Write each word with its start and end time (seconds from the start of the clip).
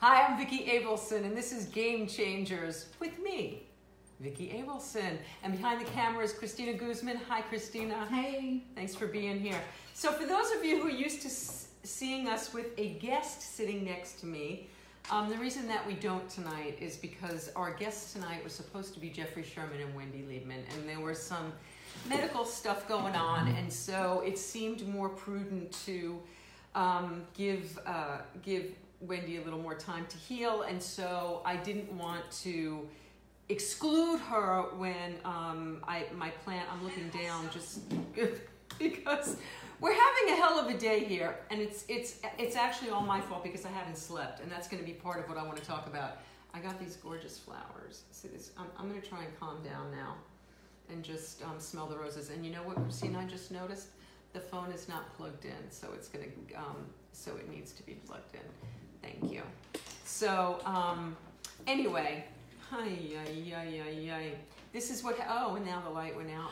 Hi, 0.00 0.26
I'm 0.26 0.36
Vicki 0.36 0.66
Abelson, 0.66 1.24
and 1.24 1.34
this 1.34 1.52
is 1.52 1.64
Game 1.64 2.06
Changers 2.06 2.90
with 3.00 3.18
me, 3.18 3.62
Vicki 4.20 4.48
Abelson. 4.48 5.16
And 5.42 5.56
behind 5.56 5.80
the 5.80 5.90
camera 5.90 6.22
is 6.22 6.34
Christina 6.34 6.74
Guzman. 6.74 7.18
Hi, 7.30 7.40
Christina. 7.40 8.04
Hey. 8.10 8.62
Thanks 8.74 8.94
for 8.94 9.06
being 9.06 9.40
here. 9.40 9.58
So, 9.94 10.12
for 10.12 10.26
those 10.26 10.50
of 10.50 10.62
you 10.62 10.82
who 10.82 10.88
are 10.88 10.90
used 10.90 11.22
to 11.22 11.30
seeing 11.88 12.28
us 12.28 12.52
with 12.52 12.66
a 12.76 12.90
guest 12.98 13.40
sitting 13.40 13.86
next 13.86 14.20
to 14.20 14.26
me, 14.26 14.68
um, 15.10 15.30
the 15.30 15.38
reason 15.38 15.66
that 15.68 15.86
we 15.86 15.94
don't 15.94 16.28
tonight 16.28 16.76
is 16.78 16.98
because 16.98 17.50
our 17.56 17.72
guests 17.72 18.12
tonight 18.12 18.44
was 18.44 18.52
supposed 18.52 18.92
to 18.92 19.00
be 19.00 19.08
Jeffrey 19.08 19.44
Sherman 19.44 19.80
and 19.80 19.94
Wendy 19.94 20.26
Liebman, 20.28 20.60
and 20.74 20.86
there 20.86 21.00
was 21.00 21.18
some 21.18 21.54
medical 22.06 22.44
stuff 22.44 22.86
going 22.86 23.14
on, 23.14 23.48
and 23.48 23.72
so 23.72 24.22
it 24.26 24.38
seemed 24.38 24.86
more 24.86 25.08
prudent 25.08 25.72
to 25.86 26.20
um, 26.74 27.22
give 27.32 27.78
uh, 27.86 28.18
give 28.42 28.74
Wendy 29.00 29.36
a 29.36 29.42
little 29.42 29.58
more 29.58 29.74
time 29.74 30.06
to 30.06 30.16
heal, 30.16 30.62
and 30.62 30.82
so 30.82 31.42
I 31.44 31.56
didn't 31.56 31.92
want 31.92 32.30
to 32.42 32.88
exclude 33.48 34.18
her 34.20 34.62
when 34.76 35.14
um, 35.24 35.82
I 35.86 36.06
my 36.14 36.30
plant. 36.30 36.66
I'm 36.72 36.82
looking 36.82 37.08
down 37.10 37.48
just 37.52 37.80
because 38.78 39.36
we're 39.80 39.94
having 39.94 40.32
a 40.32 40.36
hell 40.36 40.58
of 40.58 40.68
a 40.74 40.78
day 40.78 41.04
here, 41.04 41.38
and 41.50 41.60
it's 41.60 41.84
it's 41.88 42.20
it's 42.38 42.56
actually 42.56 42.90
all 42.90 43.02
my 43.02 43.20
fault 43.20 43.42
because 43.42 43.64
I 43.64 43.70
haven't 43.70 43.98
slept, 43.98 44.40
and 44.40 44.50
that's 44.50 44.68
going 44.68 44.82
to 44.82 44.86
be 44.86 44.94
part 44.94 45.20
of 45.20 45.28
what 45.28 45.38
I 45.38 45.42
want 45.42 45.56
to 45.58 45.64
talk 45.64 45.86
about. 45.86 46.18
I 46.54 46.60
got 46.60 46.78
these 46.80 46.96
gorgeous 46.96 47.38
flowers. 47.38 48.04
See 48.12 48.28
this? 48.28 48.52
I'm, 48.56 48.66
I'm 48.78 48.88
going 48.88 49.00
to 49.00 49.06
try 49.06 49.22
and 49.22 49.38
calm 49.38 49.62
down 49.62 49.90
now, 49.90 50.14
and 50.90 51.04
just 51.04 51.42
um, 51.42 51.58
smell 51.58 51.86
the 51.86 51.98
roses. 51.98 52.30
And 52.30 52.44
you 52.46 52.52
know 52.52 52.62
what, 52.62 52.76
Christine? 52.76 53.14
I 53.14 53.26
just 53.26 53.50
noticed 53.50 53.88
the 54.32 54.40
phone 54.40 54.70
is 54.72 54.88
not 54.88 55.14
plugged 55.16 55.44
in, 55.44 55.70
so 55.70 55.88
it's 55.94 56.08
going 56.08 56.24
to 56.24 56.54
um, 56.54 56.86
so 57.12 57.36
it 57.36 57.50
needs 57.50 57.72
to 57.72 57.82
be 57.82 57.92
plugged 57.92 58.34
in. 58.34 58.40
Thank 59.06 59.32
you. 59.32 59.42
So 60.04 60.58
um, 60.64 61.16
anyway, 61.66 62.24
hi, 62.70 62.88
ay, 62.88 63.54
ay, 63.54 63.82
ay, 63.86 64.10
ay. 64.12 64.32
This 64.72 64.90
is 64.90 65.04
what. 65.04 65.16
Oh, 65.28 65.54
and 65.54 65.64
now 65.64 65.80
the 65.80 65.90
light 65.90 66.16
went 66.16 66.30
out. 66.30 66.50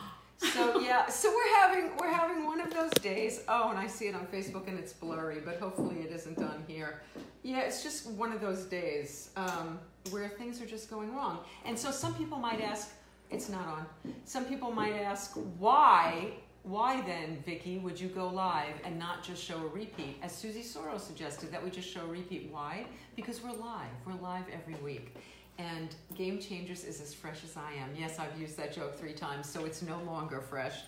So 0.53 0.79
yeah, 0.81 1.09
so 1.09 1.33
we're 1.35 1.57
having 1.57 1.97
we're 1.99 2.13
having 2.13 2.45
one 2.47 2.61
of 2.61 2.73
those 2.73 2.93
days. 3.03 3.43
Oh, 3.49 3.71
and 3.71 3.79
I 3.79 3.87
see 3.87 4.07
it 4.07 4.15
on 4.15 4.27
Facebook 4.27 4.69
and 4.69 4.79
it's 4.79 4.93
blurry, 4.93 5.41
but 5.45 5.59
hopefully 5.59 5.97
it 6.01 6.13
isn't 6.13 6.39
on 6.39 6.65
here. 6.69 7.03
Yeah, 7.43 7.61
it's 7.61 7.83
just 7.83 8.07
one 8.07 8.33
of 8.33 8.41
those 8.41 8.65
days 8.65 9.31
um, 9.37 9.79
where 10.11 10.29
things 10.29 10.63
are 10.63 10.67
just 10.67 10.89
going 10.89 11.15
wrong. 11.15 11.41
And 11.65 11.79
so 11.79 11.91
some 11.91 12.15
people 12.15 12.39
might 12.39 12.61
ask, 12.61 12.91
it's 13.31 13.49
not 13.49 13.67
on. 13.67 13.87
Some 14.25 14.45
people 14.45 14.71
might 14.71 14.95
ask, 14.95 15.37
why 15.59 16.33
why 16.65 17.03
then, 17.03 17.43
Vicki, 17.45 17.77
would 17.77 18.01
you 18.01 18.09
go 18.09 18.27
live 18.27 18.75
and 18.85 18.99
not 18.99 19.23
just 19.23 19.45
show 19.45 19.59
a 19.59 19.67
repeat? 19.67 20.17
As 20.23 20.33
Susie 20.33 20.63
Soros 20.63 21.01
suggested, 21.01 21.53
that 21.53 21.63
we 21.63 21.69
just 21.69 21.89
show 21.89 22.01
a 22.01 22.07
repeat. 22.07 22.49
Why? 22.51 22.87
Because 23.17 23.43
we're 23.43 23.53
live. 23.53 23.91
We're 24.07 24.15
live 24.15 24.45
every 24.51 24.75
week. 24.83 25.15
And 25.59 25.95
Game 26.15 26.41
Changers 26.41 26.85
is 26.85 27.03
as 27.03 27.13
fresh 27.13 27.45
as 27.45 27.59
I 27.59 27.75
am. 27.75 27.91
Yes, 27.95 28.19
I've 28.19 28.41
used 28.41 28.57
that 28.57 28.73
joke 28.73 28.99
three 28.99 29.13
times, 29.13 29.47
so 29.47 29.67
it's 29.67 29.83
no 29.83 30.01
longer 30.05 30.41
fresh. 30.41 30.81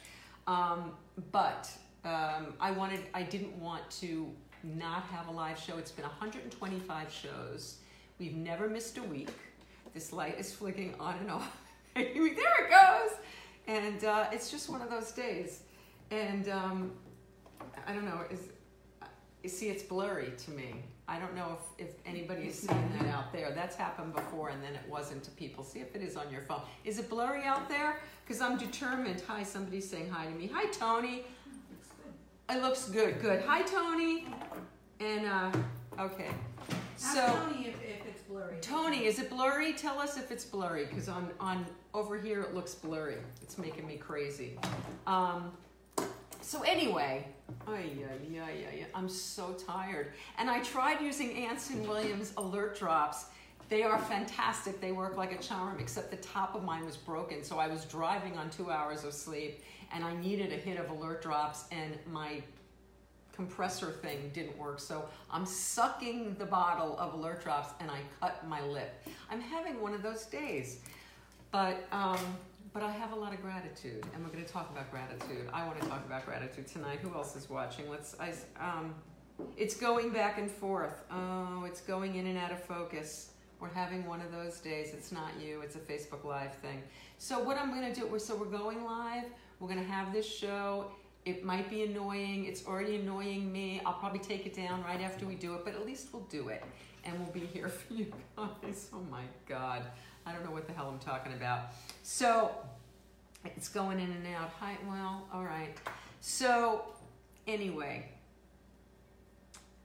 Um, 0.47 0.93
but 1.31 1.71
um, 2.07 2.55
I 2.59 2.71
wanted, 2.71 3.01
I 3.13 3.23
didn't 3.23 3.57
want 3.61 3.89
to 4.01 4.31
not 4.65 5.03
have 5.05 5.29
a 5.29 5.31
live 5.31 5.59
show. 5.59 5.77
It's 5.77 5.91
been 5.91 6.07
125 6.07 7.13
shows. 7.13 7.77
We've 8.19 8.35
never 8.35 8.71
missed 8.71 8.97
a 8.97 9.03
week. 9.03 9.29
This 9.93 10.11
light 10.11 10.41
is 10.41 10.55
flicking 10.55 10.95
on 10.99 11.19
and 11.19 11.31
off. 11.31 11.61
there 11.95 12.05
it 12.07 12.71
goes. 12.71 13.19
And 13.69 14.05
uh, 14.05 14.29
it's 14.33 14.51
just 14.51 14.71
one 14.71 14.81
of 14.81 14.89
those 14.89 15.13
days. 15.13 15.65
And 16.11 16.49
um, 16.49 16.93
I 17.87 17.93
don't 17.93 18.05
know, 18.05 18.21
is 18.31 18.41
you 19.43 19.49
see 19.49 19.69
it's 19.69 19.83
blurry 19.83 20.33
to 20.37 20.51
me. 20.51 20.83
I 21.09 21.21
don't 21.21 21.35
know 21.37 21.57
if, 21.79 21.87
if 21.87 21.95
anybody's 22.05 22.59
seen 22.59 22.91
that 22.99 23.07
out 23.09 23.33
there. 23.33 23.53
That's 23.53 23.77
happened 23.77 24.12
before 24.12 24.49
and 24.49 24.61
then 24.62 24.75
it 24.75 24.83
wasn't 24.89 25.23
to 25.25 25.31
people. 25.33 25.62
See 25.62 25.79
if 25.79 25.95
it 25.95 26.03
is 26.03 26.17
on 26.17 26.31
your 26.33 26.41
phone. 26.43 26.62
Is 26.84 26.99
it 26.99 27.09
blurry 27.09 27.45
out 27.45 27.69
there? 27.69 28.01
Because 28.25 28.41
I'm 28.41 28.59
determined. 28.59 29.22
Hi, 29.28 29.44
somebody's 29.44 29.89
saying 29.89 30.11
hi 30.11 30.27
to 30.27 30.33
me. 30.33 30.50
Hi, 30.53 30.67
Tony. 30.67 31.25
It 32.50 32.61
looks 32.62 32.88
good. 32.88 33.21
Good. 33.21 33.43
Hi, 33.47 33.62
Tony. 33.62 34.27
And 34.99 35.27
uh, 35.27 35.53
okay. 36.00 36.31
Ask 36.97 37.15
So 37.15 37.27
Tony 37.27 37.67
if, 37.69 37.75
if 37.83 38.06
it's 38.06 38.23
blurry. 38.23 38.56
Tony, 38.61 39.05
is 39.05 39.19
it 39.19 39.31
blurry? 39.31 39.75
Tell 39.75 40.00
us 40.00 40.17
if 40.17 40.31
it's 40.31 40.44
blurry, 40.44 40.87
because 40.87 41.09
on 41.09 41.31
on 41.38 41.67
over 41.93 42.19
here 42.19 42.41
it 42.43 42.55
looks 42.55 42.75
blurry. 42.75 43.19
It's 43.43 43.59
making 43.59 43.87
me 43.87 43.97
crazy. 43.97 44.59
Um, 45.06 45.53
so 46.47 46.62
anyway, 46.62 47.27
ay, 47.67 47.91
ay, 48.09 48.39
ay, 48.41 48.87
I'm 48.95 49.09
so 49.09 49.55
tired. 49.55 50.12
And 50.39 50.49
I 50.49 50.62
tried 50.62 51.01
using 51.01 51.45
Anson 51.45 51.84
Williams 51.89 52.33
alert 52.37 52.79
drops. 52.79 53.25
They 53.69 53.83
are 53.83 53.99
fantastic. 53.99 54.81
They 54.81 54.93
work 54.93 55.17
like 55.17 55.33
a 55.33 55.43
charm, 55.43 55.79
except 55.81 56.12
the 56.12 56.19
top 56.19 56.55
of 56.55 56.62
mine 56.62 56.87
was 56.87 56.97
broken. 56.97 57.43
So 57.43 57.59
I 57.59 57.67
was 57.67 57.85
driving 57.85 58.39
on 58.39 58.49
two 58.51 58.71
hours 58.71 59.03
of 59.03 59.12
sleep, 59.12 59.65
and 59.93 60.05
I 60.05 60.15
needed 60.15 60.53
a 60.53 60.56
hit 60.56 60.79
of 60.79 60.89
alert 60.89 61.21
drops, 61.21 61.65
and 61.73 61.99
my 62.12 62.41
compressor 63.33 63.91
thing 63.91 64.31
didn't 64.33 64.56
work. 64.56 64.79
So 64.79 65.09
I'm 65.33 65.47
sucking 65.47 66.37
the 66.39 66.47
bottle 66.47 66.97
of 66.97 67.15
alert 67.15 67.43
drops, 67.43 67.75
and 67.81 67.91
I 67.91 67.99
cut 68.21 68.47
my 68.47 68.62
lip. 68.62 69.05
I'm 69.29 69.41
having 69.41 69.81
one 69.81 69.95
of 69.95 70.03
those 70.03 70.27
days, 70.27 70.79
but 71.51 71.89
um, 71.91 72.21
but 72.76 72.84
I 72.84 72.92
have 72.92 73.12
a 73.12 73.16
lot 73.16 73.32
of 73.32 73.41
gratitude, 73.41 74.04
and 74.12 74.22
we're 74.22 74.31
going 74.31 74.44
to 74.44 74.53
talk 74.53 74.70
about 74.70 74.91
gratitude. 74.91 75.48
I 75.50 75.66
want 75.66 75.81
to 75.81 75.88
talk 75.88 76.04
about 76.04 76.26
gratitude 76.26 76.66
tonight. 76.66 76.98
Who 77.00 77.14
else 77.14 77.34
is 77.34 77.48
watching? 77.48 77.88
Let's. 77.88 78.14
I, 78.20 78.34
um, 78.60 78.94
it's 79.56 79.75
going 79.75 80.10
back 80.10 80.37
and 80.37 80.50
forth. 80.50 81.03
Oh, 81.10 81.64
it's 81.64 81.81
going 81.81 82.16
in 82.16 82.26
and 82.26 82.37
out 82.37 82.53
of 82.53 82.62
focus. 82.62 83.31
We're 83.60 83.70
having 83.70 84.04
one 84.04 84.20
of 84.20 84.31
those 84.31 84.60
days. 84.60 84.92
It's 84.92 85.10
not 85.10 85.31
you. 85.42 85.62
It's 85.62 85.75
a 85.75 85.78
Facebook 85.78 86.26
Live 86.26 86.53
thing. 86.56 86.82
So 87.16 87.42
what 87.42 87.56
I'm 87.56 87.70
going 87.70 87.91
to 87.91 87.98
do? 87.98 88.06
We're, 88.09 88.19
so 88.19 88.37
we're 88.37 88.44
going 88.44 88.84
live. 88.84 89.25
We're 89.58 89.69
going 89.69 89.82
to 89.82 89.91
have 89.91 90.12
this 90.12 90.31
show. 90.31 90.91
It 91.25 91.44
might 91.44 91.70
be 91.70 91.84
annoying. 91.84 92.44
It's 92.44 92.66
already 92.66 92.97
annoying 92.97 93.50
me. 93.50 93.81
I'll 93.87 93.94
probably 93.94 94.19
take 94.19 94.44
it 94.44 94.53
down 94.53 94.84
right 94.84 95.00
after 95.00 95.25
we 95.25 95.34
do 95.34 95.54
it, 95.54 95.64
but 95.64 95.72
at 95.72 95.87
least 95.87 96.08
we'll 96.12 96.25
do 96.25 96.50
it, 96.50 96.62
and 97.04 97.19
we'll 97.19 97.32
be 97.32 97.47
here 97.54 97.69
for 97.70 97.94
you 97.94 98.12
guys. 98.37 98.91
Oh 98.93 99.00
my 99.10 99.22
God, 99.48 99.82
I 100.26 100.32
don't 100.34 100.44
know 100.44 100.50
what 100.50 100.66
the 100.66 100.75
hell 100.75 100.91
I'm 100.93 100.98
talking 100.98 101.32
about. 101.32 101.70
So 102.09 102.53
it's 103.44 103.69
going 103.69 103.99
in 103.99 104.12
and 104.12 104.25
out. 104.37 104.53
Hi, 104.61 104.78
well, 104.89 105.27
all 105.34 105.43
right. 105.43 105.77
So 106.21 106.84
anyway, 107.49 108.09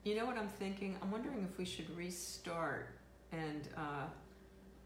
you 0.03 0.15
know 0.15 0.27
what 0.27 0.37
I'm 0.37 0.47
thinking? 0.47 0.95
I'm 1.01 1.09
wondering 1.09 1.47
if 1.51 1.57
we 1.57 1.65
should 1.65 1.89
restart 1.97 2.89
and 3.31 3.67
uh, 3.75 4.05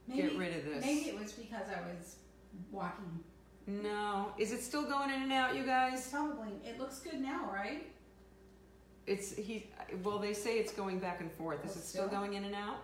Maybe, 0.07 0.22
get 0.22 0.38
rid 0.38 0.56
of 0.56 0.63
this. 0.63 0.85
maybe 0.85 1.09
it 1.09 1.19
was 1.19 1.34
because 1.34 1.66
I 1.68 1.81
was 1.81 2.16
walking. 2.72 3.19
No, 3.67 4.31
is 4.38 4.53
it 4.53 4.63
still 4.63 4.84
going 4.84 5.09
in 5.09 5.23
and 5.23 5.34
out, 5.34 5.57
you 5.57 5.63
guys? 5.63 6.07
probably, 6.07 6.53
it 6.66 6.79
looks 6.79 7.00
good 7.00 7.19
now, 7.19 7.50
right? 7.53 7.85
It's 9.07 9.35
he. 9.35 9.69
Well, 10.03 10.19
they 10.19 10.34
say 10.34 10.57
it's 10.57 10.72
going 10.72 11.00
back 11.00 11.19
and 11.19 11.29
forth. 11.34 11.66
Is 11.66 11.75
it 11.75 11.84
still 11.84 12.07
still? 12.07 12.17
going 12.17 12.35
in 12.35 12.46
and 12.46 12.56
out? 12.56 12.78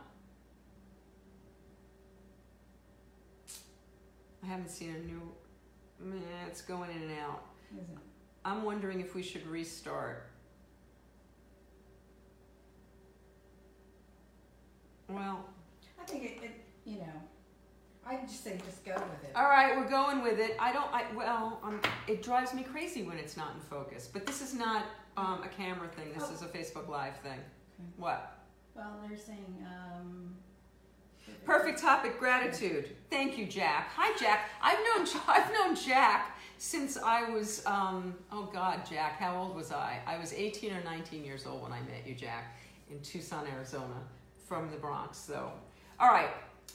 I 4.44 4.48
haven't 4.48 4.70
seen 4.70 4.96
a 4.96 5.00
new. 5.00 5.22
Meh, 6.00 6.18
it's 6.48 6.62
going 6.62 6.90
in 6.92 7.04
and 7.04 7.20
out. 7.20 7.44
Is 7.74 7.90
it? 7.90 7.98
I'm 8.44 8.64
wondering 8.64 9.00
if 9.02 9.14
we 9.14 9.22
should 9.22 9.46
restart. 9.46 10.28
Well, 15.08 15.46
I 16.00 16.06
think 16.06 16.24
it, 16.24 16.44
it, 16.44 16.52
you 16.86 16.98
know, 17.00 17.22
I'd 18.08 18.28
just 18.28 18.44
say 18.44 18.58
just 18.66 18.84
go 18.86 18.94
with 18.94 19.24
it. 19.30 19.36
all 19.36 19.44
right, 19.50 19.76
we're 19.78 19.90
going 19.90 20.24
with 20.24 20.40
it. 20.40 20.56
I 20.60 20.72
don't. 20.72 20.92
I 20.94 21.04
well, 21.16 21.60
um, 21.64 21.82
it 22.08 22.24
drives 22.24 22.54
me 22.54 22.64
crazy 22.64 23.04
when 23.04 23.18
it's 23.18 23.38
not 23.38 23.54
in 23.56 23.62
focus. 23.62 24.10
But 24.12 24.26
this 24.26 24.42
is 24.42 24.54
not 24.54 24.86
um, 25.18 25.44
a 25.44 25.50
camera 25.50 25.88
thing. 25.90 26.14
This 26.14 26.24
Oh. 26.30 26.34
is 26.34 26.42
a 26.42 26.48
Facebook 26.48 26.88
Live 26.88 27.18
thing. 27.18 27.34
Okay. 27.34 27.90
What? 27.98 28.38
Well, 28.74 29.00
they're 29.08 29.18
saying, 29.18 29.66
um. 29.68 30.36
Perfect 31.46 31.80
topic, 31.80 32.20
gratitude. 32.20 32.96
Thank 33.10 33.38
you, 33.38 33.46
Jack. 33.46 33.92
Hi, 33.96 34.18
Jack. 34.20 34.50
I've 34.62 34.80
known 34.80 35.08
I've 35.28 35.52
known 35.54 35.76
Jack 35.76 36.38
since 36.58 36.98
I 36.98 37.30
was 37.30 37.66
um, 37.66 38.16
oh 38.32 38.50
God, 38.54 38.82
Jack. 38.90 39.20
How 39.20 39.36
old 39.36 39.56
was 39.56 39.72
I? 39.72 40.00
I 40.06 40.18
was 40.18 40.34
18 40.34 40.74
or 40.74 40.84
19 40.84 41.26
years 41.26 41.46
old 41.46 41.64
when 41.64 41.72
I 41.72 41.80
met 41.82 42.06
you, 42.06 42.14
Jack, 42.14 42.58
in 42.90 43.00
Tucson, 43.02 43.48
Arizona, 43.48 43.96
from 44.48 44.70
the 44.70 44.78
Bronx. 44.78 45.18
So, 45.18 45.52
all 46.00 46.10
right. 46.10 46.30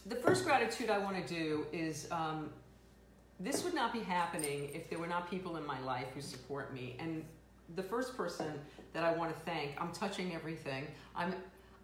The 0.07 0.17
first 0.17 0.45
gratitude 0.45 0.91
I 0.91 0.99
want 0.99 1.17
to 1.17 1.35
do 1.35 1.67
is 1.73 2.07
um, 2.11 2.51
this 3.41 3.65
would 3.65 3.75
not 3.75 3.93
be 3.93 4.01
happening 4.01 4.71
if 4.73 4.89
there 4.89 4.99
were 4.99 5.07
not 5.07 5.29
people 5.29 5.57
in 5.57 5.67
my 5.67 5.81
life 5.81 6.07
who 6.15 6.21
support 6.21 6.73
me. 6.73 6.97
And 6.99 7.25
the 7.75 7.83
first 7.83 8.17
person 8.17 8.53
that 8.93 9.05
I 9.05 9.13
want 9.13 9.35
to 9.35 9.41
thank, 9.45 9.81
I'm 9.81 9.93
touching 9.93 10.35
everything. 10.35 10.87
I'm 11.15 11.35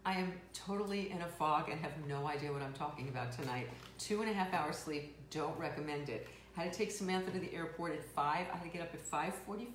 I 0.05 0.15
am 0.15 0.33
totally 0.53 1.11
in 1.11 1.23
a 1.23 1.29
fog 1.29 1.69
and 1.69 1.81
have 1.81 1.93
no 2.09 2.27
idea 2.27 2.53
what 2.53 2.63
I'm 2.63 2.73
talking 2.73 3.09
about 3.09 3.31
tonight. 3.31 3.69
Two 3.99 4.21
and 4.23 4.31
a 4.31 4.35
half 4.35 4.53
hours 4.53 4.77
sleep, 4.77 5.15
don't 5.31 5.57
recommend 5.59 6.09
it. 6.09 6.27
Had 6.55 6.73
to 6.73 6.77
take 6.77 6.91
Samantha 6.91 7.31
to 7.31 7.39
the 7.39 7.55
airport 7.55 7.93
at 7.93 8.05
five. 8.05 8.47
I 8.53 8.57
had 8.57 8.65
to 8.65 8.69
get 8.69 8.83
up 8.83 8.93
at 8.93 9.01
5:40, 9.01 9.69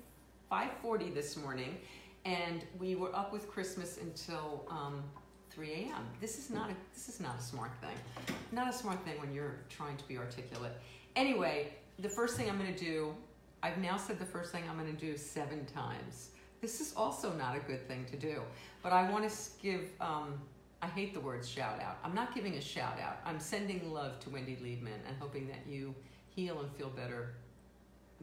5:40 0.52 1.14
this 1.14 1.36
morning, 1.36 1.78
and 2.26 2.64
we 2.78 2.94
were 2.94 3.14
up 3.16 3.32
with 3.32 3.48
Christmas 3.48 3.98
until 3.98 4.66
um, 4.68 5.02
3 5.50 5.72
a.m. 5.72 6.06
This 6.20 6.38
is 6.38 6.50
not 6.50 6.70
a 6.70 6.74
this 6.92 7.08
is 7.08 7.20
not 7.20 7.38
a 7.38 7.42
smart 7.42 7.72
thing. 7.80 8.36
Not 8.52 8.68
a 8.68 8.72
smart 8.72 9.02
thing 9.04 9.18
when 9.18 9.32
you're 9.32 9.56
trying 9.70 9.96
to 9.96 10.06
be 10.06 10.18
articulate. 10.18 10.72
Anyway, 11.16 11.72
the 11.98 12.08
first 12.08 12.36
thing 12.36 12.50
I'm 12.50 12.58
going 12.58 12.72
to 12.72 12.78
do, 12.78 13.14
I've 13.62 13.78
now 13.78 13.96
said 13.96 14.18
the 14.18 14.26
first 14.26 14.52
thing 14.52 14.62
I'm 14.68 14.78
going 14.78 14.94
to 14.94 15.00
do 15.00 15.16
seven 15.16 15.64
times. 15.64 16.30
This 16.60 16.80
is 16.80 16.92
also 16.96 17.32
not 17.34 17.56
a 17.56 17.60
good 17.60 17.86
thing 17.86 18.04
to 18.10 18.16
do, 18.16 18.42
but 18.82 18.92
I 18.92 19.10
want 19.10 19.28
to 19.28 19.36
give. 19.62 19.90
Um, 20.00 20.40
I 20.80 20.86
hate 20.86 21.12
the 21.12 21.20
word 21.20 21.44
shout 21.44 21.80
out. 21.80 21.98
I'm 22.04 22.14
not 22.14 22.34
giving 22.34 22.54
a 22.54 22.60
shout 22.60 23.00
out. 23.00 23.18
I'm 23.24 23.40
sending 23.40 23.92
love 23.92 24.20
to 24.20 24.30
Wendy 24.30 24.56
Liebman 24.56 25.00
and 25.06 25.16
hoping 25.18 25.48
that 25.48 25.66
you 25.68 25.94
heal 26.28 26.60
and 26.60 26.70
feel 26.72 26.88
better. 26.88 27.34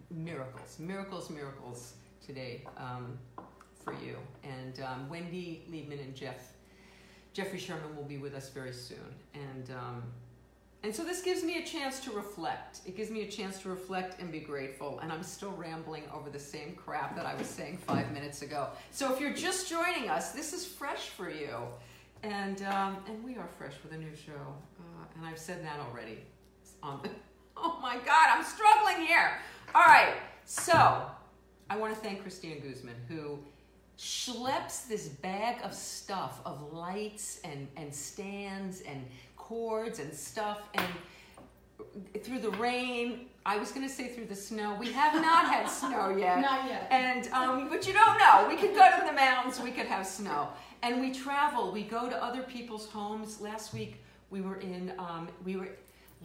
Miracles, 0.09 0.77
miracles, 0.79 1.29
miracles 1.29 1.93
today 2.25 2.65
um, 2.77 3.17
for 3.83 3.93
you. 3.93 4.17
And 4.43 4.79
um, 4.81 5.09
Wendy 5.09 5.65
Liebman 5.69 6.01
and 6.01 6.15
Jeff 6.15 6.53
Jeffrey 7.33 7.59
Sherman 7.59 7.93
will 7.97 8.03
be 8.03 8.17
with 8.17 8.33
us 8.33 8.49
very 8.49 8.71
soon. 8.71 9.13
And 9.33 9.69
um, 9.71 10.03
and 10.85 10.95
so 10.95 11.03
this 11.03 11.23
gives 11.23 11.43
me 11.43 11.57
a 11.57 11.65
chance 11.65 11.99
to 12.01 12.11
reflect. 12.11 12.81
It 12.85 12.95
gives 12.95 13.09
me 13.09 13.23
a 13.23 13.27
chance 13.27 13.59
to 13.63 13.69
reflect 13.69 14.21
and 14.21 14.31
be 14.31 14.39
grateful. 14.39 14.99
And 14.99 15.11
I'm 15.11 15.23
still 15.23 15.49
rambling 15.53 16.03
over 16.13 16.29
the 16.29 16.37
same 16.37 16.75
crap 16.75 17.15
that 17.15 17.25
I 17.25 17.33
was 17.33 17.47
saying 17.47 17.79
five 17.87 18.11
minutes 18.11 18.43
ago. 18.43 18.67
So 18.91 19.11
if 19.11 19.19
you're 19.19 19.33
just 19.33 19.67
joining 19.67 20.11
us, 20.11 20.33
this 20.33 20.53
is 20.53 20.63
fresh 20.63 21.09
for 21.09 21.27
you. 21.27 21.57
And 22.21 22.61
um, 22.61 22.97
and 23.07 23.23
we 23.23 23.35
are 23.35 23.47
fresh 23.57 23.73
with 23.81 23.93
a 23.93 23.97
new 23.97 24.15
show. 24.15 24.33
Uh, 24.79 25.05
and 25.15 25.25
I've 25.25 25.39
said 25.39 25.65
that 25.65 25.79
already. 25.79 26.19
The, 26.83 27.09
oh 27.57 27.79
my 27.81 27.95
God, 28.05 28.27
I'm 28.29 28.43
struggling 28.43 29.07
here. 29.07 29.39
All 29.73 29.85
right, 29.85 30.13
so 30.45 31.09
I 31.67 31.77
want 31.77 31.95
to 31.95 31.99
thank 31.99 32.21
Christina 32.21 32.59
Guzman 32.59 32.95
who 33.09 33.39
schleps 33.97 34.87
this 34.87 35.07
bag 35.07 35.63
of 35.63 35.73
stuff 35.73 36.41
of 36.45 36.73
lights 36.73 37.39
and, 37.43 37.67
and 37.77 37.93
stands 37.93 38.81
and 38.81 39.05
cords 39.45 39.99
and 39.99 40.13
stuff 40.13 40.61
and 40.73 40.87
through 42.23 42.39
the 42.39 42.51
rain. 42.51 43.27
I 43.45 43.57
was 43.57 43.71
going 43.71 43.87
to 43.87 43.93
say 43.93 44.07
through 44.07 44.25
the 44.25 44.35
snow. 44.35 44.75
We 44.79 44.91
have 44.91 45.13
not 45.21 45.45
had 45.45 45.67
snow 45.67 46.09
yet. 46.17 46.41
Not 46.41 46.67
yet. 46.67 46.87
And 46.89 47.27
um, 47.27 47.69
but 47.69 47.85
you 47.87 47.93
don't 47.93 48.17
know. 48.17 48.47
We 48.49 48.55
could 48.55 48.73
go 48.73 48.89
to 48.99 49.05
the 49.05 49.13
mountains. 49.13 49.59
We 49.61 49.71
could 49.71 49.85
have 49.85 50.07
snow. 50.07 50.49
And 50.81 50.99
we 50.99 51.13
travel. 51.13 51.71
We 51.71 51.83
go 51.83 52.09
to 52.09 52.23
other 52.23 52.41
people's 52.41 52.87
homes. 52.87 53.39
Last 53.39 53.73
week 53.73 54.01
we 54.31 54.41
were 54.41 54.57
in. 54.57 54.93
Um, 54.97 55.29
we 55.43 55.57
were. 55.57 55.69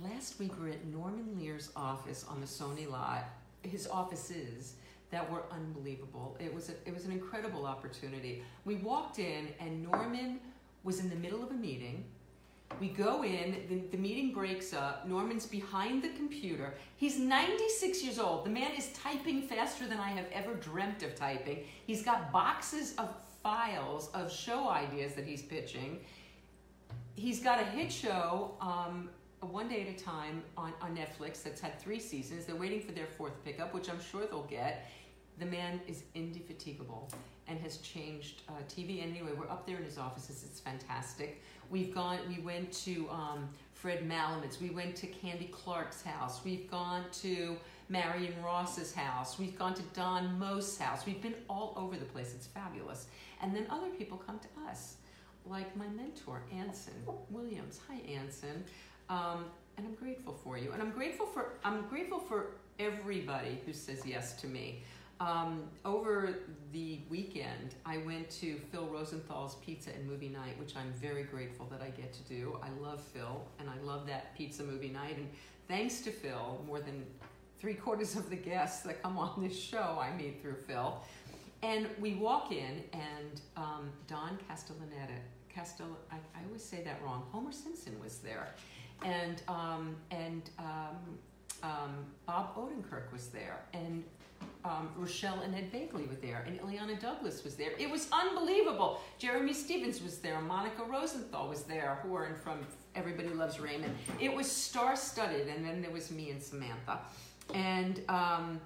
Last 0.03 0.39
week 0.39 0.53
we 0.59 0.69
were 0.69 0.73
at 0.73 0.87
Norman 0.87 1.39
Lear's 1.39 1.71
office 1.77 2.25
on 2.27 2.41
the 2.41 2.47
Sony 2.47 2.91
lot. 2.91 3.25
His 3.63 3.87
offices 3.87 4.75
that 5.11 5.31
were 5.31 5.43
unbelievable. 5.51 6.39
It 6.41 6.55
was 6.55 6.71
a, 6.71 6.73
it 6.87 6.95
was 6.95 7.05
an 7.05 7.13
incredible 7.13 7.67
opportunity. 7.67 8.43
We 8.65 8.77
walked 8.77 9.19
in 9.19 9.49
and 9.59 9.83
Norman 9.83 10.41
was 10.85 11.01
in 11.01 11.11
the 11.11 11.17
middle 11.17 11.43
of 11.43 11.51
a 11.51 11.55
meeting. 11.55 12.05
We 12.79 12.89
go 12.89 13.25
in, 13.25 13.57
the, 13.69 13.81
the 13.91 13.99
meeting 13.99 14.33
breaks 14.33 14.73
up. 14.73 15.07
Norman's 15.07 15.47
behind 15.47 16.03
the 16.03 16.11
computer. 16.11 16.75
He's 16.97 17.19
96 17.19 18.03
years 18.03 18.19
old. 18.19 18.45
The 18.47 18.51
man 18.51 18.73
is 18.77 18.91
typing 18.93 19.43
faster 19.43 19.87
than 19.87 19.99
I 19.99 20.11
have 20.11 20.27
ever 20.33 20.55
dreamt 20.55 21.03
of 21.03 21.15
typing. 21.15 21.65
He's 21.87 22.03
got 22.03 22.33
boxes 22.33 22.95
of 22.97 23.15
files 23.43 24.11
of 24.15 24.33
show 24.33 24.69
ideas 24.69 25.15
that 25.15 25.27
he's 25.27 25.43
pitching. 25.43 26.01
He's 27.17 27.41
got 27.41 27.61
a 27.61 27.65
hit 27.65 27.93
show, 27.93 28.55
um, 28.61 29.11
one 29.41 29.69
day 29.69 29.83
at 29.83 30.01
a 30.01 30.05
time 30.05 30.43
on, 30.57 30.73
on 30.81 30.97
Netflix 30.97 31.43
that's 31.43 31.61
had 31.61 31.79
three 31.81 31.99
seasons. 32.01 32.45
They're 32.45 32.57
waiting 32.57 32.81
for 32.81 32.93
their 32.93 33.07
fourth 33.07 33.43
pickup, 33.45 33.75
which 33.75 33.89
I'm 33.89 34.01
sure 34.01 34.27
they'll 34.27 34.43
get. 34.45 34.91
The 35.39 35.47
man 35.47 35.81
is 35.89 36.03
indefatigable 36.15 37.11
and 37.51 37.61
has 37.61 37.79
changed 37.79 38.43
uh, 38.49 38.53
TV. 38.69 39.03
Anyway, 39.03 39.31
we're 39.37 39.51
up 39.51 39.67
there 39.67 39.77
in 39.77 39.85
his 39.85 39.99
offices. 39.99 40.45
It's 40.49 40.61
fantastic. 40.61 41.43
We've 41.69 41.93
gone. 41.93 42.19
We 42.29 42.41
went 42.41 42.73
to 42.85 43.09
um, 43.11 43.49
Fred 43.75 44.09
Melamed's. 44.09 44.61
We 44.61 44.71
went 44.71 44.95
to 44.97 45.07
Candy 45.09 45.51
Clark's 45.53 46.03
house. 46.03 46.45
We've 46.45 46.71
gone 46.71 47.05
to 47.23 47.57
Marion 47.89 48.35
Ross's 48.43 48.95
house. 48.95 49.39
We've 49.39 49.59
gone 49.59 49.75
to 49.75 49.83
Don 49.95 50.39
Most's 50.39 50.79
house. 50.79 51.05
We've 51.05 51.21
been 51.21 51.35
all 51.49 51.75
over 51.77 51.97
the 51.97 52.05
place. 52.05 52.33
It's 52.35 52.47
fabulous. 52.47 53.09
And 53.43 53.55
then 53.55 53.67
other 53.69 53.89
people 53.89 54.17
come 54.17 54.39
to 54.39 54.71
us, 54.71 54.97
like 55.45 55.77
my 55.77 55.89
mentor 55.89 56.43
Anson 56.53 56.95
Williams. 57.31 57.81
Hi, 57.89 58.01
Anson. 58.13 58.65
Um, 59.09 59.47
and 59.77 59.87
I'm 59.87 59.95
grateful 59.95 60.35
for 60.45 60.57
you. 60.57 60.71
And 60.73 60.81
I'm 60.81 60.91
grateful 60.91 61.27
for 61.27 61.55
I'm 61.65 61.87
grateful 61.89 62.21
for 62.21 62.53
everybody 62.79 63.59
who 63.67 63.73
says 63.73 64.03
yes 64.07 64.35
to 64.41 64.47
me. 64.47 64.83
Um, 65.21 65.65
over 65.85 66.35
the 66.73 67.01
weekend, 67.11 67.75
I 67.85 67.99
went 67.99 68.31
to 68.41 68.57
Phil 68.73 68.87
Rosenthal's 68.87 69.57
Pizza 69.57 69.91
and 69.91 70.09
Movie 70.09 70.31
Night, 70.31 70.59
which 70.59 70.75
I'm 70.77 70.93
very 70.95 71.25
grateful 71.25 71.67
that 71.71 71.83
I 71.83 71.91
get 71.91 72.15
to 72.15 72.23
do. 72.23 72.59
I 72.63 72.71
love 72.83 73.03
Phil, 73.03 73.45
and 73.59 73.69
I 73.69 73.77
love 73.85 74.07
that 74.07 74.35
pizza 74.35 74.63
movie 74.63 74.89
night. 74.89 75.19
And 75.19 75.29
thanks 75.69 76.01
to 76.03 76.11
Phil, 76.11 76.65
more 76.67 76.81
than 76.81 77.05
three 77.59 77.75
quarters 77.75 78.17
of 78.17 78.31
the 78.31 78.37
guests 78.37 78.83
that 78.85 79.03
come 79.03 79.19
on 79.19 79.43
this 79.43 79.59
show 79.59 79.99
I 80.01 80.17
meet 80.17 80.41
through 80.41 80.57
Phil. 80.67 80.99
And 81.63 81.87
we 81.99 82.15
walk 82.15 82.51
in, 82.51 82.83
and 82.95 83.43
um, 83.59 83.91
Don 84.07 84.39
Castellaneta, 84.49 85.19
Castell, 85.51 85.99
I, 86.11 86.15
I, 86.15 86.45
always 86.47 86.65
say 86.65 86.83
that 86.85 87.03
wrong. 87.05 87.27
Homer 87.31 87.53
Simpson 87.53 88.01
was 88.01 88.19
there, 88.19 88.55
and 89.05 89.43
um, 89.47 89.97
and 90.11 90.49
um, 90.59 91.19
um, 91.63 92.07
Bob 92.25 92.57
Odenkirk 92.57 93.13
was 93.13 93.27
there, 93.27 93.61
and 93.75 94.05
um, 94.65 94.91
Rachelle 94.99 95.43
and 95.45 95.55
Ed 95.55 95.73
Begley 95.73 96.09
were 96.09 96.17
there, 96.17 96.45
and 96.47 96.61
Illeana 96.61 97.01
Douglas 97.01 97.45
was 97.45 97.55
there. 97.55 97.71
It 97.79 97.91
was 97.91 98.09
unbelievable. 98.13 99.01
Jeremy 99.19 99.53
Stevens 99.53 100.03
was 100.03 100.19
there. 100.19 100.41
Monica 100.41 100.83
Rosenthal 100.85 101.49
was 101.49 101.63
there, 101.63 101.99
who 102.03 102.15
are 102.15 102.27
in 102.27 102.35
from 102.35 102.61
Everybody 102.95 103.29
Loves 103.29 103.61
Raymond. 103.61 103.95
It 104.21 104.35
was 104.35 104.51
star-studded, 104.51 105.49
and 105.49 105.65
then 105.65 105.81
there 105.81 105.91
was 105.91 106.11
me 106.11 106.31
and 106.31 106.43
Samantha. 106.43 107.01
And 107.55 108.03
um, 108.09 108.61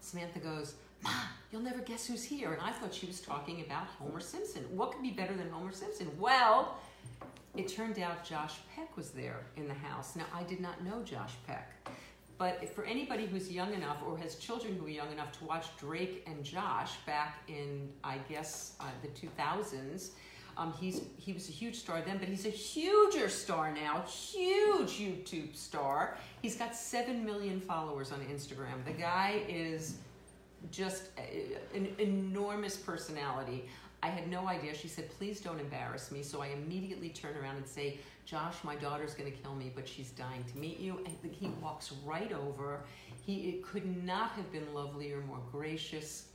Samantha 0.00 0.38
goes, 0.38 0.74
Ma, 1.02 1.10
you'll 1.50 1.62
never 1.62 1.80
guess 1.80 2.06
who's 2.06 2.24
here. 2.24 2.52
And 2.52 2.62
I 2.62 2.70
thought 2.70 2.94
she 2.94 3.06
was 3.06 3.20
talking 3.20 3.62
about 3.62 3.86
Homer 3.98 4.20
Simpson. 4.20 4.62
What 4.70 4.92
could 4.92 5.02
be 5.02 5.10
better 5.10 5.34
than 5.34 5.50
Homer 5.50 5.72
Simpson? 5.72 6.10
Well, 6.18 6.78
it 7.56 7.68
turned 7.68 7.98
out 7.98 8.24
Josh 8.24 8.54
Peck 8.74 8.96
was 8.96 9.10
there 9.10 9.46
in 9.56 9.68
the 9.68 9.74
house. 9.74 10.16
Now, 10.16 10.24
I 10.34 10.42
did 10.44 10.60
not 10.60 10.82
know 10.84 11.02
Josh 11.02 11.34
Peck. 11.46 11.70
But 12.36 12.74
for 12.74 12.84
anybody 12.84 13.26
who's 13.26 13.50
young 13.50 13.72
enough 13.74 13.98
or 14.06 14.18
has 14.18 14.34
children 14.36 14.76
who 14.76 14.86
are 14.86 14.90
young 14.90 15.12
enough 15.12 15.30
to 15.38 15.44
watch 15.44 15.66
Drake 15.76 16.24
and 16.26 16.42
Josh 16.42 16.96
back 17.06 17.42
in, 17.48 17.88
I 18.02 18.18
guess, 18.28 18.74
uh, 18.80 18.86
the 19.02 19.08
2000s, 19.08 20.10
um, 20.56 20.72
he's 20.78 21.02
he 21.16 21.32
was 21.32 21.48
a 21.48 21.52
huge 21.52 21.76
star 21.76 22.00
then, 22.00 22.18
but 22.18 22.28
he's 22.28 22.46
a 22.46 22.50
huger 22.50 23.28
star 23.28 23.72
now, 23.72 24.02
huge 24.02 24.98
YouTube 24.98 25.56
star. 25.56 26.16
He's 26.42 26.56
got 26.56 26.76
seven 26.76 27.24
million 27.24 27.60
followers 27.60 28.12
on 28.12 28.20
Instagram. 28.20 28.84
The 28.84 28.92
guy 28.92 29.42
is 29.48 29.96
just 30.70 31.08
a, 31.18 31.76
an 31.76 31.88
enormous 31.98 32.76
personality. 32.76 33.68
I 34.02 34.08
had 34.08 34.28
no 34.28 34.46
idea. 34.46 34.74
She 34.74 34.86
said, 34.86 35.10
"Please 35.18 35.40
don't 35.40 35.58
embarrass 35.58 36.12
me." 36.12 36.22
So 36.22 36.40
I 36.40 36.48
immediately 36.48 37.08
turn 37.08 37.36
around 37.36 37.56
and 37.56 37.66
say, 37.66 37.98
Josh, 38.24 38.54
my 38.62 38.74
daughter's 38.74 39.14
going 39.14 39.30
to 39.30 39.36
kill 39.38 39.54
me, 39.54 39.70
but 39.74 39.86
she's 39.86 40.10
dying 40.10 40.44
to 40.52 40.58
meet 40.58 40.80
you. 40.80 41.04
And 41.04 41.32
he 41.32 41.48
walks 41.60 41.92
right 42.04 42.32
over. 42.32 42.84
He 43.20 43.50
it 43.50 43.62
could 43.62 44.04
not 44.04 44.30
have 44.32 44.50
been 44.50 44.72
lovelier, 44.74 45.22
more 45.26 45.40
gracious, 45.52 46.26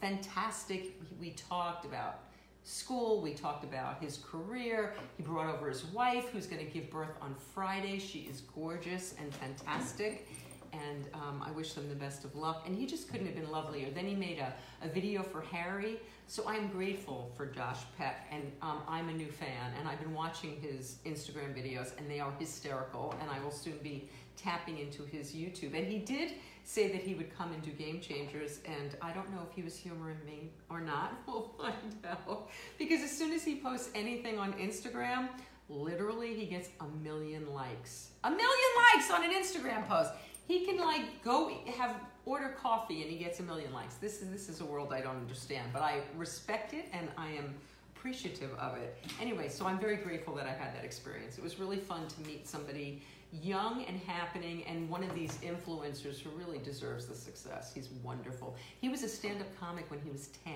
fantastic. 0.00 1.00
We 1.20 1.30
talked 1.30 1.84
about 1.84 2.20
school. 2.64 3.20
We 3.20 3.34
talked 3.34 3.64
about 3.64 4.02
his 4.02 4.18
career. 4.18 4.94
He 5.16 5.22
brought 5.22 5.54
over 5.54 5.68
his 5.68 5.84
wife, 5.86 6.28
who's 6.30 6.46
going 6.46 6.64
to 6.64 6.70
give 6.70 6.90
birth 6.90 7.16
on 7.20 7.34
Friday. 7.54 7.98
She 7.98 8.20
is 8.20 8.42
gorgeous 8.54 9.14
and 9.18 9.34
fantastic. 9.34 10.28
And 10.72 11.08
um, 11.14 11.42
I 11.46 11.50
wish 11.50 11.72
them 11.72 11.88
the 11.88 11.94
best 11.94 12.24
of 12.24 12.34
luck. 12.34 12.64
And 12.66 12.76
he 12.76 12.86
just 12.86 13.10
couldn't 13.10 13.26
have 13.26 13.34
been 13.34 13.50
lovelier. 13.50 13.90
Then 13.90 14.06
he 14.06 14.14
made 14.14 14.38
a, 14.38 14.54
a 14.84 14.88
video 14.88 15.22
for 15.22 15.40
Harry 15.40 15.98
so 16.30 16.44
I'm 16.46 16.68
grateful 16.68 17.28
for 17.36 17.46
Josh 17.46 17.80
Peck, 17.98 18.28
and 18.30 18.52
um, 18.62 18.82
I'm 18.86 19.08
a 19.08 19.12
new 19.12 19.26
fan, 19.26 19.72
and 19.76 19.88
I've 19.88 19.98
been 19.98 20.14
watching 20.14 20.60
his 20.60 20.98
Instagram 21.04 21.52
videos, 21.52 21.90
and 21.98 22.08
they 22.08 22.20
are 22.20 22.32
hysterical, 22.38 23.12
and 23.20 23.28
I 23.28 23.42
will 23.42 23.50
soon 23.50 23.78
be 23.82 24.08
tapping 24.36 24.78
into 24.78 25.02
his 25.02 25.32
YouTube. 25.32 25.76
And 25.76 25.88
he 25.88 25.98
did 25.98 26.34
say 26.62 26.92
that 26.92 27.02
he 27.02 27.14
would 27.14 27.36
come 27.36 27.52
and 27.52 27.60
do 27.64 27.72
Game 27.72 28.00
Changers, 28.00 28.60
and 28.64 28.96
I 29.02 29.10
don't 29.10 29.28
know 29.32 29.40
if 29.50 29.56
he 29.56 29.62
was 29.62 29.76
humoring 29.76 30.24
me 30.24 30.52
or 30.68 30.80
not. 30.80 31.14
We'll 31.26 31.50
find 31.58 32.06
out. 32.08 32.48
Because 32.78 33.02
as 33.02 33.10
soon 33.10 33.32
as 33.32 33.42
he 33.42 33.56
posts 33.56 33.90
anything 33.96 34.38
on 34.38 34.52
Instagram, 34.52 35.30
literally 35.68 36.36
he 36.36 36.46
gets 36.46 36.68
a 36.78 36.86
million 37.02 37.52
likes. 37.52 38.10
A 38.22 38.30
million 38.30 38.70
likes 38.94 39.10
on 39.10 39.24
an 39.24 39.32
Instagram 39.32 39.84
post. 39.88 40.12
He 40.50 40.66
can 40.66 40.78
like 40.78 41.22
go 41.22 41.52
have 41.78 41.94
order 42.26 42.48
coffee 42.48 43.02
and 43.02 43.10
he 43.10 43.16
gets 43.18 43.38
a 43.38 43.44
million 43.44 43.72
likes. 43.72 43.94
This 43.94 44.20
is 44.20 44.32
this 44.32 44.48
is 44.48 44.60
a 44.60 44.64
world 44.64 44.92
I 44.92 45.00
don't 45.00 45.14
understand, 45.14 45.68
but 45.72 45.80
I 45.80 46.00
respect 46.16 46.74
it 46.74 46.86
and 46.92 47.08
I 47.16 47.28
am 47.28 47.54
appreciative 47.94 48.50
of 48.58 48.76
it. 48.76 48.98
Anyway, 49.20 49.48
so 49.48 49.64
I'm 49.64 49.78
very 49.78 49.94
grateful 49.94 50.34
that 50.34 50.46
I 50.46 50.52
had 50.52 50.74
that 50.74 50.84
experience. 50.84 51.38
It 51.38 51.44
was 51.44 51.60
really 51.60 51.76
fun 51.76 52.08
to 52.08 52.20
meet 52.22 52.48
somebody 52.48 53.00
young 53.32 53.84
and 53.84 54.00
happening 54.00 54.64
and 54.66 54.90
one 54.90 55.04
of 55.04 55.14
these 55.14 55.38
influencers 55.38 56.18
who 56.18 56.30
really 56.30 56.58
deserves 56.58 57.06
the 57.06 57.14
success. 57.14 57.70
He's 57.72 57.88
wonderful. 58.02 58.56
He 58.80 58.88
was 58.88 59.04
a 59.04 59.08
stand-up 59.08 59.56
comic 59.60 59.88
when 59.88 60.00
he 60.00 60.10
was 60.10 60.30
10 60.44 60.54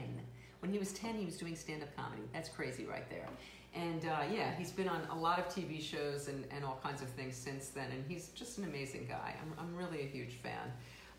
when 0.65 0.73
he 0.73 0.79
was 0.79 0.95
10, 0.95 1.17
he 1.17 1.27
was 1.27 1.37
doing 1.37 1.55
stand 1.57 1.83
up 1.83 1.95
comedy. 1.95 2.23
That's 2.33 2.49
crazy 2.49 2.87
right 2.87 3.05
there. 3.11 3.29
And 3.75 4.05
uh, 4.05 4.23
yeah, 4.33 4.55
he's 4.55 4.71
been 4.71 4.89
on 4.89 5.03
a 5.11 5.17
lot 5.17 5.39
of 5.39 5.49
TV 5.49 5.83
shows 5.83 6.29
and, 6.29 6.45
and 6.51 6.65
all 6.65 6.79
kinds 6.83 7.03
of 7.03 7.09
things 7.09 7.37
since 7.37 7.69
then. 7.69 7.91
And 7.91 8.05
he's 8.07 8.29
just 8.29 8.59
an 8.59 8.65
amazing 8.65 9.07
guy. 9.09 9.35
I'm, 9.41 9.53
I'm 9.59 9.75
really 9.75 10.03
a 10.03 10.07
huge 10.07 10.35
fan. 10.35 10.73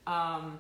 Um, 0.08 0.60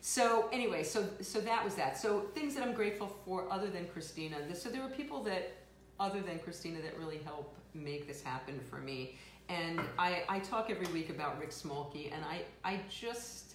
so 0.00 0.48
anyway, 0.52 0.82
so 0.82 1.08
so 1.20 1.40
that 1.40 1.64
was 1.64 1.74
that. 1.76 1.98
So 1.98 2.26
things 2.34 2.54
that 2.54 2.62
I'm 2.62 2.74
grateful 2.74 3.14
for 3.24 3.50
other 3.50 3.68
than 3.68 3.86
Christina. 3.86 4.36
So 4.54 4.68
there 4.68 4.82
were 4.82 4.88
people 4.88 5.22
that 5.24 5.52
other 6.00 6.20
than 6.20 6.38
Christina 6.38 6.80
that 6.82 6.98
really 6.98 7.20
help 7.24 7.56
make 7.72 8.06
this 8.06 8.22
happen 8.22 8.60
for 8.68 8.76
me. 8.76 9.16
And 9.48 9.80
I, 9.98 10.24
I 10.28 10.38
talk 10.38 10.70
every 10.70 10.86
week 10.92 11.10
about 11.10 11.38
Rick 11.38 11.50
Smolke, 11.50 12.12
and 12.12 12.24
I, 12.24 12.42
I 12.64 12.80
just 12.88 13.54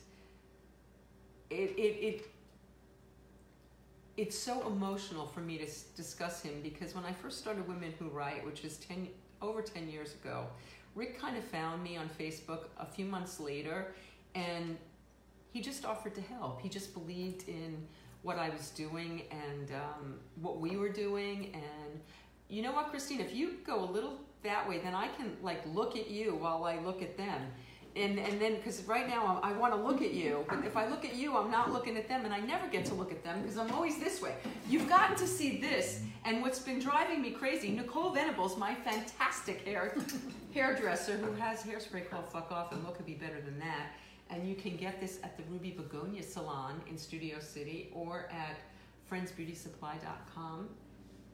it, 1.50 1.74
it, 1.78 2.06
it 2.06 2.26
it's 4.20 4.38
so 4.38 4.68
emotional 4.68 5.26
for 5.26 5.40
me 5.40 5.58
to 5.58 5.66
discuss 5.96 6.42
him 6.42 6.60
because 6.62 6.94
when 6.94 7.06
I 7.06 7.14
first 7.14 7.38
started 7.38 7.66
Women 7.66 7.94
Who 7.98 8.10
Write, 8.10 8.46
which 8.46 8.66
is 8.66 8.76
10, 8.80 9.08
over 9.42 9.62
10 9.62 9.88
years 9.88 10.14
ago, 10.14 10.46
Rick 10.94 11.18
kind 11.18 11.38
of 11.38 11.44
found 11.46 11.82
me 11.82 11.96
on 11.96 12.10
Facebook 12.20 12.66
a 12.78 12.86
few 12.86 13.06
months 13.06 13.40
later 13.40 13.94
and 14.36 14.78
he 15.54 15.62
just 15.62 15.86
offered 15.86 16.14
to 16.16 16.22
help. 16.22 16.62
He 16.62 16.68
just 16.68 16.94
believed 16.94 17.48
in 17.48 17.88
what 18.22 18.38
I 18.38 18.50
was 18.50 18.72
doing 18.72 19.24
and 19.32 19.72
um, 19.72 20.16
what 20.42 20.60
we 20.60 20.76
were 20.76 20.90
doing. 20.90 21.52
And 21.54 22.02
you 22.50 22.62
know 22.62 22.74
what, 22.74 22.90
Christine, 22.90 23.22
if 23.22 23.34
you 23.34 23.54
go 23.66 23.86
a 23.86 23.90
little 23.90 24.20
that 24.44 24.68
way, 24.68 24.80
then 24.80 24.94
I 24.94 25.08
can 25.08 25.38
like 25.42 25.62
look 25.74 25.96
at 25.96 26.10
you 26.10 26.36
while 26.36 26.66
I 26.66 26.78
look 26.80 27.02
at 27.02 27.16
them 27.16 27.42
and 27.96 28.20
and 28.20 28.40
then 28.40 28.56
because 28.56 28.84
right 28.84 29.08
now 29.08 29.40
I, 29.44 29.50
I 29.50 29.54
want 29.54 29.74
to 29.74 29.80
look 29.80 30.02
at 30.02 30.14
you, 30.14 30.46
but 30.50 30.66
if 30.66 30.78
I 30.78 30.88
look 30.88 31.06
at 31.06 31.16
you, 31.16 31.38
I'm 31.38 31.52
not 31.52 31.72
looking 31.72 31.98
at 31.98 32.08
them, 32.08 32.26
and 32.26 32.34
I 32.34 32.40
never 32.40 32.68
get 32.68 32.86
to 32.86 32.94
look 32.94 33.12
at 33.12 33.24
them 33.24 33.42
because 33.42 33.58
I'm 33.58 33.72
always 33.72 34.00
this 34.00 34.22
way. 34.22 34.36
You've 34.68 34.88
gotten 34.88 35.16
to 35.18 35.28
see 35.28 35.60
this, 35.60 36.02
and 36.26 36.42
what's 36.42 36.60
been 36.60 36.80
driving 36.80 37.22
me 37.22 37.32
crazy. 37.32 37.72
Nicole 37.72 38.12
Venables, 38.12 38.58
my 38.58 38.76
fantastic 38.76 39.66
hair 39.66 39.96
hairdresser, 40.54 41.18
who 41.18 41.32
has 41.34 41.64
hairspray 41.64 42.10
called 42.10 42.30
Fuck 42.32 42.52
Off, 42.52 42.72
and 42.72 42.84
what 42.84 42.96
could 42.96 43.06
be 43.06 43.14
better 43.16 43.42
than 43.42 43.60
that? 43.60 43.94
And 44.30 44.48
you 44.48 44.56
can 44.56 44.76
get 44.76 45.02
this 45.02 45.20
at 45.24 45.36
the 45.38 45.44
Ruby 45.52 45.72
Begonia 45.72 46.22
Salon 46.22 46.82
in 46.88 46.98
Studio 46.98 47.40
City 47.40 47.90
or 47.94 48.30
at 48.32 48.58
friendsbeautysupply.com. 49.12 50.70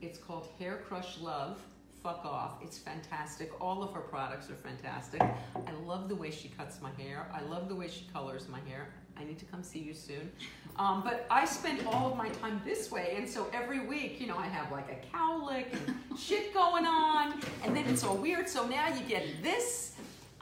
It's 0.02 0.18
called 0.18 0.48
Hair 0.58 0.84
Crush 0.88 1.20
Love 1.20 1.60
fuck 2.06 2.24
off. 2.24 2.52
It's 2.62 2.78
fantastic. 2.78 3.52
All 3.60 3.82
of 3.82 3.92
her 3.94 4.02
products 4.02 4.48
are 4.52 4.56
fantastic. 4.56 5.24
I 5.24 5.72
love 5.88 6.08
the 6.08 6.14
way 6.14 6.30
she 6.30 6.50
cuts 6.50 6.80
my 6.80 6.92
hair. 7.02 7.28
I 7.34 7.42
love 7.42 7.68
the 7.68 7.74
way 7.74 7.88
she 7.88 8.06
colors 8.14 8.48
my 8.48 8.60
hair. 8.70 8.90
I 9.18 9.24
need 9.24 9.40
to 9.40 9.46
come 9.46 9.64
see 9.64 9.80
you 9.80 9.96
soon. 9.96 10.32
Um, 10.78 11.02
but 11.04 11.26
I 11.32 11.46
spend 11.46 11.88
all 11.88 12.12
of 12.12 12.16
my 12.16 12.30
time 12.30 12.62
this 12.64 12.92
way, 12.92 13.16
and 13.18 13.28
so 13.28 13.48
every 13.54 13.88
week, 13.88 14.22
you 14.22 14.28
know, 14.28 14.38
I 14.38 14.46
have 14.46 14.72
like 14.72 14.88
a 14.92 15.18
cowlick 15.18 15.74
and 15.74 16.20
shit 16.20 16.54
going 16.54 16.86
on, 16.86 17.42
and 17.64 17.76
then 17.76 17.86
it's 17.88 18.04
all 18.04 18.18
weird. 18.18 18.48
So 18.48 18.68
now 18.68 18.88
you 18.90 19.04
get 19.08 19.42
this. 19.42 19.94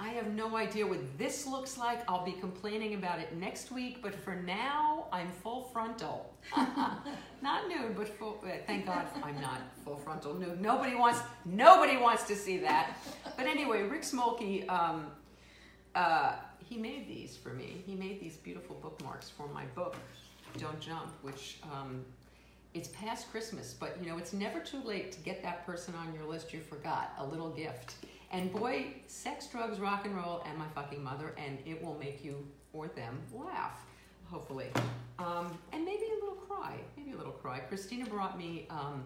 I 0.03 0.09
have 0.09 0.33
no 0.33 0.57
idea 0.57 0.85
what 0.85 0.99
this 1.17 1.47
looks 1.47 1.77
like. 1.77 2.01
I'll 2.09 2.25
be 2.25 2.33
complaining 2.33 2.93
about 2.95 3.19
it 3.19 3.37
next 3.37 3.71
week, 3.71 4.01
but 4.01 4.13
for 4.13 4.35
now, 4.35 5.05
I'm 5.13 5.31
full 5.31 5.63
frontal. 5.71 6.33
not 7.41 7.69
nude, 7.69 7.95
but 7.95 8.09
full. 8.09 8.37
uh, 8.43 8.49
Thank 8.67 8.85
God 8.85 9.07
I'm 9.23 9.39
not 9.39 9.61
full 9.85 9.95
frontal 9.95 10.33
nude. 10.33 10.59
Nobody 10.59 10.95
wants. 10.95 11.21
Nobody 11.45 11.95
wants 11.95 12.23
to 12.23 12.35
see 12.35 12.57
that. 12.57 12.97
But 13.37 13.45
anyway, 13.45 13.83
Rick 13.83 14.01
Smolke, 14.01 14.69
um, 14.69 15.07
uh, 15.95 16.35
he 16.59 16.77
made 16.77 17.07
these 17.07 17.37
for 17.37 17.53
me. 17.53 17.81
He 17.85 17.95
made 17.95 18.19
these 18.19 18.35
beautiful 18.35 18.75
bookmarks 18.81 19.29
for 19.29 19.47
my 19.47 19.63
book, 19.67 19.95
Don't 20.57 20.81
Jump, 20.81 21.13
which 21.21 21.59
um, 21.71 22.03
it's 22.73 22.89
past 22.89 23.31
Christmas, 23.31 23.73
but 23.73 23.97
you 24.01 24.09
know 24.09 24.17
it's 24.17 24.33
never 24.33 24.59
too 24.59 24.81
late 24.83 25.13
to 25.13 25.19
get 25.21 25.41
that 25.43 25.65
person 25.65 25.93
on 25.95 26.13
your 26.13 26.25
list 26.25 26.51
you 26.51 26.59
forgot 26.59 27.13
a 27.19 27.25
little 27.25 27.51
gift. 27.51 27.95
And 28.33 28.51
boy, 28.51 28.87
sex, 29.05 29.45
drugs, 29.45 29.79
rock 29.79 30.05
and 30.05 30.15
roll, 30.15 30.43
and 30.49 30.57
my 30.57 30.65
fucking 30.73 31.03
mother, 31.03 31.35
and 31.37 31.59
it 31.67 31.81
will 31.83 31.95
make 31.99 32.25
you 32.25 32.47
or 32.73 32.87
them 32.87 33.21
laugh, 33.31 33.85
hopefully. 34.25 34.71
Um, 35.19 35.55
and 35.71 35.85
maybe 35.85 36.05
a 36.11 36.15
little 36.15 36.41
cry, 36.47 36.77
maybe 36.97 37.11
a 37.11 37.15
little 37.15 37.31
cry. 37.31 37.59
Christina 37.59 38.07
brought 38.07 38.35
me 38.35 38.65
um, 38.71 39.05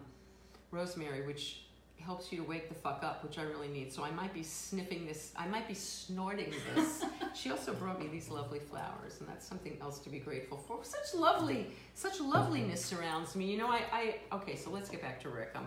rosemary, 0.70 1.26
which 1.26 1.66
helps 2.00 2.32
you 2.32 2.38
to 2.38 2.44
wake 2.44 2.70
the 2.70 2.74
fuck 2.74 3.04
up, 3.04 3.22
which 3.22 3.38
I 3.38 3.42
really 3.42 3.68
need. 3.68 3.92
So 3.92 4.02
I 4.02 4.10
might 4.10 4.32
be 4.32 4.42
sniffing 4.42 5.04
this, 5.04 5.32
I 5.36 5.46
might 5.46 5.68
be 5.68 5.74
snorting 5.74 6.54
this. 6.74 7.04
she 7.34 7.50
also 7.50 7.74
brought 7.74 8.00
me 8.00 8.08
these 8.08 8.30
lovely 8.30 8.60
flowers, 8.60 9.20
and 9.20 9.28
that's 9.28 9.46
something 9.46 9.76
else 9.82 9.98
to 10.00 10.08
be 10.08 10.20
grateful 10.20 10.56
for. 10.56 10.78
Such 10.82 11.14
lovely, 11.14 11.66
such 11.92 12.18
loveliness 12.18 12.82
surrounds 12.82 13.36
me. 13.36 13.44
You 13.44 13.58
know, 13.58 13.68
I, 13.68 13.82
I 13.92 14.36
okay, 14.36 14.56
so 14.56 14.70
let's 14.70 14.88
get 14.88 15.02
back 15.02 15.20
to 15.20 15.28
Rick. 15.28 15.50
Um, 15.54 15.66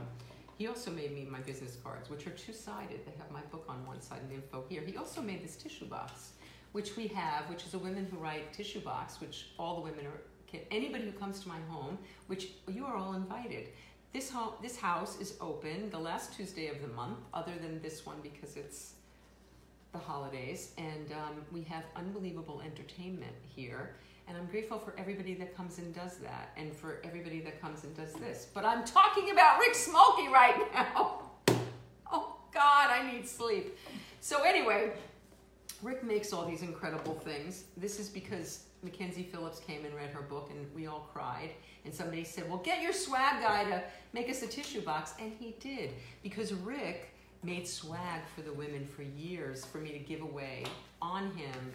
he 0.61 0.67
also 0.67 0.91
made 0.91 1.11
me 1.11 1.25
my 1.27 1.39
business 1.39 1.75
cards, 1.83 2.07
which 2.07 2.27
are 2.27 2.31
two-sided. 2.31 2.99
They 3.03 3.13
have 3.17 3.31
my 3.31 3.41
book 3.49 3.65
on 3.67 3.83
one 3.83 3.99
side 3.99 4.19
and 4.21 4.29
the 4.29 4.35
info 4.35 4.63
here. 4.69 4.83
He 4.85 4.95
also 4.95 5.19
made 5.19 5.43
this 5.43 5.55
tissue 5.55 5.85
box, 5.85 6.33
which 6.71 6.95
we 6.95 7.07
have, 7.07 7.49
which 7.49 7.65
is 7.65 7.73
a 7.73 7.79
Women 7.79 8.07
Who 8.11 8.17
Write 8.17 8.53
tissue 8.53 8.81
box, 8.81 9.19
which 9.19 9.47
all 9.57 9.77
the 9.77 9.81
women 9.81 10.05
are, 10.05 10.21
can, 10.45 10.59
anybody 10.69 11.05
who 11.05 11.13
comes 11.13 11.39
to 11.39 11.47
my 11.47 11.57
home, 11.67 11.97
which 12.27 12.49
you 12.67 12.85
are 12.85 12.95
all 12.95 13.15
invited. 13.15 13.69
This 14.13 14.29
home, 14.29 14.53
this 14.61 14.77
house 14.77 15.19
is 15.19 15.33
open 15.41 15.89
the 15.89 15.97
last 15.97 16.35
Tuesday 16.35 16.67
of 16.67 16.79
the 16.79 16.89
month, 16.89 17.17
other 17.33 17.53
than 17.59 17.81
this 17.81 18.05
one 18.05 18.17
because 18.21 18.55
it's 18.55 18.93
the 19.93 19.97
holidays, 19.97 20.73
and 20.77 21.11
um, 21.11 21.43
we 21.51 21.63
have 21.63 21.85
unbelievable 21.95 22.61
entertainment 22.63 23.33
here. 23.47 23.95
And 24.27 24.37
I'm 24.37 24.45
grateful 24.45 24.79
for 24.79 24.93
everybody 24.97 25.33
that 25.35 25.55
comes 25.55 25.77
and 25.77 25.93
does 25.93 26.17
that, 26.17 26.51
and 26.55 26.73
for 26.73 27.01
everybody 27.03 27.41
that 27.41 27.61
comes 27.61 27.83
and 27.83 27.95
does 27.95 28.13
this. 28.13 28.47
But 28.53 28.65
I'm 28.65 28.85
talking 28.85 29.31
about 29.31 29.59
Rick 29.59 29.75
Smokey 29.75 30.27
right 30.29 30.55
now. 30.73 31.21
oh 32.11 32.35
God, 32.53 32.89
I 32.89 33.11
need 33.11 33.27
sleep. 33.27 33.77
So 34.21 34.43
anyway, 34.43 34.91
Rick 35.81 36.03
makes 36.03 36.31
all 36.31 36.45
these 36.45 36.61
incredible 36.61 37.15
things. 37.15 37.65
This 37.75 37.99
is 37.99 38.07
because 38.07 38.65
Mackenzie 38.83 39.23
Phillips 39.23 39.59
came 39.59 39.83
and 39.85 39.93
read 39.95 40.11
her 40.11 40.21
book, 40.21 40.49
and 40.51 40.65
we 40.75 40.87
all 40.87 41.09
cried. 41.13 41.51
And 41.83 41.93
somebody 41.93 42.23
said, 42.23 42.47
"Well, 42.47 42.59
get 42.59 42.81
your 42.81 42.93
swag 42.93 43.41
guy 43.41 43.63
to 43.65 43.83
make 44.13 44.29
us 44.29 44.43
a 44.43 44.47
tissue 44.47 44.81
box," 44.81 45.13
and 45.19 45.33
he 45.39 45.55
did 45.59 45.91
because 46.23 46.53
Rick 46.53 47.09
made 47.43 47.67
swag 47.67 48.21
for 48.35 48.41
the 48.43 48.53
women 48.53 48.85
for 48.85 49.01
years 49.01 49.65
for 49.65 49.79
me 49.79 49.91
to 49.91 49.99
give 49.99 50.21
away 50.21 50.63
on 51.01 51.31
him 51.35 51.73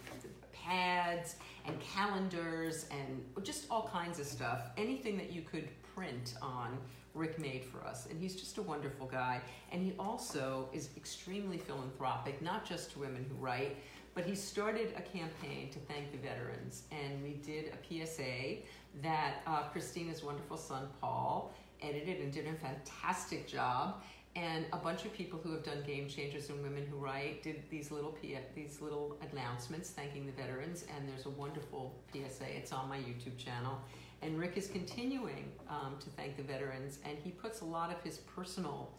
pads 0.67 1.37
and 1.67 1.79
calendars 1.81 2.87
and 2.91 3.25
just 3.45 3.67
all 3.71 3.89
kinds 3.89 4.19
of 4.19 4.27
stuff. 4.27 4.71
Anything 4.77 5.17
that 5.19 5.33
you 5.33 5.43
could 5.43 5.69
print 5.95 6.35
on 6.43 6.79
rick 7.15 7.39
made 7.39 7.65
for 7.65 7.83
us. 7.87 8.07
And 8.11 8.21
he's 8.21 8.37
just 8.37 8.59
a 8.59 8.63
wonderful 8.63 9.07
guy. 9.07 9.41
And 9.73 9.83
he 9.83 9.95
also 9.99 10.69
is 10.73 10.91
extremely 10.97 11.59
philanthropic 11.59 12.43
not 12.43 12.65
just 12.65 12.93
to 12.93 12.99
women 12.99 13.25
who 13.29 13.37
write 13.37 13.77
but 14.15 14.25
he 14.25 14.35
started 14.35 14.95
a 14.97 15.03
campaign 15.03 15.69
to 15.71 15.79
thank 15.81 16.11
the 16.11 16.17
veterans. 16.17 16.85
And 16.91 17.23
we 17.23 17.35
did 17.35 17.67
a 17.67 18.07
psa 18.07 18.63
that 19.03 19.43
uh, 19.47 19.63
christina's 19.65 20.23
wonderful 20.23 20.57
son 20.57 20.89
paul 21.01 21.55
edited 21.83 22.21
and 22.21 22.33
did 22.33 22.47
a 22.47 22.55
fantastic 22.55 23.47
job 23.47 24.03
and 24.37 24.67
a 24.75 24.77
bunch 24.77 25.07
of 25.07 25.13
people 25.15 25.41
who 25.43 25.51
have 25.51 25.65
done 25.65 25.83
game 25.87 26.09
changers 26.09 26.51
and 26.51 26.63
women 26.63 26.87
who 26.87 26.99
write 26.99 27.43
did 27.43 27.63
these 27.71 27.91
little 27.91 28.13
P- 28.13 28.37
these 28.55 28.81
little 28.83 29.17
announcements 29.33 29.91
thanking 29.91 30.27
the 30.27 30.33
veterans 30.33 30.85
and 30.95 31.09
there's 31.09 31.25
a 31.25 31.31
wonderful 31.31 31.95
psa 32.13 32.45
it's 32.45 32.73
on 32.73 32.89
my 32.89 32.99
youtube 32.99 33.37
channel. 33.39 33.81
And 34.23 34.39
rick 34.39 34.57
is 34.57 34.69
continuing 34.69 35.51
um, 35.69 35.97
to 36.01 36.11
thank 36.11 36.37
the 36.37 36.43
veterans 36.43 36.99
and 37.05 37.17
he 37.19 37.31
puts 37.31 37.63
a 37.63 37.65
lot 37.65 37.91
of 37.91 38.01
his 38.03 38.19
personal 38.19 38.93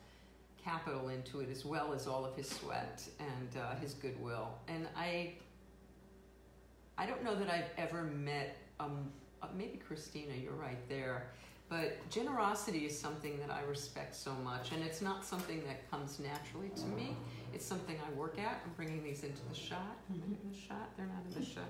capital 0.61 1.09
into 1.09 1.39
it 1.39 1.49
as 1.51 1.63
well 1.63 1.93
as 1.93 2.07
all 2.07 2.25
of 2.25 2.35
his 2.35 2.49
sweat 2.49 3.07
and 3.19 3.61
uh, 3.61 3.75
his 3.75 3.93
goodwill. 3.93 4.49
And 4.67 4.87
i 4.97 5.33
i 6.97 7.05
don't 7.05 7.23
know 7.23 7.35
that 7.35 7.49
i've 7.49 7.69
ever 7.77 8.03
met 8.03 8.57
um, 8.79 9.11
uh, 9.43 9.47
maybe 9.55 9.79
christina 9.87 10.33
you're 10.33 10.53
right 10.53 10.89
there 10.89 11.27
but 11.69 12.09
generosity 12.09 12.85
is 12.85 12.97
something 12.97 13.37
that 13.39 13.51
I 13.51 13.61
respect 13.69 14.15
so 14.15 14.33
much, 14.43 14.71
and 14.71 14.83
it's 14.83 15.01
not 15.01 15.25
something 15.25 15.63
that 15.65 15.89
comes 15.91 16.19
naturally 16.19 16.69
to 16.69 16.85
me. 16.85 17.15
It's 17.53 17.65
something 17.65 17.97
I 18.05 18.17
work 18.17 18.39
at. 18.39 18.61
I'm 18.65 18.71
bringing 18.75 19.03
these 19.03 19.23
into 19.23 19.41
the 19.49 19.55
shot. 19.55 19.97
Am 20.09 20.21
in 20.21 20.37
the 20.49 20.57
shot? 20.57 20.95
They're 20.95 21.07
not 21.07 21.23
in 21.27 21.41
the 21.41 21.45
shot. 21.45 21.65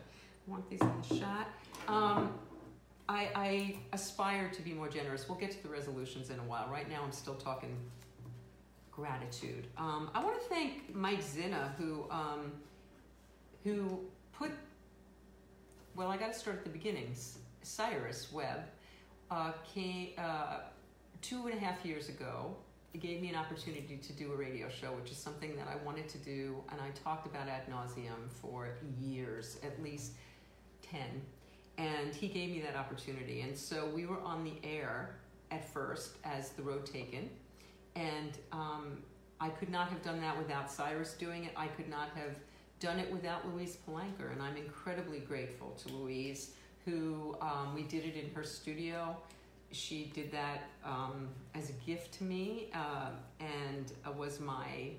I 0.47 0.51
want 0.51 0.69
these 0.69 0.81
in 0.81 0.91
the 1.01 1.15
shot. 1.19 1.47
Um, 1.87 2.33
I, 3.09 3.29
I 3.35 3.75
aspire 3.93 4.49
to 4.49 4.61
be 4.61 4.73
more 4.73 4.89
generous. 4.89 5.27
We'll 5.27 5.37
get 5.37 5.51
to 5.51 5.63
the 5.63 5.69
resolutions 5.69 6.29
in 6.29 6.37
a 6.39 6.43
while. 6.43 6.67
Right 6.69 6.89
now, 6.89 7.01
I'm 7.03 7.11
still 7.11 7.35
talking 7.35 7.75
gratitude. 8.91 9.67
Um, 9.77 10.09
I 10.13 10.23
want 10.23 10.41
to 10.41 10.47
thank 10.47 10.93
Mike 10.93 11.23
Zinna, 11.23 11.73
who 11.75 12.05
um, 12.11 12.51
who 13.63 13.99
put. 14.33 14.51
Well, 15.95 16.09
I 16.09 16.17
got 16.17 16.33
to 16.33 16.37
start 16.37 16.57
at 16.57 16.63
the 16.63 16.69
beginnings. 16.69 17.39
Cyrus 17.63 18.31
Webb 18.31 18.61
uh, 19.31 19.51
came 19.73 20.11
uh, 20.17 20.59
two 21.21 21.47
and 21.47 21.53
a 21.53 21.59
half 21.59 21.85
years 21.85 22.09
ago. 22.09 22.55
It 22.93 23.01
gave 23.01 23.21
me 23.21 23.29
an 23.29 23.35
opportunity 23.35 23.97
to 23.97 24.13
do 24.13 24.31
a 24.31 24.35
radio 24.35 24.69
show, 24.69 24.87
which 24.93 25.11
is 25.11 25.17
something 25.17 25.55
that 25.55 25.67
I 25.67 25.83
wanted 25.85 26.09
to 26.09 26.17
do, 26.17 26.63
and 26.71 26.79
I 26.81 26.89
talked 27.03 27.27
about 27.27 27.47
ad 27.47 27.63
nauseum 27.69 28.31
for 28.41 28.69
years, 28.99 29.57
at 29.63 29.81
least 29.83 30.13
ten. 30.81 31.21
And 31.77 32.15
he 32.15 32.27
gave 32.27 32.49
me 32.49 32.61
that 32.61 32.75
opportunity, 32.75 33.41
and 33.41 33.55
so 33.55 33.87
we 33.93 34.05
were 34.05 34.19
on 34.21 34.43
the 34.43 34.53
air 34.63 35.17
at 35.51 35.67
first 35.71 36.15
as 36.23 36.49
The 36.49 36.63
Road 36.63 36.85
Taken. 36.85 37.29
And 37.95 38.37
um, 38.51 39.03
I 39.39 39.49
could 39.49 39.69
not 39.69 39.89
have 39.89 40.01
done 40.03 40.19
that 40.21 40.37
without 40.37 40.71
Cyrus 40.71 41.13
doing 41.13 41.45
it. 41.45 41.51
I 41.55 41.67
could 41.67 41.89
not 41.89 42.09
have 42.15 42.35
done 42.79 42.99
it 42.99 43.11
without 43.11 43.47
Louise 43.47 43.77
Palanker. 43.87 44.31
And 44.31 44.41
I'm 44.41 44.57
incredibly 44.57 45.19
grateful 45.19 45.71
to 45.83 45.93
Louise, 45.93 46.51
who 46.87 47.35
um, 47.41 47.75
we 47.75 47.83
did 47.83 48.05
it 48.05 48.15
in 48.15 48.33
her 48.33 48.43
studio. 48.43 49.17
She 49.71 50.09
did 50.13 50.31
that 50.31 50.69
um, 50.85 51.27
as 51.53 51.69
a 51.69 51.73
gift 51.85 52.13
to 52.19 52.23
me 52.23 52.69
uh, 52.73 53.09
and 53.41 53.91
uh, 54.05 54.11
was 54.13 54.39
my 54.39 54.91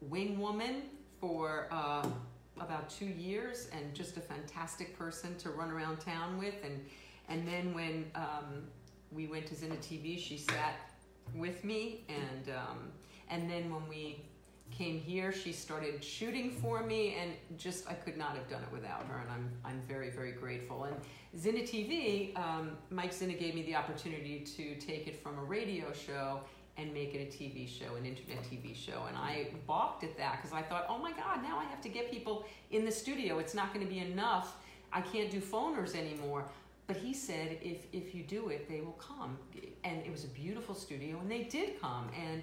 wing 0.00 0.40
woman 0.40 0.82
for 1.20 1.68
uh, 1.70 2.06
about 2.58 2.90
two 2.90 3.06
years 3.06 3.68
and 3.72 3.94
just 3.94 4.16
a 4.16 4.20
fantastic 4.20 4.98
person 4.98 5.36
to 5.38 5.50
run 5.50 5.70
around 5.70 6.00
town 6.00 6.36
with. 6.36 6.54
And, 6.64 6.84
and 7.28 7.46
then 7.46 7.72
when 7.72 8.10
um, 8.16 8.64
we 9.12 9.28
went 9.28 9.46
to 9.46 9.54
Zinna 9.54 9.78
TV, 9.78 10.18
she 10.18 10.36
sat 10.36 10.74
with 11.32 11.62
me. 11.62 12.04
And, 12.08 12.56
um, 12.56 12.78
and 13.30 13.48
then 13.48 13.70
when 13.72 13.88
we 13.88 14.24
came 14.70 14.98
here, 14.98 15.32
she 15.32 15.52
started 15.52 16.02
shooting 16.02 16.50
for 16.50 16.82
me. 16.82 17.16
And 17.20 17.32
just, 17.58 17.88
I 17.88 17.94
could 17.94 18.16
not 18.16 18.36
have 18.36 18.48
done 18.48 18.62
it 18.62 18.72
without 18.72 19.06
her. 19.06 19.18
And 19.18 19.30
I'm, 19.30 19.50
I'm 19.64 19.82
very, 19.88 20.10
very 20.10 20.32
grateful. 20.32 20.84
And 20.84 20.96
Zinna 21.38 21.62
TV, 21.62 22.36
um, 22.38 22.72
Mike 22.90 23.12
Zinna 23.12 23.38
gave 23.38 23.54
me 23.54 23.62
the 23.62 23.74
opportunity 23.74 24.40
to 24.56 24.74
take 24.76 25.06
it 25.06 25.22
from 25.22 25.38
a 25.38 25.44
radio 25.44 25.92
show 25.92 26.40
and 26.78 26.92
make 26.92 27.14
it 27.14 27.18
a 27.18 27.42
TV 27.42 27.66
show, 27.66 27.94
an 27.96 28.04
internet 28.04 28.44
TV 28.44 28.76
show. 28.76 29.04
And 29.08 29.16
I 29.16 29.48
balked 29.66 30.04
at 30.04 30.16
that 30.18 30.36
because 30.36 30.52
I 30.52 30.62
thought, 30.62 30.86
oh 30.88 30.98
my 30.98 31.12
God, 31.12 31.42
now 31.42 31.58
I 31.58 31.64
have 31.64 31.80
to 31.82 31.88
get 31.88 32.10
people 32.10 32.44
in 32.70 32.84
the 32.84 32.92
studio. 32.92 33.38
It's 33.38 33.54
not 33.54 33.72
going 33.72 33.84
to 33.86 33.90
be 33.90 34.00
enough. 34.00 34.56
I 34.92 35.00
can't 35.00 35.30
do 35.30 35.40
phoners 35.40 35.94
anymore. 35.94 36.44
But 36.86 36.96
he 36.96 37.14
said, 37.14 37.58
if, 37.62 37.86
if 37.92 38.14
you 38.14 38.22
do 38.22 38.48
it, 38.48 38.68
they 38.68 38.80
will 38.80 38.92
come. 38.92 39.38
And 39.84 40.04
it 40.04 40.12
was 40.12 40.24
a 40.24 40.28
beautiful 40.28 40.74
studio, 40.74 41.18
and 41.18 41.30
they 41.30 41.42
did 41.42 41.80
come. 41.80 42.08
And, 42.16 42.42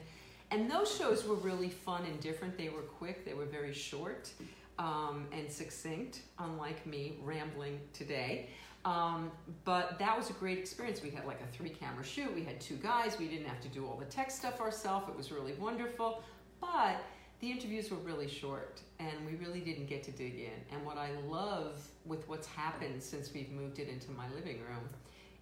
and 0.54 0.70
those 0.70 0.96
shows 0.96 1.26
were 1.26 1.36
really 1.36 1.70
fun 1.70 2.06
and 2.06 2.20
different. 2.20 2.58
They 2.58 2.70
were 2.70 2.84
quick, 2.84 3.26
they 3.26 3.34
were 3.34 3.46
very 3.46 3.74
short 3.74 4.30
um, 4.78 5.26
and 5.32 5.52
succinct, 5.52 6.22
unlike 6.38 6.86
me 6.86 7.18
rambling 7.24 7.80
today. 7.92 8.50
Um, 8.86 9.32
but 9.66 9.98
that 9.98 10.16
was 10.16 10.30
a 10.30 10.34
great 10.34 10.60
experience. 10.60 11.02
We 11.02 11.10
had 11.10 11.26
like 11.26 11.42
a 11.42 11.48
three 11.48 11.70
camera 11.70 12.04
shoot. 12.04 12.34
We 12.36 12.44
had 12.44 12.62
two 12.62 12.76
guys. 12.76 13.18
We 13.18 13.28
didn't 13.28 13.48
have 13.48 13.62
to 13.62 13.68
do 13.70 13.88
all 13.88 13.98
the 13.98 14.06
tech 14.06 14.30
stuff 14.30 14.62
ourselves. 14.62 15.10
It 15.10 15.18
was 15.18 15.32
really 15.32 15.54
wonderful. 15.54 16.22
But 16.62 16.98
the 17.40 17.50
interviews 17.50 17.90
were 17.90 17.98
really 17.98 18.28
short 18.28 18.82
and 19.00 19.26
we 19.26 19.36
really 19.36 19.60
didn't 19.60 19.88
get 19.88 20.04
to 20.04 20.12
dig 20.12 20.36
in. 20.36 20.76
And 20.76 20.86
what 20.86 20.98
I 20.98 21.10
love 21.28 21.82
with 22.06 22.28
what's 22.30 22.48
happened 22.48 23.02
since 23.02 23.34
we've 23.34 23.52
moved 23.52 23.80
it 23.80 23.90
into 23.90 24.12
my 24.12 24.26
living 24.36 24.60
room 24.62 24.88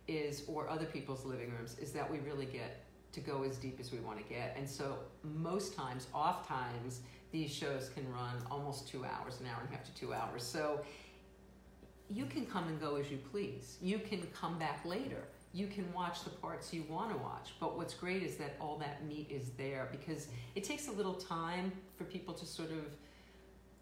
is, 0.07 0.43
or 0.47 0.69
other 0.69 0.85
people's 0.85 1.25
living 1.25 1.51
rooms, 1.51 1.77
is 1.79 1.91
that 1.91 2.09
we 2.09 2.19
really 2.19 2.45
get 2.45 2.85
to 3.11 3.19
go 3.19 3.43
as 3.43 3.57
deep 3.57 3.79
as 3.79 3.91
we 3.91 3.99
want 3.99 4.17
to 4.17 4.33
get. 4.33 4.55
And 4.57 4.69
so 4.69 4.97
most 5.23 5.75
times, 5.75 6.07
off 6.13 6.47
times, 6.47 7.01
these 7.31 7.51
shows 7.51 7.89
can 7.93 8.11
run 8.11 8.35
almost 8.49 8.87
two 8.87 9.05
hours, 9.05 9.39
an 9.39 9.47
hour 9.47 9.61
and 9.61 9.69
a 9.69 9.75
half 9.75 9.85
to 9.85 9.93
two 9.93 10.13
hours. 10.13 10.43
So 10.43 10.81
you 12.09 12.25
can 12.25 12.45
come 12.45 12.67
and 12.67 12.79
go 12.79 12.95
as 12.95 13.09
you 13.09 13.17
please. 13.31 13.77
You 13.81 13.99
can 13.99 14.21
come 14.33 14.59
back 14.59 14.83
later. 14.85 15.23
You 15.53 15.67
can 15.67 15.91
watch 15.93 16.23
the 16.23 16.29
parts 16.29 16.73
you 16.73 16.83
want 16.89 17.11
to 17.11 17.17
watch. 17.17 17.51
But 17.59 17.77
what's 17.77 17.93
great 17.93 18.23
is 18.23 18.35
that 18.37 18.55
all 18.59 18.77
that 18.77 19.05
meat 19.05 19.27
is 19.29 19.51
there 19.57 19.89
because 19.91 20.27
it 20.55 20.63
takes 20.63 20.87
a 20.87 20.91
little 20.91 21.13
time 21.13 21.71
for 21.97 22.05
people 22.05 22.33
to 22.33 22.45
sort 22.45 22.71
of 22.71 22.85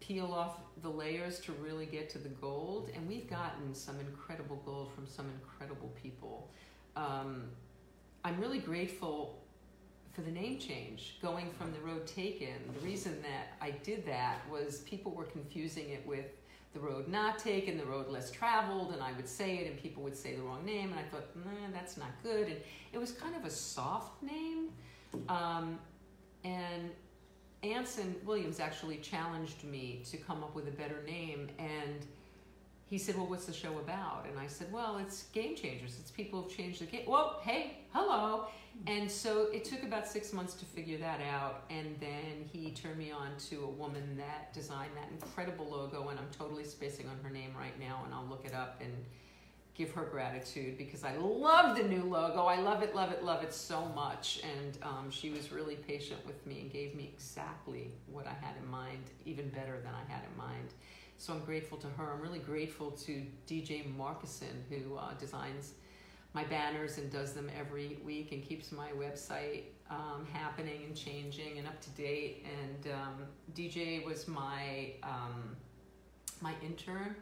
peel 0.00 0.32
off 0.32 0.56
the 0.82 0.88
layers 0.88 1.38
to 1.40 1.52
really 1.52 1.86
get 1.86 2.08
to 2.10 2.18
the 2.18 2.28
gold. 2.28 2.90
And 2.94 3.06
we've 3.08 3.28
gotten 3.28 3.74
some 3.74 4.00
incredible 4.00 4.60
gold 4.64 4.92
from 4.94 5.06
some 5.06 5.26
incredible 5.40 5.92
people. 6.02 6.50
Um, 6.96 7.50
I'm 8.24 8.40
really 8.40 8.58
grateful 8.58 9.38
for 10.12 10.22
the 10.22 10.30
name 10.30 10.58
change, 10.58 11.18
going 11.22 11.50
from 11.52 11.72
the 11.72 11.80
road 11.80 12.06
taken. 12.06 12.54
The 12.74 12.86
reason 12.86 13.22
that 13.22 13.56
I 13.60 13.70
did 13.70 14.06
that 14.06 14.40
was 14.50 14.80
people 14.80 15.12
were 15.12 15.24
confusing 15.24 15.90
it 15.90 16.06
with 16.06 16.26
the 16.74 16.80
road 16.80 17.08
not 17.08 17.38
taken, 17.38 17.78
the 17.78 17.84
road 17.84 18.08
less 18.08 18.30
traveled, 18.30 18.92
and 18.92 19.02
I 19.02 19.12
would 19.12 19.28
say 19.28 19.58
it, 19.58 19.66
and 19.66 19.80
people 19.80 20.02
would 20.02 20.16
say 20.16 20.36
the 20.36 20.42
wrong 20.42 20.64
name, 20.64 20.90
and 20.90 21.00
I 21.00 21.02
thought, 21.04 21.34
nah, 21.36 21.72
that's 21.72 21.96
not 21.96 22.10
good. 22.22 22.46
And 22.46 22.56
it 22.92 22.98
was 22.98 23.12
kind 23.12 23.34
of 23.34 23.44
a 23.44 23.50
soft 23.50 24.22
name. 24.22 24.68
Um, 25.28 25.78
and 26.44 26.90
Anson 27.62 28.14
Williams 28.24 28.60
actually 28.60 28.98
challenged 28.98 29.64
me 29.64 30.02
to 30.10 30.16
come 30.16 30.44
up 30.44 30.54
with 30.54 30.68
a 30.68 30.72
better 30.72 31.02
name, 31.06 31.48
and 31.58 32.06
he 32.90 32.98
said, 32.98 33.16
Well, 33.16 33.26
what's 33.26 33.46
the 33.46 33.52
show 33.52 33.78
about? 33.78 34.26
And 34.28 34.36
I 34.36 34.48
said, 34.48 34.70
Well, 34.72 34.98
it's 34.98 35.22
game 35.32 35.54
changers. 35.54 35.96
It's 36.00 36.10
people 36.10 36.42
who've 36.42 36.54
changed 36.54 36.80
the 36.80 36.86
game. 36.86 37.04
Well, 37.06 37.40
hey, 37.42 37.78
hello. 37.92 38.48
And 38.88 39.08
so 39.08 39.46
it 39.52 39.64
took 39.64 39.84
about 39.84 40.08
six 40.08 40.32
months 40.32 40.54
to 40.54 40.64
figure 40.64 40.98
that 40.98 41.20
out. 41.20 41.62
And 41.70 41.96
then 42.00 42.48
he 42.52 42.72
turned 42.72 42.98
me 42.98 43.12
on 43.12 43.28
to 43.50 43.62
a 43.62 43.70
woman 43.70 44.16
that 44.16 44.52
designed 44.52 44.90
that 44.96 45.08
incredible 45.12 45.68
logo. 45.70 46.08
And 46.08 46.18
I'm 46.18 46.28
totally 46.36 46.64
spacing 46.64 47.08
on 47.08 47.16
her 47.22 47.30
name 47.30 47.52
right 47.56 47.78
now. 47.78 48.02
And 48.04 48.12
I'll 48.12 48.26
look 48.26 48.44
it 48.44 48.54
up 48.54 48.80
and 48.80 48.92
give 49.74 49.92
her 49.92 50.04
gratitude 50.04 50.76
because 50.76 51.04
I 51.04 51.14
love 51.16 51.76
the 51.76 51.84
new 51.84 52.02
logo. 52.02 52.42
I 52.42 52.60
love 52.60 52.82
it, 52.82 52.94
love 52.94 53.12
it, 53.12 53.22
love 53.22 53.44
it 53.44 53.54
so 53.54 53.86
much. 53.94 54.40
And 54.42 54.78
um, 54.82 55.10
she 55.10 55.30
was 55.30 55.52
really 55.52 55.76
patient 55.76 56.26
with 56.26 56.44
me 56.44 56.60
and 56.62 56.72
gave 56.72 56.96
me 56.96 57.08
exactly 57.14 57.92
what 58.10 58.26
I 58.26 58.34
had 58.44 58.56
in 58.60 58.68
mind, 58.68 59.04
even 59.24 59.48
better 59.50 59.78
than 59.78 59.92
I 59.94 60.12
had 60.12 60.22
in 60.24 60.36
mind. 60.36 60.74
So 61.20 61.34
I'm 61.34 61.40
grateful 61.40 61.76
to 61.76 61.86
her. 61.86 62.12
I'm 62.14 62.22
really 62.22 62.38
grateful 62.38 62.92
to 62.92 63.26
DJ 63.46 63.94
Markison, 63.94 64.62
who 64.70 64.96
uh, 64.96 65.12
designs 65.18 65.74
my 66.32 66.44
banners 66.44 66.96
and 66.96 67.12
does 67.12 67.34
them 67.34 67.50
every 67.58 67.98
week 68.02 68.32
and 68.32 68.42
keeps 68.42 68.72
my 68.72 68.88
website 68.92 69.64
um, 69.90 70.26
happening 70.32 70.84
and 70.86 70.96
changing 70.96 71.58
and 71.58 71.66
up 71.66 71.78
to 71.82 71.90
date. 71.90 72.46
And 72.62 72.94
um, 72.94 73.26
DJ 73.54 74.02
was 74.02 74.28
my 74.28 74.94
um, 75.02 75.56
my 76.40 76.54
intern 76.64 77.14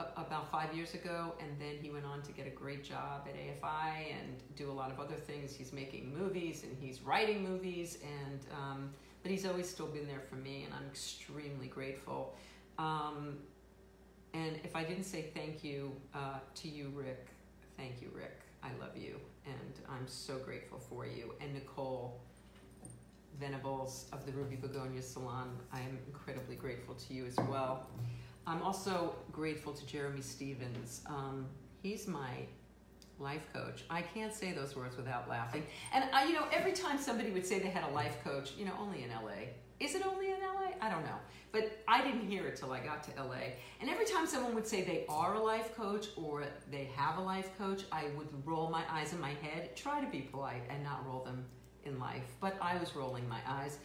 about 0.00 0.50
five 0.50 0.74
years 0.74 0.94
ago, 0.94 1.32
and 1.38 1.48
then 1.60 1.76
he 1.80 1.88
went 1.88 2.04
on 2.04 2.22
to 2.22 2.32
get 2.32 2.48
a 2.48 2.50
great 2.50 2.82
job 2.82 3.28
at 3.28 3.36
AFI 3.36 4.10
and 4.10 4.42
do 4.56 4.72
a 4.72 4.74
lot 4.74 4.90
of 4.90 4.98
other 4.98 5.14
things. 5.14 5.54
He's 5.54 5.72
making 5.72 6.12
movies 6.12 6.64
and 6.64 6.76
he's 6.80 7.00
writing 7.00 7.44
movies, 7.48 7.98
and 8.02 8.40
um, 8.52 8.90
but 9.22 9.30
he's 9.30 9.46
always 9.46 9.70
still 9.70 9.86
been 9.86 10.08
there 10.08 10.22
for 10.28 10.34
me, 10.34 10.64
and 10.64 10.74
I'm 10.74 10.86
extremely 10.90 11.68
grateful. 11.68 12.34
Um, 12.78 13.38
and 14.34 14.58
if 14.64 14.76
I 14.76 14.84
didn't 14.84 15.04
say 15.04 15.30
thank 15.34 15.64
you 15.64 15.92
uh, 16.14 16.38
to 16.54 16.68
you, 16.68 16.92
Rick, 16.94 17.26
thank 17.76 18.02
you, 18.02 18.10
Rick. 18.14 18.40
I 18.62 18.68
love 18.80 18.96
you, 18.96 19.18
and 19.46 19.72
I'm 19.88 20.06
so 20.06 20.38
grateful 20.38 20.78
for 20.78 21.06
you. 21.06 21.34
And 21.40 21.54
Nicole 21.54 22.20
Venables 23.40 24.06
of 24.12 24.26
the 24.26 24.32
Ruby 24.32 24.56
Begonia 24.56 25.02
Salon, 25.02 25.56
I 25.72 25.80
am 25.80 25.98
incredibly 26.06 26.56
grateful 26.56 26.94
to 26.94 27.14
you 27.14 27.26
as 27.26 27.36
well. 27.48 27.86
I'm 28.46 28.62
also 28.62 29.14
grateful 29.32 29.72
to 29.72 29.86
Jeremy 29.86 30.22
Stevens. 30.22 31.02
Um, 31.06 31.46
he's 31.82 32.06
my 32.06 32.46
life 33.18 33.46
coach. 33.52 33.84
I 33.88 34.02
can't 34.02 34.32
say 34.32 34.52
those 34.52 34.76
words 34.76 34.96
without 34.96 35.28
laughing. 35.28 35.64
And 35.92 36.04
I, 36.12 36.26
you 36.26 36.34
know, 36.34 36.46
every 36.52 36.72
time 36.72 36.98
somebody 36.98 37.30
would 37.30 37.46
say 37.46 37.58
they 37.58 37.68
had 37.68 37.84
a 37.84 37.92
life 37.92 38.22
coach, 38.22 38.52
you 38.56 38.64
know, 38.64 38.74
only 38.78 39.02
in 39.02 39.10
LA. 39.10 39.52
Is 39.78 39.94
it 39.94 40.06
only 40.06 40.30
in 40.30 40.40
LA? 40.40 40.70
I 40.80 40.90
don't 40.90 41.04
know. 41.04 41.18
But 41.52 41.78
I 41.86 42.02
didn't 42.02 42.28
hear 42.28 42.46
it 42.46 42.56
till 42.56 42.72
I 42.72 42.80
got 42.80 43.02
to 43.04 43.22
LA. 43.22 43.54
And 43.80 43.88
every 43.88 44.04
time 44.04 44.26
someone 44.26 44.54
would 44.54 44.66
say 44.66 44.82
they 44.82 45.04
are 45.08 45.34
a 45.34 45.42
life 45.42 45.76
coach 45.76 46.08
or 46.16 46.44
they 46.70 46.90
have 46.96 47.18
a 47.18 47.20
life 47.22 47.56
coach, 47.58 47.84
I 47.92 48.04
would 48.16 48.28
roll 48.46 48.70
my 48.70 48.82
eyes 48.90 49.12
in 49.12 49.20
my 49.20 49.34
head, 49.42 49.76
try 49.76 50.00
to 50.00 50.10
be 50.10 50.20
polite 50.20 50.62
and 50.68 50.82
not 50.82 51.06
roll 51.06 51.24
them 51.24 51.44
in 51.84 51.98
life. 51.98 52.24
But 52.40 52.56
I 52.60 52.76
was 52.78 52.94
rolling 52.96 53.28
my 53.28 53.40
eyes. 53.46 53.78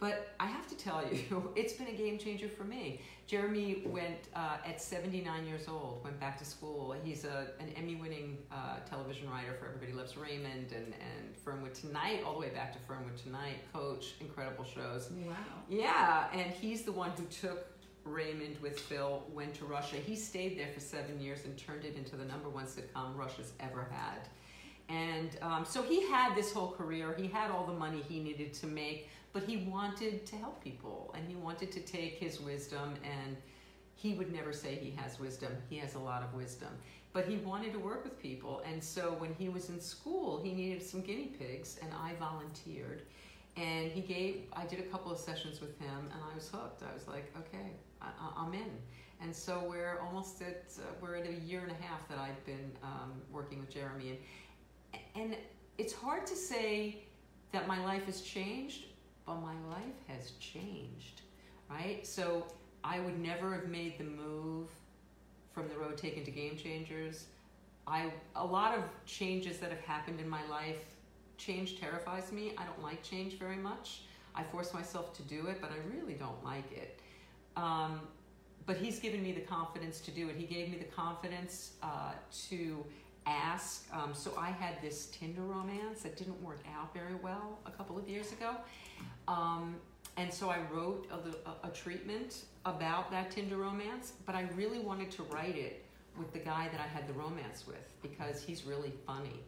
But 0.00 0.28
I 0.38 0.46
have 0.46 0.68
to 0.68 0.76
tell 0.76 1.02
you, 1.12 1.52
it's 1.56 1.72
been 1.72 1.88
a 1.88 1.92
game 1.92 2.18
changer 2.18 2.48
for 2.48 2.64
me. 2.64 3.00
Jeremy 3.26 3.82
went 3.84 4.28
uh, 4.34 4.56
at 4.64 4.80
79 4.80 5.46
years 5.46 5.68
old, 5.68 6.02
went 6.04 6.18
back 6.20 6.38
to 6.38 6.44
school. 6.44 6.94
He's 7.02 7.24
a, 7.24 7.48
an 7.60 7.68
Emmy 7.76 7.96
winning 7.96 8.38
uh, 8.50 8.78
television 8.88 9.28
writer 9.28 9.52
for 9.58 9.66
Everybody 9.66 9.92
Loves 9.92 10.16
Raymond 10.16 10.72
and, 10.72 10.94
and 10.94 11.36
Fernwood 11.44 11.74
Tonight, 11.74 12.22
all 12.24 12.34
the 12.34 12.40
way 12.40 12.50
back 12.50 12.72
to 12.72 12.78
Fernwood 12.78 13.16
Tonight, 13.16 13.56
Coach, 13.72 14.14
incredible 14.20 14.64
shows. 14.64 15.10
Wow. 15.26 15.34
Yeah, 15.68 16.28
and 16.32 16.50
he's 16.52 16.82
the 16.82 16.92
one 16.92 17.10
who 17.18 17.24
took 17.24 17.66
Raymond 18.04 18.56
with 18.62 18.78
Phil, 18.78 19.22
went 19.32 19.54
to 19.56 19.64
Russia. 19.64 19.96
He 19.96 20.16
stayed 20.16 20.58
there 20.58 20.68
for 20.72 20.80
seven 20.80 21.20
years 21.20 21.44
and 21.44 21.56
turned 21.58 21.84
it 21.84 21.96
into 21.96 22.16
the 22.16 22.24
number 22.24 22.48
one 22.48 22.64
sitcom 22.64 23.16
Russia's 23.16 23.52
ever 23.60 23.88
had. 23.90 24.28
And 24.88 25.36
um, 25.42 25.66
so 25.66 25.82
he 25.82 26.08
had 26.08 26.34
this 26.34 26.52
whole 26.52 26.70
career, 26.70 27.14
he 27.18 27.26
had 27.26 27.50
all 27.50 27.66
the 27.66 27.74
money 27.74 28.02
he 28.08 28.20
needed 28.20 28.54
to 28.54 28.66
make 28.66 29.10
but 29.38 29.48
he 29.48 29.58
wanted 29.58 30.26
to 30.26 30.36
help 30.36 30.62
people 30.64 31.14
and 31.16 31.28
he 31.28 31.36
wanted 31.36 31.70
to 31.70 31.78
take 31.78 32.14
his 32.14 32.40
wisdom 32.40 32.94
and 33.04 33.36
he 33.94 34.14
would 34.14 34.32
never 34.32 34.52
say 34.52 34.74
he 34.74 34.90
has 34.96 35.20
wisdom. 35.20 35.52
He 35.70 35.76
has 35.78 35.94
a 35.94 35.98
lot 35.98 36.24
of 36.24 36.34
wisdom. 36.34 36.70
But 37.12 37.26
he 37.26 37.36
wanted 37.36 37.72
to 37.74 37.78
work 37.78 38.02
with 38.02 38.20
people 38.20 38.62
and 38.66 38.82
so 38.82 39.14
when 39.18 39.32
he 39.34 39.48
was 39.48 39.68
in 39.68 39.80
school 39.80 40.42
he 40.42 40.52
needed 40.52 40.82
some 40.82 41.02
guinea 41.02 41.32
pigs 41.38 41.78
and 41.80 41.92
i 42.02 42.14
volunteered. 42.18 43.02
And 43.56 43.92
he 43.92 44.00
gave 44.00 44.42
i 44.54 44.66
did 44.66 44.80
a 44.80 44.88
couple 44.90 45.12
of 45.12 45.18
sessions 45.18 45.60
with 45.60 45.78
him 45.78 46.08
and 46.12 46.20
i 46.32 46.34
was 46.34 46.48
hooked. 46.48 46.82
I 46.82 46.92
was 46.92 47.06
like 47.06 47.32
okay 47.38 47.70
I, 48.02 48.44
am 48.44 48.54
in. 48.54 48.72
And 49.20 49.34
so 49.34 49.64
we're 49.68 50.00
almost 50.00 50.42
at 50.42 50.64
uh, 50.78 50.82
we're 51.00 51.14
at 51.14 51.28
a 51.28 51.34
year 51.46 51.60
and 51.60 51.70
a 51.70 51.82
half 51.86 52.08
that 52.08 52.18
i've 52.18 52.44
been 52.44 52.72
um, 52.82 53.12
working 53.30 53.60
with 53.60 53.70
jeremy 53.70 54.18
and 54.94 55.00
and 55.14 55.36
it's 55.76 55.92
hard 55.92 56.26
to 56.26 56.34
say 56.34 57.04
that 57.52 57.66
my 57.66 57.82
life 57.84 58.04
has 58.06 58.20
changed, 58.20 58.84
but 59.28 59.36
my 59.42 59.54
life 59.68 59.98
has 60.08 60.32
changed, 60.40 61.20
right? 61.68 62.06
So 62.06 62.46
I 62.82 62.98
would 63.00 63.18
never 63.18 63.54
have 63.54 63.68
made 63.68 63.98
the 63.98 64.04
move 64.04 64.68
from 65.52 65.68
the 65.68 65.76
road 65.76 65.98
taken 65.98 66.24
to 66.24 66.30
game 66.30 66.56
changers. 66.56 67.26
I 67.86 68.10
a 68.36 68.44
lot 68.44 68.76
of 68.76 68.84
changes 69.06 69.58
that 69.58 69.70
have 69.70 69.80
happened 69.80 70.20
in 70.20 70.28
my 70.28 70.46
life. 70.48 70.82
Change 71.36 71.78
terrifies 71.78 72.32
me. 72.32 72.54
I 72.56 72.64
don't 72.64 72.82
like 72.82 73.02
change 73.02 73.38
very 73.38 73.56
much. 73.56 74.02
I 74.34 74.42
force 74.44 74.72
myself 74.72 75.14
to 75.16 75.22
do 75.22 75.46
it, 75.48 75.60
but 75.60 75.70
I 75.70 75.96
really 75.96 76.14
don't 76.14 76.42
like 76.44 76.70
it. 76.72 76.98
Um, 77.56 78.00
but 78.66 78.76
he's 78.76 78.98
given 78.98 79.22
me 79.22 79.32
the 79.32 79.40
confidence 79.40 80.00
to 80.00 80.10
do 80.10 80.28
it. 80.28 80.36
He 80.36 80.46
gave 80.46 80.70
me 80.70 80.78
the 80.78 80.84
confidence 80.84 81.72
uh, 81.82 82.12
to 82.48 82.84
ask. 83.26 83.86
Um, 83.92 84.12
so 84.14 84.32
I 84.38 84.50
had 84.50 84.80
this 84.82 85.06
Tinder 85.06 85.42
romance 85.42 86.02
that 86.02 86.16
didn't 86.16 86.42
work 86.42 86.60
out 86.76 86.92
very 86.94 87.14
well 87.22 87.58
a 87.66 87.70
couple 87.70 87.98
of 87.98 88.08
years 88.08 88.32
ago. 88.32 88.56
Um, 89.28 89.76
and 90.16 90.32
so 90.32 90.48
I 90.48 90.58
wrote 90.72 91.06
a, 91.12 91.48
a, 91.48 91.68
a, 91.68 91.70
treatment 91.70 92.44
about 92.64 93.10
that 93.10 93.30
Tinder 93.30 93.58
romance, 93.58 94.14
but 94.24 94.34
I 94.34 94.48
really 94.56 94.78
wanted 94.78 95.10
to 95.12 95.22
write 95.24 95.56
it 95.56 95.84
with 96.18 96.32
the 96.32 96.38
guy 96.38 96.68
that 96.72 96.80
I 96.80 96.86
had 96.86 97.06
the 97.06 97.12
romance 97.12 97.66
with 97.66 97.92
because 98.02 98.42
he's 98.42 98.64
really 98.64 98.92
funny. 99.06 99.40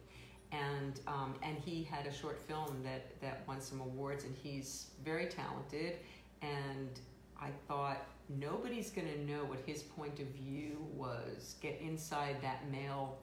And, 0.51 0.99
um, 1.07 1.35
and 1.41 1.57
he 1.57 1.83
had 1.83 2.05
a 2.05 2.13
short 2.13 2.39
film 2.47 2.83
that, 2.83 3.19
that 3.21 3.43
won 3.47 3.59
some 3.59 3.81
awards, 3.81 4.23
and 4.23 4.35
he's 4.35 4.91
very 5.03 5.25
talented. 5.25 5.95
And 6.41 6.99
I 7.39 7.49
thought, 7.67 8.05
nobody's 8.29 8.91
going 8.91 9.07
to 9.07 9.19
know 9.25 9.43
what 9.45 9.59
his 9.65 9.81
point 9.81 10.19
of 10.19 10.27
view 10.27 10.85
was. 10.93 11.55
Get 11.61 11.81
inside 11.81 12.37
that 12.41 12.69
male 12.69 13.17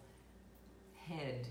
head 0.94 1.46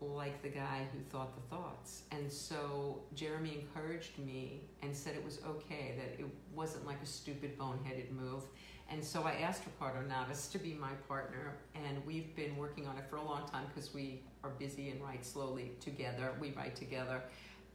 like 0.00 0.42
the 0.42 0.48
guy 0.48 0.86
who 0.92 1.00
thought 1.10 1.34
the 1.34 1.56
thoughts. 1.56 2.02
And 2.12 2.30
so 2.30 3.00
Jeremy 3.14 3.60
encouraged 3.60 4.18
me 4.18 4.62
and 4.82 4.94
said 4.94 5.14
it 5.14 5.24
was 5.24 5.40
okay, 5.46 5.94
that 5.96 6.20
it 6.20 6.26
wasn't 6.54 6.86
like 6.86 7.02
a 7.02 7.06
stupid, 7.06 7.58
boneheaded 7.58 8.10
move. 8.12 8.44
And 8.90 9.04
so 9.04 9.24
I 9.24 9.32
asked 9.42 9.62
Ricardo 9.66 10.06
Navas 10.06 10.48
to 10.48 10.58
be 10.58 10.72
my 10.72 10.92
partner, 11.08 11.56
and 11.74 12.04
we've 12.06 12.34
been 12.34 12.56
working 12.56 12.86
on 12.86 12.96
it 12.96 13.04
for 13.10 13.16
a 13.16 13.24
long 13.24 13.46
time 13.46 13.64
because 13.74 13.92
we 13.92 14.22
are 14.42 14.50
busy 14.50 14.90
and 14.90 15.02
write 15.02 15.26
slowly 15.26 15.72
together. 15.80 16.32
We 16.40 16.52
write 16.52 16.74
together. 16.74 17.22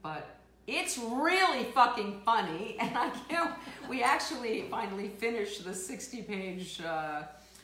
But 0.02 0.38
it's 0.66 0.98
really 0.98 1.66
fucking 1.66 2.22
funny, 2.26 2.78
and 2.80 2.98
I 2.98 3.10
can't. 3.30 3.54
We 3.88 4.02
actually 4.02 4.64
finally 4.72 5.10
finished 5.10 5.66
the 5.66 5.74
60 5.74 6.24
page. 6.24 6.82
Uh, 6.82 7.24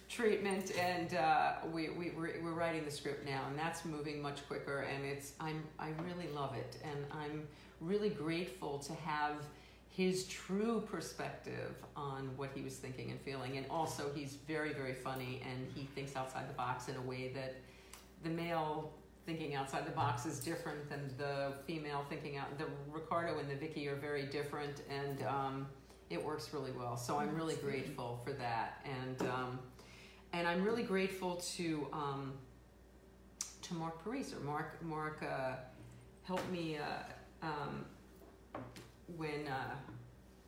treatment, 0.10 0.72
and 0.78 1.14
uh, 1.14 1.54
we, 1.72 1.90
we 1.90 2.12
we're, 2.18 2.42
we're 2.44 2.54
writing 2.54 2.84
the 2.84 2.92
script 2.92 3.26
now, 3.26 3.44
and 3.48 3.58
that's 3.58 3.86
moving 3.86 4.22
much 4.22 4.46
quicker, 4.48 4.82
and 4.82 5.06
it's 5.06 5.34
I'm 5.40 5.64
I 5.78 5.90
really 6.04 6.28
love 6.34 6.56
it, 6.56 6.78
and 6.84 7.06
I'm 7.12 7.48
really 7.80 8.10
grateful 8.10 8.80
to 8.80 8.94
have 8.94 9.36
his 9.88 10.26
true 10.26 10.82
perspective 10.92 11.76
on 11.96 12.32
what 12.38 12.50
he 12.56 12.62
was 12.62 12.76
thinking 12.76 13.12
and 13.12 13.22
feeling, 13.22 13.58
and 13.58 13.68
also 13.70 14.10
he's 14.14 14.38
very 14.48 14.74
very 14.74 14.96
funny, 14.96 15.42
and 15.48 15.68
he 15.76 15.88
thinks 15.94 16.16
outside 16.16 16.50
the 16.50 16.56
box 16.56 16.90
in 16.90 16.96
a 16.96 17.02
way 17.02 17.32
that 17.36 17.56
the 18.24 18.30
male 18.30 18.92
thinking 19.28 19.54
outside 19.54 19.86
the 19.86 19.92
box 19.92 20.26
is 20.26 20.40
different 20.40 20.90
than 20.90 21.14
the 21.20 21.54
female 21.68 22.04
thinking 22.10 22.36
out. 22.36 22.58
The 22.58 22.66
Ricardo 22.92 23.38
and 23.38 23.48
the 23.48 23.56
Vicky 23.56 23.88
are 23.88 23.96
very 23.96 24.24
different, 24.24 24.82
and 24.90 25.22
um, 25.28 25.68
it 26.10 26.24
works 26.24 26.52
really 26.52 26.72
well. 26.72 26.98
So 26.98 27.20
I'm 27.20 27.36
really 27.36 27.56
grateful 27.58 28.20
for 28.26 28.34
that, 28.34 28.84
and. 28.86 29.30
Um, 29.30 29.60
and 30.34 30.48
I'm 30.48 30.64
really 30.64 30.84
grateful 30.84 31.36
to 31.58 31.88
um, 31.94 32.34
to 33.62 33.74
Mark 33.74 34.04
Pariser. 34.04 34.42
Mark 34.44 34.82
Mark 34.84 35.24
uh, 35.24 35.56
helped 36.24 36.50
me 36.52 36.78
uh, 36.78 37.46
um, 37.46 37.86
when 39.18 39.48
uh, 39.48 39.76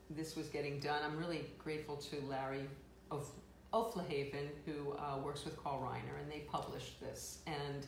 this 0.09 0.35
was 0.35 0.47
getting 0.47 0.79
done. 0.79 1.01
I'm 1.03 1.17
really 1.17 1.45
grateful 1.57 1.95
to 1.97 2.21
Larry 2.27 2.67
of 3.09 3.27
Oflahaven 3.73 4.49
who 4.65 4.93
uh, 4.93 5.17
works 5.23 5.45
with 5.45 5.61
Carl 5.61 5.81
Reiner, 5.81 6.21
and 6.21 6.31
they 6.31 6.39
published 6.39 6.99
this 6.99 7.39
and. 7.47 7.85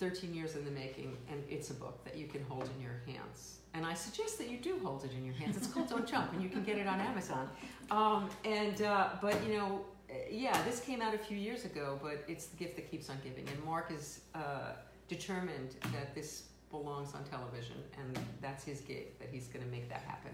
13 0.00 0.34
years 0.34 0.56
in 0.56 0.64
the 0.64 0.70
making, 0.72 1.16
and 1.30 1.44
it's 1.48 1.70
a 1.70 1.74
book 1.74 2.02
that 2.04 2.16
you 2.16 2.26
can 2.26 2.42
hold 2.46 2.68
in 2.76 2.82
your 2.82 3.00
hands. 3.06 3.60
And 3.74 3.86
I 3.86 3.94
suggest 3.94 4.36
that 4.38 4.50
you 4.50 4.58
do 4.58 4.80
hold 4.82 5.04
it 5.04 5.12
in 5.12 5.24
your 5.24 5.34
hands. 5.34 5.56
It's 5.56 5.68
called 5.68 5.88
Don't 5.88 6.08
Jump, 6.08 6.32
and 6.32 6.42
you 6.42 6.48
can 6.48 6.64
get 6.64 6.76
it 6.76 6.88
on 6.88 6.98
Amazon. 7.00 7.48
Um, 7.88 8.28
and 8.44 8.82
uh, 8.82 9.10
but 9.20 9.40
you 9.46 9.54
know, 9.54 9.84
yeah, 10.30 10.60
this 10.64 10.80
came 10.80 11.00
out 11.00 11.14
a 11.14 11.18
few 11.18 11.36
years 11.36 11.64
ago, 11.64 11.98
but 12.02 12.24
it's 12.28 12.46
the 12.46 12.56
gift 12.56 12.76
that 12.76 12.90
keeps 12.90 13.08
on 13.10 13.16
giving. 13.22 13.48
And 13.48 13.64
Mark 13.64 13.92
is 13.92 14.20
uh, 14.34 14.72
determined 15.08 15.76
that 15.92 16.14
this 16.14 16.44
belongs 16.70 17.14
on 17.14 17.24
television, 17.24 17.76
and 17.98 18.18
that's 18.40 18.64
his 18.64 18.80
gig, 18.80 19.18
that 19.18 19.28
he's 19.30 19.46
going 19.48 19.64
to 19.64 19.70
make 19.70 19.88
that 19.88 20.02
happen. 20.02 20.32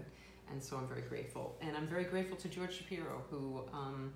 And 0.51 0.63
so 0.63 0.77
I'm 0.77 0.87
very 0.87 1.01
grateful. 1.01 1.57
And 1.61 1.77
I'm 1.77 1.87
very 1.87 2.05
grateful 2.05 2.37
to 2.37 2.47
George 2.47 2.77
Shapiro, 2.77 3.23
who 3.29 3.61
um, 3.73 4.13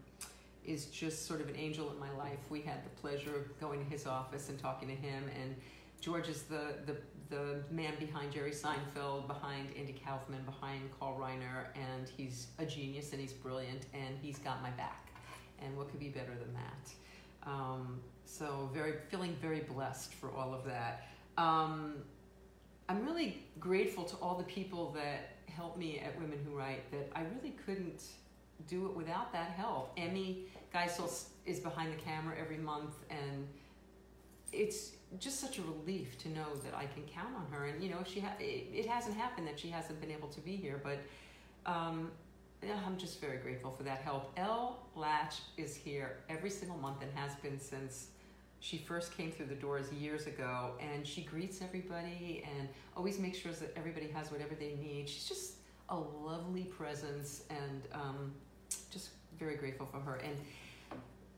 is 0.65 0.87
just 0.87 1.27
sort 1.27 1.41
of 1.41 1.49
an 1.49 1.55
angel 1.55 1.91
in 1.91 1.99
my 1.99 2.11
life. 2.17 2.39
We 2.49 2.61
had 2.61 2.83
the 2.83 2.89
pleasure 3.01 3.35
of 3.35 3.59
going 3.59 3.83
to 3.83 3.89
his 3.89 4.07
office 4.07 4.49
and 4.49 4.57
talking 4.57 4.87
to 4.87 4.95
him. 4.95 5.23
And 5.41 5.55
George 6.01 6.29
is 6.29 6.43
the, 6.43 6.75
the, 6.85 6.95
the 7.29 7.63
man 7.69 7.93
behind 7.99 8.31
Jerry 8.31 8.51
Seinfeld, 8.51 9.27
behind 9.27 9.69
Andy 9.77 10.01
Kaufman, 10.05 10.43
behind 10.43 10.89
Carl 10.99 11.19
Reiner, 11.19 11.67
and 11.75 12.09
he's 12.17 12.47
a 12.57 12.65
genius 12.65 13.11
and 13.11 13.21
he's 13.21 13.33
brilliant, 13.33 13.85
and 13.93 14.17
he's 14.21 14.39
got 14.39 14.61
my 14.63 14.71
back 14.71 15.02
and 15.65 15.77
what 15.77 15.89
could 15.89 15.99
be 15.99 16.09
better 16.09 16.33
than 16.35 16.53
that? 16.53 17.49
Um, 17.49 17.99
so 18.25 18.69
very 18.73 18.93
feeling 19.09 19.35
very 19.41 19.61
blessed 19.61 20.13
for 20.13 20.31
all 20.31 20.53
of 20.53 20.65
that. 20.65 21.07
Um, 21.37 21.95
I'm 22.89 23.05
really 23.05 23.43
grateful 23.59 24.03
to 24.05 24.15
all 24.17 24.35
the 24.35 24.43
people 24.43 24.91
that 24.91 25.37
helped 25.47 25.77
me 25.77 25.99
at 25.99 26.19
Women 26.19 26.39
Who 26.45 26.57
Write. 26.57 26.89
That 26.91 27.11
I 27.15 27.21
really 27.21 27.55
couldn't 27.65 28.03
do 28.67 28.85
it 28.87 28.95
without 28.95 29.31
that 29.33 29.51
help. 29.51 29.91
Emmy 29.97 30.45
Geisel 30.73 31.25
is 31.45 31.59
behind 31.59 31.93
the 31.93 32.01
camera 32.01 32.35
every 32.39 32.57
month, 32.57 32.95
and 33.09 33.47
it's 34.51 34.91
just 35.19 35.39
such 35.39 35.59
a 35.59 35.61
relief 35.61 36.17
to 36.19 36.29
know 36.29 36.55
that 36.63 36.73
I 36.75 36.85
can 36.85 37.03
count 37.03 37.35
on 37.35 37.45
her. 37.51 37.65
And 37.65 37.83
you 37.83 37.89
know, 37.89 38.03
she 38.05 38.19
ha- 38.19 38.35
it, 38.39 38.67
it 38.73 38.85
hasn't 38.85 39.15
happened 39.15 39.47
that 39.47 39.59
she 39.59 39.69
hasn't 39.69 39.99
been 40.01 40.11
able 40.11 40.29
to 40.29 40.41
be 40.41 40.55
here, 40.55 40.81
but 40.83 40.99
um, 41.65 42.11
I'm 42.85 42.97
just 42.97 43.19
very 43.19 43.37
grateful 43.37 43.71
for 43.71 43.83
that 43.83 43.99
help. 43.99 44.31
Elle 44.37 44.79
Latch 44.95 45.35
is 45.57 45.75
here 45.75 46.17
every 46.29 46.49
single 46.49 46.77
month 46.77 47.01
and 47.01 47.11
has 47.13 47.35
been 47.37 47.59
since 47.59 48.07
she 48.59 48.77
first 48.77 49.15
came 49.17 49.31
through 49.31 49.47
the 49.47 49.55
doors 49.55 49.91
years 49.91 50.27
ago. 50.27 50.71
And 50.79 51.05
she 51.05 51.21
greets 51.21 51.61
everybody 51.61 52.45
and 52.57 52.69
always 52.95 53.19
makes 53.19 53.37
sure 53.37 53.51
that 53.51 53.73
everybody 53.75 54.07
has 54.09 54.31
whatever 54.31 54.55
they 54.55 54.75
need. 54.81 55.09
She's 55.09 55.27
just 55.27 55.55
a 55.89 55.97
lovely 55.97 56.63
presence 56.63 57.43
and 57.49 57.83
um, 57.93 58.33
just 58.89 59.09
very 59.37 59.55
grateful 59.55 59.85
for 59.85 59.99
her. 59.99 60.15
And 60.15 60.37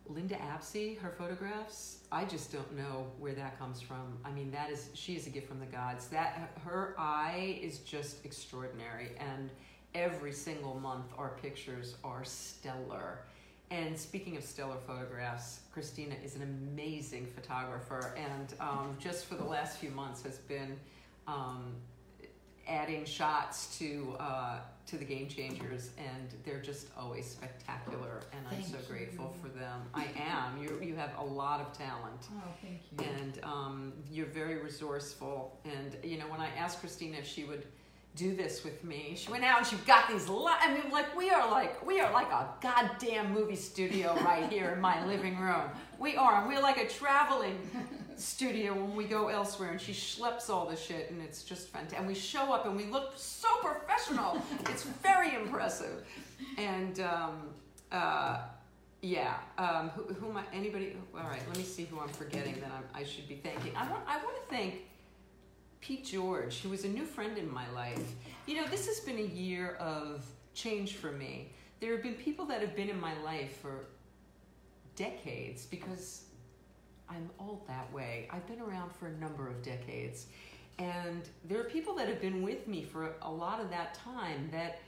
Linda 0.07 0.35
Apsey, 0.35 0.99
her 0.99 1.15
photographs, 1.17 1.99
I 2.11 2.25
just 2.25 2.53
don't 2.53 2.77
know 2.77 3.07
where 3.17 3.33
that 3.33 3.57
comes 3.57 3.81
from. 3.81 4.19
I 4.23 4.31
mean, 4.31 4.51
that 4.51 4.69
is 4.69 4.89
she 4.93 5.15
is 5.15 5.25
a 5.25 5.31
gift 5.31 5.47
from 5.47 5.59
the 5.59 5.65
gods. 5.65 6.07
That 6.09 6.51
her 6.63 6.93
eye 6.99 7.57
is 7.59 7.79
just 7.79 8.23
extraordinary 8.23 9.13
and 9.17 9.49
every 9.95 10.33
single 10.33 10.75
month 10.75 11.05
our 11.17 11.37
pictures 11.41 11.95
are 12.03 12.23
stellar. 12.23 13.19
And 13.71 13.97
speaking 13.97 14.37
of 14.37 14.43
stellar 14.43 14.77
photographs, 14.85 15.61
Christina 15.73 16.15
is 16.23 16.35
an 16.35 16.43
amazing 16.43 17.25
photographer, 17.25 18.15
and 18.15 18.53
um, 18.59 18.95
just 18.99 19.25
for 19.25 19.33
the 19.33 19.43
last 19.43 19.79
few 19.79 19.89
months 19.89 20.21
has 20.21 20.37
been 20.37 20.77
um, 21.27 21.73
adding 22.67 23.05
shots 23.05 23.75
to 23.79 24.15
uh, 24.19 24.59
to 24.85 24.97
the 24.97 25.05
game 25.05 25.27
changers, 25.27 25.89
and 25.97 26.29
they're 26.45 26.61
just 26.61 26.89
always 26.95 27.25
spectacular. 27.25 28.21
And 28.33 28.45
thank 28.49 28.65
I'm 28.65 28.71
so 28.71 28.77
you. 28.77 28.83
grateful 28.87 29.35
for 29.41 29.47
them. 29.47 29.81
I 29.95 30.09
am. 30.15 30.61
You 30.61 30.79
you 30.79 30.95
have 30.95 31.11
a 31.17 31.25
lot 31.25 31.59
of 31.59 31.75
talent. 31.75 32.27
Oh, 32.37 32.43
thank 32.61 32.81
you. 32.91 33.23
And 33.23 33.39
um, 33.43 33.93
you're 34.11 34.27
very 34.27 34.57
resourceful. 34.57 35.59
And 35.65 35.97
you 36.03 36.19
know, 36.19 36.27
when 36.27 36.39
I 36.39 36.49
asked 36.55 36.81
Christina 36.81 37.17
if 37.17 37.27
she 37.27 37.45
would 37.45 37.65
do 38.15 38.35
this 38.35 38.63
with 38.63 38.83
me. 38.83 39.13
She 39.17 39.29
went 39.29 39.43
out 39.43 39.59
and 39.59 39.67
she 39.67 39.75
got 39.85 40.07
these. 40.07 40.27
Li- 40.29 40.53
I 40.61 40.73
mean, 40.73 40.91
like 40.91 41.15
we 41.17 41.29
are 41.29 41.49
like 41.49 41.85
we 41.85 41.99
are 41.99 42.11
like 42.11 42.31
a 42.31 42.47
goddamn 42.61 43.33
movie 43.33 43.55
studio 43.55 44.15
right 44.25 44.49
here 44.49 44.71
in 44.71 44.81
my 44.81 45.05
living 45.05 45.37
room. 45.37 45.63
We 45.99 46.15
are. 46.15 46.47
We're 46.47 46.61
like 46.61 46.77
a 46.77 46.87
traveling 46.87 47.59
studio 48.15 48.73
when 48.73 48.95
we 48.95 49.05
go 49.05 49.27
elsewhere. 49.27 49.71
And 49.71 49.79
she 49.79 49.91
schleps 49.91 50.49
all 50.49 50.65
the 50.65 50.75
shit, 50.75 51.11
and 51.11 51.21
it's 51.21 51.43
just 51.43 51.69
fantastic. 51.69 51.99
And 51.99 52.07
we 52.07 52.15
show 52.15 52.53
up 52.53 52.65
and 52.65 52.75
we 52.75 52.85
look 52.85 53.13
so 53.15 53.47
professional. 53.61 54.41
it's 54.69 54.83
very 54.83 55.35
impressive. 55.35 56.05
And 56.57 56.99
um, 57.01 57.49
uh, 57.91 58.39
yeah, 59.01 59.35
um, 59.57 59.89
who, 59.89 60.13
who 60.13 60.29
am 60.29 60.37
I? 60.37 60.43
Anybody? 60.53 60.95
All 61.13 61.29
right, 61.29 61.41
let 61.47 61.57
me 61.57 61.63
see 61.63 61.85
who 61.85 61.99
I'm 61.99 62.09
forgetting 62.09 62.55
that 62.61 62.71
I'm, 62.71 62.83
I 62.93 63.03
should 63.03 63.27
be 63.27 63.35
thanking. 63.35 63.73
I 63.75 63.89
want. 63.89 64.03
I 64.07 64.17
want 64.17 64.35
to 64.37 64.55
thank 64.55 64.75
Pete 65.81 66.05
George, 66.05 66.61
who 66.61 66.69
was 66.69 66.83
a 66.83 66.87
new 66.87 67.05
friend 67.05 67.37
in 67.37 67.51
my 67.51 67.69
life. 67.71 68.13
You 68.45 68.55
know, 68.55 68.67
this 68.67 68.87
has 68.87 68.99
been 68.99 69.17
a 69.17 69.21
year 69.21 69.75
of 69.75 70.25
change 70.53 70.95
for 70.95 71.11
me. 71.11 71.51
There 71.79 71.91
have 71.93 72.03
been 72.03 72.15
people 72.15 72.45
that 72.45 72.61
have 72.61 72.75
been 72.75 72.89
in 72.89 72.99
my 72.99 73.13
life 73.21 73.59
for 73.61 73.87
decades 74.95 75.65
because 75.65 76.23
I'm 77.09 77.29
old 77.39 77.67
that 77.67 77.91
way. 77.93 78.27
I've 78.31 78.47
been 78.47 78.61
around 78.61 78.95
for 78.95 79.07
a 79.07 79.13
number 79.17 79.47
of 79.47 79.61
decades. 79.61 80.27
And 80.79 81.29
there 81.45 81.59
are 81.59 81.65
people 81.65 81.95
that 81.95 82.07
have 82.07 82.19
been 82.19 82.41
with 82.41 82.67
me 82.67 82.83
for 82.83 83.13
a 83.21 83.31
lot 83.31 83.61
of 83.61 83.69
that 83.69 83.93
time 83.93 84.49
that 84.51 84.79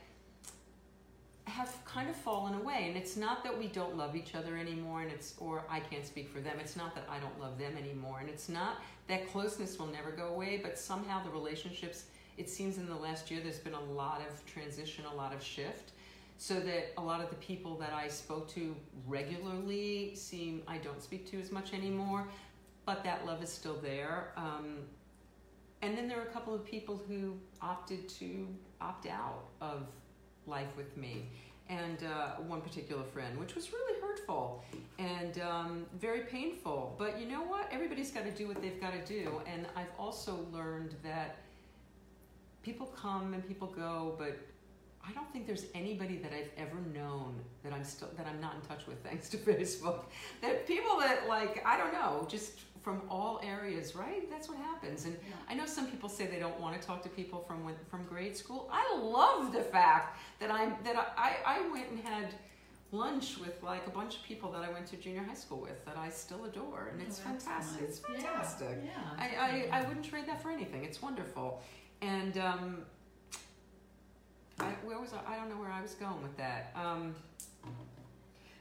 have 1.48 1.76
kind 1.84 2.08
of 2.08 2.16
fallen 2.16 2.54
away. 2.54 2.84
And 2.88 2.96
it's 2.96 3.16
not 3.16 3.42
that 3.44 3.56
we 3.56 3.68
don't 3.68 3.96
love 3.96 4.14
each 4.16 4.34
other 4.34 4.56
anymore, 4.56 5.02
and 5.02 5.10
it's, 5.10 5.34
or 5.38 5.64
I 5.68 5.80
can't 5.80 6.06
speak 6.06 6.28
for 6.28 6.40
them. 6.40 6.56
It's 6.60 6.76
not 6.76 6.94
that 6.94 7.04
I 7.10 7.18
don't 7.18 7.38
love 7.40 7.58
them 7.58 7.76
anymore. 7.76 8.18
And 8.20 8.28
it's 8.28 8.48
not 8.48 8.78
that 9.08 9.30
closeness 9.30 9.78
will 9.78 9.86
never 9.86 10.10
go 10.10 10.28
away, 10.28 10.60
but 10.62 10.78
somehow 10.78 11.22
the 11.22 11.30
relationships, 11.30 12.04
it 12.36 12.48
seems 12.48 12.78
in 12.78 12.86
the 12.86 12.94
last 12.94 13.30
year, 13.30 13.40
there's 13.42 13.58
been 13.58 13.74
a 13.74 13.84
lot 13.92 14.20
of 14.20 14.44
transition, 14.46 15.04
a 15.10 15.14
lot 15.14 15.34
of 15.34 15.42
shift. 15.42 15.92
So 16.40 16.60
that 16.60 16.92
a 16.96 17.02
lot 17.02 17.20
of 17.20 17.30
the 17.30 17.36
people 17.36 17.76
that 17.78 17.92
I 17.92 18.06
spoke 18.06 18.48
to 18.50 18.76
regularly 19.08 20.14
seem 20.14 20.62
I 20.68 20.78
don't 20.78 21.02
speak 21.02 21.28
to 21.32 21.40
as 21.40 21.50
much 21.50 21.74
anymore, 21.74 22.28
but 22.86 23.02
that 23.02 23.26
love 23.26 23.42
is 23.42 23.52
still 23.52 23.80
there. 23.80 24.32
Um, 24.36 24.76
and 25.82 25.96
then 25.96 26.08
there 26.08 26.18
are 26.18 26.28
a 26.28 26.32
couple 26.32 26.54
of 26.54 26.64
people 26.64 27.00
who 27.08 27.34
opted 27.60 28.08
to 28.08 28.46
opt 28.80 29.06
out 29.06 29.46
of 29.60 29.88
life 30.48 30.76
with 30.76 30.96
me 30.96 31.28
and 31.68 31.98
uh, 32.04 32.40
one 32.46 32.60
particular 32.60 33.04
friend, 33.04 33.38
which 33.38 33.54
was 33.54 33.72
really 33.72 34.00
hurtful 34.00 34.64
and 34.98 35.38
um, 35.40 35.86
very 36.00 36.20
painful. 36.20 36.94
But 36.98 37.20
you 37.20 37.26
know 37.26 37.42
what? 37.42 37.68
Everybody's 37.70 38.10
got 38.10 38.24
to 38.24 38.30
do 38.30 38.48
what 38.48 38.62
they've 38.62 38.80
got 38.80 38.92
to 38.92 39.04
do. 39.04 39.42
And 39.46 39.66
I've 39.76 39.92
also 39.98 40.46
learned 40.52 40.94
that 41.02 41.36
people 42.62 42.86
come 42.86 43.34
and 43.34 43.46
people 43.46 43.68
go, 43.68 44.14
but 44.18 44.38
I 45.06 45.12
don't 45.12 45.30
think 45.32 45.46
there's 45.46 45.64
anybody 45.74 46.16
that 46.18 46.32
I've 46.32 46.50
ever 46.58 46.76
known 46.94 47.40
that 47.62 47.72
I'm 47.72 47.84
still 47.84 48.08
that 48.16 48.26
I'm 48.26 48.40
not 48.40 48.56
in 48.56 48.60
touch 48.62 48.86
with 48.86 49.02
thanks 49.02 49.28
to 49.30 49.36
Facebook. 49.38 50.04
That 50.42 50.66
people 50.66 50.98
that 50.98 51.28
like 51.28 51.62
I 51.64 51.78
don't 51.78 51.92
know, 51.92 52.26
just 52.28 52.60
from 52.88 53.02
all 53.10 53.38
areas, 53.44 53.94
right? 53.94 54.30
That's 54.30 54.48
what 54.48 54.56
happens. 54.56 55.04
And 55.04 55.12
Yeah. 55.14 55.34
I 55.50 55.52
know 55.52 55.66
some 55.66 55.86
people 55.88 56.08
say 56.08 56.26
they 56.26 56.38
don't 56.38 56.58
want 56.58 56.80
to 56.80 56.86
talk 56.86 57.02
to 57.02 57.10
people 57.10 57.44
from 57.46 57.62
when, 57.62 57.74
from 57.90 58.02
grade 58.04 58.34
school. 58.34 58.66
I 58.72 58.96
love 58.96 59.52
the 59.52 59.60
fact 59.60 60.18
that 60.40 60.50
I'm 60.50 60.74
that 60.84 60.96
I, 61.18 61.36
I 61.44 61.68
went 61.70 61.90
and 61.90 62.00
had 62.02 62.28
lunch 62.90 63.36
with 63.36 63.62
like 63.62 63.86
a 63.86 63.90
bunch 63.90 64.16
of 64.16 64.22
people 64.22 64.50
that 64.52 64.62
I 64.62 64.70
went 64.70 64.86
to 64.86 64.96
junior 64.96 65.22
high 65.22 65.34
school 65.34 65.60
with 65.60 65.84
that 65.84 65.98
I 65.98 66.08
still 66.08 66.46
adore, 66.46 66.88
and 66.90 66.98
Oh, 67.02 67.04
it's 67.06 67.18
that's 67.18 67.44
fantastic. 67.44 67.80
nice. 67.82 67.90
It's 67.90 68.00
Yeah, 68.08 68.14
fantastic. 68.20 68.78
Yeah. 68.86 69.24
I, 69.24 69.26
I, 69.72 69.80
I 69.80 69.86
wouldn't 69.86 70.06
trade 70.06 70.26
that 70.26 70.40
for 70.42 70.50
anything. 70.50 70.82
It's 70.84 71.02
wonderful. 71.02 71.62
And 72.00 72.38
um, 72.38 72.78
I, 74.60 74.70
where 74.82 74.98
was 74.98 75.12
I? 75.12 75.34
I 75.34 75.36
don't 75.36 75.50
know 75.50 75.60
where 75.60 75.70
I 75.70 75.82
was 75.82 75.92
going 75.92 76.22
with 76.22 76.36
that. 76.38 76.72
Um, 76.74 77.14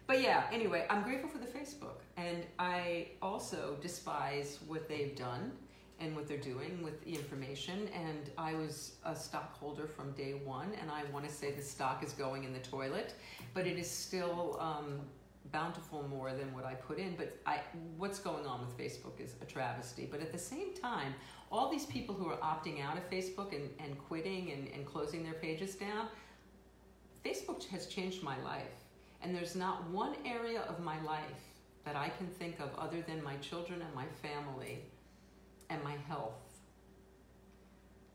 but 0.08 0.22
yeah, 0.22 0.44
anyway, 0.52 0.86
I'm 0.90 1.04
grateful 1.04 1.30
for 1.30 1.38
the 1.38 1.46
Facebook. 1.46 2.00
And 2.16 2.44
I 2.58 3.10
also 3.22 3.78
despise 3.82 4.60
what 4.68 4.88
they've 4.88 5.16
done 5.16 5.52
and 6.00 6.16
what 6.16 6.28
they're 6.28 6.38
doing 6.38 6.82
with 6.84 7.04
the 7.04 7.14
information. 7.14 7.90
And 7.94 8.30
I 8.38 8.54
was 8.54 8.94
a 9.04 9.16
stockholder 9.16 9.88
from 9.88 10.12
day 10.12 10.40
one, 10.46 10.72
and 10.80 10.90
I 10.90 11.04
want 11.12 11.28
to 11.28 11.34
say 11.34 11.52
the 11.52 11.62
stock 11.62 12.04
is 12.04 12.14
going 12.14 12.44
in 12.44 12.54
the 12.54 12.60
toilet, 12.60 13.16
but 13.54 13.68
it 13.68 13.78
is 13.78 13.90
still 13.90 14.58
um, 14.62 15.02
bountiful 15.52 16.08
more 16.08 16.32
than 16.34 16.54
what 16.54 16.66
I 16.66 16.76
put 16.76 17.00
in. 17.00 17.16
But 17.16 17.38
I, 17.46 17.60
what's 17.98 18.20
going 18.20 18.46
on 18.46 18.62
with 18.62 18.78
Facebook 18.78 19.20
is 19.20 19.36
a 19.42 19.46
travesty. 19.46 20.08
But 20.10 20.22
at 20.22 20.32
the 20.32 20.40
same 20.40 20.74
time, 20.74 21.14
all 21.52 21.70
these 21.70 21.86
people 21.86 22.16
who 22.16 22.30
are 22.30 22.38
opting 22.38 22.84
out 22.84 22.98
of 22.98 23.10
Facebook 23.10 23.54
and, 23.56 23.70
and 23.80 23.98
quitting 23.98 24.52
and, 24.52 24.68
and 24.70 24.86
closing 24.86 25.24
their 25.24 25.34
pages 25.34 25.76
down, 25.76 26.08
Facebook 27.26 27.66
has 27.68 27.88
changed 27.88 28.24
my 28.24 28.42
life. 28.44 28.87
And 29.22 29.36
there's 29.36 29.56
not 29.56 29.90
one 29.90 30.16
area 30.26 30.62
of 30.62 30.80
my 30.80 31.02
life 31.02 31.24
that 31.86 31.96
I 31.96 32.10
can 32.10 32.28
think 32.28 32.60
of 32.60 32.70
other 32.78 33.02
than 33.02 33.24
my 33.24 33.36
children 33.38 33.82
and 33.82 33.94
my 33.96 34.06
family 34.22 34.80
and 35.70 35.84
my 35.84 35.96
health 36.08 36.34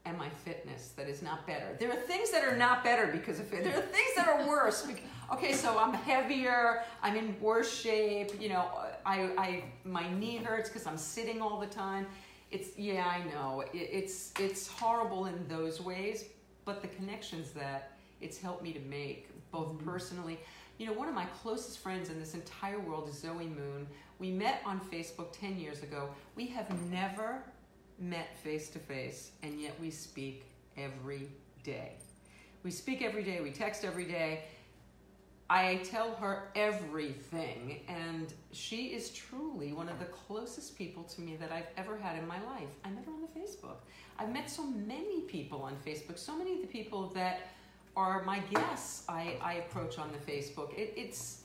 and 0.05 0.19
my 0.19 0.29
fitness 0.29 0.93
that 0.97 1.09
is 1.09 1.23
not 1.23 1.47
better. 1.47 1.77
There 1.79 1.91
are 1.91 1.97
things 1.97 2.31
that 2.33 2.45
are 2.45 2.57
not 2.57 2.83
better 2.83 3.07
because 3.07 3.39
of 3.39 3.53
it. 3.53 3.65
There 3.65 3.77
are 3.77 3.83
things 3.83 4.15
that 4.17 4.29
are 4.29 4.47
worse. 4.49 4.87
Okay, 5.33 5.53
so 5.53 5.79
I'm 5.79 5.95
heavier. 5.95 6.83
I'm 7.03 7.17
in 7.17 7.37
worse 7.41 7.73
shape. 7.73 8.41
You 8.41 8.51
know, 8.51 8.69
I, 9.07 9.31
I 9.39 9.65
my 9.85 10.13
knee 10.15 10.37
hurts 10.37 10.69
because 10.69 10.87
I'm 10.87 10.99
sitting 10.99 11.41
all 11.41 11.61
the 11.61 11.67
time. 11.67 12.07
It's 12.51 12.77
yeah, 12.77 13.07
I 13.07 13.25
know. 13.31 13.61
It, 13.73 13.77
it's 13.79 14.33
it's 14.39 14.67
horrible 14.67 15.27
in 15.27 15.47
those 15.49 15.81
ways, 15.81 16.25
but 16.65 16.83
the 16.83 16.89
connections 16.89 17.53
that 17.53 17.93
it's 18.21 18.39
helped 18.39 18.63
me 18.63 18.73
to 18.73 18.81
make, 18.81 19.29
both 19.51 19.69
mm-hmm. 19.69 19.89
personally. 19.89 20.39
You 20.83 20.89
know, 20.89 20.95
one 20.95 21.07
of 21.07 21.15
my 21.15 21.27
closest 21.27 21.79
friends 21.79 22.11
in 22.11 22.19
this 22.19 22.35
entire 22.35 22.81
world 22.81 23.09
is 23.09 23.21
Zoe 23.21 23.47
Moon. 23.47 23.87
We 24.19 24.33
met 24.33 24.63
on 24.67 24.81
Facebook 24.81 25.29
10 25.31 25.57
years 25.57 25.85
ago. 25.85 26.09
We 26.35 26.49
have 26.49 26.69
never 26.91 27.45
met 28.01 28.37
face 28.43 28.69
to 28.71 28.81
face, 28.81 29.31
and 29.45 29.61
yet 29.61 29.79
we 29.81 29.93
speak 29.93 30.45
every 30.77 31.29
day. 31.63 31.93
We 32.65 32.73
speak 32.73 33.01
every 33.01 33.23
day, 33.23 33.41
we 33.41 33.53
text 33.53 33.85
every 33.85 34.07
day. 34.07 34.43
I 35.49 35.77
tell 35.85 36.17
her 36.17 36.49
everything, 36.57 37.83
and 37.87 38.35
she 38.51 38.87
is 38.87 39.11
truly 39.11 39.73
one 39.73 39.89
of 39.89 40.01
the 40.01 40.07
closest 40.07 40.77
people 40.77 41.05
to 41.05 41.21
me 41.21 41.37
that 41.37 41.53
I've 41.53 41.69
ever 41.77 41.97
had 41.97 42.19
in 42.19 42.27
my 42.27 42.43
life. 42.43 42.71
I 42.85 42.91
met 42.91 43.05
her 43.05 43.13
on 43.13 43.21
the 43.21 43.41
Facebook. 43.41 43.77
I've 44.19 44.33
met 44.33 44.51
so 44.51 44.67
many 44.67 45.21
people 45.21 45.63
on 45.63 45.77
Facebook, 45.87 46.19
so 46.19 46.37
many 46.37 46.57
of 46.57 46.61
the 46.61 46.67
people 46.67 47.07
that 47.11 47.53
are 47.97 48.23
my 48.25 48.39
guests 48.41 49.05
I, 49.09 49.37
I 49.43 49.55
approach 49.55 49.99
on 49.99 50.11
the 50.13 50.33
Facebook. 50.33 50.77
It, 50.77 50.95
it's 50.97 51.43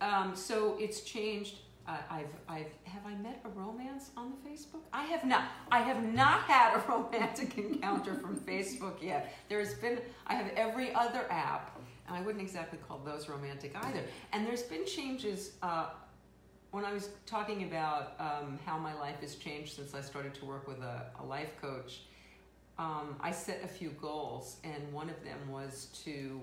um, 0.00 0.34
so 0.34 0.76
it's 0.78 1.02
changed. 1.02 1.56
Uh, 1.86 1.96
I've 2.10 2.34
I've 2.48 2.72
have 2.84 3.04
I 3.06 3.14
met 3.16 3.40
a 3.44 3.48
romance 3.48 4.10
on 4.16 4.30
the 4.30 4.48
Facebook? 4.48 4.82
I 4.92 5.04
have 5.04 5.24
not. 5.24 5.44
I 5.70 5.80
have 5.80 6.02
not 6.02 6.42
had 6.42 6.76
a 6.76 6.84
romantic 6.88 7.58
encounter 7.58 8.14
from 8.14 8.36
Facebook 8.36 9.02
yet. 9.02 9.34
There's 9.48 9.74
been 9.74 9.98
I 10.26 10.34
have 10.34 10.50
every 10.56 10.94
other 10.94 11.26
app, 11.30 11.78
and 12.06 12.16
I 12.16 12.22
wouldn't 12.22 12.42
exactly 12.42 12.78
call 12.86 12.98
those 12.98 13.28
romantic 13.28 13.74
either. 13.84 14.02
And 14.32 14.46
there's 14.46 14.62
been 14.62 14.86
changes. 14.86 15.52
Uh, 15.62 15.86
when 16.70 16.84
I 16.84 16.92
was 16.92 17.08
talking 17.26 17.64
about 17.64 18.14
um, 18.20 18.58
how 18.64 18.78
my 18.78 18.94
life 18.94 19.20
has 19.22 19.34
changed 19.34 19.74
since 19.74 19.92
I 19.92 20.00
started 20.00 20.34
to 20.34 20.44
work 20.44 20.68
with 20.68 20.78
a, 20.78 21.06
a 21.20 21.24
life 21.24 21.60
coach, 21.60 22.02
um, 22.80 23.16
I 23.20 23.30
set 23.30 23.60
a 23.62 23.68
few 23.68 23.90
goals, 23.90 24.56
and 24.64 24.90
one 24.90 25.10
of 25.10 25.22
them 25.22 25.38
was 25.50 25.88
to 26.04 26.40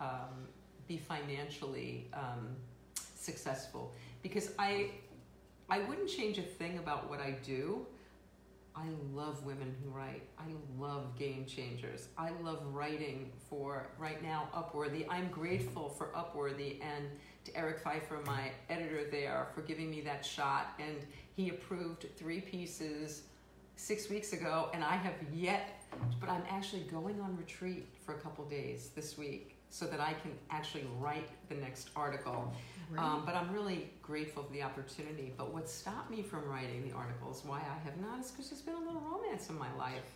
um, 0.00 0.48
be 0.88 0.96
financially 0.96 2.08
um, 2.14 2.56
successful 3.14 3.94
because 4.22 4.52
I 4.58 4.92
I 5.68 5.80
wouldn't 5.80 6.08
change 6.08 6.38
a 6.38 6.42
thing 6.42 6.78
about 6.78 7.10
what 7.10 7.20
I 7.20 7.32
do. 7.44 7.86
I 8.74 8.86
love 9.12 9.44
women 9.44 9.74
who 9.82 9.90
write. 9.90 10.22
I 10.38 10.46
love 10.78 11.18
game 11.18 11.44
changers. 11.44 12.08
I 12.16 12.30
love 12.42 12.62
writing 12.72 13.30
for 13.50 13.88
right 13.98 14.22
now 14.22 14.48
Upworthy. 14.54 15.04
I'm 15.10 15.28
grateful 15.28 15.90
for 15.90 16.06
Upworthy 16.16 16.80
and 16.80 17.04
to 17.44 17.54
Eric 17.54 17.80
Pfeiffer, 17.80 18.20
my 18.24 18.52
editor 18.70 19.10
there, 19.10 19.48
for 19.54 19.60
giving 19.60 19.90
me 19.90 20.00
that 20.02 20.24
shot. 20.24 20.68
And 20.78 21.04
he 21.34 21.50
approved 21.50 22.06
three 22.16 22.40
pieces 22.40 23.24
six 23.78 24.10
weeks 24.10 24.32
ago, 24.32 24.68
and 24.74 24.82
I 24.82 24.96
have 24.96 25.14
yet, 25.32 25.82
but 26.20 26.28
I'm 26.28 26.42
actually 26.50 26.82
going 26.82 27.20
on 27.20 27.36
retreat 27.36 27.86
for 28.04 28.14
a 28.14 28.18
couple 28.18 28.44
days 28.44 28.90
this 28.94 29.16
week 29.16 29.54
so 29.70 29.86
that 29.86 30.00
I 30.00 30.14
can 30.14 30.32
actually 30.50 30.86
write 30.98 31.28
the 31.48 31.54
next 31.54 31.90
article. 31.94 32.52
Um, 32.98 33.22
but 33.24 33.34
I'm 33.34 33.52
really 33.52 33.90
grateful 34.02 34.42
for 34.42 34.52
the 34.52 34.62
opportunity. 34.62 35.32
But 35.36 35.52
what 35.52 35.68
stopped 35.68 36.10
me 36.10 36.22
from 36.22 36.48
writing 36.48 36.88
the 36.88 36.96
articles, 36.96 37.42
why 37.44 37.58
I 37.60 37.78
have 37.84 37.98
not, 38.00 38.20
is 38.20 38.30
because 38.30 38.50
there's 38.50 38.62
been 38.62 38.74
a 38.74 38.78
little 38.78 39.02
romance 39.02 39.48
in 39.50 39.58
my 39.58 39.72
life. 39.78 40.10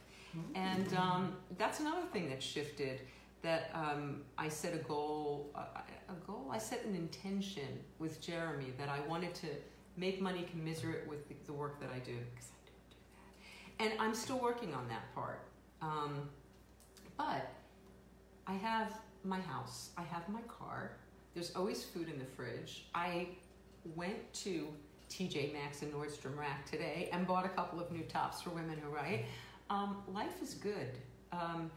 And 0.54 0.94
um, 0.94 1.36
that's 1.58 1.80
another 1.80 2.06
thing 2.12 2.28
that 2.30 2.42
shifted. 2.42 3.02
That 3.42 3.70
um, 3.74 4.22
I 4.38 4.48
set 4.48 4.72
a 4.72 4.78
goal, 4.78 5.50
uh, 5.54 5.80
a 6.08 6.26
goal. 6.26 6.48
I 6.50 6.58
set 6.58 6.84
an 6.84 6.94
intention 6.94 7.80
with 7.98 8.20
Jeremy 8.20 8.72
that 8.78 8.88
I 8.88 9.00
wanted 9.08 9.34
to 9.34 9.48
make 9.96 10.20
money 10.20 10.46
commensurate 10.50 11.06
with 11.06 11.28
the, 11.28 11.34
the 11.46 11.52
work 11.52 11.80
that 11.80 11.90
I 11.94 11.98
do 11.98 12.16
because 12.34 12.48
I 12.54 12.54
don't 12.64 12.80
do 12.90 12.96
that, 12.96 13.71
and 13.82 13.92
I'm 13.98 14.14
still 14.14 14.38
working 14.38 14.72
on 14.74 14.86
that 14.88 15.12
part. 15.14 15.40
Um, 15.82 16.28
but 17.16 17.50
I 18.46 18.52
have 18.54 18.92
my 19.24 19.40
house. 19.40 19.90
I 19.98 20.02
have 20.02 20.28
my 20.28 20.40
car. 20.42 20.92
There's 21.34 21.54
always 21.56 21.82
food 21.82 22.08
in 22.08 22.18
the 22.18 22.24
fridge. 22.24 22.86
I 22.94 23.28
went 23.96 24.32
to 24.34 24.68
TJ 25.10 25.52
Maxx 25.52 25.82
and 25.82 25.92
Nordstrom 25.92 26.36
Rack 26.38 26.70
today 26.70 27.08
and 27.12 27.26
bought 27.26 27.44
a 27.44 27.48
couple 27.48 27.80
of 27.80 27.90
new 27.90 28.04
tops 28.04 28.40
for 28.40 28.50
women 28.50 28.78
who 28.78 28.88
write. 28.88 29.24
Um, 29.68 30.02
life 30.08 30.40
is 30.40 30.54
good. 30.54 30.98
Um, 31.32 31.70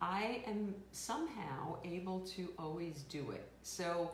I 0.00 0.42
am 0.46 0.74
somehow 0.90 1.76
able 1.84 2.20
to 2.20 2.48
always 2.58 3.02
do 3.08 3.30
it. 3.30 3.48
So 3.62 4.10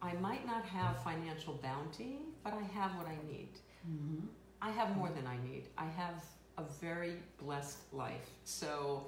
I 0.00 0.12
might 0.14 0.46
not 0.46 0.64
have 0.66 1.02
financial 1.02 1.54
bounty, 1.54 2.20
but 2.44 2.52
I 2.52 2.62
have 2.78 2.96
what 2.96 3.06
I 3.06 3.16
need. 3.26 3.48
Mm-hmm. 3.88 4.26
I 4.62 4.70
have 4.70 4.96
more 4.96 5.10
than 5.10 5.26
I 5.26 5.36
need. 5.46 5.64
I 5.76 5.84
have 5.84 6.24
a 6.58 6.62
very 6.80 7.16
blessed 7.38 7.78
life. 7.92 8.30
So 8.44 9.06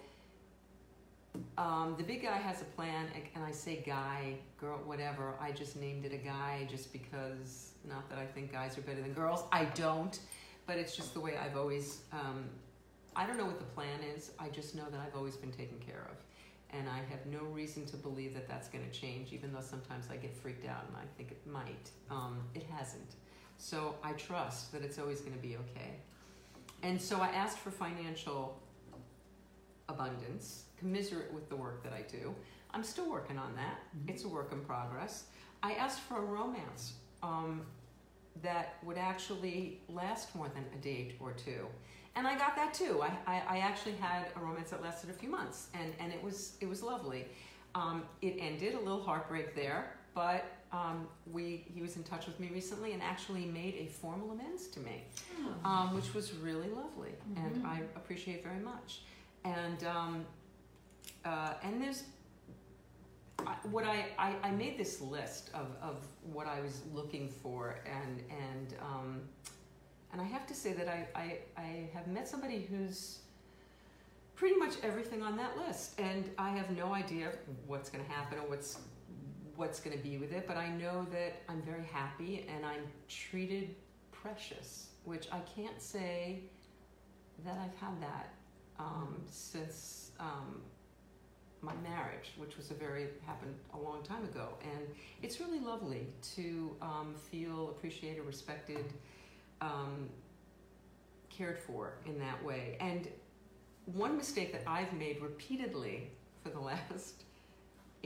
um, 1.59 1.95
the 1.99 2.05
big 2.05 2.23
guy 2.23 2.37
has 2.37 2.63
a 2.63 2.65
plan, 2.65 3.07
and- 3.15 3.45
I 3.45 3.53
say 3.53 3.83
guy, 3.87 4.39
girl, 4.59 4.79
whatever. 4.85 5.35
I 5.41 5.53
just 5.53 5.77
named 5.77 6.05
it 6.05 6.13
a 6.13 6.17
guy 6.17 6.67
just 6.69 6.93
because, 6.93 7.73
not 7.85 8.09
that 8.11 8.19
I 8.19 8.27
think 8.27 8.51
guys 8.53 8.77
are 8.77 8.81
better 8.81 9.01
than 9.03 9.13
girls. 9.13 9.45
I 9.53 9.67
don't, 9.67 10.19
but 10.67 10.79
it's 10.79 10.97
just 10.97 11.15
the 11.15 11.21
way 11.21 11.37
I've 11.37 11.57
always. 11.57 12.01
Um, 12.13 12.45
I 13.15 13.27
don't 13.27 13.39
know 13.39 13.47
what 13.47 13.59
the 13.59 13.65
plan 13.67 14.01
is. 14.15 14.33
I 14.39 14.49
just 14.49 14.75
know 14.75 14.85
that 14.91 15.01
I've 15.01 15.15
always 15.17 15.37
been 15.37 15.53
taken 15.53 15.79
care 15.79 16.09
of, 16.11 16.17
and 16.77 16.89
I 16.89 16.99
have 17.11 17.25
no 17.27 17.45
reason 17.47 17.87
to 17.87 17.97
believe 17.97 18.35
that 18.35 18.49
that's 18.49 18.69
going 18.69 18.85
to 18.85 18.91
change. 18.91 19.33
Even 19.33 19.53
though 19.53 19.61
sometimes 19.61 20.09
I 20.11 20.17
get 20.17 20.35
freaked 20.35 20.67
out 20.67 20.85
and 20.89 20.97
I 20.97 21.05
think 21.17 21.31
it 21.31 21.47
might. 21.47 21.91
Um, 22.11 22.41
it 22.55 22.65
hasn't. 22.77 23.15
So 23.59 23.95
I 24.03 24.13
trust 24.13 24.73
that 24.73 24.83
it's 24.83 24.99
always 24.99 25.21
going 25.21 25.33
to 25.35 25.39
be 25.43 25.57
okay. 25.57 25.93
And 26.87 27.03
so 27.03 27.21
I 27.21 27.27
asked 27.31 27.59
for 27.59 27.73
financial 27.73 28.63
abundance, 29.89 30.67
commiserate 30.79 31.33
with 31.35 31.49
the 31.49 31.57
work 31.57 31.83
that 31.83 31.93
I 31.93 32.03
do. 32.03 32.33
I'm 32.71 32.85
still 32.85 33.11
working 33.11 33.39
on 33.39 33.57
that. 33.57 33.81
Mhm. 33.97 34.11
It's 34.11 34.23
a 34.23 34.29
work 34.29 34.53
in 34.53 34.65
progress. 34.65 35.25
I 35.65 35.73
asked 35.75 35.99
for 36.01 36.19
a 36.19 36.25
romance 36.25 36.95
um, 37.25 37.67
that 38.41 38.77
would 38.85 38.99
actually 38.99 39.81
last 39.89 40.33
more 40.37 40.49
than 40.49 40.65
a 40.73 40.77
date 40.77 41.17
or 41.19 41.33
two. 41.33 41.67
And 42.15 42.25
I 42.25 42.39
got 42.39 42.55
that 42.55 42.73
too. 42.73 43.03
I, 43.03 43.11
I, 43.27 43.57
I 43.57 43.59
actually 43.59 43.97
had 43.97 44.29
a 44.37 44.39
romance 44.39 44.71
that 44.71 44.81
lasted 44.81 45.11
a 45.11 45.13
few 45.13 45.29
months, 45.29 45.69
and, 45.75 45.93
and 45.99 46.13
it 46.13 46.23
was 46.23 46.57
it 46.61 46.69
was 46.69 46.83
lovely. 46.85 47.27
Um, 47.75 48.05
it 48.23 48.37
ended 48.39 48.75
a 48.75 48.79
little 48.79 49.03
heartbreak 49.03 49.57
there, 49.57 49.93
but 50.15 50.45
um, 50.77 50.97
we 51.37 51.45
he 51.75 51.81
was 51.87 51.95
in 51.99 52.03
touch 52.13 52.25
with 52.27 52.39
me 52.43 52.49
recently 52.61 52.91
and 52.95 53.03
actually 53.13 53.45
made 53.63 53.75
a 53.85 53.87
formal 54.01 54.29
amends 54.37 54.63
to 54.75 54.81
me 54.81 54.97
um, 55.71 55.87
which 55.97 56.11
was 56.15 56.27
really 56.49 56.71
lovely, 56.83 57.15
and 57.43 57.55
Mhm. 57.57 57.65
I 57.75 57.77
appreciate 58.01 58.41
very 58.51 58.63
much. 58.73 58.91
And 59.45 59.79
um, 59.97 60.13
uh, 61.25 61.55
and 61.67 61.75
there's 61.83 62.01
I, 63.47 63.55
what 63.75 63.85
I, 63.85 63.99
I 64.19 64.31
I 64.49 64.51
made 64.51 64.75
this 64.83 65.01
list 65.01 65.45
of, 65.61 65.69
of 65.89 65.97
what 66.37 66.47
I 66.57 66.59
was 66.67 66.75
looking 66.99 67.29
for, 67.43 67.61
and 67.99 68.15
and 68.49 68.69
um, 68.91 69.11
and 70.13 70.19
I 70.21 70.25
have 70.37 70.47
to 70.53 70.55
say 70.63 70.73
that 70.81 70.89
I, 70.89 70.99
I 71.25 71.27
I 71.67 71.69
have 71.95 72.07
met 72.17 72.27
somebody 72.33 72.61
who's 72.71 73.01
pretty 74.35 74.57
much 74.65 74.75
everything 74.83 75.23
on 75.23 75.37
that 75.43 75.53
list, 75.65 75.99
and 76.01 76.25
I 76.39 76.51
have 76.59 76.69
no 76.71 76.89
idea 77.03 77.27
what's 77.67 77.89
going 77.93 78.05
to 78.05 78.11
happen 78.19 78.39
or 78.39 78.47
what's 78.53 78.79
what's 79.57 79.81
going 79.81 79.97
to 79.97 80.03
be 80.03 80.19
with 80.19 80.33
it, 80.33 80.47
but 80.47 80.57
I 80.57 80.69
know 80.69 81.07
that 81.13 81.43
I'm 81.49 81.63
very 81.63 81.85
happy 81.85 82.47
and 82.55 82.65
I'm 82.65 82.83
treated 83.09 83.75
precious, 84.13 84.89
which 85.05 85.27
I 85.33 85.41
can't 85.41 85.81
say 85.81 86.41
that 87.45 87.59
I've 87.59 87.79
had 87.81 88.01
that 88.01 88.35
um, 88.79 89.17
since 89.31 90.11
um, 90.21 90.63
my 91.63 91.75
marriage, 91.83 92.33
which 92.37 92.57
was 92.57 92.71
a 92.71 92.75
very 92.75 93.09
happened 93.27 93.55
a 93.75 93.79
long 93.79 94.03
time 94.03 94.25
ago, 94.25 94.51
and 94.63 94.87
it's 95.23 95.41
really 95.41 95.61
lovely 95.61 96.07
to 96.35 96.77
um, 96.83 97.15
feel 97.31 97.71
appreciated, 97.71 98.25
respected, 98.25 98.93
um, 99.61 100.09
cared 101.31 101.59
for 101.59 101.99
in 102.05 102.19
that 102.19 102.43
way. 102.45 102.77
And 102.81 103.09
one 103.87 104.17
mistake 104.17 104.53
that 104.53 104.63
I've 104.67 104.93
made 104.93 105.21
repeatedly 105.23 106.11
for 106.43 106.51
the 106.51 106.61
last 106.91 107.25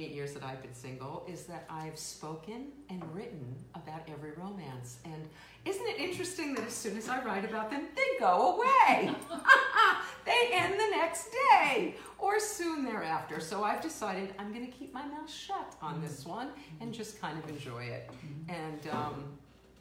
eight 0.04 0.12
years 0.12 0.32
that 0.34 0.42
I've 0.42 0.62
been 0.62 0.74
single 0.74 1.24
is 1.28 1.44
that 1.44 1.64
I've 1.68 1.98
spoken 1.98 2.68
and 2.88 3.02
written 3.14 3.54
about 3.74 4.02
every 4.08 4.32
romance. 4.32 4.98
And 5.04 5.28
isn't 5.64 5.86
it 5.86 5.98
interesting 5.98 6.54
that 6.54 6.66
as 6.66 6.72
soon 6.72 6.96
as 6.96 7.08
I 7.08 7.22
write 7.22 7.44
about 7.44 7.70
them, 7.70 7.86
they 7.94 8.18
go 8.18 8.56
away? 8.56 9.14
they 10.24 10.48
end 10.52 10.74
the 10.74 10.90
next 10.90 11.28
day 11.60 11.96
or 12.18 12.40
soon 12.40 12.84
thereafter. 12.84 13.40
So 13.40 13.62
I've 13.62 13.82
decided 13.82 14.34
I'm 14.38 14.52
going 14.52 14.64
to 14.66 14.72
keep 14.72 14.92
my 14.94 15.06
mouth 15.06 15.30
shut 15.30 15.74
on 15.82 16.00
this 16.00 16.24
one 16.24 16.48
and 16.80 16.92
just 16.94 17.20
kind 17.20 17.38
of 17.42 17.48
enjoy 17.50 17.84
it 17.84 18.10
and 18.48 18.80
um, 18.92 19.24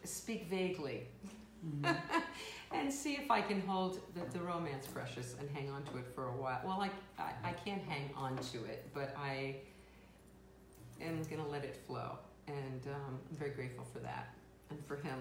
speak 0.03 0.49
vaguely 0.49 1.07
Mhm. 1.65 1.93
and 2.71 2.89
see 2.91 3.15
if 3.15 3.29
I 3.29 3.41
can 3.41 3.59
hold 3.67 3.99
the, 4.15 4.21
the 4.31 4.41
romance 4.41 4.87
precious 4.87 5.35
and 5.41 5.49
hang 5.49 5.69
on 5.69 5.83
to 5.83 5.97
it 5.97 6.05
for 6.15 6.27
a 6.27 6.31
while. 6.31 6.61
Well, 6.63 6.79
I, 6.81 6.89
I, 7.21 7.49
I 7.49 7.51
can't 7.51 7.81
hang 7.83 8.09
on 8.15 8.37
to 8.53 8.63
it, 8.63 8.87
but 8.93 9.13
I 9.17 9.57
am 11.01 11.23
going 11.23 11.43
to 11.43 11.49
let 11.49 11.63
it 11.63 11.75
flow. 11.87 12.17
And 12.47 12.87
um, 12.87 13.19
I'm 13.29 13.37
very 13.37 13.51
grateful 13.51 13.85
for 13.93 13.99
that 13.99 14.33
and 14.69 14.83
for 14.85 14.95
him. 14.97 15.19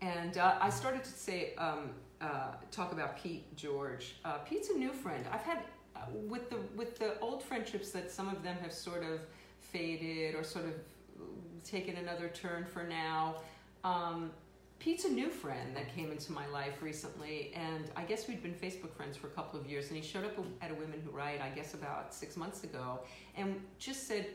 And 0.00 0.38
uh, 0.38 0.56
I 0.60 0.70
started 0.70 1.04
to 1.04 1.10
say, 1.10 1.54
um, 1.56 1.90
uh, 2.20 2.52
talk 2.70 2.92
about 2.92 3.16
Pete 3.16 3.54
George. 3.56 4.16
Uh, 4.24 4.38
Pete's 4.38 4.70
a 4.70 4.74
new 4.74 4.92
friend. 4.92 5.24
I've 5.30 5.42
had 5.42 5.58
uh, 5.96 6.00
with 6.28 6.50
the 6.50 6.56
with 6.76 6.98
the 6.98 7.18
old 7.20 7.42
friendships 7.42 7.90
that 7.90 8.10
some 8.10 8.28
of 8.28 8.42
them 8.42 8.56
have 8.62 8.72
sort 8.72 9.02
of 9.02 9.20
faded 9.60 10.34
or 10.34 10.44
sort 10.44 10.66
of 10.66 10.74
taken 11.64 11.96
another 11.96 12.28
turn 12.28 12.64
for 12.64 12.84
now. 12.84 13.36
Um, 13.82 14.30
Pete's 14.78 15.04
a 15.04 15.08
new 15.08 15.30
friend 15.30 15.74
that 15.74 15.94
came 15.94 16.10
into 16.10 16.32
my 16.32 16.46
life 16.48 16.82
recently, 16.82 17.52
and 17.54 17.90
I 17.96 18.02
guess 18.02 18.28
we'd 18.28 18.42
been 18.42 18.54
Facebook 18.54 18.92
friends 18.92 19.16
for 19.16 19.28
a 19.28 19.30
couple 19.30 19.58
of 19.58 19.66
years. 19.66 19.88
And 19.88 19.96
he 19.96 20.02
showed 20.02 20.24
up 20.24 20.32
at 20.60 20.70
a 20.70 20.74
Women 20.74 21.00
Who 21.04 21.10
Write, 21.10 21.40
I 21.40 21.48
guess 21.48 21.72
about 21.74 22.12
six 22.12 22.36
months 22.36 22.64
ago, 22.64 23.00
and 23.36 23.60
just 23.78 24.06
said, 24.06 24.26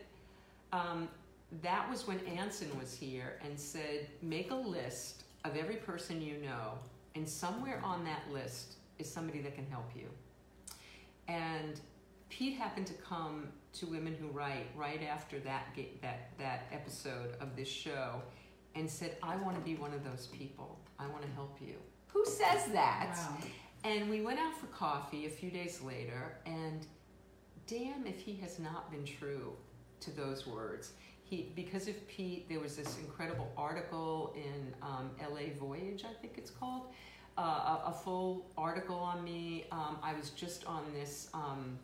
um, 0.72 1.10
that 1.62 1.90
was 1.90 2.08
when 2.08 2.20
Anson 2.28 2.70
was 2.78 2.94
here, 2.94 3.40
and 3.44 3.60
said, 3.60 4.08
make 4.22 4.52
a 4.52 4.56
list 4.56 5.24
of 5.46 5.56
every 5.56 5.78
person 5.78 6.22
you 6.22 6.38
know, 6.38 6.74
and 7.16 7.28
somewhere 7.28 7.82
on 7.84 8.04
that 8.06 8.22
list 8.32 8.76
is 9.00 9.12
somebody 9.12 9.42
that 9.42 9.56
can 9.56 9.66
help 9.66 9.90
you. 9.96 10.08
And 11.28 11.80
Pete 12.30 12.58
happened 12.58 12.88
to 12.88 12.94
come 12.94 13.50
to 13.74 13.86
Women 13.86 14.16
Who 14.20 14.28
Write 14.28 14.68
right 14.76 15.02
after 15.04 15.40
that 15.40 15.68
that 16.02 16.32
that 16.38 16.64
episode 16.72 17.36
of 17.40 17.56
this 17.56 17.68
show, 17.68 18.22
and 18.76 18.90
said, 18.90 19.18
"I 19.24 19.36
want 19.38 19.56
to 19.56 19.62
be 19.62 19.76
one 19.76 19.94
of 19.94 20.04
those 20.04 20.28
people. 20.28 20.80
I 20.98 21.08
want 21.08 21.22
to 21.24 21.30
help 21.30 21.58
you." 21.62 21.76
Who 22.08 22.26
says 22.26 22.66
that? 22.74 23.16
Wow. 23.16 23.38
And 23.84 24.10
we 24.10 24.22
went 24.22 24.40
out 24.40 24.56
for 24.60 24.68
coffee 24.68 25.26
a 25.26 25.30
few 25.30 25.50
days 25.50 25.82
later, 25.82 26.38
and 26.46 26.86
damn 27.68 28.06
if 28.08 28.20
he 28.20 28.36
has 28.38 28.60
not 28.60 28.92
been 28.92 29.06
true 29.06 29.54
to 30.02 30.12
those 30.12 30.48
words. 30.48 30.94
He, 31.24 31.52
because 31.56 31.88
of 31.88 32.08
Pete, 32.08 32.50
there 32.50 32.60
was 32.60 32.76
this 32.76 32.98
incredible 32.98 33.52
article 33.56 34.34
in 34.36 34.74
um, 34.82 35.12
LA 35.22 35.54
Voyage, 35.60 36.04
I 36.04 36.14
think 36.22 36.34
it's 36.38 36.50
called, 36.50 36.88
uh, 37.38 37.42
a, 37.42 37.84
a 37.88 37.92
full 38.04 38.48
article 38.58 38.98
on 38.98 39.24
me. 39.24 39.66
Um, 39.72 39.98
I 40.02 40.14
was 40.14 40.32
just 40.32 40.66
on 40.66 40.84
this 40.94 41.30
um, 41.34 41.78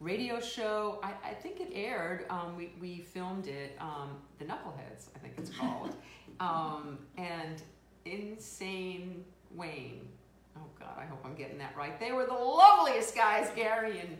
radio 0.00 0.40
show. 0.40 0.98
I, 1.02 1.12
I 1.24 1.34
think 1.34 1.60
it 1.60 1.70
aired. 1.74 2.24
Um, 2.30 2.56
we, 2.56 2.72
we 2.80 3.00
filmed 3.00 3.48
it, 3.48 3.76
um, 3.80 4.16
The 4.38 4.46
Knuckleheads, 4.46 5.08
I 5.14 5.18
think 5.18 5.34
it's 5.36 5.50
called. 5.50 5.94
um, 6.40 6.98
and 7.18 7.62
Insane 8.06 9.24
Wayne. 9.54 10.08
Oh 10.56 10.66
God, 10.78 10.96
I 10.98 11.04
hope 11.04 11.20
I'm 11.24 11.34
getting 11.34 11.58
that 11.58 11.76
right. 11.76 11.98
They 12.00 12.12
were 12.12 12.24
the 12.24 12.32
loveliest 12.32 13.14
guys, 13.14 13.50
Gary 13.54 14.00
and 14.00 14.16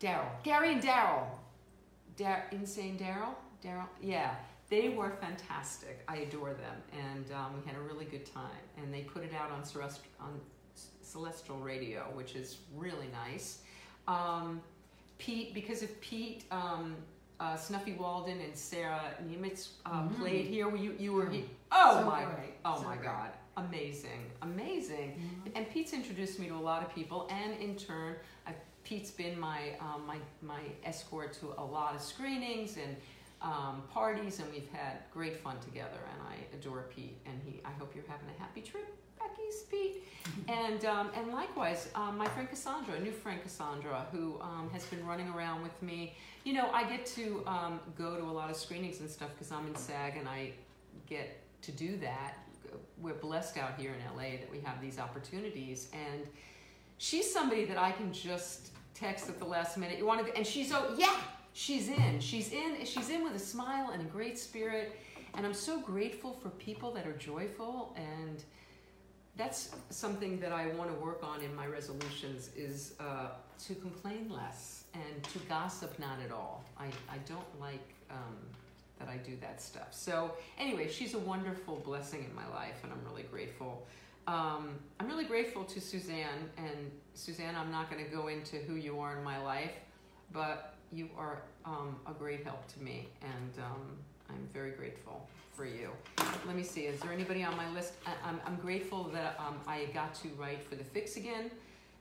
Daryl. 0.00 0.28
Gary 0.42 0.72
and 0.72 0.82
Daryl. 0.82 1.26
Dar- 2.18 2.44
Insane 2.52 2.98
Daryl? 2.98 3.34
Daryl? 3.64 3.86
Yeah. 4.02 4.34
They 4.68 4.90
were 4.90 5.10
fantastic. 5.20 6.04
I 6.08 6.16
adore 6.18 6.52
them. 6.52 6.76
And 6.92 7.24
um, 7.32 7.54
we 7.58 7.66
had 7.66 7.78
a 7.78 7.80
really 7.82 8.04
good 8.04 8.26
time. 8.26 8.60
And 8.76 8.92
they 8.92 9.00
put 9.02 9.22
it 9.24 9.32
out 9.32 9.50
on, 9.50 9.62
Celest- 9.62 10.00
on 10.20 10.38
Celestial 11.02 11.56
Radio, 11.58 12.02
which 12.14 12.34
is 12.34 12.58
really 12.76 13.08
nice. 13.26 13.60
Um, 14.06 14.60
Pete, 15.16 15.54
because 15.54 15.82
of 15.82 15.98
Pete, 16.02 16.44
um, 16.50 16.96
uh, 17.40 17.56
Snuffy 17.56 17.92
Walden 17.94 18.40
and 18.40 18.54
Sarah 18.54 19.00
Niemietz 19.26 19.68
uh, 19.86 20.02
Mhm. 20.02 20.18
played 20.18 20.46
here. 20.46 20.74
You, 20.76 20.94
you 20.98 21.12
were 21.12 21.32
Oh 21.72 22.00
So 22.00 22.04
my 22.06 22.24
great. 22.24 22.54
Oh 22.64 22.76
So 22.76 22.82
my 22.84 22.96
great. 22.96 23.06
God. 23.06 23.30
Amazing. 23.56 24.30
Amazing. 24.42 25.20
Mhm. 25.46 25.52
And 25.56 25.70
Pete's 25.70 25.92
introduced 25.92 26.38
me 26.38 26.46
to 26.48 26.54
a 26.54 26.56
lot 26.56 26.82
of 26.82 26.94
people, 26.94 27.26
and 27.30 27.54
in 27.60 27.74
turn, 27.76 28.16
i 28.46 28.52
Pete's 28.88 29.10
been 29.10 29.38
my, 29.38 29.72
um, 29.80 30.02
my, 30.06 30.16
my 30.40 30.60
escort 30.82 31.34
to 31.34 31.52
a 31.58 31.64
lot 31.64 31.94
of 31.94 32.00
screenings 32.00 32.78
and 32.78 32.96
um, 33.42 33.82
parties, 33.92 34.38
and 34.40 34.50
we've 34.50 34.68
had 34.72 35.00
great 35.12 35.36
fun 35.36 35.56
together. 35.60 36.00
And 36.12 36.22
I 36.22 36.56
adore 36.56 36.86
Pete, 36.94 37.18
and 37.26 37.38
he. 37.44 37.60
I 37.66 37.70
hope 37.78 37.94
you're 37.94 38.04
having 38.08 38.28
a 38.34 38.40
happy 38.40 38.62
trip, 38.62 38.90
Becky's 39.18 39.62
Pete. 39.70 40.04
and 40.48 40.86
um, 40.86 41.10
and 41.14 41.32
likewise, 41.32 41.90
um, 41.94 42.16
my 42.16 42.26
friend 42.28 42.48
Cassandra, 42.48 42.94
a 42.94 43.00
new 43.00 43.12
friend 43.12 43.42
Cassandra, 43.42 44.06
who 44.10 44.40
um, 44.40 44.70
has 44.72 44.84
been 44.86 45.06
running 45.06 45.28
around 45.28 45.62
with 45.62 45.80
me. 45.82 46.16
You 46.44 46.54
know, 46.54 46.70
I 46.72 46.84
get 46.84 47.04
to 47.06 47.44
um, 47.46 47.80
go 47.96 48.16
to 48.16 48.22
a 48.22 48.32
lot 48.32 48.50
of 48.50 48.56
screenings 48.56 49.00
and 49.00 49.10
stuff 49.10 49.30
because 49.34 49.52
I'm 49.52 49.66
in 49.66 49.76
SAG, 49.76 50.16
and 50.16 50.26
I 50.26 50.52
get 51.06 51.42
to 51.62 51.72
do 51.72 51.98
that. 51.98 52.38
We're 52.96 53.14
blessed 53.14 53.58
out 53.58 53.78
here 53.78 53.92
in 53.92 54.16
LA 54.16 54.38
that 54.38 54.50
we 54.50 54.60
have 54.60 54.80
these 54.80 54.98
opportunities, 54.98 55.90
and 55.92 56.26
she's 56.96 57.30
somebody 57.30 57.66
that 57.66 57.78
I 57.78 57.92
can 57.92 58.12
just 58.12 58.70
text 58.98 59.28
at 59.28 59.38
the 59.38 59.44
last 59.44 59.76
minute. 59.76 59.98
You 59.98 60.06
want 60.06 60.26
to, 60.26 60.36
and 60.36 60.46
she's 60.46 60.72
oh 60.72 60.94
yeah, 60.96 61.16
she's 61.52 61.88
in, 61.88 62.20
she's 62.20 62.52
in, 62.52 62.84
she's 62.84 63.10
in 63.10 63.24
with 63.24 63.34
a 63.34 63.38
smile 63.38 63.90
and 63.90 64.02
a 64.02 64.06
great 64.06 64.38
spirit, 64.38 64.96
and 65.34 65.46
I'm 65.46 65.54
so 65.54 65.80
grateful 65.80 66.32
for 66.32 66.50
people 66.50 66.90
that 66.92 67.06
are 67.06 67.16
joyful, 67.16 67.94
and 67.96 68.42
that's 69.36 69.70
something 69.90 70.40
that 70.40 70.52
I 70.52 70.66
want 70.68 70.90
to 70.92 71.00
work 71.00 71.22
on 71.22 71.42
in 71.42 71.54
my 71.54 71.66
resolutions 71.66 72.50
is 72.56 72.94
uh, 72.98 73.28
to 73.66 73.74
complain 73.76 74.28
less 74.28 74.84
and 74.94 75.22
to 75.32 75.38
gossip, 75.48 75.96
not 75.98 76.18
at 76.24 76.32
all. 76.32 76.64
I, 76.76 76.86
I 77.08 77.18
don't 77.28 77.60
like 77.60 77.94
um, 78.10 78.36
that 78.98 79.08
I 79.08 79.16
do 79.18 79.36
that 79.40 79.62
stuff. 79.62 79.88
So, 79.92 80.32
anyway, 80.58 80.90
she's 80.90 81.14
a 81.14 81.20
wonderful 81.20 81.76
blessing 81.84 82.24
in 82.24 82.34
my 82.34 82.48
life, 82.48 82.82
and 82.82 82.92
I'm 82.92 83.00
really 83.08 83.22
grateful. 83.24 83.86
Um, 84.28 84.78
I'm 85.00 85.06
really 85.06 85.24
grateful 85.24 85.64
to 85.64 85.80
Suzanne, 85.80 86.50
and 86.58 86.90
Suzanne, 87.14 87.56
I'm 87.56 87.72
not 87.72 87.90
going 87.90 88.04
to 88.04 88.10
go 88.10 88.28
into 88.28 88.56
who 88.56 88.74
you 88.74 89.00
are 89.00 89.16
in 89.16 89.24
my 89.24 89.42
life, 89.42 89.72
but 90.34 90.74
you 90.92 91.08
are 91.16 91.40
um, 91.64 91.96
a 92.06 92.12
great 92.12 92.44
help 92.44 92.68
to 92.74 92.82
me, 92.82 93.08
and 93.22 93.64
um, 93.64 93.96
I'm 94.28 94.46
very 94.52 94.72
grateful 94.72 95.26
for 95.56 95.64
you. 95.64 95.88
Let 96.46 96.56
me 96.56 96.62
see, 96.62 96.82
is 96.82 97.00
there 97.00 97.10
anybody 97.10 97.42
on 97.42 97.56
my 97.56 97.70
list? 97.70 97.94
I, 98.06 98.12
I'm, 98.28 98.38
I'm 98.44 98.56
grateful 98.56 99.04
that 99.14 99.40
um, 99.40 99.56
I 99.66 99.86
got 99.94 100.14
to 100.16 100.28
write 100.38 100.62
for 100.62 100.74
The 100.74 100.84
Fix 100.84 101.16
again 101.16 101.50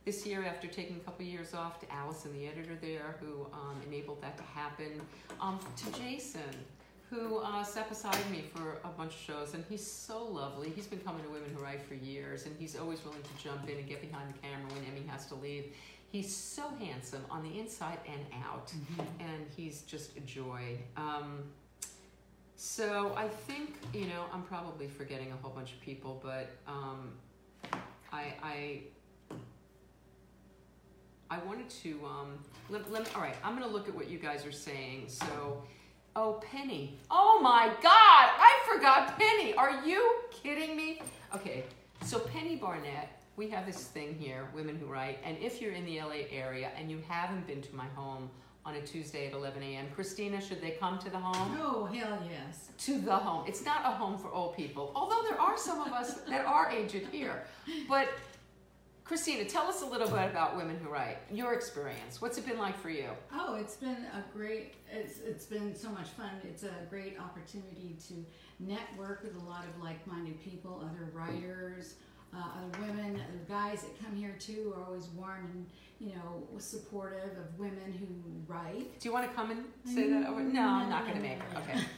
this 0.03 0.25
year 0.25 0.43
after 0.43 0.67
taking 0.67 0.97
a 0.97 0.99
couple 0.99 1.25
years 1.25 1.53
off, 1.53 1.79
to 1.79 1.93
Allison, 1.93 2.33
the 2.33 2.45
editor 2.45 2.77
there, 2.81 3.15
who 3.21 3.45
um, 3.53 3.81
enabled 3.87 4.21
that 4.21 4.35
to 4.35 4.43
happen, 4.43 5.01
um, 5.39 5.59
to 5.77 5.99
Jason, 5.99 6.41
who 7.09 7.37
uh, 7.37 7.63
sat 7.63 7.87
beside 7.87 8.17
me 8.29 8.43
for 8.53 8.79
a 8.83 8.89
bunch 8.89 9.13
of 9.13 9.19
shows, 9.19 9.53
and 9.53 9.63
he's 9.69 9.85
so 9.85 10.25
lovely. 10.25 10.69
He's 10.69 10.87
been 10.87 10.99
coming 10.99 11.23
to 11.23 11.29
Women 11.29 11.49
Who 11.55 11.63
Write 11.63 11.81
for 11.81 11.93
years, 11.93 12.45
and 12.45 12.55
he's 12.59 12.77
always 12.77 13.03
willing 13.05 13.21
to 13.21 13.43
jump 13.43 13.69
in 13.69 13.77
and 13.77 13.87
get 13.87 14.01
behind 14.01 14.33
the 14.33 14.37
camera 14.39 14.67
when 14.73 14.83
Emmy 14.85 15.07
has 15.07 15.25
to 15.27 15.35
leave. 15.35 15.73
He's 16.11 16.33
so 16.35 16.63
handsome 16.79 17.23
on 17.29 17.43
the 17.43 17.59
inside 17.59 17.99
and 18.07 18.21
out, 18.45 18.73
and 19.19 19.45
he's 19.55 19.81
just 19.81 20.17
a 20.17 20.21
joy. 20.21 20.77
Um, 20.95 21.43
so 22.55 23.13
I 23.15 23.27
think 23.27 23.75
you 23.93 24.07
know 24.07 24.25
I'm 24.33 24.43
probably 24.43 24.87
forgetting 24.87 25.31
a 25.31 25.35
whole 25.41 25.51
bunch 25.51 25.73
of 25.73 25.81
people, 25.81 26.19
but 26.23 26.49
um, 26.67 27.13
I, 28.11 28.33
I 28.41 28.81
I 31.29 31.39
wanted 31.39 31.69
to 31.69 31.99
um, 32.05 32.39
let, 32.69 32.89
let 32.91 33.03
me, 33.03 33.09
all 33.15 33.21
right. 33.21 33.35
I'm 33.43 33.53
gonna 33.53 33.71
look 33.71 33.87
at 33.87 33.95
what 33.95 34.09
you 34.09 34.17
guys 34.17 34.45
are 34.45 34.51
saying. 34.51 35.05
So, 35.07 35.63
oh 36.17 36.41
Penny, 36.51 36.97
oh 37.11 37.39
my 37.41 37.67
God, 37.81 37.93
I 37.93 38.59
forgot 38.67 39.17
Penny. 39.19 39.53
Are 39.53 39.85
you 39.85 40.15
kidding 40.31 40.75
me? 40.75 40.99
Okay, 41.33 41.63
so 42.03 42.19
Penny 42.19 42.55
Barnett. 42.55 43.13
We 43.35 43.47
have 43.49 43.67
this 43.67 43.83
thing 43.83 44.15
here, 44.19 44.49
Women 44.55 44.77
Who 44.77 44.87
Write, 44.87 45.19
and 45.23 45.37
if 45.37 45.61
you're 45.61 45.73
in 45.73 45.85
the 45.85 46.01
LA 46.01 46.25
area 46.31 46.71
and 46.75 46.89
you 46.89 47.03
haven't 47.07 47.45
been 47.45 47.61
to 47.61 47.75
my 47.75 47.85
home 47.93 48.31
on 48.65 48.73
a 48.73 48.81
Tuesday 48.81 49.27
at 49.27 49.33
11 49.33 49.61
a.m., 49.61 49.85
Christina, 49.93 50.41
should 50.41 50.59
they 50.59 50.71
come 50.71 50.97
to 50.97 51.11
the 51.11 51.19
home? 51.19 51.55
Oh, 51.61 51.85
hell 51.85 52.19
yes. 52.27 52.69
to 52.79 52.99
the 52.99 53.15
home. 53.15 53.45
It's 53.47 53.63
not 53.63 53.81
a 53.85 53.91
home 53.91 54.17
for 54.17 54.33
old 54.33 54.57
people, 54.57 54.91
although 54.95 55.21
there 55.29 55.39
are 55.39 55.55
some 55.55 55.81
of 55.81 55.93
us 55.93 56.15
that 56.27 56.47
are 56.47 56.71
aged 56.71 57.05
here. 57.11 57.43
But 57.87 58.09
Christina, 59.07 59.45
tell 59.45 59.67
us 59.67 59.83
a 59.83 59.85
little 59.85 60.09
bit 60.09 60.29
about 60.29 60.57
Women 60.57 60.77
Who 60.83 60.89
Write. 60.89 61.19
Your 61.31 61.53
experience. 61.53 62.21
What's 62.21 62.37
it 62.37 62.45
been 62.45 62.59
like 62.59 62.77
for 62.77 62.89
you? 62.89 63.07
Oh, 63.33 63.55
it's 63.55 63.77
been 63.77 64.05
a 64.13 64.21
great. 64.35 64.73
It's 64.91 65.19
it's 65.19 65.45
been 65.45 65.73
so 65.73 65.89
much 65.89 66.09
fun. 66.09 66.31
It's 66.43 66.63
a 66.63 66.73
great 66.89 67.17
opportunity 67.17 67.95
to 68.09 68.25
network 68.59 69.23
with 69.23 69.41
a 69.41 69.45
lot 69.45 69.63
of 69.63 69.81
like-minded 69.81 70.41
people, 70.41 70.83
other 70.83 71.09
writers, 71.13 71.95
uh, 72.35 72.39
other 72.57 72.81
women, 72.81 73.15
other 73.15 73.45
guys 73.47 73.83
that 73.83 73.97
come 74.03 74.13
here 74.13 74.35
too 74.39 74.73
are 74.75 74.83
always 74.83 75.07
warm 75.15 75.45
and 75.53 75.65
you 75.99 76.09
know 76.09 76.59
supportive 76.59 77.37
of 77.37 77.57
women 77.57 77.93
who 77.99 78.07
write. 78.51 78.99
Do 78.99 79.09
you 79.09 79.13
want 79.13 79.29
to 79.29 79.35
come 79.35 79.51
and 79.51 79.65
say 79.85 80.09
that 80.09 80.27
over? 80.27 80.41
No, 80.41 80.61
I'm 80.61 80.89
not 80.89 81.05
going 81.05 81.17
to 81.17 81.21
make 81.21 81.39
it. 81.39 81.57
Okay. 81.57 81.79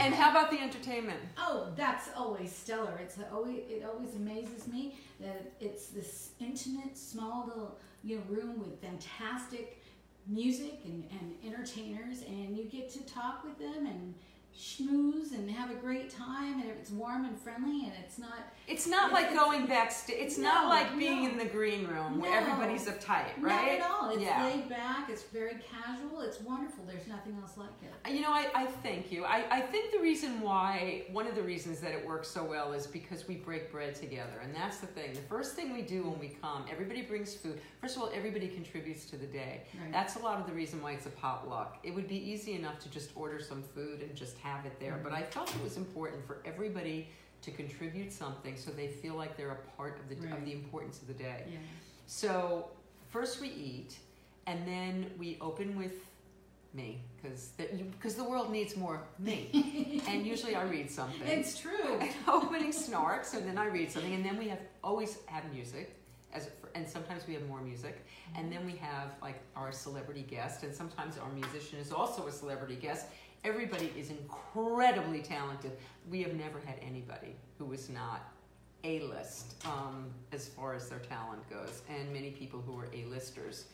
And 0.00 0.14
how 0.14 0.30
about 0.30 0.50
the 0.50 0.60
entertainment? 0.60 1.20
Oh, 1.36 1.68
that's 1.76 2.08
always 2.16 2.50
stellar. 2.54 2.98
It's 3.00 3.18
always 3.32 3.60
it 3.68 3.84
always 3.84 4.16
amazes 4.16 4.66
me 4.66 4.96
that 5.20 5.52
it's 5.60 5.88
this 5.88 6.30
intimate, 6.40 6.96
small 6.96 7.46
little 7.46 7.78
you 8.02 8.16
know 8.16 8.22
room 8.28 8.58
with 8.58 8.80
fantastic 8.80 9.82
music 10.26 10.80
and, 10.84 11.04
and 11.10 11.34
entertainers, 11.44 12.22
and 12.26 12.56
you 12.56 12.64
get 12.64 12.90
to 12.90 13.00
talk 13.06 13.44
with 13.44 13.58
them 13.58 13.86
and 13.86 14.14
schmooze 14.56 15.32
and 15.32 15.50
have 15.50 15.70
a 15.70 15.74
great 15.74 16.10
time, 16.10 16.60
and 16.60 16.68
it's 16.70 16.90
warm 16.90 17.24
and 17.24 17.38
friendly, 17.40 17.84
and 17.86 17.92
it's 18.04 18.18
not 18.18 18.34
It's 18.68 18.86
not 18.86 19.10
It's- 19.10 19.12
like 19.24 19.34
going 19.34 19.66
backstage. 19.66 20.16
It's 20.20 20.38
not 20.38 20.68
like 20.68 20.96
being 20.96 21.24
no. 21.24 21.30
in 21.30 21.36
the 21.38 21.44
green 21.46 21.84
room 21.88 22.20
where 22.20 22.30
No. 22.30 22.36
everybody's 22.46 22.86
uptight, 22.86 23.36
not 23.38 23.42
right? 23.42 23.80
at 23.80 23.90
all. 23.90 24.10
It's 24.10 24.22
Yeah. 24.22 24.44
laid 24.44 24.68
back. 24.68 25.10
It's 25.10 25.24
very 25.24 25.56
casual. 25.68 26.20
It's 26.20 26.40
wonderful. 26.40 26.84
There's 26.86 27.08
nothing 27.08 27.36
else 27.42 27.56
like 27.56 27.70
it. 27.82 28.10
You 28.12 28.20
know, 28.22 28.30
I, 28.30 28.48
I 28.54 28.66
thank 28.66 29.10
you. 29.10 29.24
I, 29.24 29.44
I 29.50 29.60
think 29.60 29.90
the 29.92 29.98
reason 29.98 30.40
why, 30.40 31.06
one 31.10 31.26
of 31.26 31.34
the 31.34 31.42
reasons 31.42 31.80
that 31.80 31.90
it 31.92 32.06
works 32.06 32.28
so 32.28 32.44
well 32.44 32.72
is 32.72 32.86
because 32.86 33.26
we 33.26 33.34
break 33.34 33.72
bread 33.72 33.96
together. 33.96 34.38
And 34.42 34.54
that's 34.54 34.78
the 34.78 34.86
thing. 34.86 35.12
The 35.12 35.20
first 35.22 35.56
thing 35.56 35.72
we 35.72 35.82
do 35.82 36.04
when 36.04 36.20
we 36.20 36.28
come, 36.40 36.64
everybody 36.70 37.02
brings 37.02 37.34
food. 37.34 37.60
First 37.80 37.96
of 37.96 38.02
all, 38.02 38.10
everybody 38.14 38.46
contributes 38.46 39.06
to 39.06 39.16
the 39.16 39.26
day. 39.26 39.64
Right. 39.82 39.90
That's 39.92 40.14
a 40.16 40.20
lot 40.20 40.38
of 40.38 40.46
the 40.46 40.52
reason 40.52 40.80
why 40.80 40.92
it's 40.92 41.06
a 41.06 41.10
potluck. 41.10 41.78
It 41.82 41.92
would 41.94 42.06
be 42.08 42.16
easy 42.30 42.52
enough 42.54 42.78
to 42.80 42.88
just 42.90 43.10
order 43.16 43.40
some 43.40 43.62
food 43.62 44.02
and 44.02 44.14
just 44.14 44.38
have 44.42 44.66
it 44.66 44.78
there. 44.80 45.00
But 45.02 45.12
I 45.12 45.22
felt 45.22 45.54
it 45.54 45.62
was 45.62 45.76
important 45.76 46.26
for 46.26 46.38
everybody 46.44 47.08
to 47.42 47.50
contribute 47.50 48.12
something 48.12 48.56
so 48.56 48.70
they 48.70 48.88
feel 48.88 49.14
like 49.14 49.36
they're 49.36 49.50
a 49.50 49.76
part 49.76 49.98
of 49.98 50.08
the, 50.08 50.34
of 50.34 50.44
the 50.44 50.52
importance 50.52 51.00
of 51.00 51.08
the 51.08 51.14
day. 51.14 51.44
yeah. 51.50 51.58
So 52.06 52.68
first 53.10 53.40
we 53.40 53.48
eat, 53.48 53.98
and 54.46 54.66
then 54.66 55.10
we 55.18 55.38
open 55.40 55.76
with 55.76 55.92
me 56.74 57.00
because 57.16 57.52
because 57.92 58.14
the 58.14 58.24
world 58.24 58.50
needs 58.50 58.76
more 58.76 59.02
me. 59.18 60.02
and 60.08 60.26
usually 60.26 60.54
I 60.54 60.64
read 60.64 60.90
something. 60.90 61.26
It's 61.26 61.58
true. 61.58 61.70
And 62.00 62.10
opening 62.28 62.72
snarks, 62.72 63.34
and 63.34 63.46
then 63.46 63.58
I 63.58 63.66
read 63.66 63.90
something, 63.90 64.14
and 64.14 64.24
then 64.24 64.38
we 64.38 64.48
have 64.48 64.60
always 64.82 65.18
have 65.26 65.44
music, 65.52 65.96
as 66.32 66.48
and 66.74 66.88
sometimes 66.88 67.26
we 67.26 67.34
have 67.34 67.46
more 67.46 67.60
music, 67.60 68.04
and 68.34 68.46
mm-hmm. 68.46 68.54
then 68.54 68.66
we 68.66 68.76
have 68.78 69.14
like 69.20 69.40
our 69.54 69.72
celebrity 69.72 70.24
guest, 70.28 70.62
and 70.62 70.74
sometimes 70.74 71.18
our 71.18 71.30
musician 71.32 71.78
is 71.78 71.92
also 71.92 72.26
a 72.26 72.32
celebrity 72.32 72.76
guest. 72.76 73.06
Everybody 73.44 73.92
is 73.98 74.10
incredibly 74.10 75.20
talented. 75.20 75.72
We 76.08 76.22
have 76.22 76.34
never 76.34 76.60
had 76.60 76.76
anybody 76.80 77.34
who 77.58 77.64
was 77.64 77.90
not 77.90 78.32
a-list 78.84 79.54
um, 79.64 80.06
as 80.32 80.46
far 80.46 80.74
as 80.74 80.88
their 80.88 81.00
talent 81.00 81.48
goes, 81.50 81.82
and 81.88 82.12
many 82.12 82.30
people 82.30 82.62
who 82.64 82.78
are 82.78 82.86
A-listers. 82.92 83.64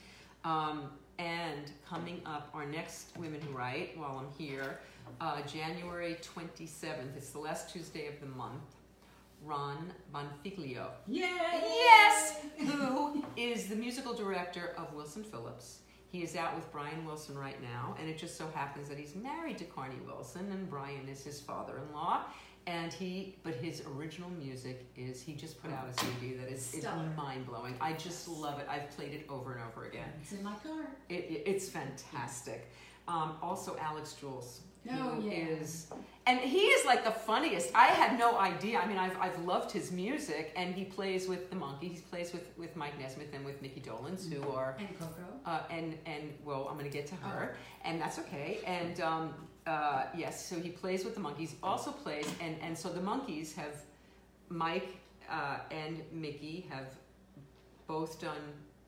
Um, 0.45 0.91
and 1.19 1.71
coming 1.87 2.23
up, 2.25 2.49
our 2.55 2.65
next 2.65 3.09
Women 3.19 3.43
Who 3.43 3.55
Write, 3.55 3.99
while 3.99 4.19
I'm 4.19 4.33
here, 4.39 4.79
uh, 5.21 5.43
January 5.43 6.17
27th, 6.23 7.17
it's 7.17 7.31
the 7.31 7.39
last 7.39 7.71
Tuesday 7.71 8.07
of 8.07 8.19
the 8.21 8.27
month, 8.27 8.63
Rob 9.45 9.77
Bonfiglio, 10.15 10.89
Yay! 11.09 11.27
Yes! 11.29 12.41
who 12.59 13.23
is 13.37 13.69
the 13.69 13.77
musical 13.77 14.15
director 14.15 14.73
of 14.79 14.93
Wilson 14.95 15.25
Phillips. 15.25 15.81
He 16.11 16.23
is 16.23 16.37
out 16.37 16.55
with 16.55 16.71
Brian 16.73 17.05
Wilson 17.05 17.37
right 17.37 17.61
now, 17.63 17.95
and 18.01 18.09
it 18.09 18.17
just 18.17 18.37
so 18.39 18.49
happens 18.55 18.89
that 18.89 18.99
he's 18.99 19.15
married 19.15 19.59
to 19.59 19.65
Carnie 19.65 20.01
Wilson, 20.07 20.51
and 20.53 20.69
Brian 20.71 21.07
is 21.09 21.23
his 21.23 21.41
father-in-law. 21.41 22.23
And 22.67 22.93
he, 22.93 23.37
but 23.43 23.55
his 23.55 23.83
original 23.97 24.29
music 24.31 24.87
is 24.95 25.23
he 25.23 25.33
just 25.35 25.63
put 25.63 25.71
out 25.73 25.87
a 25.89 25.93
CD 26.01 26.35
that 26.35 26.49
is, 26.51 26.75
is 26.75 26.81
Stellar. 26.83 27.11
mind 27.17 27.47
blowing. 27.47 27.75
I 27.81 27.95
just 27.95 28.29
love 28.29 28.59
it. 28.59 28.67
I've 28.71 28.91
played 28.91 29.13
it 29.15 29.25
over 29.31 29.55
and 29.55 29.63
over 29.71 29.87
again. 29.87 30.09
It's 30.21 30.33
in 30.33 30.43
my 30.43 30.55
car. 30.57 30.87
It, 31.09 31.15
it- 31.31 31.43
it's 31.47 31.69
fantastic. 31.69 32.71
Um, 33.07 33.37
also, 33.43 33.77
Alex 33.81 34.15
Jules. 34.15 34.61
Oh, 34.93 35.21
yeah. 35.23 35.31
is- 35.33 35.87
and 36.27 36.39
he 36.41 36.59
is 36.61 36.85
like 36.85 37.05
the 37.05 37.11
funniest. 37.11 37.71
I 37.75 37.87
had 37.87 38.19
no 38.19 38.39
idea. 38.39 38.79
I 38.79 38.87
mean, 38.87 38.99
I've, 38.99 39.17
I've 39.19 39.39
loved 39.47 39.71
his 39.73 39.91
music, 39.91 40.53
and 40.57 40.75
he 40.75 40.85
plays 40.85 41.27
with 41.27 41.49
the 41.49 41.57
Monkees. 41.57 41.81
He 41.95 42.01
plays 42.11 42.35
with, 42.35 42.45
with 42.59 42.77
Mike 42.77 42.99
Nesmith 43.01 43.29
and 43.33 43.47
with 43.47 43.63
Mickey 43.63 43.81
Dolenz, 43.81 44.31
who 44.31 44.47
are 44.51 44.77
And 44.79 44.99
Coco. 44.99 45.15
uh, 45.47 45.61
and 45.71 45.97
and 46.05 46.35
well, 46.45 46.69
I'm 46.71 46.77
gonna 46.77 46.91
get 46.91 47.07
to 47.07 47.15
her, 47.17 47.57
and 47.83 47.99
that's 47.99 48.19
okay. 48.19 48.59
And 48.67 49.01
um, 49.01 49.35
uh, 49.67 50.05
yes, 50.15 50.47
so 50.47 50.57
he 50.61 50.69
plays 50.69 51.03
with 51.03 51.15
the 51.15 51.21
Monkees. 51.23 51.53
Also 51.63 51.91
plays, 51.93 52.27
and 52.43 52.57
and 52.61 52.77
so 52.77 52.91
the 52.91 53.01
Monkees 53.01 53.55
have 53.55 53.75
Mike 54.51 54.99
uh, 55.31 55.61
and 55.71 56.03
Mickey 56.13 56.67
have 56.71 56.89
both 57.87 58.21
done 58.21 58.37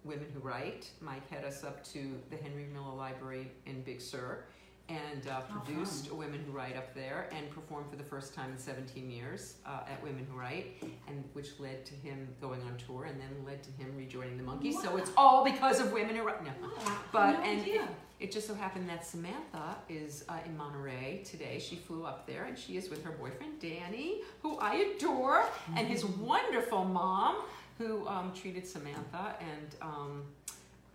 Women 0.05 0.27
Who 0.35 0.41
Write. 0.41 0.91
Mike 1.01 1.29
had 1.31 1.45
us 1.45 1.65
up 1.65 1.83
to 1.93 2.01
the 2.31 2.37
Henry 2.37 2.67
Miller 2.73 2.95
Library 2.95 3.51
in 3.65 3.81
Big 3.83 4.01
Sur. 4.03 4.45
And 4.91 5.29
uh, 5.29 5.41
produced 5.43 6.09
fun. 6.09 6.19
Women 6.19 6.43
Who 6.45 6.53
Write 6.53 6.77
up 6.77 6.93
there, 6.95 7.29
and 7.33 7.49
performed 7.51 7.89
for 7.91 7.97
the 7.97 8.03
first 8.03 8.35
time 8.35 8.51
in 8.51 8.59
17 8.59 9.09
years 9.09 9.55
uh, 9.65 9.81
at 9.89 10.03
Women 10.03 10.27
Who 10.31 10.37
Write, 10.39 10.83
and 11.07 11.23
which 11.33 11.61
led 11.61 11.87
to 11.87 11.95
him 11.95 12.27
going 12.41 12.61
on 12.63 12.77
tour, 12.77 13.05
and 13.05 13.21
then 13.21 13.29
led 13.47 13.63
to 13.63 13.71
him 13.73 13.95
rejoining 13.97 14.37
the 14.37 14.43
Monkees. 14.43 14.83
So 14.83 14.97
it's 14.97 15.13
all 15.17 15.45
because 15.45 15.79
of 15.79 15.93
Women 15.93 16.17
Who 16.17 16.23
Write. 16.25 16.45
No, 16.45 16.51
Oh, 16.65 17.03
but 17.13 17.33
no 17.35 17.41
and 17.45 17.61
idea. 17.61 17.87
it 18.19 18.33
just 18.33 18.49
so 18.49 18.55
happened 18.55 18.89
that 18.89 19.07
Samantha 19.07 19.77
is 19.89 20.25
uh, 20.29 20.39
in 20.45 20.57
Monterey 20.57 21.23
today. 21.25 21.61
She 21.61 21.77
flew 21.77 22.05
up 22.05 22.27
there 22.27 22.45
and 22.47 22.59
she 22.59 22.77
is 22.77 22.91
with 22.91 23.05
her 23.05 23.13
boyfriend 23.13 23.61
Danny, 23.61 24.23
who 24.43 24.59
I 24.59 24.75
adore, 24.97 25.45
and 25.77 25.87
his 25.87 26.05
wonderful 26.05 26.85
mom, 26.85 27.37
who 27.79 28.07
um, 28.09 28.33
treated 28.35 28.67
Samantha, 28.67 29.37
and 29.41 29.75
um, 29.81 30.23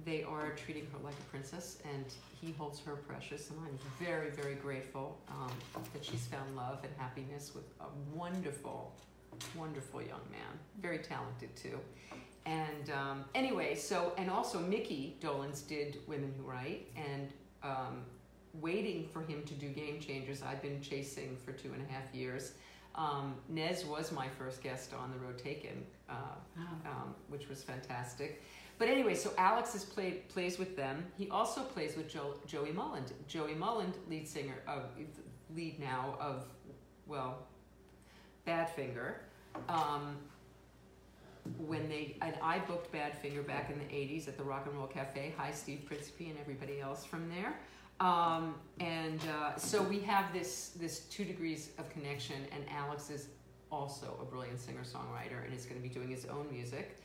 they 0.03 0.23
are 0.23 0.51
treating 0.51 0.85
her 0.91 0.99
like 1.03 1.13
a 1.19 1.23
princess, 1.31 1.77
and 1.93 2.05
he 2.45 2.53
holds 2.53 2.79
her 2.81 2.95
precious. 2.95 3.49
And 3.49 3.59
I'm 3.59 3.77
very, 3.99 4.29
very 4.29 4.55
grateful 4.55 5.17
um, 5.29 5.51
that 5.93 6.03
she's 6.05 6.27
found 6.27 6.55
love 6.55 6.79
and 6.83 6.93
happiness 6.97 7.53
with 7.55 7.65
a 7.81 7.85
wonderful, 8.13 8.93
wonderful 9.55 10.01
young 10.01 10.21
man, 10.31 10.59
very 10.81 10.99
talented 10.99 11.55
too. 11.55 11.79
and 12.45 12.89
um, 12.91 13.25
anyway, 13.33 13.73
so 13.75 14.13
and 14.17 14.29
also 14.29 14.59
Mickey 14.59 15.17
Dolenz 15.21 15.67
did 15.67 15.97
Women 16.07 16.33
Who 16.37 16.43
Write, 16.43 16.87
and 16.95 17.29
um, 17.63 18.03
waiting 18.61 19.07
for 19.11 19.21
him 19.21 19.43
to 19.43 19.53
do 19.53 19.67
Game 19.69 19.99
Changers, 19.99 20.43
I've 20.43 20.61
been 20.61 20.79
chasing 20.81 21.37
for 21.43 21.51
two 21.51 21.73
and 21.73 21.81
a 21.81 21.91
half 21.91 22.13
years. 22.13 22.53
Um, 22.93 23.35
Nez 23.49 23.83
was 23.85 24.11
my 24.13 24.29
first 24.29 24.63
guest 24.63 24.93
on 24.93 25.11
The 25.11 25.17
Road 25.17 25.37
Taken, 25.37 25.83
uh, 26.09 26.13
um, 26.85 27.15
which 27.27 27.49
was 27.49 27.61
fantastic. 27.61 28.41
But 28.77 28.89
anyway, 28.89 29.15
so 29.15 29.31
Alex 29.37 29.73
has 29.73 29.85
played 29.85 30.27
plays 30.29 30.57
with 30.57 30.75
them. 30.75 31.05
He 31.17 31.29
also 31.29 31.61
plays 31.61 31.95
with 31.95 32.09
jo- 32.09 32.39
Joey 32.45 32.71
Molland. 32.71 33.11
Joey 33.27 33.53
Molland, 33.53 33.93
lead 34.09 34.27
singer 34.27 34.55
of 34.67 34.83
lead 35.55 35.79
now 35.79 36.17
of 36.19 36.45
well, 37.07 37.47
Badfinger. 38.45 39.15
Um, 39.69 40.17
when 41.57 41.87
they 41.87 42.17
and 42.21 42.35
I 42.41 42.59
booked 42.59 42.91
Badfinger 42.91 43.45
back 43.45 43.69
in 43.69 43.79
the 43.79 43.85
'80s 43.85 44.27
at 44.27 44.37
the 44.37 44.43
Rock 44.43 44.65
and 44.65 44.75
Roll 44.75 44.87
Cafe. 44.87 45.33
Hi, 45.37 45.51
Steve 45.51 45.83
Principe 45.85 46.29
and 46.29 46.39
everybody 46.39 46.81
else 46.81 47.05
from 47.05 47.29
there. 47.29 47.55
Um, 47.99 48.55
and 48.81 49.21
uh, 49.39 49.55
so 49.55 49.81
we 49.83 49.99
have 49.99 50.33
this 50.33 50.71
this 50.77 51.01
two 51.01 51.23
degrees 51.23 51.69
of 51.77 51.89
connection, 51.89 52.35
and 52.51 52.63
Alex 52.69 53.09
is 53.09 53.27
also 53.71 54.17
a 54.21 54.25
brilliant 54.25 54.59
singer 54.59 54.83
songwriter 54.83 55.43
and 55.45 55.53
is 55.53 55.65
going 55.65 55.81
to 55.81 55.87
be 55.87 55.93
doing 55.93 56.09
his 56.09 56.25
own 56.25 56.47
music. 56.51 56.97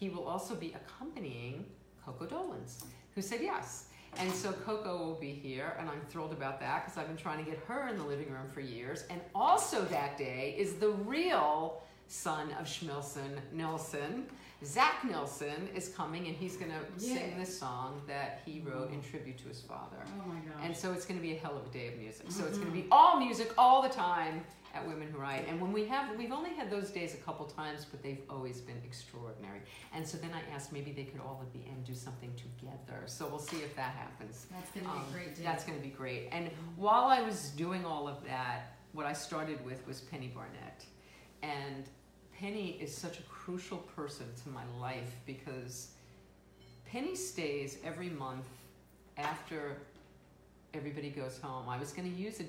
He 0.00 0.08
will 0.08 0.24
also 0.24 0.54
be 0.54 0.74
accompanying 0.74 1.66
Coco 2.04 2.24
Dolenz, 2.24 2.84
who 3.14 3.20
said 3.20 3.40
yes. 3.42 3.84
And 4.16 4.32
so 4.32 4.50
Coco 4.50 4.96
will 4.96 5.14
be 5.20 5.30
here, 5.30 5.76
and 5.78 5.88
I'm 5.88 6.00
thrilled 6.08 6.32
about 6.32 6.58
that 6.60 6.84
because 6.84 6.98
I've 6.98 7.06
been 7.06 7.18
trying 7.18 7.44
to 7.44 7.48
get 7.48 7.60
her 7.68 7.86
in 7.88 7.98
the 7.98 8.04
living 8.04 8.30
room 8.30 8.48
for 8.52 8.60
years. 8.60 9.04
And 9.10 9.20
also 9.34 9.84
that 9.84 10.16
day 10.16 10.56
is 10.58 10.74
the 10.74 10.88
real 10.88 11.82
son 12.08 12.48
of 12.58 12.66
Schmilsson 12.66 13.38
Nilsson. 13.52 14.26
Zach 14.64 15.04
Nilsson 15.04 15.68
is 15.74 15.90
coming 15.90 16.26
and 16.26 16.36
he's 16.36 16.56
going 16.56 16.72
to 16.72 16.80
Yeah. 16.98 17.14
sing 17.14 17.38
this 17.38 17.56
song 17.56 18.02
that 18.06 18.40
he 18.44 18.60
wrote 18.60 18.90
mm. 18.90 18.94
in 18.94 19.02
tribute 19.02 19.38
to 19.38 19.48
his 19.48 19.60
father. 19.60 19.96
Oh 20.18 20.28
my 20.28 20.40
gosh. 20.40 20.62
And 20.62 20.76
so 20.76 20.92
it's 20.92 21.06
going 21.06 21.18
to 21.18 21.22
be 21.22 21.34
a 21.36 21.38
hell 21.38 21.56
of 21.56 21.66
a 21.66 21.70
day 21.70 21.88
of 21.88 21.98
music. 21.98 22.26
So 22.30 22.44
it's 22.46 22.58
going 22.58 22.72
to 22.72 22.78
mm-hmm. 22.78 22.88
be 22.88 22.92
all 22.92 23.18
music 23.20 23.52
all 23.56 23.80
the 23.80 23.88
time 23.88 24.44
at 24.74 24.86
Women 24.86 25.08
Who 25.12 25.18
Write. 25.18 25.46
And 25.48 25.60
when 25.60 25.72
we 25.72 25.84
have, 25.86 26.16
we've 26.16 26.32
only 26.32 26.50
had 26.54 26.70
those 26.70 26.90
days 26.90 27.14
a 27.14 27.16
couple 27.18 27.46
times, 27.46 27.86
but 27.90 28.02
they've 28.02 28.22
always 28.28 28.60
been 28.60 28.80
extraordinary. 28.84 29.60
And 29.94 30.06
so 30.06 30.16
then 30.18 30.30
I 30.32 30.54
asked 30.54 30.72
maybe 30.72 30.92
they 30.92 31.04
could 31.04 31.20
all 31.20 31.42
at 31.42 31.52
the 31.52 31.66
end 31.68 31.84
do 31.84 31.94
something 31.94 32.32
together. 32.36 33.02
So 33.06 33.26
we'll 33.26 33.38
see 33.38 33.58
if 33.58 33.74
that 33.76 33.94
happens. 33.94 34.46
that's 34.50 34.70
gonna 34.70 34.86
be 34.86 34.98
Um, 35.00 35.04
a 35.08 35.12
great 35.12 35.34
day. 35.36 35.42
That's 35.42 35.64
going 35.64 35.78
to 35.78 35.82
be 35.84 35.90
great. 35.92 36.28
And 36.32 36.50
while 36.76 37.04
I 37.04 37.22
was 37.22 37.50
doing 37.50 37.84
all 37.84 38.06
of 38.08 38.24
that, 38.24 38.76
what 38.92 39.06
I 39.06 39.12
started 39.12 39.64
with 39.64 39.86
was 39.86 40.00
Penny 40.00 40.28
Barnett. 40.28 40.84
And 41.42 41.84
Penny 42.38 42.72
is 42.80 42.94
such 42.96 43.18
a 43.18 43.22
crucial 43.24 43.78
person 43.78 44.26
to 44.44 44.48
my 44.50 44.64
life 44.80 45.14
because 45.26 45.92
Penny 46.86 47.14
stays 47.14 47.78
every 47.84 48.08
month 48.10 48.46
after 49.16 49.76
everybody 50.74 51.10
goes 51.10 51.38
home. 51.38 51.68
I 51.68 51.78
was 51.78 51.92
going 51.92 52.10
to 52.10 52.16
use 52.16 52.40
a 52.40 52.44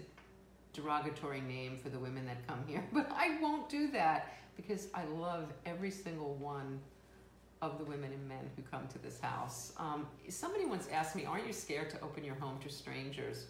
derogatory 0.73 1.41
name 1.41 1.77
for 1.77 1.89
the 1.89 1.99
women 1.99 2.25
that 2.25 2.45
come 2.47 2.63
here, 2.67 2.83
but 2.93 3.09
I 3.11 3.37
won't 3.41 3.69
do 3.69 3.91
that 3.91 4.33
because 4.55 4.87
I 4.93 5.05
love 5.05 5.53
every 5.65 5.91
single 5.91 6.35
one 6.35 6.79
of 7.61 7.77
the 7.77 7.83
women 7.85 8.11
and 8.11 8.27
men 8.27 8.49
who 8.55 8.63
come 8.63 8.87
to 8.87 8.97
this 8.99 9.19
house. 9.19 9.73
Um, 9.77 10.07
somebody 10.29 10.65
once 10.65 10.87
asked 10.91 11.15
me, 11.15 11.25
Aren't 11.25 11.45
you 11.45 11.53
scared 11.53 11.89
to 11.91 12.01
open 12.01 12.23
your 12.23 12.35
home 12.35 12.57
to 12.63 12.69
strangers? 12.69 13.45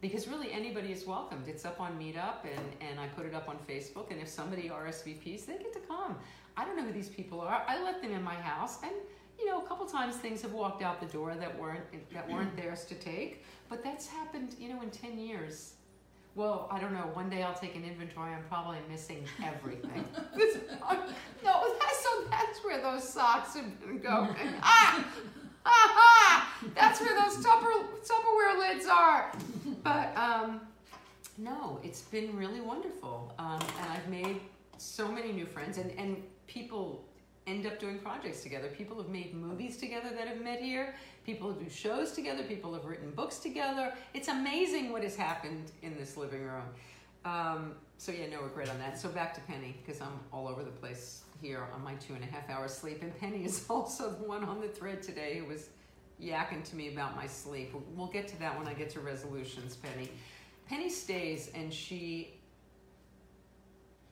Because 0.00 0.28
really 0.28 0.52
anybody 0.52 0.92
is 0.92 1.06
welcomed. 1.06 1.48
It's 1.48 1.64
up 1.64 1.80
on 1.80 1.98
Meetup 1.98 2.44
and, 2.44 2.64
and 2.80 3.00
I 3.00 3.06
put 3.08 3.26
it 3.26 3.34
up 3.34 3.48
on 3.48 3.56
Facebook, 3.68 4.10
and 4.10 4.20
if 4.20 4.28
somebody 4.28 4.68
RSVPs, 4.68 5.46
they 5.46 5.54
get 5.54 5.72
to 5.72 5.80
come. 5.80 6.16
I 6.56 6.64
don't 6.64 6.76
know 6.76 6.84
who 6.84 6.92
these 6.92 7.08
people 7.08 7.40
are. 7.40 7.64
I 7.66 7.82
let 7.82 8.02
them 8.02 8.12
in 8.12 8.22
my 8.22 8.34
house, 8.34 8.78
and 8.82 8.92
you 9.38 9.46
know, 9.46 9.60
a 9.60 9.66
couple 9.66 9.84
times 9.86 10.16
things 10.16 10.40
have 10.42 10.52
walked 10.52 10.82
out 10.82 11.00
the 11.00 11.06
door 11.06 11.34
that 11.34 11.58
weren't 11.58 11.84
that 12.12 12.30
weren't 12.30 12.56
theirs 12.60 12.84
to 12.86 12.94
take. 12.94 13.44
But 13.68 13.82
that's 13.82 14.06
happened, 14.06 14.54
you 14.58 14.68
know, 14.68 14.82
in 14.82 14.90
ten 14.90 15.18
years. 15.18 15.74
Well, 16.36 16.68
I 16.70 16.78
don't 16.78 16.92
know. 16.92 17.08
One 17.14 17.30
day 17.30 17.42
I'll 17.42 17.54
take 17.54 17.76
an 17.76 17.84
inventory. 17.84 18.34
I'm 18.34 18.44
probably 18.44 18.76
missing 18.90 19.24
everything. 19.42 20.04
no, 20.36 21.74
that's 21.80 22.02
so 22.02 22.24
that's 22.30 22.62
where 22.62 22.82
those 22.82 23.08
socks 23.08 23.54
have 23.54 23.80
been 23.80 23.98
going. 24.00 24.36
ah, 24.62 25.06
ah, 25.64 25.92
ah! 25.96 26.58
That's 26.74 27.00
where 27.00 27.18
those 27.18 27.42
Tupper 27.42 27.72
Tupperware 28.04 28.58
lids 28.58 28.86
are. 28.86 29.32
But 29.82 30.14
um, 30.14 30.60
no, 31.38 31.80
it's 31.82 32.02
been 32.02 32.36
really 32.36 32.60
wonderful, 32.60 33.32
um, 33.38 33.60
and 33.80 33.90
I've 33.90 34.08
made 34.10 34.42
so 34.76 35.08
many 35.08 35.32
new 35.32 35.46
friends, 35.46 35.78
and 35.78 35.90
and 35.98 36.22
people 36.46 37.02
end 37.46 37.66
up 37.66 37.78
doing 37.78 37.98
projects 37.98 38.42
together. 38.42 38.68
People 38.68 38.96
have 38.98 39.08
made 39.08 39.34
movies 39.34 39.76
together 39.76 40.10
that 40.10 40.26
have 40.26 40.42
met 40.42 40.60
here. 40.60 40.94
People 41.24 41.52
do 41.52 41.68
shows 41.70 42.12
together. 42.12 42.42
People 42.42 42.74
have 42.74 42.84
written 42.84 43.10
books 43.12 43.38
together. 43.38 43.92
It's 44.14 44.28
amazing 44.28 44.90
what 44.90 45.02
has 45.02 45.16
happened 45.16 45.70
in 45.82 45.96
this 45.96 46.16
living 46.16 46.42
room. 46.42 46.64
Um, 47.24 47.74
so 47.98 48.12
yeah, 48.12 48.26
no 48.30 48.42
regret 48.42 48.68
on 48.68 48.78
that. 48.78 48.98
So 48.98 49.08
back 49.08 49.34
to 49.34 49.40
Penny 49.42 49.76
because 49.84 50.00
I'm 50.00 50.20
all 50.32 50.48
over 50.48 50.62
the 50.62 50.70
place 50.70 51.22
here 51.40 51.66
on 51.72 51.82
my 51.82 51.94
two 51.94 52.14
and 52.14 52.22
a 52.22 52.26
half 52.26 52.48
hours 52.50 52.72
sleep, 52.72 53.02
and 53.02 53.16
Penny 53.18 53.44
is 53.44 53.64
also 53.70 54.10
the 54.10 54.24
one 54.24 54.44
on 54.44 54.60
the 54.60 54.68
thread 54.68 55.02
today 55.02 55.38
who 55.38 55.46
was 55.46 55.68
yakking 56.22 56.64
to 56.70 56.76
me 56.76 56.92
about 56.92 57.14
my 57.14 57.26
sleep. 57.26 57.74
We'll 57.94 58.06
get 58.06 58.26
to 58.28 58.38
that 58.40 58.58
when 58.58 58.66
I 58.66 58.74
get 58.74 58.90
to 58.90 59.00
resolutions, 59.00 59.76
Penny. 59.76 60.10
Penny 60.68 60.88
stays 60.88 61.50
and 61.54 61.72
she 61.72 62.34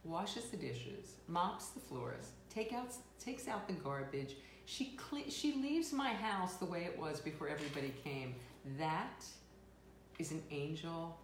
washes 0.05 0.45
the 0.47 0.57
dishes, 0.57 1.15
mops 1.29 1.69
the 1.69 1.81
floors, 1.81 2.33
take 2.55 2.73
out, 2.73 2.93
takes 3.23 3.49
out 3.49 3.67
the 3.67 3.75
garbage. 3.75 4.37
She 4.67 4.97
she 5.29 5.55
leaves 5.55 5.93
my 5.93 6.11
house 6.11 6.55
the 6.57 6.65
way 6.65 6.85
it 6.85 6.99
was 6.99 7.21
before 7.21 7.49
everybody 7.49 7.93
came. 8.03 8.35
That 8.79 9.25
is 10.19 10.31
an 10.31 10.43
angel 10.51 11.19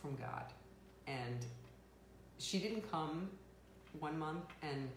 from 0.00 0.14
God, 0.16 0.44
and 1.06 1.44
she 2.38 2.58
didn't 2.58 2.88
come 2.90 3.28
one 3.98 4.18
month, 4.18 4.44
and 4.62 4.88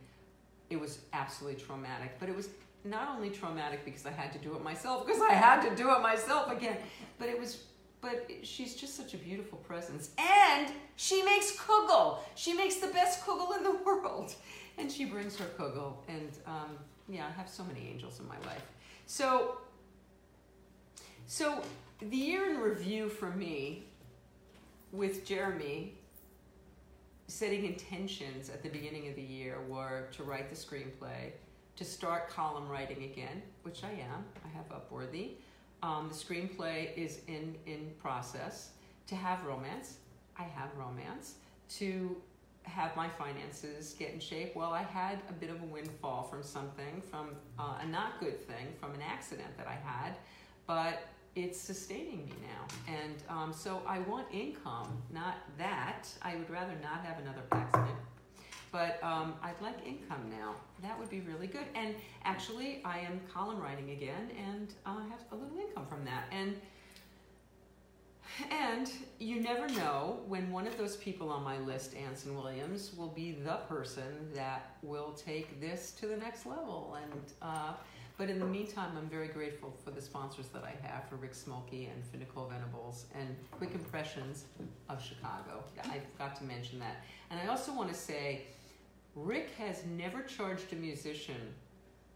it 0.70 0.80
was 0.80 1.00
absolutely 1.14 1.60
traumatic. 1.60 2.18
But 2.20 2.30
it 2.30 2.36
was 2.36 2.50
not 2.84 3.10
only 3.16 3.32
traumatic 3.32 3.84
because 3.84 4.06
I 4.06 4.12
had 4.12 4.32
to 4.34 4.40
do 4.40 4.56
it 4.56 4.64
myself, 4.64 5.08
because 5.08 5.22
I 5.22 5.34
had 5.34 5.68
to 5.68 5.76
do 5.76 5.92
it 5.92 6.02
myself 6.02 6.52
again, 6.52 6.78
but 7.18 7.30
it 7.30 7.40
was 7.40 7.64
but 8.06 8.30
she's 8.44 8.76
just 8.76 8.96
such 8.96 9.16
a 9.16 9.18
beautiful 9.18 9.58
presence. 9.60 10.12
And 10.20 10.72
she 10.96 11.24
makes 11.24 11.58
kugel. 11.58 12.20
She 12.36 12.54
makes 12.54 12.76
the 12.76 12.88
best 12.88 13.22
kugel 13.22 13.58
in 13.58 13.64
the 13.64 13.72
world. 13.86 14.36
And 14.78 14.92
she 14.92 15.06
brings 15.06 15.38
her 15.38 15.46
kugel. 15.58 15.98
And 16.08 16.30
um, 16.46 16.78
yeah, 17.08 17.28
I 17.28 17.32
have 17.32 17.50
so 17.50 17.64
many 17.64 17.88
angels 17.88 18.20
in 18.20 18.28
my 18.28 18.38
life. 18.40 18.66
So, 19.06 19.60
so 21.28 21.62
the 22.00 22.18
year 22.18 22.50
in 22.50 22.60
review 22.60 23.10
for 23.10 23.30
me 23.30 23.84
with 24.92 25.26
Jeremy 25.26 25.94
setting 27.28 27.66
intentions 27.66 28.50
at 28.50 28.62
the 28.62 28.70
beginning 28.70 29.08
of 29.08 29.16
the 29.16 29.22
year 29.22 29.62
were 29.68 30.08
to 30.12 30.24
write 30.24 30.50
the 30.50 30.56
screenplay, 30.56 31.32
to 31.76 31.84
start 31.84 32.30
column 32.30 32.70
writing 32.70 33.04
again, 33.04 33.42
which 33.64 33.84
I 33.84 33.90
am. 33.90 34.24
I 34.44 34.48
have 34.56 34.70
Upworthy. 34.70 35.32
Um, 35.84 36.10
the 36.10 36.16
screenplay 36.16 36.96
is 36.96 37.20
in 37.28 37.56
in 37.66 37.92
process. 38.02 38.70
To 39.08 39.16
have 39.16 39.44
romance, 39.46 39.98
I 40.38 40.44
have 40.44 40.70
romance. 40.78 41.36
To 41.78 42.16
have 42.66 42.96
my 42.96 43.08
finances 43.08 43.96
get 43.98 44.14
in 44.14 44.20
shape. 44.20 44.56
Well, 44.56 44.72
I 44.72 44.84
had 44.84 45.20
a 45.30 45.34
bit 45.34 45.50
of 45.50 45.62
a 45.62 45.66
windfall 45.66 46.24
from 46.24 46.44
something, 46.44 47.02
from 47.10 47.36
uh, 47.58 47.80
a 47.82 47.86
not 47.88 48.20
good 48.20 48.40
thing, 48.48 48.68
from 48.80 48.94
an 48.94 49.02
accident 49.02 49.56
that 49.58 49.68
I 49.68 49.78
had, 49.84 50.16
but 50.68 51.04
it's 51.36 51.60
sustaining 51.60 52.26
me 52.26 52.34
now. 52.42 52.94
And 52.94 53.16
um, 53.30 53.54
so 53.54 53.82
I 53.86 54.00
want 54.00 54.28
income, 54.32 55.02
not 55.14 55.36
that. 55.58 56.08
I 56.22 56.36
would 56.36 56.50
rather 56.50 56.74
not 56.82 57.06
have 57.06 57.20
another 57.20 57.42
accident. 57.52 58.00
But 58.72 59.00
um, 59.04 59.36
I'd 59.42 59.60
like 59.62 59.78
income 59.86 60.30
now. 60.30 60.56
That 60.82 61.00
would 61.00 61.10
be 61.10 61.22
really 61.22 61.48
good. 61.48 61.66
And 61.76 61.96
actually, 62.26 62.82
I 62.84 63.00
am 63.00 63.22
column 63.34 63.60
writing 63.62 63.92
again, 63.92 64.30
and 64.38 64.74
uh, 64.86 65.00
I 65.00 65.04
have 65.10 65.22
a 65.32 65.36
little 65.36 65.58
income 65.58 65.86
from 65.88 66.04
that. 66.06 66.26
And 66.32 66.58
and 68.52 68.92
you 69.20 69.40
never 69.40 69.68
know 69.70 70.20
when 70.28 70.52
one 70.52 70.68
of 70.68 70.78
those 70.78 70.96
people 70.96 71.30
on 71.30 71.44
my 71.44 71.58
list, 71.60 71.96
Anson 71.96 72.36
Williams, 72.36 72.92
will 72.98 73.10
be 73.10 73.32
the 73.32 73.58
person 73.68 74.30
that 74.34 74.76
will 74.82 75.14
take 75.14 75.62
this 75.62 75.92
to 75.92 76.08
the 76.08 76.18
next 76.18 76.46
level. 76.46 76.98
And 77.02 77.22
uh, 77.42 77.74
but 78.18 78.30
in 78.30 78.40
the 78.40 78.46
meantime, 78.46 78.92
I'm 78.98 79.10
very 79.10 79.28
grateful 79.28 79.76
for 79.84 79.92
the 79.92 80.02
sponsors 80.02 80.48
that 80.48 80.64
I 80.64 80.74
have 80.88 81.10
for 81.10 81.18
Rick 81.18 81.34
Smolke 81.34 81.90
and 81.92 82.06
for 82.10 82.18
Nicole 82.18 82.48
Venables 82.48 83.06
and 83.14 83.36
Quick 83.52 83.74
Impressions 83.74 84.46
of 84.88 85.04
Chicago. 85.04 85.64
I 85.84 86.00
forgot 86.14 86.36
to 86.38 86.46
mention 86.46 86.80
that. 86.80 87.04
And 87.30 87.40
I 87.40 87.48
also 87.48 87.74
want 87.74 87.90
to 87.90 87.96
say, 87.96 88.44
Rick 89.16 89.52
has 89.58 89.84
never 89.86 90.22
charged 90.22 90.72
a 90.72 90.78
musician 90.78 91.54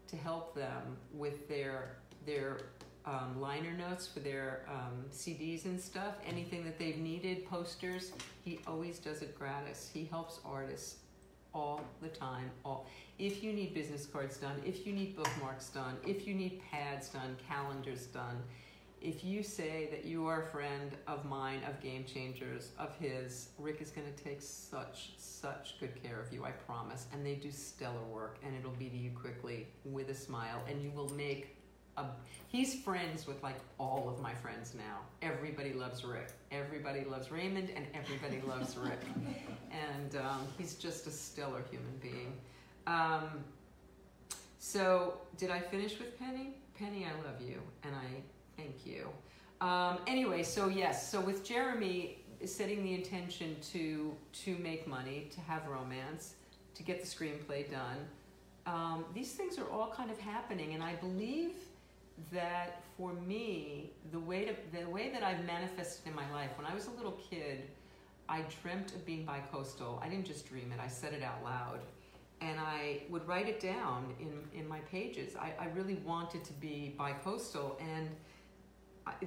to 0.08 0.16
help 0.16 0.54
them 0.54 0.96
with 1.12 1.48
their 1.48 1.96
their 2.26 2.58
um, 3.06 3.40
liner 3.40 3.72
notes 3.72 4.06
for 4.06 4.20
their 4.20 4.66
um, 4.68 5.04
CDs 5.12 5.64
and 5.64 5.80
stuff. 5.80 6.14
Anything 6.26 6.64
that 6.64 6.78
they've 6.78 6.98
needed, 6.98 7.46
posters, 7.46 8.12
he 8.44 8.60
always 8.66 8.98
does 8.98 9.22
it 9.22 9.38
gratis. 9.38 9.90
He 9.92 10.04
helps 10.04 10.40
artists 10.44 10.96
all 11.54 11.82
the 12.00 12.08
time. 12.08 12.50
All 12.64 12.86
if 13.18 13.42
you 13.42 13.52
need 13.52 13.74
business 13.74 14.06
cards 14.06 14.36
done, 14.36 14.62
if 14.64 14.86
you 14.86 14.92
need 14.92 15.16
bookmarks 15.16 15.68
done, 15.68 15.96
if 16.06 16.26
you 16.26 16.34
need 16.34 16.62
pads 16.70 17.08
done, 17.08 17.36
calendars 17.46 18.06
done, 18.06 18.42
if 19.00 19.24
you 19.24 19.42
say 19.42 19.88
that 19.90 20.04
you 20.04 20.26
are 20.26 20.42
a 20.42 20.46
friend 20.46 20.92
of 21.06 21.24
mine, 21.24 21.60
of 21.66 21.80
Game 21.82 22.04
Changers, 22.04 22.72
of 22.78 22.94
his, 22.98 23.48
Rick 23.58 23.80
is 23.80 23.90
going 23.90 24.06
to 24.12 24.24
take 24.24 24.42
such, 24.42 25.12
such 25.16 25.80
good 25.80 26.02
care 26.02 26.20
of 26.20 26.32
you, 26.32 26.44
I 26.44 26.50
promise. 26.50 27.06
And 27.12 27.24
they 27.24 27.34
do 27.34 27.50
stellar 27.50 28.04
work, 28.10 28.38
and 28.44 28.54
it'll 28.54 28.72
be 28.72 28.90
to 28.90 28.96
you 28.96 29.10
quickly 29.10 29.68
with 29.86 30.10
a 30.10 30.14
smile, 30.14 30.62
and 30.68 30.82
you 30.82 30.90
will 30.90 31.08
make 31.14 31.56
a. 31.96 32.04
He's 32.48 32.74
friends 32.82 33.28
with 33.28 33.42
like 33.42 33.58
all 33.78 34.08
of 34.08 34.20
my 34.20 34.34
friends 34.34 34.74
now. 34.74 35.00
Everybody 35.22 35.72
loves 35.72 36.04
Rick. 36.04 36.32
Everybody 36.50 37.04
loves 37.04 37.30
Raymond, 37.30 37.70
and 37.76 37.86
everybody 37.94 38.40
loves 38.46 38.76
Rick. 38.76 39.00
And 39.70 40.16
um, 40.16 40.48
he's 40.58 40.74
just 40.74 41.06
a 41.06 41.10
stellar 41.10 41.62
human 41.70 41.96
being. 42.02 42.32
Um, 42.86 43.44
so, 44.58 45.20
did 45.36 45.50
I 45.50 45.60
finish 45.60 45.98
with 45.98 46.18
Penny? 46.18 46.54
Penny, 46.76 47.06
I 47.06 47.26
love 47.26 47.40
you, 47.40 47.60
and 47.84 47.94
I 47.94 48.22
Thank 48.60 48.84
you. 48.84 49.08
Um, 49.66 49.98
anyway, 50.06 50.42
so 50.42 50.68
yes, 50.68 51.10
so 51.10 51.18
with 51.18 51.44
Jeremy 51.44 52.18
setting 52.44 52.82
the 52.82 52.92
intention 52.92 53.56
to 53.72 54.14
to 54.44 54.56
make 54.58 54.86
money, 54.86 55.30
to 55.32 55.40
have 55.40 55.66
romance, 55.66 56.34
to 56.74 56.82
get 56.82 57.00
the 57.00 57.06
screenplay 57.06 57.70
done, 57.70 58.06
um, 58.66 59.06
these 59.14 59.32
things 59.32 59.58
are 59.58 59.68
all 59.70 59.90
kind 59.96 60.10
of 60.10 60.18
happening, 60.18 60.74
and 60.74 60.82
I 60.82 60.94
believe 60.96 61.52
that 62.32 62.82
for 62.96 63.12
me, 63.12 63.92
the 64.12 64.20
way 64.20 64.44
to 64.44 64.54
the 64.76 64.88
way 64.88 65.10
that 65.10 65.22
I've 65.22 65.44
manifested 65.44 66.06
in 66.06 66.14
my 66.14 66.30
life. 66.32 66.50
When 66.56 66.66
I 66.66 66.74
was 66.74 66.86
a 66.86 66.90
little 66.90 67.18
kid, 67.30 67.64
I 68.28 68.44
dreamt 68.62 68.94
of 68.94 69.04
being 69.04 69.26
bicoastal. 69.26 70.02
I 70.02 70.08
didn't 70.08 70.26
just 70.26 70.48
dream 70.48 70.72
it; 70.72 70.80
I 70.80 70.88
said 70.88 71.12
it 71.12 71.22
out 71.22 71.42
loud 71.42 71.80
and 72.40 72.58
I 72.58 73.02
would 73.10 73.26
write 73.28 73.48
it 73.48 73.60
down 73.60 74.14
in, 74.18 74.58
in 74.58 74.66
my 74.66 74.80
pages. 74.80 75.36
I, 75.36 75.52
I 75.58 75.66
really 75.74 75.96
wanted 75.96 76.44
to 76.44 76.52
be 76.54 76.94
bicoastal, 76.98 77.76
and 77.80 78.08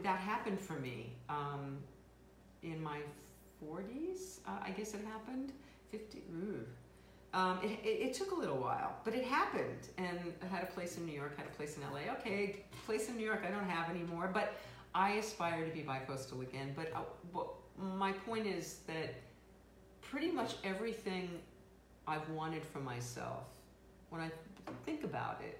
that 0.03 0.19
happened 0.19 0.59
for 0.59 0.73
me 0.73 1.13
um, 1.29 1.77
in 2.63 2.81
my 2.81 2.99
40s. 3.63 4.39
Uh, 4.47 4.59
I 4.65 4.71
guess 4.71 4.93
it 4.93 5.01
happened. 5.05 5.51
50. 5.91 6.23
Um, 7.33 7.59
it, 7.63 7.79
it, 7.83 7.87
it, 7.87 8.13
took 8.13 8.31
a 8.31 8.35
little 8.35 8.57
while, 8.57 8.95
but 9.03 9.15
it 9.15 9.25
happened. 9.25 9.89
And 9.97 10.19
I 10.43 10.45
had 10.45 10.63
a 10.63 10.67
place 10.67 10.97
in 10.97 11.05
New 11.05 11.15
York, 11.15 11.35
had 11.35 11.47
a 11.47 11.55
place 11.55 11.77
in 11.77 11.83
LA. 11.83 12.13
Okay, 12.19 12.63
place 12.85 13.09
in 13.09 13.17
New 13.17 13.25
York 13.25 13.43
I 13.47 13.49
don't 13.49 13.67
have 13.67 13.89
anymore, 13.89 14.29
but 14.31 14.53
I 14.93 15.13
aspire 15.13 15.65
to 15.65 15.71
be 15.71 15.81
bicoastal 15.81 16.41
again. 16.43 16.73
But 16.75 16.93
uh, 16.93 17.39
my 17.77 18.11
point 18.11 18.45
is 18.45 18.81
that 18.85 19.15
pretty 20.01 20.31
much 20.31 20.55
everything 20.63 21.39
I've 22.07 22.29
wanted 22.29 22.63
for 22.63 22.79
myself, 22.79 23.45
when 24.09 24.21
I 24.21 24.29
think 24.85 25.03
about 25.03 25.41
it, 25.43 25.59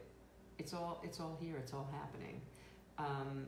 it's 0.59 0.73
all 0.73 1.01
it's 1.03 1.19
all 1.19 1.37
here. 1.41 1.57
It's 1.57 1.73
all 1.73 1.89
happening. 1.91 2.39
Um, 2.99 3.47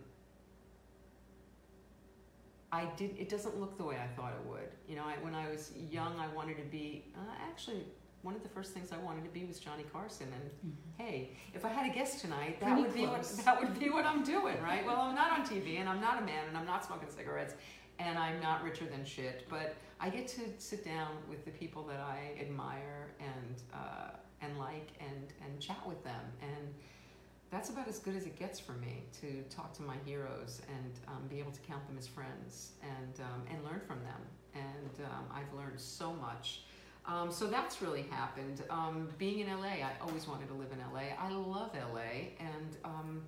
I 2.72 2.86
did. 2.98 3.16
It 3.18 3.30
doesn't 3.30 3.60
look 3.60 3.78
the 3.78 3.84
way 3.84 3.98
I 3.98 4.08
thought 4.20 4.34
it 4.34 4.50
would. 4.50 4.70
You 4.88 4.96
know, 4.96 5.04
I, 5.04 5.14
when 5.24 5.36
I 5.36 5.50
was 5.50 5.72
young, 5.92 6.20
I 6.20 6.28
wanted 6.34 6.58
to 6.58 6.64
be. 6.64 7.06
Uh, 7.16 7.20
actually, 7.48 7.86
one 8.26 8.36
of 8.36 8.42
the 8.42 8.50
first 8.50 8.74
things 8.74 8.92
I 8.92 8.98
wanted 8.98 9.24
to 9.24 9.30
be 9.30 9.46
was 9.46 9.60
Johnny 9.60 9.86
Carson. 9.94 10.28
And 10.34 10.74
mm-hmm. 10.74 11.04
hey, 11.04 11.38
if 11.54 11.64
I 11.64 11.70
had 11.70 11.90
a 11.90 11.94
guest 11.94 12.20
tonight, 12.20 12.60
that 12.60 12.74
Pretty 12.74 12.82
would 12.82 12.94
close. 12.94 13.32
be 13.32 13.36
what 13.36 13.46
that 13.46 13.62
would 13.62 13.80
be 13.80 13.90
what 13.92 14.06
I'm 14.06 14.24
doing, 14.24 14.60
right? 14.64 14.84
well, 14.86 15.00
I'm 15.02 15.16
not 15.16 15.32
on 15.32 15.46
TV, 15.46 15.80
and 15.80 15.88
I'm 15.88 16.02
not 16.02 16.22
a 16.22 16.26
man, 16.26 16.48
and 16.48 16.58
I'm 16.58 16.66
not 16.66 16.84
smoking 16.84 17.08
cigarettes, 17.10 17.54
and 18.00 18.18
I'm 18.18 18.42
not 18.42 18.64
richer 18.64 18.86
than 18.86 19.06
shit. 19.06 19.46
But 19.48 19.76
I 20.00 20.10
get 20.10 20.28
to 20.30 20.42
sit 20.58 20.84
down 20.84 21.12
with 21.30 21.46
the 21.46 21.52
people 21.52 21.84
that 21.84 22.00
I 22.00 22.42
admire 22.42 23.14
and 23.20 23.62
uh, 23.72 24.10
and 24.42 24.58
like, 24.58 24.90
and 25.00 25.32
and 25.44 25.62
chat 25.62 25.88
with 25.88 26.04
them 26.04 26.22
and 26.42 26.74
that's 27.52 27.70
about 27.70 27.88
as 27.88 28.00
good 28.00 28.16
as 28.16 28.26
it 28.26 28.38
gets 28.38 28.60
for 28.60 28.74
me 28.74 29.04
to 29.22 29.44
talk 29.50 29.74
to 29.74 29.82
my 29.82 29.96
heroes 30.04 30.62
and 30.68 31.00
um, 31.08 31.28
be 31.30 31.40
able 31.40 31.52
to 31.52 31.62
count 31.62 31.86
them 31.88 31.96
as 31.98 32.08
friends 32.08 32.72
and 32.82 33.22
um, 33.22 33.44
and 33.50 33.64
learn 33.64 33.82
from 33.88 34.00
them. 34.04 34.22
And 34.54 35.06
um, 35.06 35.26
I've 35.32 35.54
learned 35.58 35.80
so 35.80 36.14
much. 36.14 36.64
Um, 37.08 37.32
so 37.32 37.48
that's 37.48 37.82
really 37.82 38.06
happened. 38.10 38.64
Um, 38.70 39.10
being 39.18 39.40
in 39.40 39.48
LA, 39.48 39.68
I 39.68 39.92
always 40.02 40.28
wanted 40.28 40.48
to 40.48 40.56
live 40.56 40.70
in 40.72 40.80
LA. 40.80 41.14
I 41.20 41.32
love 41.32 41.72
LA, 41.94 42.32
and 42.40 42.78
um, 42.84 43.22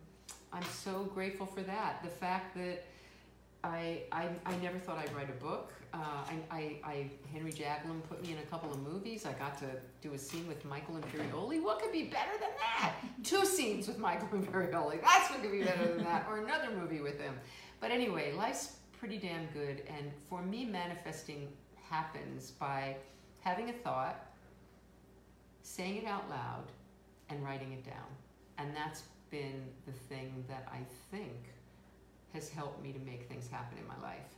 I'm 0.52 0.64
so 0.64 1.04
grateful 1.14 1.46
for 1.46 1.62
that. 1.62 2.02
The 2.04 2.10
fact 2.10 2.56
that 2.56 2.86
I, 3.64 4.04
I, 4.12 4.30
I 4.46 4.56
never 4.58 4.80
thought 4.80 4.98
I'd 4.98 5.14
write 5.16 5.30
a 5.30 5.44
book. 5.44 5.74
Uh, 5.94 5.98
I, 6.00 6.56
I, 6.56 6.76
I, 6.84 7.12
Henry 7.32 7.52
Jaglom 7.52 8.04
put 8.10 8.22
me 8.22 8.34
in 8.34 8.38
a 8.40 8.46
couple 8.50 8.72
of 8.72 8.80
movies. 8.82 9.26
I 9.26 9.34
got 9.34 9.58
to 9.60 9.66
do 10.02 10.14
a 10.14 10.18
scene 10.18 10.48
with 10.48 10.64
Michael 10.66 10.96
Imperioli. 10.96 11.62
What 11.62 11.82
could 11.82 11.92
be 11.92 12.04
better 12.04 12.32
than 12.40 12.50
that? 12.60 12.94
Two 13.24 13.46
scenes 13.46 13.88
with 13.88 13.98
Michael 13.98 14.28
Imperioli. 14.28 15.02
That's 15.02 15.30
what 15.30 15.42
could 15.42 15.52
be 15.52 15.64
better 15.64 15.88
than 15.88 16.04
that. 16.04 16.28
Or 16.30 16.44
another 16.44 16.70
movie 16.78 17.00
with 17.00 17.20
him. 17.20 17.34
But 17.80 17.92
anyway, 17.92 18.34
life's 18.34 18.78
pretty 19.00 19.18
damn 19.18 19.46
good. 19.48 19.84
And 19.88 20.12
for 20.30 20.42
me, 20.42 20.66
manifesting 20.66 21.48
happens 21.90 22.52
by 22.52 22.98
having 23.42 23.70
a 23.70 23.74
thought, 23.74 24.26
saying 25.62 25.98
it 25.98 26.06
out 26.06 26.30
loud, 26.30 26.66
and 27.30 27.44
writing 27.44 27.74
it 27.74 27.86
down. 27.86 28.08
And 28.58 28.76
that's 28.76 29.04
been 29.30 29.64
the 29.86 29.92
thing 29.92 30.44
that 30.48 30.68
I 30.72 30.80
think 31.12 31.54
has 32.34 32.50
helped 32.50 32.82
me 32.82 32.92
to 32.94 33.00
make 33.00 33.28
things 33.28 33.48
happen 33.50 33.78
in 33.78 33.88
my 33.88 34.00
life. 34.02 34.36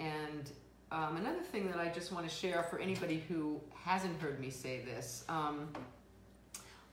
And 0.00 0.50
um, 0.90 1.16
another 1.16 1.42
thing 1.42 1.68
that 1.70 1.78
I 1.78 1.88
just 1.88 2.12
want 2.12 2.28
to 2.28 2.34
share 2.34 2.62
for 2.64 2.78
anybody 2.78 3.22
who 3.28 3.60
hasn't 3.74 4.20
heard 4.20 4.40
me 4.40 4.50
say 4.50 4.80
this, 4.84 5.24
um, 5.28 5.68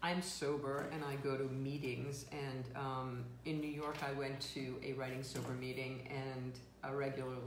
I'm 0.04 0.22
sober 0.22 0.88
and 0.92 1.04
I 1.04 1.16
go 1.18 1.38
to 1.38 1.44
meetings. 1.44 2.26
And 2.32 2.66
um, 2.76 3.24
in 3.46 3.60
New 3.60 3.70
York, 3.70 3.98
I 4.08 4.12
went 4.14 4.40
to 4.54 4.76
a 4.84 4.94
writing 4.94 5.24
sober 5.24 5.54
meeting 5.54 6.08
and 6.10 6.54
uh, 6.84 6.94
regularly. 6.96 7.42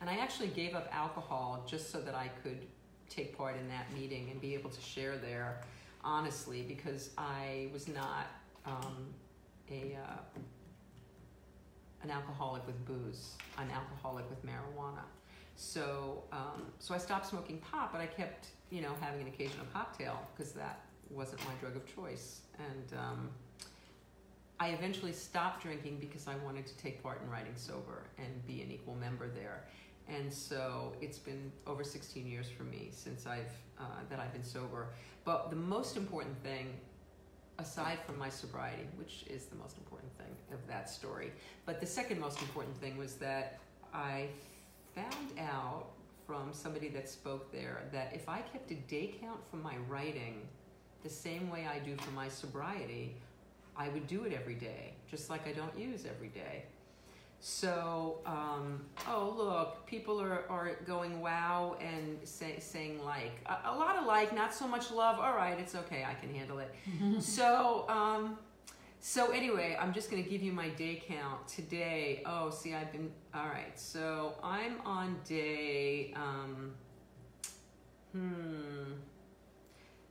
And 0.00 0.10
I 0.10 0.16
actually 0.16 0.48
gave 0.48 0.74
up 0.74 0.88
alcohol 0.92 1.64
just 1.68 1.90
so 1.90 2.00
that 2.00 2.14
I 2.14 2.28
could 2.42 2.66
take 3.14 3.36
part 3.36 3.56
in 3.56 3.68
that 3.68 3.92
meeting 3.94 4.28
and 4.30 4.40
be 4.40 4.54
able 4.54 4.70
to 4.70 4.80
share 4.80 5.16
there 5.16 5.60
honestly 6.04 6.62
because 6.62 7.10
I 7.16 7.68
was 7.72 7.88
not 7.88 8.26
um, 8.66 9.06
a 9.70 9.96
uh, 9.96 10.40
an 12.02 12.10
alcoholic 12.10 12.66
with 12.66 12.84
booze, 12.84 13.36
an 13.58 13.70
alcoholic 13.70 14.28
with 14.28 14.44
marijuana. 14.44 15.04
So, 15.54 16.24
um, 16.32 16.66
so 16.78 16.94
I 16.94 16.98
stopped 16.98 17.26
smoking 17.26 17.58
pot, 17.58 17.92
but 17.92 18.00
I 18.00 18.06
kept, 18.06 18.48
you 18.70 18.82
know, 18.82 18.90
having 19.00 19.20
an 19.20 19.28
occasional 19.28 19.66
cocktail 19.72 20.20
because 20.34 20.52
that 20.52 20.80
wasn't 21.10 21.40
my 21.44 21.54
drug 21.60 21.76
of 21.76 21.94
choice. 21.94 22.40
And 22.58 22.98
um, 22.98 23.30
I 24.58 24.70
eventually 24.70 25.12
stopped 25.12 25.62
drinking 25.62 25.98
because 26.00 26.26
I 26.26 26.34
wanted 26.44 26.66
to 26.66 26.76
take 26.76 27.02
part 27.02 27.22
in 27.22 27.30
writing 27.30 27.52
sober 27.54 28.04
and 28.18 28.46
be 28.46 28.62
an 28.62 28.72
equal 28.72 28.94
member 28.94 29.28
there. 29.28 29.64
And 30.14 30.32
so 30.32 30.92
it's 31.00 31.18
been 31.18 31.50
over 31.66 31.84
16 31.84 32.26
years 32.26 32.48
for 32.48 32.64
me 32.64 32.88
since 32.90 33.26
I've 33.26 33.52
uh, 33.78 33.84
that 34.10 34.20
I've 34.20 34.32
been 34.32 34.44
sober. 34.44 34.88
But 35.24 35.50
the 35.50 35.56
most 35.56 35.96
important 35.96 36.40
thing 36.42 36.74
aside 37.58 37.98
from 38.06 38.18
my 38.18 38.28
sobriety, 38.28 38.86
which 38.96 39.24
is 39.28 39.46
the 39.46 39.56
most 39.56 39.76
important 39.78 40.12
thing 40.18 40.34
of 40.52 40.66
that 40.68 40.90
story. 40.90 41.32
But 41.64 41.80
the 41.80 41.86
second 41.86 42.20
most 42.20 42.40
important 42.42 42.76
thing 42.76 42.96
was 42.96 43.14
that 43.16 43.58
I 43.94 44.28
found 44.94 45.38
out 45.38 45.86
from 46.26 46.52
somebody 46.52 46.88
that 46.88 47.08
spoke 47.08 47.52
there 47.52 47.82
that 47.92 48.12
if 48.14 48.28
I 48.28 48.40
kept 48.40 48.70
a 48.70 48.74
day 48.74 49.14
count 49.20 49.40
for 49.50 49.56
my 49.56 49.76
writing 49.88 50.46
the 51.02 51.10
same 51.10 51.50
way 51.50 51.66
I 51.66 51.78
do 51.78 51.96
for 51.96 52.10
my 52.12 52.28
sobriety, 52.28 53.16
I 53.76 53.88
would 53.88 54.06
do 54.06 54.24
it 54.24 54.32
every 54.32 54.54
day, 54.54 54.94
just 55.10 55.30
like 55.30 55.46
I 55.48 55.52
don't 55.52 55.76
use 55.78 56.04
every 56.06 56.28
day. 56.28 56.64
So, 57.44 58.20
um, 58.24 58.82
oh 59.08 59.34
look, 59.36 59.84
people 59.84 60.20
are, 60.20 60.44
are 60.48 60.76
going 60.86 61.20
wow 61.20 61.76
and 61.80 62.16
say, 62.22 62.60
saying 62.60 63.04
like 63.04 63.32
a, 63.46 63.70
a, 63.70 63.74
lot 63.76 63.96
of 63.96 64.06
like, 64.06 64.32
not 64.32 64.54
so 64.54 64.68
much 64.68 64.92
love. 64.92 65.18
All 65.18 65.34
right, 65.34 65.58
it's 65.58 65.74
okay, 65.74 66.06
I 66.08 66.14
can 66.14 66.32
handle 66.32 66.60
it. 66.60 66.72
so, 67.20 67.84
um, 67.88 68.38
so 69.00 69.32
anyway, 69.32 69.76
I'm 69.80 69.92
just 69.92 70.08
gonna 70.08 70.22
give 70.22 70.40
you 70.40 70.52
my 70.52 70.68
day 70.68 71.02
count 71.04 71.48
today. 71.48 72.22
Oh, 72.24 72.50
see, 72.50 72.74
I've 72.74 72.92
been 72.92 73.10
all 73.34 73.48
right. 73.48 73.76
So 73.76 74.34
I'm 74.44 74.80
on 74.82 75.18
day 75.24 76.14
um, 76.14 76.70
hmm. 78.12 78.92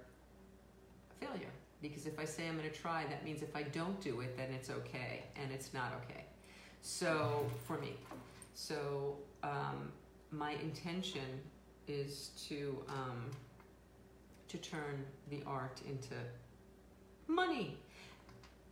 failure. 1.19 1.51
Because 1.81 2.05
if 2.05 2.19
I 2.19 2.25
say 2.25 2.47
I'm 2.47 2.57
going 2.57 2.69
to 2.69 2.75
try, 2.75 3.05
that 3.09 3.23
means 3.23 3.41
if 3.41 3.55
I 3.55 3.63
don't 3.63 3.99
do 4.01 4.21
it, 4.21 4.35
then 4.35 4.49
it's 4.51 4.69
okay, 4.69 5.23
and 5.35 5.51
it's 5.51 5.73
not 5.73 5.93
okay. 6.03 6.25
So 6.81 7.45
for 7.67 7.77
me, 7.77 7.93
so 8.53 9.17
um, 9.43 9.91
my 10.31 10.51
intention 10.53 11.39
is 11.87 12.31
to 12.47 12.83
um, 12.87 13.31
to 14.47 14.57
turn 14.57 15.05
the 15.29 15.41
art 15.45 15.81
into 15.87 16.15
money. 17.27 17.77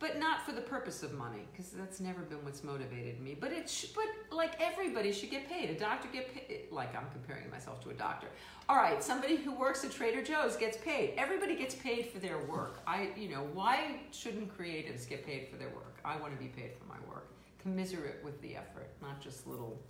But 0.00 0.20
not 0.20 0.46
for 0.46 0.52
the 0.52 0.60
purpose 0.60 1.02
of 1.02 1.12
money 1.12 1.48
because 1.50 1.70
that's 1.70 1.98
never 1.98 2.20
been 2.20 2.44
what's 2.44 2.62
motivated 2.62 3.20
me. 3.20 3.36
But 3.38 3.50
it 3.50 3.68
sh- 3.68 3.86
but 3.86 4.04
like 4.30 4.52
everybody 4.60 5.10
should 5.10 5.30
get 5.30 5.48
paid. 5.48 5.70
A 5.70 5.74
doctor 5.78 6.08
get 6.12 6.32
paid 6.32 6.68
like 6.70 6.94
i'm 6.94 7.10
comparing 7.10 7.50
myself 7.50 7.82
to 7.82 7.90
a 7.90 7.94
doctor. 7.94 8.28
All 8.68 8.76
right 8.76 9.02
somebody 9.02 9.34
who 9.36 9.52
works 9.52 9.84
at 9.84 9.90
trader 9.90 10.22
joe's 10.22 10.56
gets 10.56 10.76
paid. 10.76 11.14
Everybody 11.16 11.56
gets 11.56 11.74
paid 11.74 12.10
for 12.12 12.20
their 12.20 12.38
work. 12.38 12.80
I 12.86 13.10
you 13.16 13.28
know 13.28 13.48
why 13.54 13.96
shouldn't 14.12 14.56
creatives 14.56 15.08
get 15.08 15.26
paid 15.26 15.48
for 15.48 15.56
their 15.56 15.70
work? 15.70 15.98
I 16.04 16.16
want 16.16 16.32
to 16.32 16.38
be 16.38 16.48
paid 16.48 16.70
for 16.78 16.84
my 16.84 17.00
work 17.12 17.26
commiserate 17.68 18.20
with 18.24 18.40
the 18.40 18.56
effort 18.56 18.88
not 19.02 19.20
just 19.20 19.46
little 19.46 19.80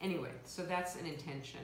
anyway 0.00 0.30
so 0.44 0.62
that's 0.62 0.96
an 0.96 1.06
intention 1.06 1.60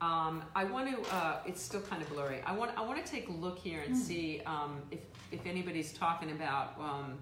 um, 0.00 0.44
I 0.54 0.64
want 0.64 1.04
to. 1.04 1.14
Uh, 1.14 1.40
it's 1.44 1.60
still 1.60 1.80
kind 1.80 2.00
of 2.00 2.08
blurry. 2.08 2.40
I 2.46 2.52
want. 2.52 2.70
I 2.76 2.82
want 2.82 3.04
to 3.04 3.10
take 3.10 3.28
a 3.28 3.32
look 3.32 3.58
here 3.58 3.82
and 3.84 3.96
mm. 3.96 3.98
see 3.98 4.42
um, 4.46 4.80
if 4.92 5.00
if 5.32 5.44
anybody's 5.44 5.92
talking 5.92 6.30
about. 6.30 6.74
Um, 6.78 7.18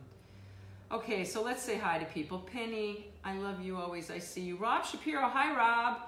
okay, 0.92 1.24
so 1.24 1.42
let's 1.42 1.62
say 1.62 1.78
hi 1.78 1.98
to 1.98 2.04
people. 2.04 2.38
Penny, 2.38 3.06
I 3.24 3.38
love 3.38 3.62
you 3.62 3.78
always. 3.78 4.10
I 4.10 4.18
see 4.18 4.42
you. 4.42 4.56
Rob 4.56 4.84
Shapiro. 4.84 5.22
Hi, 5.22 5.56
Rob. 5.56 6.02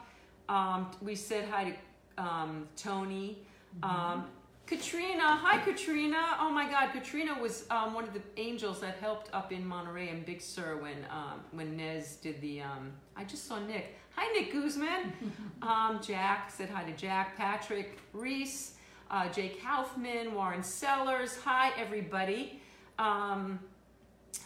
Um, 0.50 0.90
we 1.00 1.14
said 1.14 1.48
hi 1.48 1.70
to 1.70 2.22
um, 2.22 2.68
Tony. 2.76 3.38
Mm-hmm. 3.80 4.20
Katrina, 4.68 5.22
hi 5.22 5.56
Katrina. 5.64 6.36
Oh 6.38 6.50
my 6.50 6.70
God, 6.70 6.92
Katrina 6.92 7.34
was 7.40 7.64
um, 7.70 7.94
one 7.94 8.04
of 8.04 8.12
the 8.12 8.20
angels 8.36 8.82
that 8.82 8.98
helped 8.98 9.32
up 9.32 9.50
in 9.50 9.66
Monterey 9.66 10.10
and 10.10 10.26
Big 10.26 10.42
Sur 10.42 10.76
when 10.76 11.06
um, 11.10 11.40
when 11.52 11.74
Nez 11.74 12.16
did 12.16 12.38
the. 12.42 12.60
Um, 12.60 12.92
I 13.16 13.24
just 13.24 13.46
saw 13.46 13.58
Nick. 13.58 13.96
Hi 14.14 14.30
Nick 14.34 14.52
Guzman. 14.52 15.14
Um, 15.62 16.00
Jack 16.02 16.50
said 16.50 16.68
hi 16.68 16.84
to 16.84 16.92
Jack. 16.92 17.36
Patrick 17.38 17.98
Reese, 18.12 18.74
uh, 19.10 19.30
Jake 19.30 19.62
Kaufman, 19.62 20.34
Warren 20.34 20.62
Sellers. 20.62 21.38
Hi 21.44 21.72
everybody. 21.78 22.60
Um, 22.98 23.58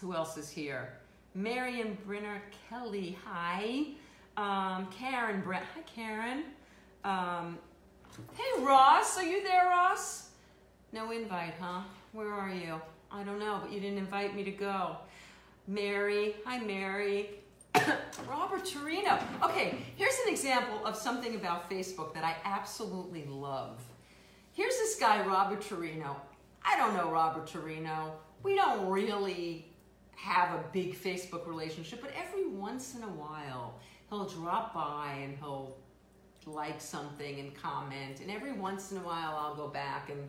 who 0.01 0.15
else 0.15 0.37
is 0.37 0.49
here? 0.49 0.95
Marion 1.35 1.99
Brenner 2.07 2.41
Kelly. 2.71 3.19
Hi. 3.27 3.89
Um, 4.37 4.87
Karen 4.97 5.41
Brent. 5.41 5.65
Hi 5.75 5.83
Karen. 5.83 6.45
Hey, 8.35 8.63
Ross, 8.63 9.17
are 9.17 9.25
you 9.25 9.43
there, 9.43 9.67
Ross? 9.67 10.29
No 10.93 11.11
invite, 11.13 11.55
huh? 11.59 11.81
Where 12.13 12.31
are 12.31 12.51
you? 12.51 12.81
I 13.11 13.23
don't 13.23 13.39
know, 13.39 13.59
but 13.63 13.73
you 13.73 13.81
didn't 13.81 13.97
invite 13.97 14.37
me 14.37 14.45
to 14.45 14.51
go. 14.51 14.97
Mary, 15.67 16.37
hi, 16.45 16.59
Mary. 16.59 17.31
Robert 18.29 18.67
Torino. 18.67 19.19
Okay, 19.43 19.79
here's 19.97 20.19
an 20.27 20.33
example 20.33 20.85
of 20.85 20.95
something 20.95 21.37
about 21.37 21.71
Facebook 21.71 22.13
that 22.13 22.23
I 22.23 22.37
absolutely 22.45 23.25
love. 23.25 23.83
Here's 24.53 24.77
this 24.77 24.97
guy, 24.97 25.27
Robert 25.27 25.63
Torino. 25.63 26.17
I 26.63 26.77
don't 26.77 26.95
know 26.95 27.11
Robert 27.11 27.47
Torino. 27.47 28.13
We 28.43 28.57
don't 28.57 28.91
really 28.91 29.73
have 30.17 30.51
a 30.55 30.63
big 30.71 30.95
Facebook 30.95 31.47
relationship, 31.47 32.03
but 32.03 32.11
every 32.15 32.47
once 32.47 32.95
in 32.95 33.05
a 33.05 33.09
while, 33.09 33.81
he'll 34.11 34.29
drop 34.29 34.75
by 34.75 35.17
and 35.23 35.39
he'll 35.39 35.79
like 36.47 36.81
something 36.81 37.41
and 37.41 37.55
comment. 37.55 38.21
And 38.21 38.31
every 38.31 38.53
once 38.53 38.93
in 38.93 38.99
a 38.99 39.03
while, 39.03 39.37
I'll 39.37 39.55
go 39.55 39.69
back 39.69 40.11
and, 40.11 40.21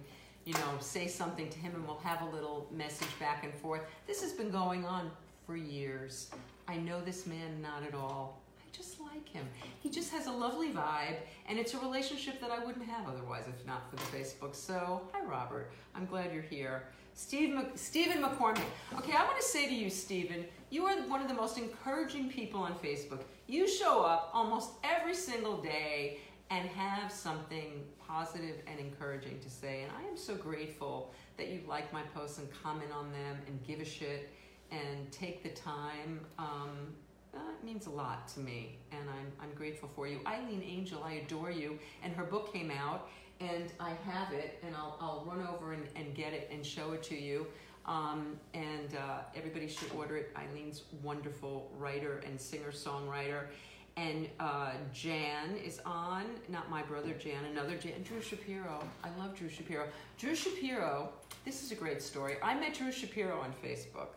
you 0.45 0.53
know, 0.53 0.77
say 0.79 1.07
something 1.07 1.49
to 1.49 1.59
him 1.59 1.73
and 1.75 1.85
we'll 1.85 1.97
have 1.99 2.21
a 2.21 2.29
little 2.29 2.67
message 2.71 3.07
back 3.19 3.43
and 3.43 3.53
forth. 3.53 3.81
This 4.07 4.21
has 4.21 4.33
been 4.33 4.49
going 4.49 4.85
on 4.85 5.11
for 5.45 5.55
years. 5.55 6.29
I 6.67 6.77
know 6.77 7.01
this 7.01 7.27
man 7.27 7.61
not 7.61 7.83
at 7.83 7.93
all. 7.93 8.39
I 8.59 8.75
just 8.75 8.99
like 8.99 9.27
him. 9.27 9.45
He 9.81 9.89
just 9.89 10.11
has 10.11 10.27
a 10.27 10.31
lovely 10.31 10.69
vibe, 10.69 11.17
and 11.47 11.59
it's 11.59 11.73
a 11.73 11.79
relationship 11.79 12.39
that 12.41 12.51
I 12.51 12.63
wouldn't 12.63 12.85
have 12.85 13.07
otherwise 13.07 13.45
if 13.47 13.65
not 13.67 13.89
for 13.89 13.97
the 13.97 14.17
Facebook. 14.17 14.55
So, 14.55 15.01
hi, 15.11 15.23
Robert. 15.25 15.71
I'm 15.95 16.05
glad 16.05 16.33
you're 16.33 16.41
here. 16.41 16.83
Steve 17.15 17.53
Mc, 17.53 17.71
Stephen 17.75 18.23
McCormick. 18.23 18.63
Okay, 18.97 19.13
I 19.13 19.23
want 19.23 19.39
to 19.39 19.45
say 19.45 19.67
to 19.67 19.73
you, 19.73 19.89
Stephen, 19.89 20.45
you 20.73 20.87
are 20.87 20.95
one 21.03 21.21
of 21.21 21.27
the 21.27 21.35
most 21.35 21.59
encouraging 21.59 22.31
people 22.31 22.59
on 22.59 22.73
Facebook. 22.73 23.19
You 23.45 23.67
show 23.67 24.01
up 24.01 24.31
almost 24.33 24.71
every 24.83 25.13
single 25.13 25.61
day 25.61 26.17
and 26.49 26.67
have 26.67 27.11
something 27.11 27.83
positive 27.99 28.55
and 28.65 28.79
encouraging 28.79 29.39
to 29.41 29.51
say. 29.51 29.83
And 29.83 29.91
I 29.95 30.01
am 30.09 30.17
so 30.17 30.33
grateful 30.33 31.13
that 31.37 31.49
you 31.49 31.61
like 31.67 31.93
my 31.93 32.01
posts 32.15 32.39
and 32.39 32.47
comment 32.63 32.91
on 32.91 33.11
them 33.11 33.37
and 33.45 33.63
give 33.63 33.81
a 33.81 33.85
shit 33.85 34.31
and 34.71 35.11
take 35.11 35.43
the 35.43 35.49
time. 35.49 36.21
Um, 36.39 36.95
that 37.33 37.63
means 37.63 37.85
a 37.85 37.91
lot 37.91 38.27
to 38.29 38.39
me, 38.39 38.79
and 38.91 39.01
I'm, 39.07 39.31
I'm 39.43 39.55
grateful 39.55 39.89
for 39.95 40.07
you. 40.07 40.21
Eileen 40.25 40.63
Angel, 40.63 41.03
I 41.03 41.13
adore 41.25 41.51
you, 41.51 41.77
and 42.03 42.13
her 42.13 42.23
book 42.23 42.51
came 42.51 42.71
out, 42.71 43.09
and 43.39 43.71
I 43.79 43.91
have 44.05 44.33
it, 44.33 44.59
and 44.65 44.75
I'll, 44.75 44.97
I'll 44.99 45.23
run 45.27 45.47
over 45.47 45.73
and, 45.73 45.83
and 45.95 46.15
get 46.15 46.33
it 46.33 46.49
and 46.51 46.65
show 46.65 46.93
it 46.93 47.03
to 47.03 47.15
you. 47.15 47.45
Um, 47.85 48.37
and 48.53 48.95
uh, 48.95 49.19
everybody 49.35 49.67
should 49.67 49.91
order 49.95 50.17
it. 50.17 50.35
Eileen's 50.35 50.83
wonderful 51.01 51.69
writer 51.77 52.23
and 52.25 52.39
singer 52.39 52.71
songwriter. 52.71 53.47
And 53.95 54.27
uh, 54.39 54.71
Jan 54.91 55.55
is 55.63 55.79
on, 55.85 56.25
not 56.49 56.69
my 56.69 56.81
brother 56.81 57.13
Jan, 57.13 57.45
another 57.51 57.75
Jan, 57.77 58.01
Drew 58.03 58.21
Shapiro. 58.21 58.83
I 59.03 59.09
love 59.19 59.35
Drew 59.35 59.49
Shapiro. 59.49 59.87
Drew 60.17 60.33
Shapiro, 60.33 61.09
this 61.45 61.61
is 61.63 61.71
a 61.71 61.75
great 61.75 62.01
story. 62.01 62.37
I 62.41 62.55
met 62.55 62.73
Drew 62.73 62.91
Shapiro 62.91 63.39
on 63.39 63.53
Facebook. 63.63 64.07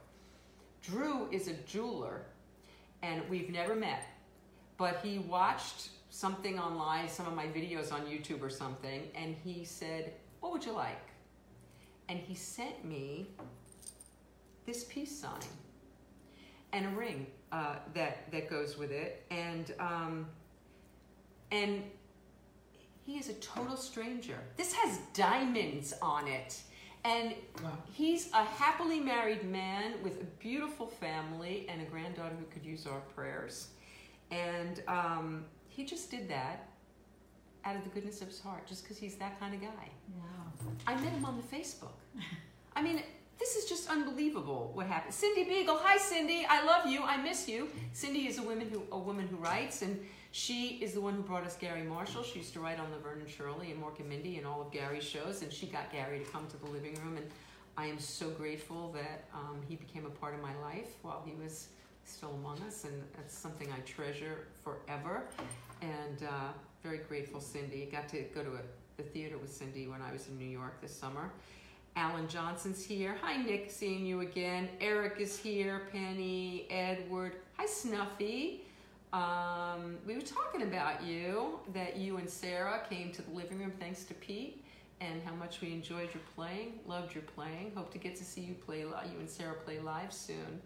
Drew 0.83 1.29
is 1.31 1.49
a 1.49 1.53
jeweler, 1.67 2.23
and 3.03 3.21
we've 3.29 3.51
never 3.51 3.75
met, 3.75 4.05
but 4.79 5.01
he 5.03 5.19
watched 5.19 5.91
something 6.11 6.59
online, 6.59 7.09
some 7.09 7.27
of 7.27 7.35
my 7.35 7.47
videos 7.47 7.93
on 7.93 8.03
YouTube 8.03 8.41
or 8.41 8.49
something, 8.49 9.03
and 9.15 9.35
he 9.45 9.65
said, 9.65 10.13
What 10.41 10.53
would 10.53 10.65
you 10.65 10.73
like? 10.73 11.11
And 12.09 12.19
he 12.19 12.35
sent 12.35 12.85
me 12.85 13.29
this 14.65 14.85
peace 14.85 15.17
sign 15.17 15.41
and 16.73 16.87
a 16.87 16.91
ring 16.91 17.27
uh, 17.53 17.77
that, 17.95 18.31
that 18.33 18.51
goes 18.51 18.77
with 18.77 18.91
it. 18.91 19.25
And, 19.31 19.73
um, 19.79 20.27
and 21.51 21.83
he 23.05 23.19
is 23.19 23.29
a 23.29 23.35
total 23.35 23.77
stranger. 23.77 24.39
This 24.57 24.73
has 24.73 24.99
diamonds 25.15 25.95
on 26.03 26.29
it. 26.29 26.61
And 27.05 27.35
wow. 27.63 27.71
he's 27.93 28.33
a 28.33 28.43
happily 28.43 28.99
married 28.99 29.45
man 29.45 29.95
with 30.03 30.21
a 30.21 30.25
beautiful 30.41 30.89
family 30.89 31.67
and 31.69 31.81
a 31.81 31.85
granddaughter 31.85 32.35
who 32.37 32.47
could 32.47 32.65
use 32.65 32.85
our 32.87 32.99
prayers. 33.15 33.69
And 34.33 34.83
um, 34.89 35.45
he 35.69 35.85
just 35.85 36.11
did 36.11 36.29
that 36.31 36.69
out 37.67 37.77
of 37.77 37.83
the 37.83 37.91
goodness 37.91 38.23
of 38.23 38.29
his 38.29 38.41
heart, 38.41 38.67
just 38.67 38.85
because 38.85 38.97
he's 38.97 39.17
that 39.17 39.39
kind 39.41 39.53
of 39.55 39.61
guy. 39.61 39.91
Wow. 40.17 40.25
I 40.87 40.95
met 40.95 41.13
him 41.13 41.25
on 41.25 41.37
the 41.37 41.57
Facebook. 41.57 41.97
I 42.75 42.81
mean, 42.81 43.03
this 43.39 43.57
is 43.57 43.67
just 43.67 43.91
unbelievable 43.91 44.71
what 44.75 44.87
happened. 44.87 45.13
Cindy 45.13 45.45
Beagle, 45.45 45.79
hi 45.83 45.99
Cindy, 45.99 46.47
I 46.49 46.65
love 46.65 46.87
you, 46.87 47.03
I 47.03 47.17
miss 47.17 47.49
you. 47.49 47.69
Cindy 47.93 48.27
is 48.29 48.39
a 48.39 48.43
woman 48.43 48.69
who 48.71 48.83
a 48.93 48.99
woman 48.99 49.27
who 49.27 49.37
writes, 49.37 49.83
and 49.83 50.01
she 50.31 50.79
is 50.81 50.93
the 50.93 51.01
one 51.01 51.15
who 51.15 51.23
brought 51.23 51.45
us 51.45 51.57
Garry 51.57 51.83
Marshall. 51.83 52.23
She 52.23 52.39
used 52.39 52.55
to 52.55 52.61
write 52.61 52.79
on 52.79 52.91
Laverne 52.93 53.21
and 53.21 53.29
Shirley 53.29 53.73
and 53.73 53.83
Mork 53.83 53.99
and 54.01 54.09
Mindy 54.09 54.39
and 54.39 54.47
all 54.47 54.63
of 54.63 54.71
Gary's 54.71 55.05
shows, 55.05 55.43
and 55.43 55.53
she 55.53 55.67
got 55.67 55.93
Gary 55.93 56.21
to 56.21 56.25
come 56.27 56.47
to 56.49 56.57
the 56.57 56.71
living 56.71 56.95
room, 57.03 57.17
and 57.17 57.27
I 57.77 57.87
am 57.87 57.99
so 57.99 58.31
grateful 58.31 58.93
that 58.93 59.25
um, 59.35 59.61
he 59.69 59.77
became 59.77 60.07
a 60.07 60.11
part 60.11 60.35
of 60.35 60.41
my 60.41 60.57
life 60.63 60.95
while 61.03 61.23
he 61.27 61.35
was 61.35 61.69
still 62.05 62.31
among 62.31 62.59
us, 62.63 62.85
and 62.85 63.03
it's 63.19 63.37
something 63.37 63.69
I 63.71 63.81
treasure 63.81 64.47
forever. 64.63 65.25
And 65.83 66.23
uh, 66.23 66.53
very 66.83 66.99
grateful, 66.99 67.41
Cindy. 67.41 67.89
Got 67.91 68.09
to 68.11 68.23
go 68.35 68.43
to 68.43 68.51
a, 68.51 68.61
the 68.97 69.03
theater 69.03 69.39
with 69.39 69.53
Cindy 69.53 69.87
when 69.87 70.03
I 70.03 70.13
was 70.13 70.29
in 70.29 70.39
New 70.39 70.45
York 70.49 70.81
this 70.81 70.95
summer. 70.95 71.33
Alan 71.97 72.29
Johnson's 72.29 72.85
here. 72.85 73.17
Hi, 73.23 73.43
Nick, 73.43 73.71
seeing 73.71 74.05
you 74.05 74.21
again. 74.21 74.69
Eric 74.81 75.19
is 75.19 75.39
here. 75.39 75.89
Penny, 75.91 76.67
Edward. 76.71 77.37
Hi, 77.57 77.65
Snuffy. 77.65 78.67
Um, 79.13 79.97
we 80.07 80.15
were 80.15 80.21
talking 80.21 80.63
about 80.63 81.03
you, 81.03 81.59
that 81.73 81.97
you 81.97 82.19
and 82.19 82.29
Sarah 82.29 82.83
came 82.91 83.13
to 83.13 83.23
the 83.23 83.31
living 83.31 83.59
room 83.59 83.73
thanks 83.81 84.05
to 84.05 84.15
Pete, 84.15 84.63
and 85.01 85.23
how 85.25 85.33
much 85.35 85.63
we 85.63 85.73
enjoyed 85.73 86.11
your 86.13 86.23
playing, 86.35 86.81
loved 86.87 87.15
your 87.15 87.23
playing. 87.23 87.73
Hope 87.75 87.91
to 87.93 87.99
get 87.99 88.15
to 88.17 88.25
see 88.25 88.43
you 88.43 88.55
play, 88.55 88.81
you 88.81 89.19
and 89.19 89.29
Sarah 89.29 89.55
play 89.65 89.79
live 89.79 90.13
soon. 90.13 90.61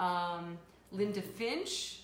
Um, 0.00 0.58
Linda 0.90 1.22
Finch, 1.22 2.00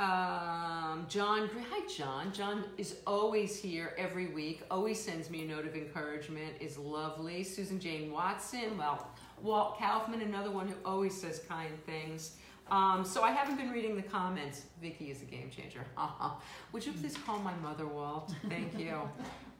um, 0.00 1.04
John, 1.08 1.50
hi 1.70 1.86
John. 1.86 2.32
John 2.32 2.64
is 2.78 2.96
always 3.06 3.60
here 3.60 3.94
every 3.98 4.28
week, 4.28 4.62
always 4.70 4.98
sends 4.98 5.28
me 5.28 5.44
a 5.44 5.46
note 5.46 5.66
of 5.66 5.74
encouragement, 5.74 6.54
is 6.58 6.78
lovely. 6.78 7.44
Susan 7.44 7.78
Jane 7.78 8.10
Watson, 8.10 8.78
well, 8.78 9.08
Walt 9.42 9.78
Kaufman, 9.78 10.22
another 10.22 10.50
one 10.50 10.68
who 10.68 10.74
always 10.86 11.20
says 11.20 11.42
kind 11.46 11.72
things. 11.84 12.36
Um, 12.70 13.04
so 13.04 13.22
I 13.22 13.32
haven't 13.32 13.56
been 13.56 13.70
reading 13.70 13.94
the 13.94 14.02
comments. 14.02 14.62
Vicky 14.80 15.10
is 15.10 15.20
a 15.20 15.26
game 15.26 15.50
changer. 15.50 15.84
Would 16.72 16.86
you 16.86 16.92
please 16.92 17.16
call 17.26 17.38
my 17.40 17.54
mother, 17.56 17.86
Walt? 17.86 18.32
Thank 18.48 18.78
you. 18.78 19.00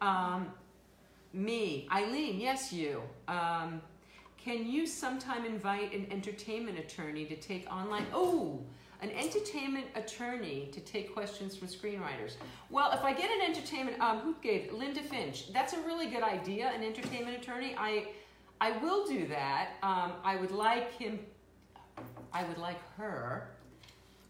Um, 0.03 0.51
me, 1.35 1.87
Eileen, 1.93 2.41
yes, 2.41 2.73
you. 2.73 3.03
Um, 3.29 3.83
can 4.43 4.67
you 4.67 4.87
sometime 4.87 5.45
invite 5.45 5.93
an 5.93 6.07
entertainment 6.11 6.79
attorney 6.79 7.27
to 7.27 7.37
take 7.37 7.71
online? 7.71 8.07
Oh, 8.15 8.61
an 9.03 9.11
entertainment 9.13 9.87
attorney 9.95 10.69
to 10.73 10.81
take 10.81 11.15
questions 11.15 11.57
from 11.57 11.69
screenwriters. 11.69 12.35
Well, 12.69 12.93
if 12.93 13.03
I 13.03 13.13
get 13.13 13.31
an 13.31 13.41
entertainment, 13.43 14.01
um, 14.01 14.19
who 14.19 14.35
gave 14.43 14.73
Linda 14.73 15.01
Finch? 15.01 15.53
That's 15.53 15.73
a 15.73 15.81
really 15.81 16.09
good 16.09 16.23
idea. 16.23 16.71
An 16.75 16.85
entertainment 16.85 17.37
attorney. 17.37 17.75
I, 17.79 18.09
I 18.61 18.73
will 18.79 19.07
do 19.07 19.27
that. 19.29 19.71
Um, 19.83 20.13
I 20.23 20.37
would 20.37 20.51
like 20.51 20.93
him. 20.93 21.19
I 22.33 22.45
would 22.45 22.59
like 22.59 22.79
her. 22.97 23.49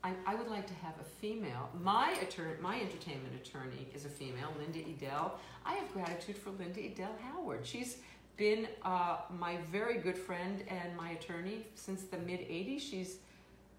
I, 0.02 0.12
I 0.26 0.34
would 0.34 0.48
like 0.48 0.66
to 0.66 0.74
have 0.74 0.94
a 1.00 1.04
female. 1.04 1.68
My 1.82 2.12
attorney, 2.22 2.54
my 2.60 2.80
entertainment 2.80 3.34
attorney 3.34 3.88
is 3.94 4.06
a 4.06 4.08
female, 4.08 4.52
Linda 4.58 4.78
Edel. 4.78 5.38
I 5.66 5.74
have 5.74 5.92
gratitude 5.92 6.38
for 6.38 6.50
Linda 6.50 6.80
Edel 6.80 7.14
Howard. 7.22 7.66
She's 7.66 7.98
been 8.38 8.66
uh, 8.82 9.18
my 9.38 9.58
very 9.70 9.98
good 9.98 10.16
friend 10.16 10.64
and 10.68 10.96
my 10.96 11.10
attorney 11.10 11.66
since 11.74 12.04
the 12.04 12.16
mid 12.16 12.40
80s. 12.40 12.80
She's 12.80 13.18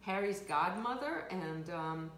Harry's 0.02 0.40
godmother, 0.40 1.26
and 1.30 1.70
um, 1.70 2.12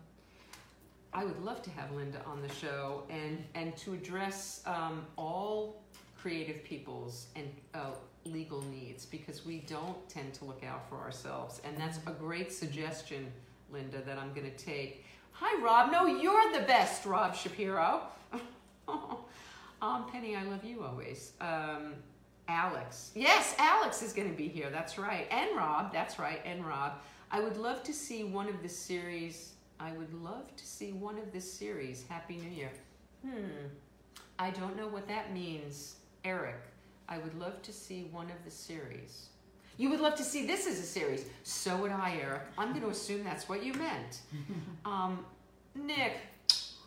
I 1.14 1.26
would 1.26 1.44
love 1.44 1.62
to 1.64 1.70
have 1.72 1.92
Linda 1.92 2.22
on 2.26 2.42
the 2.42 2.54
show 2.54 3.04
and, 3.10 3.44
and 3.56 3.76
to 3.78 3.94
address 3.94 4.62
um, 4.66 5.06
all 5.18 5.84
creative 6.18 6.64
people's 6.64 7.28
and 7.36 7.50
uh, 7.74 7.92
legal 8.26 8.62
needs 8.64 9.06
because 9.06 9.46
we 9.46 9.60
don't 9.60 10.08
tend 10.08 10.34
to 10.36 10.46
look 10.46 10.64
out 10.64 10.88
for 10.90 10.96
ourselves. 10.98 11.62
And 11.66 11.78
that's 11.78 12.00
a 12.08 12.12
great 12.12 12.52
suggestion, 12.54 13.32
Linda, 13.72 14.02
that 14.06 14.18
I'm 14.18 14.34
going 14.34 14.50
to 14.50 14.58
take. 14.58 15.06
Hi, 15.34 15.62
Rob. 15.62 15.92
No, 15.92 16.06
you're 16.06 16.54
the 16.54 16.66
best, 16.66 17.06
Rob 17.06 17.36
Shapiro. 17.36 18.04
um, 18.88 20.10
Penny, 20.12 20.36
I 20.36 20.44
love 20.44 20.64
you 20.64 20.84
always. 20.84 21.34
Um, 21.42 21.96
Alex. 22.48 23.12
Yes, 23.16 23.56
Alex 23.58 24.02
is 24.02 24.14
going 24.14 24.30
to 24.30 24.38
be 24.38 24.48
here. 24.48 24.70
That's 24.70 24.98
right. 24.98 25.28
And 25.32 25.56
Rob. 25.56 25.92
That's 25.92 26.18
right. 26.18 26.42
And 26.46 26.66
Rob. 26.66 26.94
I 27.34 27.40
would 27.40 27.58
love 27.58 27.82
to 27.86 27.94
see 27.94 28.24
one 28.24 28.48
of 28.48 28.62
the 28.62 28.70
series. 28.70 29.54
I 29.80 29.92
would 29.94 30.14
love 30.14 30.56
to 30.56 30.68
see 30.68 30.92
one 30.92 31.18
of 31.18 31.34
the 31.34 31.42
series. 31.42 32.06
Happy 32.08 32.38
New 32.38 32.50
Year. 32.52 32.72
Hmm. 33.26 33.70
I 34.38 34.52
don't 34.52 34.78
know 34.78 34.88
what 34.88 35.08
that 35.08 35.34
means, 35.34 35.96
Eric. 36.24 36.62
I 37.10 37.18
would 37.18 37.34
love 37.40 37.60
to 37.64 37.74
see 37.74 38.08
one 38.12 38.28
of 38.28 38.46
the 38.46 38.52
series. 38.52 39.30
You 39.78 39.90
would 39.90 40.00
love 40.00 40.14
to 40.16 40.24
see 40.24 40.46
this 40.46 40.68
as 40.68 40.78
a 40.78 40.84
series. 40.84 41.26
So 41.42 41.76
would 41.78 41.92
I, 41.92 42.20
Eric. 42.22 42.44
I'm 42.56 42.70
going 42.70 42.84
to 42.84 42.90
assume 42.90 43.24
that's 43.24 43.50
what 43.50 43.66
you 43.66 43.74
meant. 43.74 44.22
Um, 44.86 45.26
Nick, 45.74 46.18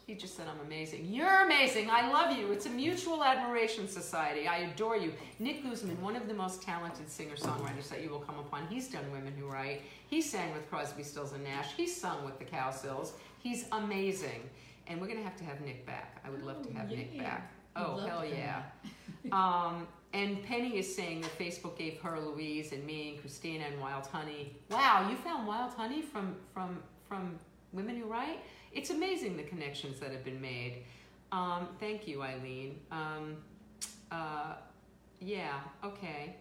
he 0.07 0.15
just 0.15 0.37
said 0.37 0.47
I'm 0.49 0.65
amazing. 0.65 1.07
You're 1.11 1.45
amazing. 1.45 1.91
I 1.91 2.09
love 2.13 2.37
you. 2.39 2.53
It's 2.53 2.67
a 2.67 2.71
mutual 2.71 3.25
admiration 3.25 3.89
society. 3.89 4.47
I 4.47 4.59
adore 4.59 4.97
you. 4.97 5.13
Nick 5.41 5.65
Guzman, 5.65 6.01
one 6.01 6.15
of 6.15 6.29
the 6.29 6.35
most 6.35 6.63
talented 6.63 7.11
singer-songwriters 7.11 7.89
that 7.89 8.05
you 8.05 8.11
will 8.11 8.21
come 8.21 8.39
upon. 8.39 8.69
He's 8.69 8.87
done 8.87 9.03
Women 9.11 9.33
Who 9.37 9.47
Write. 9.47 9.83
He 10.07 10.23
sang 10.23 10.53
with 10.55 10.71
Crosby, 10.71 11.03
Stills, 11.03 11.33
and 11.33 11.43
Nash. 11.43 11.75
He's 11.77 12.01
sung 12.01 12.25
with 12.25 12.39
the 12.39 12.45
Cowsills. 12.45 13.13
He's 13.43 13.65
amazing. 13.73 14.49
And 14.87 15.01
we're 15.01 15.09
going 15.09 15.19
to 15.19 15.25
have 15.25 15.37
to 15.39 15.45
have 15.45 15.61
Nick 15.61 15.85
back. 15.85 16.23
I 16.25 16.31
would 16.31 16.45
love 16.45 16.65
to 16.69 16.73
have 16.75 16.89
yeah. 16.89 16.97
Nick 16.99 17.19
back. 17.19 17.53
Oh, 17.75 17.97
hell 17.97 18.25
yeah. 18.25 18.63
um, 19.33 19.89
and 20.13 20.41
Penny 20.45 20.79
is 20.79 20.95
saying 20.95 21.23
that 21.23 21.37
Facebook 21.37 21.77
gave 21.77 21.99
her 22.01 22.21
Louise 22.21 22.71
and 22.71 22.87
me 22.87 23.11
and 23.11 23.21
Christina 23.21 23.65
and 23.65 23.81
Wild 23.81 24.07
Honey. 24.07 24.55
Wow, 24.71 25.09
you 25.11 25.17
found 25.17 25.49
Wild 25.49 25.73
Honey 25.73 26.01
from, 26.01 26.37
from, 26.55 26.79
from 27.09 27.41
Women 27.73 27.97
Who 27.97 28.05
Write? 28.05 28.39
It's 28.73 28.91
amazing 28.91 29.37
the 29.37 29.43
connections 29.43 29.99
that 30.01 30.13
have 30.13 30.25
been 30.25 30.41
made. 30.41 30.85
Um, 31.33 31.69
thank 31.81 32.07
you, 32.07 32.23
Eileen. 32.23 32.79
Um, 32.91 33.37
uh, 34.11 34.55
yeah, 35.21 35.61
okay. 35.85 36.37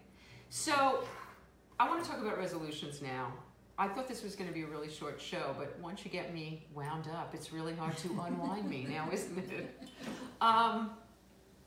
So 0.49 1.03
I 1.80 1.89
want 1.89 2.03
to 2.03 2.09
talk 2.09 2.21
about 2.21 2.38
resolutions 2.38 3.01
now. 3.01 3.34
I 3.78 3.89
thought 3.89 4.07
this 4.07 4.23
was 4.23 4.36
going 4.36 4.47
to 4.47 4.53
be 4.53 4.61
a 4.61 4.67
really 4.67 4.89
short 4.89 5.19
show, 5.19 5.53
but 5.57 5.78
once 5.82 6.05
you 6.05 6.11
get 6.11 6.34
me 6.34 6.65
wound 6.73 7.09
up, 7.13 7.34
it's 7.34 7.51
really 7.51 7.76
hard 7.76 7.97
to 7.97 8.07
unwind 8.26 8.69
me 8.69 8.88
now, 8.89 9.09
isn't 9.11 9.38
it? 9.38 9.82
Um, 10.39 10.91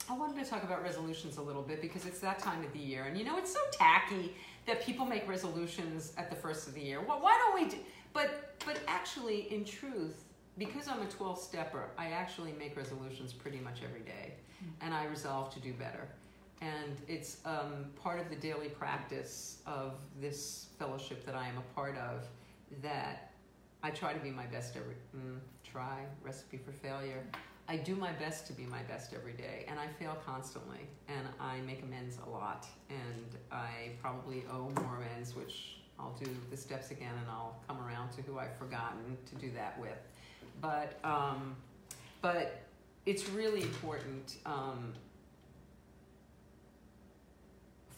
I 0.09 0.17
wanted 0.17 0.43
to 0.43 0.49
talk 0.49 0.63
about 0.63 0.83
resolutions 0.83 1.37
a 1.37 1.43
little 1.43 1.61
bit 1.61 1.83
because 1.83 2.07
it's 2.07 2.21
that 2.21 2.39
time 2.39 2.65
of 2.65 2.73
the 2.73 2.79
year. 2.79 3.05
And 3.05 3.19
you 3.19 3.25
know, 3.25 3.37
it's 3.37 3.53
so 3.53 3.61
tacky 3.73 4.35
that 4.67 4.83
people 4.83 5.05
make 5.05 5.29
resolutions 5.29 6.15
at 6.17 6.31
the 6.31 6.37
first 6.37 6.67
of 6.67 6.75
the 6.75 6.81
year. 6.81 7.03
Well, 7.03 7.21
why 7.21 7.37
don't 7.37 7.63
we 7.63 7.69
do, 7.71 7.77
but, 8.15 8.55
but 8.65 8.81
actually, 8.87 9.53
in 9.53 9.67
truth, 9.67 10.25
because 10.59 10.89
I'm 10.89 11.01
a 11.03 11.07
12 11.07 11.39
stepper, 11.39 11.91
I 11.97 12.09
actually 12.09 12.53
make 12.53 12.77
resolutions 12.77 13.33
pretty 13.33 13.61
much 13.61 13.81
every 13.85 14.01
day, 14.01 14.35
mm-hmm. 14.63 14.85
and 14.85 14.95
I 14.95 15.05
resolve 15.07 15.53
to 15.55 15.61
do 15.61 15.73
better. 15.73 16.09
And 16.61 17.01
it's 17.07 17.39
um, 17.45 17.87
part 18.03 18.19
of 18.19 18.29
the 18.31 18.37
daily 18.37 18.69
practice 18.69 19.59
of 19.67 19.95
this 20.21 20.67
fellowship 20.79 21.25
that 21.25 21.37
I 21.37 21.47
am 21.47 21.59
a 21.59 21.75
part 21.75 21.97
of 21.97 22.27
that 22.83 23.33
I 23.83 23.91
try 23.91 24.13
to 24.13 24.19
be 24.19 24.31
my 24.31 24.47
best 24.47 24.77
every 24.77 24.95
mm, 25.17 25.39
try 25.63 26.05
recipe 26.23 26.59
for 26.59 26.73
failure. 26.73 27.23
I 27.69 27.77
do 27.77 27.95
my 27.95 28.13
best 28.13 28.47
to 28.49 28.53
be 28.53 28.65
my 28.65 28.83
best 28.83 29.13
every 29.13 29.35
day, 29.35 29.67
and 29.69 29.79
I 29.79 29.87
fail 29.87 30.17
constantly, 30.27 30.81
and 31.07 31.29
I 31.39 31.61
make 31.61 31.83
amends 31.83 32.19
a 32.27 32.31
lot, 32.31 32.67
and 32.89 33.39
I 33.53 33.91
probably 34.01 34.45
owe 34.51 34.71
more 34.83 34.97
amends, 34.97 35.37
which 35.37 35.77
I'll 35.99 36.17
do 36.19 36.31
the 36.51 36.57
steps 36.57 36.91
again, 36.91 37.13
and 37.21 37.31
I'll 37.31 37.61
come 37.69 37.79
around 37.81 38.11
to 38.13 38.23
who 38.23 38.39
I've 38.39 38.57
forgotten 38.57 39.19
to 39.27 39.35
do 39.35 39.51
that 39.53 39.79
with 39.79 39.99
but 40.61 40.99
um, 41.05 41.57
but 42.21 42.65
it's 43.07 43.29
really 43.31 43.63
important 43.63 44.37
um, 44.45 44.93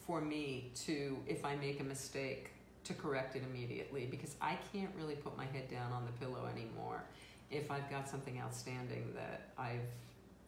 for 0.05 0.21
me 0.21 0.71
to, 0.85 1.17
if 1.27 1.43
I 1.43 1.55
make 1.55 1.79
a 1.79 1.83
mistake, 1.83 2.51
to 2.83 2.93
correct 2.93 3.35
it 3.35 3.43
immediately 3.43 4.07
because 4.09 4.35
I 4.41 4.57
can't 4.73 4.89
really 4.97 5.15
put 5.15 5.37
my 5.37 5.45
head 5.45 5.69
down 5.69 5.91
on 5.91 6.05
the 6.05 6.11
pillow 6.13 6.49
anymore 6.51 7.03
if 7.51 7.69
I've 7.69 7.89
got 7.89 8.09
something 8.09 8.39
outstanding 8.39 9.13
that 9.13 9.49
I've 9.57 9.89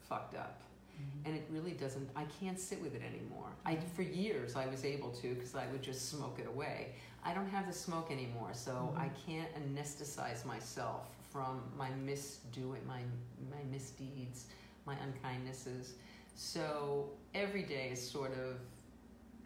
fucked 0.09 0.35
up. 0.35 0.61
Mm-hmm. 0.95 1.27
And 1.27 1.35
it 1.37 1.45
really 1.51 1.71
doesn't, 1.71 2.09
I 2.15 2.23
can't 2.39 2.59
sit 2.59 2.81
with 2.81 2.95
it 2.95 3.01
anymore. 3.01 3.47
I, 3.65 3.77
for 3.95 4.01
years 4.01 4.55
I 4.55 4.65
was 4.67 4.83
able 4.83 5.11
to 5.11 5.35
because 5.35 5.55
I 5.55 5.67
would 5.71 5.83
just 5.83 6.09
smoke 6.09 6.39
it 6.39 6.47
away. 6.47 6.93
I 7.23 7.33
don't 7.33 7.49
have 7.49 7.67
the 7.67 7.73
smoke 7.73 8.11
anymore, 8.11 8.51
so 8.53 8.71
mm-hmm. 8.71 8.99
I 8.99 9.09
can't 9.27 9.49
anesthetize 9.55 10.45
myself 10.45 11.01
from 11.33 11.63
my 11.75 11.89
misdoing, 12.05 12.85
my 12.87 13.01
my 13.49 13.63
misdeeds, 13.71 14.45
my 14.85 14.95
unkindnesses. 14.95 15.93
So 16.35 17.09
every 17.33 17.63
day 17.63 17.89
is 17.91 18.09
sort 18.09 18.31
of 18.33 18.57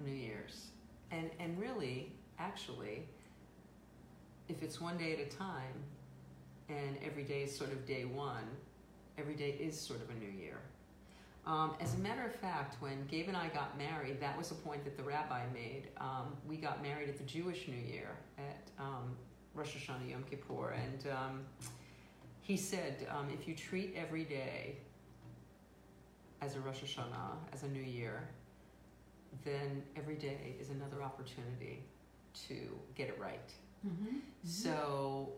New 0.05 0.13
Year's, 0.13 0.67
and 1.11 1.31
and 1.39 1.57
really, 1.57 2.11
actually, 2.37 3.03
if 4.49 4.61
it's 4.61 4.81
one 4.81 4.97
day 4.97 5.13
at 5.13 5.19
a 5.19 5.35
time, 5.35 5.83
and 6.69 6.97
every 7.03 7.23
day 7.23 7.43
is 7.43 7.57
sort 7.57 7.71
of 7.71 7.85
day 7.85 8.03
one, 8.05 8.47
every 9.17 9.35
day 9.35 9.51
is 9.51 9.79
sort 9.79 10.01
of 10.01 10.09
a 10.09 10.13
new 10.13 10.29
year. 10.29 10.59
Um, 11.45 11.75
as 11.79 11.95
a 11.95 11.97
matter 11.99 12.25
of 12.25 12.35
fact, 12.35 12.75
when 12.81 13.05
Gabe 13.07 13.29
and 13.29 13.37
I 13.37 13.47
got 13.47 13.77
married, 13.77 14.19
that 14.19 14.37
was 14.37 14.51
a 14.51 14.55
point 14.55 14.83
that 14.83 14.97
the 14.97 15.03
rabbi 15.03 15.43
made. 15.53 15.87
Um, 15.97 16.35
we 16.45 16.57
got 16.57 16.83
married 16.83 17.07
at 17.07 17.17
the 17.17 17.23
Jewish 17.23 17.69
New 17.69 17.77
Year 17.77 18.09
at 18.37 18.67
um, 18.77 19.15
Rosh 19.55 19.75
Hashanah 19.75 20.09
Yom 20.09 20.23
Kippur, 20.29 20.71
and 20.71 21.07
um, 21.11 21.39
he 22.47 22.55
said, 22.55 23.05
um, 23.11 23.27
if 23.29 23.45
you 23.45 23.53
treat 23.53 23.93
every 23.97 24.23
day 24.23 24.77
as 26.41 26.55
a 26.55 26.61
Rosh 26.61 26.81
Hashanah, 26.81 27.35
as 27.51 27.63
a 27.63 27.67
new 27.67 27.81
year, 27.81 28.29
then 29.43 29.83
every 29.97 30.15
day 30.15 30.55
is 30.57 30.69
another 30.69 31.03
opportunity 31.03 31.83
to 32.47 32.55
get 32.95 33.09
it 33.09 33.19
right. 33.19 33.51
Mm-hmm. 33.85 34.19
So, 34.45 35.33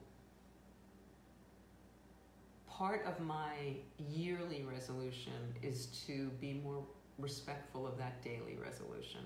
part 2.70 3.04
of 3.08 3.20
my 3.20 3.78
yearly 3.98 4.64
resolution 4.72 5.56
is 5.64 5.88
to 6.06 6.30
be 6.40 6.62
more 6.64 6.84
respectful 7.18 7.88
of 7.88 7.98
that 7.98 8.22
daily 8.22 8.56
resolution. 8.64 9.22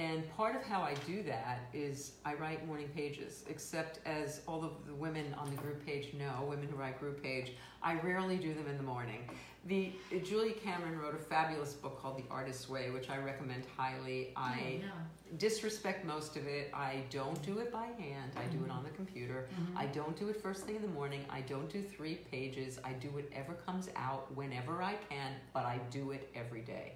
And 0.00 0.34
part 0.34 0.56
of 0.56 0.62
how 0.62 0.80
I 0.80 0.94
do 1.06 1.22
that 1.24 1.60
is 1.74 2.12
I 2.24 2.32
write 2.32 2.66
morning 2.66 2.88
pages, 2.96 3.44
except 3.50 3.98
as 4.06 4.40
all 4.48 4.64
of 4.64 4.86
the 4.86 4.94
women 4.94 5.34
on 5.34 5.50
the 5.50 5.56
group 5.56 5.84
page 5.84 6.14
know, 6.14 6.46
women 6.48 6.68
who 6.68 6.76
write 6.76 6.98
group 6.98 7.22
page, 7.22 7.52
I 7.82 7.96
rarely 7.96 8.38
do 8.38 8.54
them 8.54 8.66
in 8.66 8.78
the 8.78 8.82
morning. 8.82 9.28
The 9.66 9.92
Julie 10.24 10.52
Cameron 10.52 10.98
wrote 10.98 11.14
a 11.14 11.18
fabulous 11.18 11.74
book 11.74 12.00
called 12.00 12.16
The 12.16 12.24
Artist's 12.30 12.66
Way, 12.66 12.88
which 12.88 13.10
I 13.10 13.18
recommend 13.18 13.64
highly. 13.76 14.32
I 14.36 14.58
oh, 14.58 14.84
yeah. 14.84 15.36
disrespect 15.36 16.06
most 16.06 16.34
of 16.38 16.46
it. 16.46 16.70
I 16.72 17.02
don't 17.10 17.42
do 17.42 17.58
it 17.58 17.70
by 17.70 17.88
hand. 17.98 18.32
I 18.36 18.46
do 18.56 18.64
it 18.64 18.70
on 18.70 18.82
the 18.84 18.90
computer. 18.90 19.48
Mhm. 19.52 19.76
I 19.76 19.84
don't 19.84 20.18
do 20.18 20.30
it 20.30 20.40
first 20.40 20.64
thing 20.64 20.76
in 20.76 20.82
the 20.82 20.88
morning. 20.88 21.26
I 21.28 21.42
don't 21.42 21.68
do 21.70 21.82
three 21.82 22.14
pages. 22.14 22.78
I 22.82 22.94
do 22.94 23.08
whatever 23.10 23.52
comes 23.52 23.90
out 23.96 24.34
whenever 24.34 24.82
I 24.82 24.94
can, 25.10 25.34
but 25.52 25.66
I 25.66 25.78
do 25.90 26.12
it 26.12 26.30
every 26.34 26.62
day. 26.62 26.94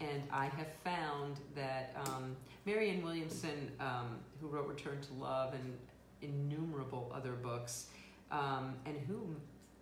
And 0.00 0.22
I 0.30 0.46
have 0.46 0.68
found 0.82 1.40
that 1.54 1.94
um, 2.06 2.36
Marianne 2.64 3.02
Williamson, 3.02 3.70
um, 3.80 4.18
who 4.40 4.46
wrote 4.48 4.66
Return 4.66 5.00
to 5.02 5.12
Love 5.14 5.54
and 5.54 5.76
innumerable 6.22 7.12
other 7.14 7.32
books, 7.32 7.86
um, 8.30 8.74
and 8.86 8.96
who 9.06 9.36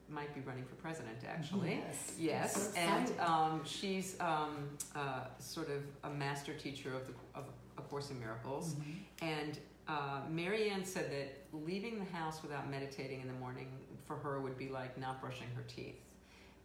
might 0.09 0.35
be 0.35 0.41
running 0.41 0.65
for 0.65 0.75
president 0.77 1.19
actually. 1.29 1.83
Yes. 1.87 2.15
Yes, 2.19 2.73
so 2.75 2.81
and 2.81 3.13
um, 3.21 3.63
she's 3.65 4.17
um, 4.21 4.71
uh, 4.97 5.25
sort 5.39 5.69
of 5.69 5.83
a 6.05 6.11
master 6.15 6.55
teacher 6.55 6.95
of 6.95 7.07
the 7.07 7.13
of 7.35 7.45
A 7.77 7.83
Course 7.83 8.11
in 8.11 8.19
Miracles. 8.19 8.75
Mhm. 8.75 8.95
And 9.23 9.59
uh, 9.87 10.21
Marianne 10.31 10.85
said 10.85 11.11
that 11.11 11.45
leaving 11.53 11.99
the 11.99 12.05
house 12.17 12.43
without 12.43 12.71
meditating 12.71 13.21
in 13.21 13.27
the 13.27 13.35
morning 13.35 13.69
for 14.07 14.17
her 14.17 14.41
would 14.41 14.57
be 14.57 14.69
like 14.69 14.97
not 14.99 15.21
brushing 15.21 15.49
her 15.55 15.63
teeth, 15.69 16.01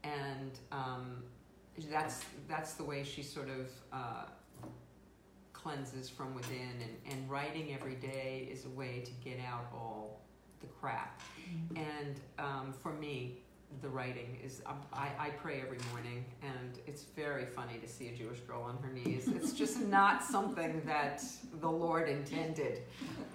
and 0.04 0.58
um, 0.72 1.24
that's 1.90 2.24
that's 2.48 2.74
the 2.74 2.84
way 2.84 3.04
she 3.04 3.24
sort 3.24 3.50
of 3.50 3.70
uh, 3.92 4.26
cleanses 5.54 6.10
from 6.10 6.36
within. 6.36 6.70
And, 6.82 7.14
and 7.14 7.30
writing 7.30 7.74
every 7.74 7.96
day 7.96 8.48
is 8.52 8.66
a 8.66 8.70
way 8.70 9.02
to 9.06 9.12
get 9.28 9.40
out 9.40 9.66
all 9.74 10.22
the 10.62 10.68
crap. 10.68 11.22
Mhm. 11.50 11.78
And 11.78 12.20
um, 12.40 12.74
for 12.82 12.94
me, 12.94 13.40
the 13.82 13.90
writing 13.90 14.38
is 14.44 14.62
um, 14.66 14.80
I, 14.94 15.10
I 15.18 15.30
pray 15.32 15.62
every 15.62 15.80
morning, 15.92 16.26
and 16.44 16.80
it's 16.86 17.04
very 17.16 17.46
funny 17.46 17.80
to 17.80 17.88
see 17.88 18.10
a 18.10 18.16
Jewish 18.16 18.40
girl 18.42 18.62
on 18.62 18.78
her 18.84 18.92
knees. 18.94 19.28
It's 19.28 19.54
just 19.54 19.80
not 20.00 20.24
something 20.24 20.82
that 20.86 21.24
the 21.60 21.70
Lord 21.72 22.08
intended, 22.08 22.84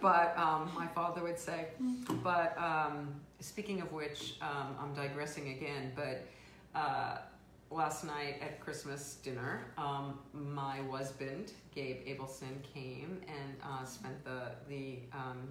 but 0.01 0.37
um, 0.39 0.71
my 0.77 0.87
father 0.87 1.23
would 1.23 1.39
say. 1.39 1.69
But 2.23 2.57
um, 2.57 3.15
speaking 3.41 3.81
of 3.81 3.93
which, 3.93 4.37
um, 4.41 4.77
I'm 4.81 4.95
digressing 4.95 5.49
again. 5.51 5.93
But 5.97 6.27
uh, 6.75 7.19
last 7.71 8.05
night 8.05 8.37
at 8.41 8.61
Christmas 8.61 9.17
dinner, 9.23 9.67
um, 9.77 10.19
my 10.33 10.79
husband 10.91 11.53
Gabe 11.75 12.07
Abelson 12.07 12.63
came 12.75 13.21
and 13.29 13.57
uh, 13.63 13.85
spent 13.85 14.25
the 14.25 14.53
the 14.69 15.01
um, 15.13 15.49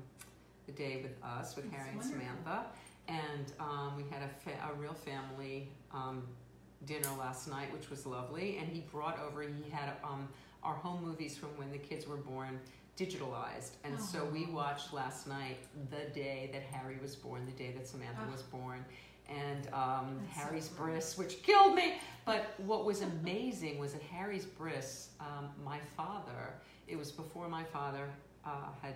the 0.66 0.72
day 0.74 1.00
with 1.04 1.16
us 1.24 1.56
with 1.56 1.66
That's 1.66 1.78
Harry 1.78 1.90
and 1.92 2.00
wonderful. 2.00 2.20
Samantha 2.22 2.66
and 3.08 3.54
um, 3.60 3.94
we 3.96 4.04
had 4.12 4.22
a, 4.22 4.28
fa- 4.28 4.70
a 4.70 4.74
real 4.78 4.94
family 4.94 5.70
um, 5.94 6.24
dinner 6.86 7.08
last 7.18 7.48
night, 7.48 7.72
which 7.72 7.90
was 7.90 8.06
lovely. 8.06 8.58
And 8.58 8.68
he 8.68 8.82
brought 8.82 9.18
over, 9.22 9.44
he 9.44 9.70
had 9.72 9.94
um, 10.04 10.28
our 10.62 10.74
home 10.76 11.06
movies 11.06 11.38
from 11.38 11.48
when 11.58 11.72
the 11.72 11.78
kids 11.78 12.06
were 12.06 12.18
born 12.18 12.60
digitalized. 12.98 13.78
And 13.86 13.98
so 13.98 14.26
we 14.26 14.48
Oh. 14.52 14.56
watched 14.56 14.92
last 14.92 15.26
night 15.26 15.60
the 15.90 16.10
day 16.14 16.50
that 16.52 16.64
Harry 16.64 16.98
was 17.02 17.16
born, 17.16 17.46
the 17.46 17.52
day 17.54 17.72
that 17.78 17.88
Samantha 17.88 18.24
Ah. 18.28 18.32
was 18.32 18.42
born. 18.44 18.84
And 19.30 19.68
um, 19.74 20.20
so 20.34 20.42
Harry's 20.42 20.70
cool. 20.76 20.88
bris, 20.88 21.18
which 21.18 21.44
killed 21.44 21.76
me. 21.76 21.96
But 22.26 22.54
what 22.58 22.86
was 22.86 23.02
amazing 23.02 23.80
was 23.80 23.94
that 23.94 24.02
Harry's 24.02 24.46
bris, 24.46 25.10
um, 25.20 25.50
my 25.64 25.80
father, 25.96 26.54
it 26.88 26.98
was 26.98 27.12
before 27.12 27.48
my 27.50 27.64
father 27.64 28.10
uh, 28.46 28.70
had 28.82 28.96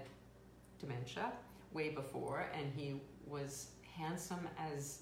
dementia, 0.80 1.32
way 1.74 1.90
before, 1.90 2.48
and 2.58 2.72
he 2.76 3.02
was 3.28 3.68
handsome 3.96 4.48
as 4.58 5.00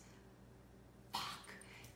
fuck. 1.14 1.22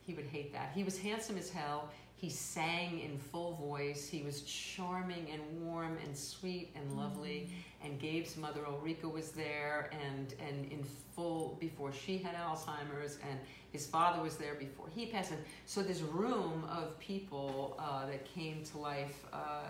He 0.06 0.14
would 0.14 0.26
hate 0.26 0.52
that. 0.52 0.72
He 0.74 0.84
was 0.84 0.98
handsome 0.98 1.36
as 1.36 1.50
hell. 1.50 1.90
He 2.24 2.30
sang 2.30 3.00
in 3.00 3.18
full 3.18 3.52
voice. 3.56 4.08
He 4.08 4.22
was 4.22 4.40
charming 4.44 5.28
and 5.30 5.42
warm 5.60 5.98
and 6.02 6.16
sweet 6.16 6.74
and 6.74 6.96
lovely. 6.96 7.50
And 7.82 8.00
Gabe's 8.00 8.38
mother 8.38 8.62
Ulrika 8.66 9.06
was 9.06 9.32
there 9.32 9.90
and, 9.92 10.34
and 10.40 10.72
in 10.72 10.82
full 11.14 11.58
before 11.60 11.92
she 11.92 12.16
had 12.16 12.34
Alzheimer's. 12.34 13.18
And 13.28 13.38
his 13.72 13.84
father 13.84 14.22
was 14.22 14.38
there 14.38 14.54
before 14.54 14.86
he 14.94 15.04
passed. 15.04 15.32
And 15.32 15.40
so 15.66 15.82
this 15.82 16.00
room 16.00 16.64
of 16.70 16.98
people 16.98 17.76
uh, 17.78 18.06
that 18.06 18.24
came 18.24 18.64
to 18.72 18.78
life, 18.78 19.26
uh, 19.30 19.64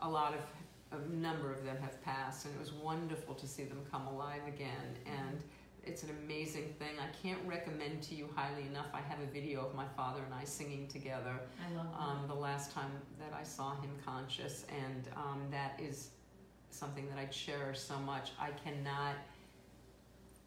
a 0.00 0.08
lot 0.08 0.34
of 0.34 0.40
a 0.90 1.08
number 1.14 1.52
of 1.52 1.64
them 1.64 1.76
have 1.80 2.02
passed, 2.04 2.44
and 2.44 2.54
it 2.54 2.60
was 2.60 2.72
wonderful 2.72 3.34
to 3.34 3.46
see 3.46 3.64
them 3.64 3.78
come 3.90 4.06
alive 4.08 4.42
again. 4.48 4.96
And 5.06 5.42
it's 5.86 6.02
an 6.02 6.10
amazing 6.24 6.74
thing. 6.78 6.96
I 7.00 7.08
can't 7.26 7.38
recommend 7.46 8.02
to 8.04 8.14
you 8.14 8.28
highly 8.34 8.66
enough. 8.66 8.86
I 8.92 9.00
have 9.00 9.20
a 9.20 9.26
video 9.32 9.64
of 9.64 9.74
my 9.74 9.86
father 9.96 10.20
and 10.24 10.34
I 10.34 10.44
singing 10.44 10.88
together 10.88 11.40
I 11.60 11.76
love 11.76 11.86
um, 11.98 12.28
the 12.28 12.34
last 12.34 12.72
time 12.72 12.90
that 13.18 13.36
I 13.38 13.42
saw 13.42 13.74
him 13.80 13.90
conscious, 14.04 14.64
and 14.68 15.08
um, 15.16 15.42
that 15.50 15.78
is 15.78 16.10
something 16.70 17.08
that 17.08 17.18
I 17.18 17.26
cherish 17.26 17.78
so 17.78 17.98
much. 17.98 18.32
I 18.40 18.50
cannot 18.50 19.14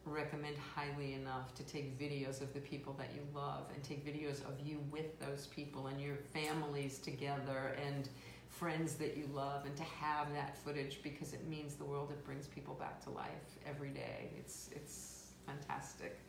recommend 0.06 0.56
highly 0.58 1.14
enough 1.14 1.54
to 1.56 1.64
take 1.64 2.00
videos 2.00 2.42
of 2.42 2.54
the 2.54 2.60
people 2.60 2.94
that 2.98 3.10
you 3.14 3.22
love 3.36 3.66
and 3.74 3.84
take 3.84 4.06
videos 4.06 4.40
of 4.46 4.60
you 4.66 4.80
with 4.90 5.20
those 5.20 5.48
people 5.48 5.88
and 5.88 6.00
your 6.00 6.16
families 6.34 7.00
together 7.00 7.76
and 7.86 8.10
friends 8.48 8.96
that 8.96 9.18
you 9.18 9.30
love 9.34 9.66
and 9.66 9.76
to 9.76 9.84
have 9.84 10.32
that 10.34 10.58
footage 10.64 11.00
because 11.04 11.34
it 11.34 11.46
means 11.48 11.76
the 11.76 11.84
world 11.84 12.10
it 12.10 12.24
brings 12.24 12.48
people 12.48 12.74
back 12.76 13.04
to 13.04 13.10
life 13.10 13.58
every 13.68 13.90
day 13.90 14.32
it's 14.38 14.70
it's 14.74 15.17
fantastic. 15.48 16.20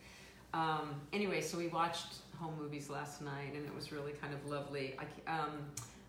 Um, 0.55 1.01
anyway 1.13 1.43
so 1.43 1.59
we 1.59 1.69
watched 1.69 2.15
home 2.39 2.55
movies 2.59 2.89
last 2.89 3.21
night 3.21 3.53
and 3.55 3.67
it 3.67 3.75
was 3.75 3.93
really 3.93 4.13
kind 4.13 4.33
of 4.33 4.47
lovely. 4.47 4.97
I, 4.99 5.31
um, 5.31 5.59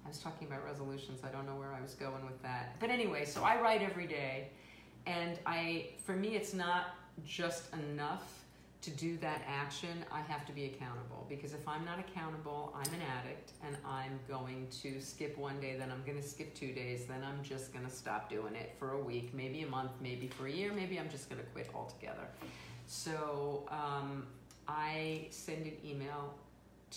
I 0.05 0.07
was 0.07 0.19
talking 0.19 0.47
about 0.47 0.63
resolutions. 0.63 1.21
I 1.23 1.29
don't 1.29 1.45
know 1.45 1.55
where 1.55 1.73
i 1.73 1.81
was 1.81 1.93
going 1.93 2.25
with 2.25 2.41
that. 2.43 2.79
But 2.79 2.89
anyway 2.89 3.25
so 3.25 3.43
i 3.43 3.59
write 3.59 3.81
every 3.81 4.07
day 4.07 4.49
and 5.05 5.39
i 5.45 5.87
for 6.05 6.15
me 6.15 6.35
it's 6.35 6.53
not 6.53 6.95
just 7.25 7.73
enough 7.73 8.39
to 8.81 8.91
do 8.91 9.17
that 9.17 9.41
action, 9.45 10.05
I 10.09 10.21
have 10.21 10.45
to 10.45 10.53
be 10.53 10.65
accountable 10.65 11.25
because 11.27 11.53
if 11.53 11.67
I'm 11.67 11.83
not 11.83 11.99
accountable, 11.99 12.73
I'm 12.73 12.93
an 12.93 13.01
addict 13.19 13.51
and 13.65 13.75
I'm 13.85 14.19
going 14.27 14.67
to 14.81 15.01
skip 15.01 15.37
one 15.37 15.59
day, 15.59 15.75
then 15.77 15.91
I'm 15.91 16.01
going 16.05 16.21
to 16.21 16.27
skip 16.27 16.55
two 16.55 16.71
days, 16.71 17.05
then 17.05 17.21
I'm 17.23 17.43
just 17.43 17.73
going 17.73 17.85
to 17.85 17.91
stop 17.91 18.29
doing 18.29 18.55
it 18.55 18.75
for 18.79 18.93
a 18.93 19.01
week, 19.01 19.33
maybe 19.33 19.63
a 19.63 19.67
month, 19.67 19.91
maybe 19.99 20.27
for 20.27 20.47
a 20.47 20.51
year, 20.51 20.71
maybe 20.71 20.97
I'm 20.97 21.09
just 21.09 21.29
going 21.29 21.41
to 21.41 21.47
quit 21.47 21.69
altogether. 21.75 22.27
So 22.89 23.67
um, 23.69 24.25
I 24.67 25.27
send 25.29 25.67
an 25.67 25.77
email 25.85 26.33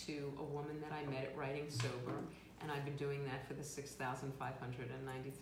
to 0.06 0.32
a 0.38 0.42
woman 0.42 0.80
that 0.80 0.90
I 0.90 1.04
met 1.10 1.24
at 1.24 1.36
Writing 1.36 1.68
Sober, 1.68 2.16
and 2.62 2.72
I've 2.72 2.86
been 2.86 2.96
doing 2.96 3.22
that 3.26 3.46
for 3.46 3.52
the 3.52 3.62
6,590, 3.62 5.32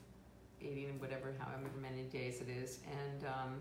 80, 0.61 0.87
and 0.87 1.01
whatever, 1.01 1.33
however 1.39 1.71
many 1.81 2.03
days 2.03 2.41
it 2.41 2.49
is. 2.49 2.81
And 2.91 3.25
um, 3.27 3.61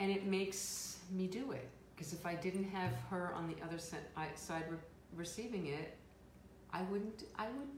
and 0.00 0.10
it 0.10 0.26
makes 0.26 0.98
me 1.12 1.28
do 1.28 1.52
it 1.52 1.68
because 1.94 2.12
if 2.12 2.26
I 2.26 2.34
didn't 2.34 2.64
have 2.64 2.90
her 3.08 3.32
on 3.36 3.46
the 3.46 3.54
other 3.64 3.78
side 3.78 4.64
re- 4.68 4.78
receiving 5.14 5.68
it, 5.68 5.96
I 6.72 6.82
wouldn't. 6.82 7.22
I 7.38 7.44
would. 7.44 7.68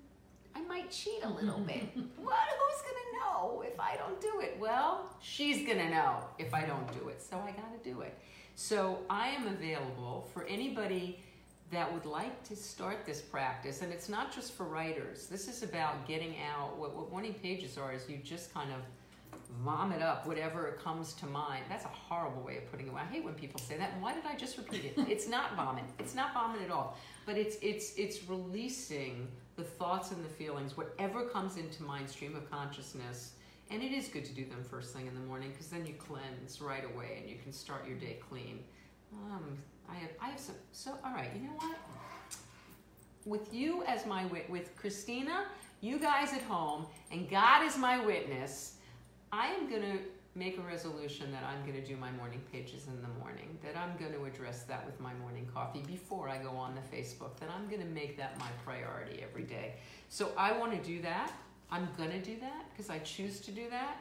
I 0.56 0.62
might 0.62 0.90
cheat 0.90 1.24
a 1.24 1.28
little 1.28 1.60
bit. 1.60 1.88
What? 2.16 2.48
Who's 2.58 2.82
gonna 2.82 3.18
know 3.20 3.62
if 3.66 3.78
I 3.78 3.96
don't 3.96 4.20
do 4.20 4.40
it? 4.40 4.56
Well, 4.60 5.10
she's 5.20 5.66
gonna 5.66 5.90
know 5.90 6.18
if 6.38 6.54
I 6.54 6.64
don't 6.64 6.90
do 6.98 7.08
it. 7.08 7.22
So 7.22 7.36
I 7.36 7.50
gotta 7.50 7.78
do 7.82 8.02
it. 8.02 8.16
So 8.54 9.00
I 9.10 9.28
am 9.28 9.48
available 9.48 10.28
for 10.32 10.44
anybody 10.44 11.20
that 11.70 11.92
would 11.92 12.06
like 12.06 12.44
to 12.44 12.54
start 12.54 13.04
this 13.04 13.20
practice, 13.20 13.82
and 13.82 13.92
it's 13.92 14.08
not 14.08 14.32
just 14.32 14.52
for 14.52 14.64
writers. 14.64 15.26
This 15.26 15.48
is 15.48 15.62
about 15.62 16.06
getting 16.06 16.36
out. 16.54 16.78
What, 16.78 16.94
what 16.94 17.10
morning 17.10 17.34
pages 17.34 17.76
are 17.76 17.92
is 17.92 18.08
you 18.08 18.18
just 18.18 18.54
kind 18.54 18.70
of 18.70 18.78
vomit 19.62 20.02
up 20.02 20.26
whatever 20.26 20.78
comes 20.82 21.12
to 21.14 21.26
mind. 21.26 21.64
That's 21.68 21.84
a 21.84 21.88
horrible 21.88 22.42
way 22.42 22.58
of 22.58 22.70
putting 22.70 22.88
it. 22.88 22.94
I 22.94 23.04
hate 23.04 23.24
when 23.24 23.34
people 23.34 23.60
say 23.60 23.76
that. 23.76 24.00
Why 24.00 24.14
did 24.14 24.24
I 24.24 24.36
just 24.36 24.56
repeat 24.56 24.84
it? 24.84 25.08
It's 25.08 25.28
not 25.28 25.56
vomit. 25.56 25.84
It's 25.98 26.14
not 26.14 26.32
vomit 26.32 26.62
at 26.62 26.70
all. 26.70 26.96
But 27.26 27.36
it's 27.36 27.56
it's 27.62 27.94
it's 27.96 28.28
releasing 28.28 29.28
the 29.56 29.62
thoughts 29.62 30.10
and 30.10 30.24
the 30.24 30.28
feelings, 30.28 30.76
whatever 30.76 31.26
comes 31.26 31.56
into 31.56 31.82
mind 31.82 32.08
stream 32.08 32.34
of 32.36 32.50
consciousness. 32.50 33.32
And 33.70 33.82
it 33.82 33.92
is 33.92 34.08
good 34.08 34.24
to 34.26 34.32
do 34.32 34.44
them 34.44 34.62
first 34.68 34.92
thing 34.92 35.06
in 35.06 35.14
the 35.14 35.20
morning 35.20 35.50
because 35.50 35.68
then 35.68 35.86
you 35.86 35.94
cleanse 35.94 36.60
right 36.60 36.84
away 36.84 37.18
and 37.20 37.30
you 37.30 37.36
can 37.42 37.52
start 37.52 37.86
your 37.86 37.96
day 37.96 38.18
clean. 38.28 38.60
Um, 39.12 39.58
I 39.88 39.94
have 39.94 40.10
I 40.20 40.28
have 40.30 40.40
some 40.40 40.56
so 40.72 40.98
all 41.04 41.14
right. 41.14 41.30
You 41.34 41.42
know 41.44 41.54
what? 41.56 41.76
With 43.24 43.54
you 43.54 43.82
as 43.84 44.04
my 44.04 44.26
wit, 44.26 44.50
with 44.50 44.76
Christina, 44.76 45.46
you 45.80 45.98
guys 45.98 46.32
at 46.32 46.42
home, 46.42 46.86
and 47.10 47.28
God 47.28 47.64
is 47.64 47.78
my 47.78 48.04
witness. 48.04 48.76
I 49.32 49.48
am 49.48 49.70
gonna 49.70 49.98
make 50.34 50.58
a 50.58 50.62
resolution 50.62 51.30
that 51.30 51.44
I'm 51.44 51.64
gonna 51.64 51.84
do 51.84 51.96
my 51.96 52.10
morning 52.12 52.42
pages 52.50 52.86
in 52.88 53.00
the 53.00 53.08
morning. 53.20 53.56
That 53.62 53.76
I'm 53.76 53.96
gonna 53.96 54.22
address 54.24 54.64
that 54.64 54.84
with 54.84 54.98
my 55.00 55.14
morning 55.14 55.48
coffee 55.52 55.82
before 55.86 56.28
I 56.28 56.38
go 56.38 56.50
on 56.50 56.74
the 56.74 56.96
Facebook. 56.96 57.36
That 57.38 57.50
I'm 57.50 57.68
gonna 57.68 57.88
make 57.88 58.16
that 58.16 58.38
my 58.38 58.48
priority 58.64 59.22
every 59.22 59.44
day. 59.44 59.74
So 60.08 60.32
I 60.36 60.52
want 60.52 60.72
to 60.72 60.78
do 60.78 61.00
that. 61.02 61.32
I'm 61.70 61.88
gonna 61.96 62.20
do 62.20 62.36
that 62.40 62.66
because 62.70 62.90
I 62.90 62.98
choose 62.98 63.40
to 63.40 63.52
do 63.52 63.70
that. 63.70 63.96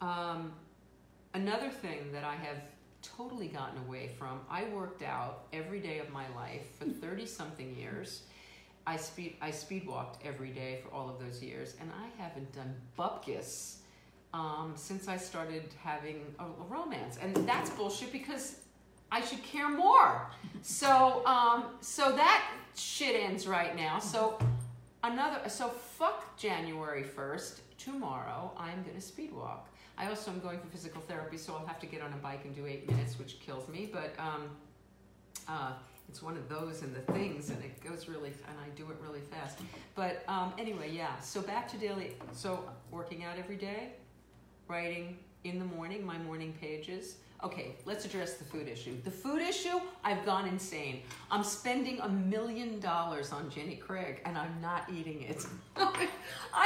Um, 0.00 0.52
another 1.34 1.70
thing 1.70 2.12
that 2.12 2.24
I 2.24 2.34
have 2.34 2.58
totally 3.02 3.48
gotten 3.48 3.78
away 3.86 4.10
from. 4.18 4.40
I 4.50 4.64
worked 4.64 5.02
out 5.02 5.44
every 5.52 5.80
day 5.80 5.98
of 5.98 6.10
my 6.10 6.26
life 6.34 6.66
for 6.78 6.84
30 6.84 7.26
something 7.26 7.74
years. 7.74 8.24
I 8.86 8.96
speed 8.96 9.36
I 9.40 9.50
speed 9.50 9.86
walked 9.86 10.24
every 10.26 10.50
day 10.50 10.80
for 10.82 10.94
all 10.94 11.08
of 11.08 11.18
those 11.18 11.42
years, 11.42 11.74
and 11.80 11.90
I 11.90 12.22
haven't 12.22 12.52
done 12.52 12.74
bupkis 12.98 13.77
um, 14.34 14.72
since 14.76 15.08
I 15.08 15.16
started 15.16 15.64
having 15.82 16.34
a, 16.38 16.44
a, 16.44 16.64
romance, 16.68 17.18
and 17.20 17.34
that's 17.48 17.70
bullshit 17.70 18.12
because 18.12 18.56
I 19.10 19.20
should 19.22 19.42
care 19.42 19.70
more. 19.70 20.30
So 20.62 21.24
um, 21.26 21.64
so 21.80 22.12
that 22.12 22.44
shit 22.76 23.16
ends 23.16 23.46
right 23.46 23.74
now. 23.74 23.98
So 23.98 24.38
another 25.02 25.48
so 25.48 25.68
fuck 25.68 26.36
January 26.36 27.02
first. 27.02 27.62
Tomorrow 27.78 28.52
I'm 28.58 28.82
gonna 28.82 29.00
speed 29.00 29.32
walk. 29.32 29.68
I 29.96 30.08
also 30.08 30.30
am 30.30 30.40
going 30.40 30.60
for 30.60 30.68
physical 30.68 31.00
therapy, 31.02 31.36
so 31.36 31.54
I'll 31.54 31.66
have 31.66 31.80
to 31.80 31.86
get 31.86 32.02
on 32.02 32.12
a 32.12 32.16
bike 32.16 32.44
and 32.44 32.54
do 32.54 32.66
eight 32.66 32.88
minutes, 32.88 33.18
which 33.18 33.40
kills 33.40 33.68
me. 33.68 33.90
But 33.92 34.14
um, 34.18 34.50
uh, 35.48 35.72
it's 36.08 36.22
one 36.22 36.36
of 36.36 36.48
those 36.48 36.82
and 36.82 36.94
the 36.94 37.00
things, 37.12 37.50
and 37.50 37.62
it 37.64 37.82
goes 37.82 38.08
really, 38.08 38.28
and 38.28 38.56
I 38.64 38.68
do 38.76 38.84
it 38.90 38.96
really 39.02 39.20
fast. 39.20 39.58
But 39.94 40.22
um, 40.28 40.52
anyway, 40.56 40.90
yeah. 40.92 41.18
So 41.20 41.42
back 41.42 41.68
to 41.68 41.76
daily. 41.76 42.14
So 42.32 42.64
working 42.90 43.24
out 43.24 43.38
every 43.38 43.56
day, 43.56 43.92
writing 44.68 45.18
in 45.44 45.58
the 45.58 45.64
morning, 45.64 46.04
my 46.04 46.18
morning 46.18 46.54
pages. 46.60 47.16
Okay, 47.42 47.76
let's 47.84 48.04
address 48.04 48.34
the 48.34 48.44
food 48.44 48.66
issue. 48.68 49.00
The 49.04 49.10
food 49.10 49.40
issue, 49.40 49.80
I've 50.02 50.26
gone 50.26 50.48
insane. 50.48 51.02
I'm 51.30 51.44
spending 51.44 52.00
a 52.00 52.08
million 52.08 52.80
dollars 52.80 53.32
on 53.32 53.48
Jenny 53.48 53.76
Craig 53.76 54.20
and 54.24 54.36
I'm 54.36 54.60
not 54.60 54.90
eating 54.92 55.22
it. 55.22 55.46
I 55.76 55.86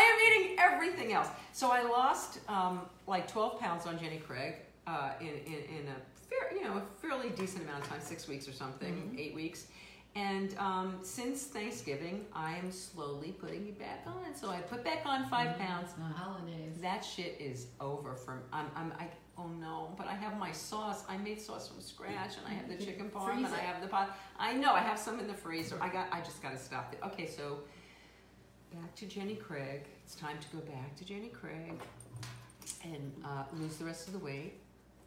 am 0.00 0.42
eating 0.42 0.56
everything 0.58 1.12
else. 1.12 1.28
So 1.52 1.70
I 1.70 1.82
lost 1.82 2.40
um, 2.48 2.80
like 3.06 3.30
12 3.30 3.60
pounds 3.60 3.86
on 3.86 3.98
Jenny 3.98 4.16
Craig 4.16 4.54
uh, 4.86 5.10
in, 5.20 5.26
in, 5.26 5.60
in 5.68 5.88
a 5.88 6.28
fair, 6.28 6.56
you 6.56 6.64
know, 6.64 6.78
a 6.78 7.00
fairly 7.00 7.28
decent 7.30 7.64
amount 7.64 7.84
of 7.84 7.90
time, 7.90 8.00
six 8.00 8.26
weeks 8.26 8.48
or 8.48 8.52
something, 8.52 8.94
mm-hmm. 8.94 9.18
eight 9.18 9.34
weeks. 9.34 9.66
And 10.14 10.54
um, 10.58 10.98
since 11.02 11.44
Thanksgiving, 11.44 12.26
I 12.34 12.56
am 12.56 12.70
slowly 12.70 13.32
putting 13.32 13.68
it 13.68 13.78
back 13.78 14.04
on. 14.06 14.34
So 14.34 14.50
I 14.50 14.60
put 14.60 14.84
back 14.84 15.06
on 15.06 15.26
5 15.28 15.48
mm-hmm. 15.48 15.64
pounds. 15.64 15.92
The 15.94 16.02
holidays. 16.02 16.76
That 16.82 17.00
shit 17.02 17.36
is 17.40 17.68
over 17.80 18.14
from. 18.14 18.40
I'm. 18.52 18.66
I'm. 18.76 18.92
I, 18.98 19.06
oh 19.38 19.48
no! 19.58 19.94
But 19.96 20.08
I 20.08 20.14
have 20.14 20.38
my 20.38 20.52
sauce. 20.52 21.04
I 21.08 21.16
made 21.16 21.40
sauce 21.40 21.68
from 21.68 21.80
scratch, 21.80 22.36
and 22.36 22.46
I 22.46 22.50
have 22.50 22.68
the 22.68 22.84
chicken 22.84 23.10
parm, 23.10 23.38
and 23.38 23.46
I 23.46 23.60
have 23.60 23.80
the 23.80 23.88
pot. 23.88 24.18
I 24.38 24.52
know. 24.52 24.72
I 24.72 24.80
have 24.80 24.98
some 24.98 25.18
in 25.18 25.26
the 25.26 25.34
freezer. 25.34 25.78
I 25.80 25.88
got. 25.88 26.08
I 26.12 26.20
just 26.20 26.42
got 26.42 26.52
to 26.52 26.58
stop 26.58 26.92
it. 26.92 26.98
Okay, 27.06 27.26
so 27.26 27.60
back 28.74 28.94
to 28.96 29.06
Jenny 29.06 29.36
Craig. 29.36 29.84
It's 30.04 30.14
time 30.14 30.36
to 30.40 30.56
go 30.56 30.62
back 30.64 30.94
to 30.96 31.04
Jenny 31.06 31.28
Craig 31.28 31.80
and 32.84 33.12
uh, 33.24 33.44
lose 33.54 33.76
the 33.76 33.84
rest 33.84 34.08
of 34.08 34.12
the 34.12 34.18
weight. 34.18 34.54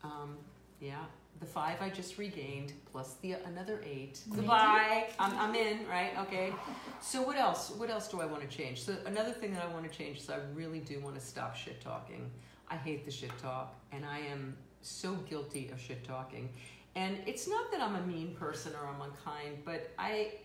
Um, 0.04 0.38
yeah, 0.80 1.04
the 1.40 1.46
five 1.46 1.82
I 1.82 1.90
just 1.90 2.18
regained 2.18 2.74
plus 2.92 3.16
the 3.22 3.34
another 3.34 3.82
eight. 3.86 4.20
Goodbye. 4.34 5.08
I'm, 5.20 5.38
I'm 5.38 5.56
in, 5.56 5.88
right? 5.88 6.12
Okay. 6.22 6.54
So 7.02 7.22
what 7.22 7.38
else? 7.38 7.72
What 7.72 7.90
else 7.90 8.08
do 8.08 8.22
I 8.22 8.26
want 8.26 8.50
to 8.50 8.58
change? 8.58 8.84
So 8.84 8.96
another 9.06 9.32
thing 9.32 9.54
that 9.54 9.64
I 9.64 9.68
want 9.74 9.90
to 9.90 9.98
change 9.98 10.20
is 10.20 10.30
I 10.30 10.38
really 10.54 10.80
do 10.80 11.00
want 11.00 11.16
to 11.16 11.22
stop 11.22 11.56
shit 11.56 11.82
talking. 11.82 12.30
I 12.70 12.76
hate 12.76 13.06
the 13.06 13.12
shit 13.12 13.38
talk, 13.40 13.76
and 13.92 14.06
I 14.06 14.20
am 14.20 14.56
so 14.82 15.14
guilty 15.30 15.70
of 15.70 15.80
shit 15.80 16.04
talking. 16.04 16.50
And 16.96 17.18
it's 17.26 17.48
not 17.48 17.72
that 17.72 17.82
I'm 17.82 17.96
a 17.96 18.02
mean 18.02 18.36
person 18.36 18.72
or 18.74 18.88
I'm 18.88 19.02
unkind, 19.02 19.64
but 19.66 19.92
I 20.00 20.36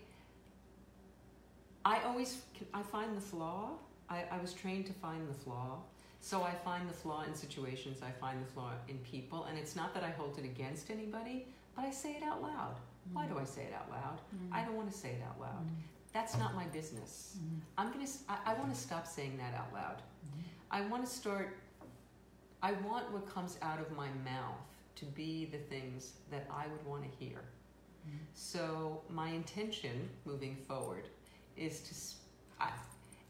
I 1.85 2.01
always 2.03 2.41
I 2.73 2.83
find 2.83 3.15
the 3.15 3.21
flaw. 3.21 3.71
I, 4.09 4.25
I 4.29 4.39
was 4.41 4.53
trained 4.53 4.85
to 4.87 4.93
find 4.93 5.27
the 5.29 5.33
flaw 5.33 5.79
so 6.21 6.43
I 6.43 6.51
find 6.51 6.87
the 6.87 6.93
flaw 6.93 7.23
in 7.23 7.33
situations, 7.33 8.01
I 8.03 8.11
find 8.11 8.39
the 8.41 8.45
flaw 8.45 8.71
in 8.87 8.99
people, 8.99 9.45
and 9.45 9.57
it's 9.57 9.75
not 9.75 9.93
that 9.95 10.03
I 10.03 10.11
hold 10.11 10.37
it 10.37 10.45
against 10.45 10.91
anybody, 10.91 11.47
but 11.75 11.83
I 11.83 11.89
say 11.89 12.11
it 12.11 12.23
out 12.23 12.43
loud. 12.43 12.75
Mm-hmm. 12.75 13.15
Why 13.15 13.25
do 13.25 13.39
I 13.39 13.43
say 13.43 13.63
it 13.63 13.73
out 13.73 13.89
loud? 13.89 14.19
Mm-hmm. 14.19 14.53
I 14.53 14.63
don't 14.63 14.75
want 14.75 14.91
to 14.91 14.97
say 14.97 15.09
it 15.09 15.23
out 15.27 15.41
loud. 15.41 15.65
Mm-hmm. 15.65 15.81
That's 16.13 16.37
not 16.37 16.53
my 16.53 16.65
business. 16.65 17.37
Mm-hmm. 17.37 17.59
I'm 17.77 17.91
gonna. 17.91 18.07
I, 18.29 18.51
I 18.51 18.53
want 18.53 18.71
to 18.73 18.79
stop 18.79 19.07
saying 19.07 19.37
that 19.37 19.57
out 19.57 19.73
loud. 19.73 19.97
Mm-hmm. 19.97 20.41
I 20.69 20.81
want 20.81 21.03
to 21.05 21.11
start. 21.11 21.57
I 22.61 22.73
want 22.73 23.11
what 23.11 23.27
comes 23.27 23.57
out 23.63 23.79
of 23.79 23.91
my 23.95 24.09
mouth 24.23 24.61
to 24.97 25.05
be 25.05 25.45
the 25.51 25.57
things 25.57 26.13
that 26.29 26.45
I 26.51 26.67
would 26.67 26.85
want 26.85 27.03
to 27.03 27.09
hear. 27.17 27.37
Mm-hmm. 27.37 28.17
So 28.35 29.01
my 29.09 29.29
intention 29.29 30.09
moving 30.25 30.55
forward 30.55 31.07
is 31.57 31.79
to. 31.81 32.63
I, 32.63 32.69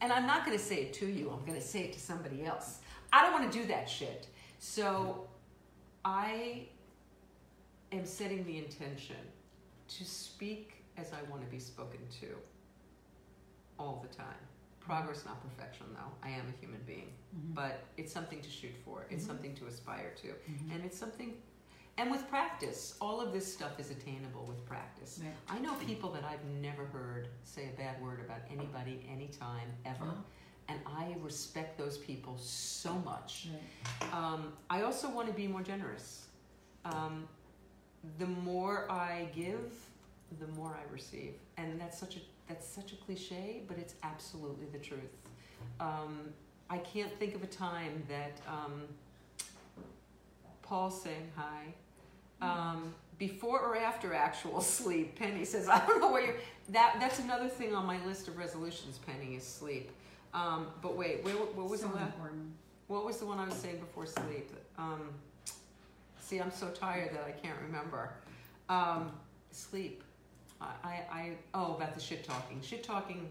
and 0.02 0.12
I'm 0.12 0.26
not 0.26 0.44
going 0.44 0.58
to 0.58 0.62
say 0.62 0.82
it 0.82 0.92
to 0.94 1.06
you. 1.06 1.30
I'm 1.30 1.46
going 1.46 1.58
to 1.58 1.66
say 1.66 1.84
it 1.84 1.92
to 1.92 2.00
somebody 2.00 2.44
else. 2.44 2.80
I 3.12 3.22
don't 3.22 3.32
want 3.32 3.50
to 3.50 3.58
do 3.58 3.64
that 3.68 3.88
shit. 3.88 4.26
So 4.58 5.28
I 6.04 6.66
am 7.92 8.04
setting 8.04 8.44
the 8.44 8.58
intention 8.58 9.16
to 9.88 10.04
speak 10.04 10.84
as 10.98 11.12
I 11.12 11.30
want 11.30 11.42
to 11.44 11.48
be 11.48 11.60
spoken 11.60 12.00
to 12.20 12.26
all 13.78 14.04
the 14.06 14.14
time. 14.14 14.26
Progress, 14.80 15.24
not 15.24 15.40
perfection, 15.40 15.86
though. 15.94 16.12
I 16.26 16.30
am 16.30 16.52
a 16.52 16.60
human 16.60 16.80
being. 16.84 17.12
Mm-hmm. 17.36 17.54
But 17.54 17.84
it's 17.96 18.12
something 18.12 18.40
to 18.40 18.50
shoot 18.50 18.74
for, 18.84 19.06
it's 19.08 19.22
mm-hmm. 19.22 19.30
something 19.30 19.54
to 19.54 19.66
aspire 19.66 20.12
to. 20.22 20.28
Mm-hmm. 20.28 20.72
And 20.72 20.84
it's 20.84 20.98
something 20.98 21.34
and 21.98 22.10
with 22.10 22.28
practice, 22.28 22.96
all 23.00 23.20
of 23.20 23.32
this 23.32 23.50
stuff 23.52 23.78
is 23.78 23.90
attainable 23.90 24.44
with 24.46 24.64
practice. 24.66 25.20
Right. 25.22 25.32
I 25.48 25.58
know 25.58 25.74
people 25.74 26.10
that 26.12 26.24
I've 26.24 26.44
never 26.60 26.86
heard 26.86 27.28
say 27.44 27.70
a 27.72 27.76
bad 27.76 28.00
word 28.02 28.20
about 28.20 28.40
anybody, 28.50 29.06
anytime, 29.10 29.68
ever. 29.84 30.06
Oh. 30.08 30.24
And 30.68 30.80
I 30.86 31.14
respect 31.20 31.76
those 31.76 31.98
people 31.98 32.38
so 32.38 32.94
much. 33.04 33.48
Right. 33.52 34.14
Um, 34.14 34.52
I 34.70 34.82
also 34.82 35.10
want 35.10 35.28
to 35.28 35.34
be 35.34 35.46
more 35.46 35.62
generous. 35.62 36.26
Um, 36.84 37.28
the 38.18 38.26
more 38.26 38.90
I 38.90 39.28
give, 39.34 39.72
the 40.40 40.46
more 40.48 40.74
I 40.74 40.92
receive, 40.92 41.34
and 41.56 41.80
that's 41.80 41.98
such 41.98 42.16
a 42.16 42.20
that's 42.48 42.66
such 42.66 42.92
a 42.92 42.96
cliche, 42.96 43.62
but 43.68 43.78
it's 43.78 43.94
absolutely 44.02 44.66
the 44.72 44.78
truth. 44.78 45.00
Um, 45.78 46.32
I 46.68 46.78
can't 46.78 47.12
think 47.18 47.34
of 47.34 47.42
a 47.42 47.46
time 47.46 48.02
that 48.08 48.40
um, 48.48 48.82
Paul 50.72 50.90
saying 50.90 51.30
hi 51.36 51.74
um, 52.40 52.94
before 53.18 53.60
or 53.60 53.76
after 53.76 54.14
actual 54.14 54.58
sleep. 54.78 55.16
Penny 55.16 55.44
says, 55.44 55.68
I 55.68 55.84
don't 55.86 56.00
know 56.00 56.10
where 56.10 56.24
you're. 56.24 56.36
That 56.70 56.96
that's 56.98 57.18
another 57.18 57.46
thing 57.46 57.74
on 57.74 57.84
my 57.84 58.02
list 58.06 58.26
of 58.26 58.38
resolutions. 58.38 58.96
Penny 58.96 59.34
is 59.34 59.46
sleep. 59.46 59.90
Um, 60.32 60.68
but 60.80 60.96
wait, 60.96 61.22
what, 61.24 61.54
what 61.54 61.68
was 61.68 61.80
so 61.80 61.88
the 61.88 61.92
one? 61.92 62.54
What 62.86 63.04
was 63.04 63.18
the 63.18 63.26
one 63.26 63.38
I 63.38 63.44
was 63.44 63.54
saying 63.54 63.80
before 63.80 64.06
sleep? 64.06 64.50
Um, 64.78 65.10
see, 66.20 66.38
I'm 66.38 66.50
so 66.50 66.68
tired 66.68 67.12
that 67.12 67.24
I 67.26 67.32
can't 67.32 67.58
remember. 67.66 68.14
Um, 68.70 69.12
sleep. 69.50 70.02
I, 70.58 70.68
I, 70.82 70.90
I, 71.12 71.30
oh, 71.52 71.74
about 71.74 71.94
the 71.94 72.00
shit 72.00 72.24
talking. 72.24 72.62
Shit 72.62 72.82
talking. 72.82 73.28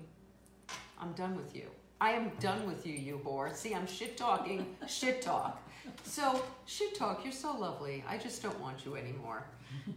I'm 0.99 1.13
done 1.13 1.35
with 1.35 1.55
you. 1.55 1.71
I 1.99 2.11
am 2.11 2.31
done 2.39 2.67
with 2.67 2.85
you, 2.85 2.93
you 2.93 3.19
whore. 3.25 3.55
See, 3.55 3.73
I'm 3.73 3.87
shit 3.87 4.15
talking, 4.15 4.75
shit 4.87 5.23
talk. 5.23 5.59
So, 6.03 6.43
shit 6.65 6.95
talk, 6.95 7.23
you're 7.23 7.33
so 7.33 7.55
lovely. 7.57 8.03
I 8.07 8.17
just 8.17 8.41
don't 8.43 8.59
want 8.59 8.85
you 8.85 8.95
anymore. 8.95 9.45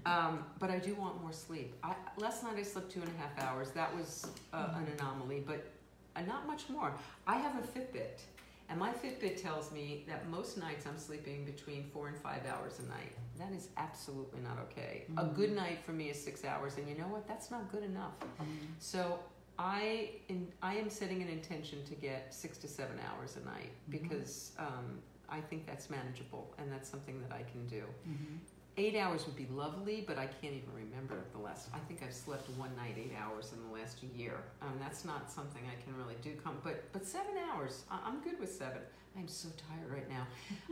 Um, 0.06 0.44
but 0.60 0.70
I 0.70 0.78
do 0.78 0.94
want 0.94 1.20
more 1.20 1.32
sleep. 1.32 1.74
I, 1.82 1.94
last 2.18 2.44
night 2.44 2.56
I 2.58 2.62
slept 2.62 2.92
two 2.92 3.00
and 3.00 3.10
a 3.10 3.16
half 3.20 3.48
hours. 3.48 3.70
That 3.70 3.94
was 3.96 4.26
uh, 4.52 4.68
an 4.76 4.86
anomaly, 4.98 5.42
but 5.46 5.66
uh, 6.14 6.20
not 6.22 6.46
much 6.46 6.68
more. 6.68 6.92
I 7.26 7.38
have 7.38 7.56
a 7.56 7.66
Fitbit, 7.66 8.20
and 8.68 8.78
my 8.78 8.90
Fitbit 8.92 9.40
tells 9.40 9.72
me 9.72 10.04
that 10.06 10.28
most 10.28 10.58
nights 10.58 10.86
I'm 10.86 10.98
sleeping 10.98 11.44
between 11.44 11.84
four 11.92 12.08
and 12.08 12.16
five 12.16 12.42
hours 12.46 12.80
a 12.80 12.88
night. 12.88 13.12
That 13.38 13.52
is 13.52 13.68
absolutely 13.76 14.40
not 14.40 14.58
okay. 14.70 15.04
Mm-hmm. 15.10 15.18
A 15.18 15.32
good 15.34 15.52
night 15.52 15.78
for 15.84 15.92
me 15.92 16.10
is 16.10 16.22
six 16.22 16.44
hours, 16.44 16.76
and 16.76 16.88
you 16.88 16.96
know 16.96 17.08
what? 17.08 17.26
That's 17.26 17.50
not 17.50 17.72
good 17.72 17.82
enough. 17.82 18.18
Mm-hmm. 18.20 18.66
So 18.78 19.18
I 19.58 20.10
in, 20.28 20.48
I 20.62 20.74
am 20.74 20.90
setting 20.90 21.22
an 21.22 21.28
intention 21.28 21.84
to 21.84 21.94
get 21.94 22.34
six 22.34 22.58
to 22.58 22.68
seven 22.68 22.98
hours 23.08 23.36
a 23.36 23.44
night 23.44 23.70
mm-hmm. 23.90 24.02
because 24.02 24.52
um, 24.58 24.98
I 25.34 25.40
think 25.40 25.66
that's 25.66 25.90
manageable 25.90 26.54
and 26.58 26.70
that's 26.70 26.88
something 26.88 27.20
that 27.22 27.34
I 27.34 27.42
can 27.42 27.66
do. 27.66 27.82
Mm-hmm. 28.08 28.36
Eight 28.76 28.96
hours 28.96 29.26
would 29.26 29.36
be 29.36 29.46
lovely, 29.52 30.04
but 30.06 30.18
I 30.18 30.26
can't 30.26 30.54
even 30.54 30.70
remember 30.74 31.16
the 31.32 31.38
last. 31.38 31.68
I 31.72 31.78
think 31.78 32.02
I've 32.04 32.14
slept 32.14 32.48
one 32.50 32.74
night 32.76 32.96
eight 32.96 33.12
hours 33.20 33.52
in 33.52 33.58
the 33.68 33.72
last 33.72 34.02
year. 34.02 34.34
Um, 34.62 34.74
that's 34.80 35.04
not 35.04 35.30
something 35.30 35.62
I 35.64 35.80
can 35.84 35.96
really 35.96 36.16
do. 36.22 36.32
Come, 36.42 36.58
but 36.64 36.92
but 36.92 37.06
seven 37.06 37.34
hours, 37.50 37.84
I, 37.88 38.08
am 38.08 38.20
good 38.20 38.40
with 38.40 38.52
seven. 38.52 38.82
I'm 39.16 39.28
so 39.28 39.48
tired 39.68 39.92
right 39.92 40.08
now. 40.10 40.26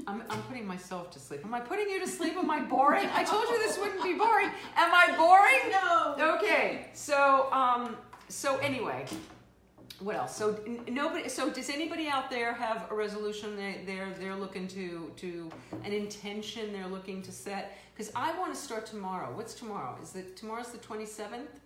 I'm, 0.08 0.24
I'm 0.28 0.42
putting 0.42 0.66
myself 0.66 1.12
to 1.12 1.20
sleep. 1.20 1.44
Am 1.44 1.54
I 1.54 1.60
putting 1.60 1.88
you 1.88 2.00
to 2.00 2.08
sleep? 2.08 2.36
Am 2.36 2.50
I 2.50 2.60
boring? 2.60 3.08
I 3.14 3.22
told 3.22 3.44
you 3.44 3.56
this 3.58 3.78
wouldn't 3.78 4.02
be 4.02 4.14
boring. 4.14 4.50
Am 4.74 4.90
I 4.92 5.14
boring? 5.16 5.70
No. 5.70 6.36
Okay. 6.38 6.88
So 6.94 7.52
um, 7.52 7.96
so 8.28 8.56
anyway, 8.58 9.06
what 10.00 10.16
else? 10.16 10.36
So 10.36 10.58
n- 10.66 10.84
nobody. 10.88 11.28
So 11.28 11.50
does 11.50 11.68
anybody 11.70 12.08
out 12.08 12.30
there 12.30 12.52
have 12.52 12.90
a 12.90 12.94
resolution 12.94 13.56
they, 13.56 13.80
they're 13.86 14.12
they're 14.18 14.36
looking 14.36 14.66
to 14.68 15.10
to 15.16 15.50
an 15.84 15.92
intention 15.92 16.72
they're 16.72 16.86
looking 16.88 17.22
to 17.22 17.32
set? 17.32 17.76
Because 17.94 18.12
I 18.16 18.36
want 18.38 18.54
to 18.54 18.60
start 18.60 18.86
tomorrow. 18.86 19.32
What's 19.34 19.54
tomorrow? 19.54 19.96
Is 20.02 20.14
it 20.16 20.36
tomorrow's 20.36 20.72
the 20.72 20.78
twenty 20.78 21.06
seventh? 21.06 21.60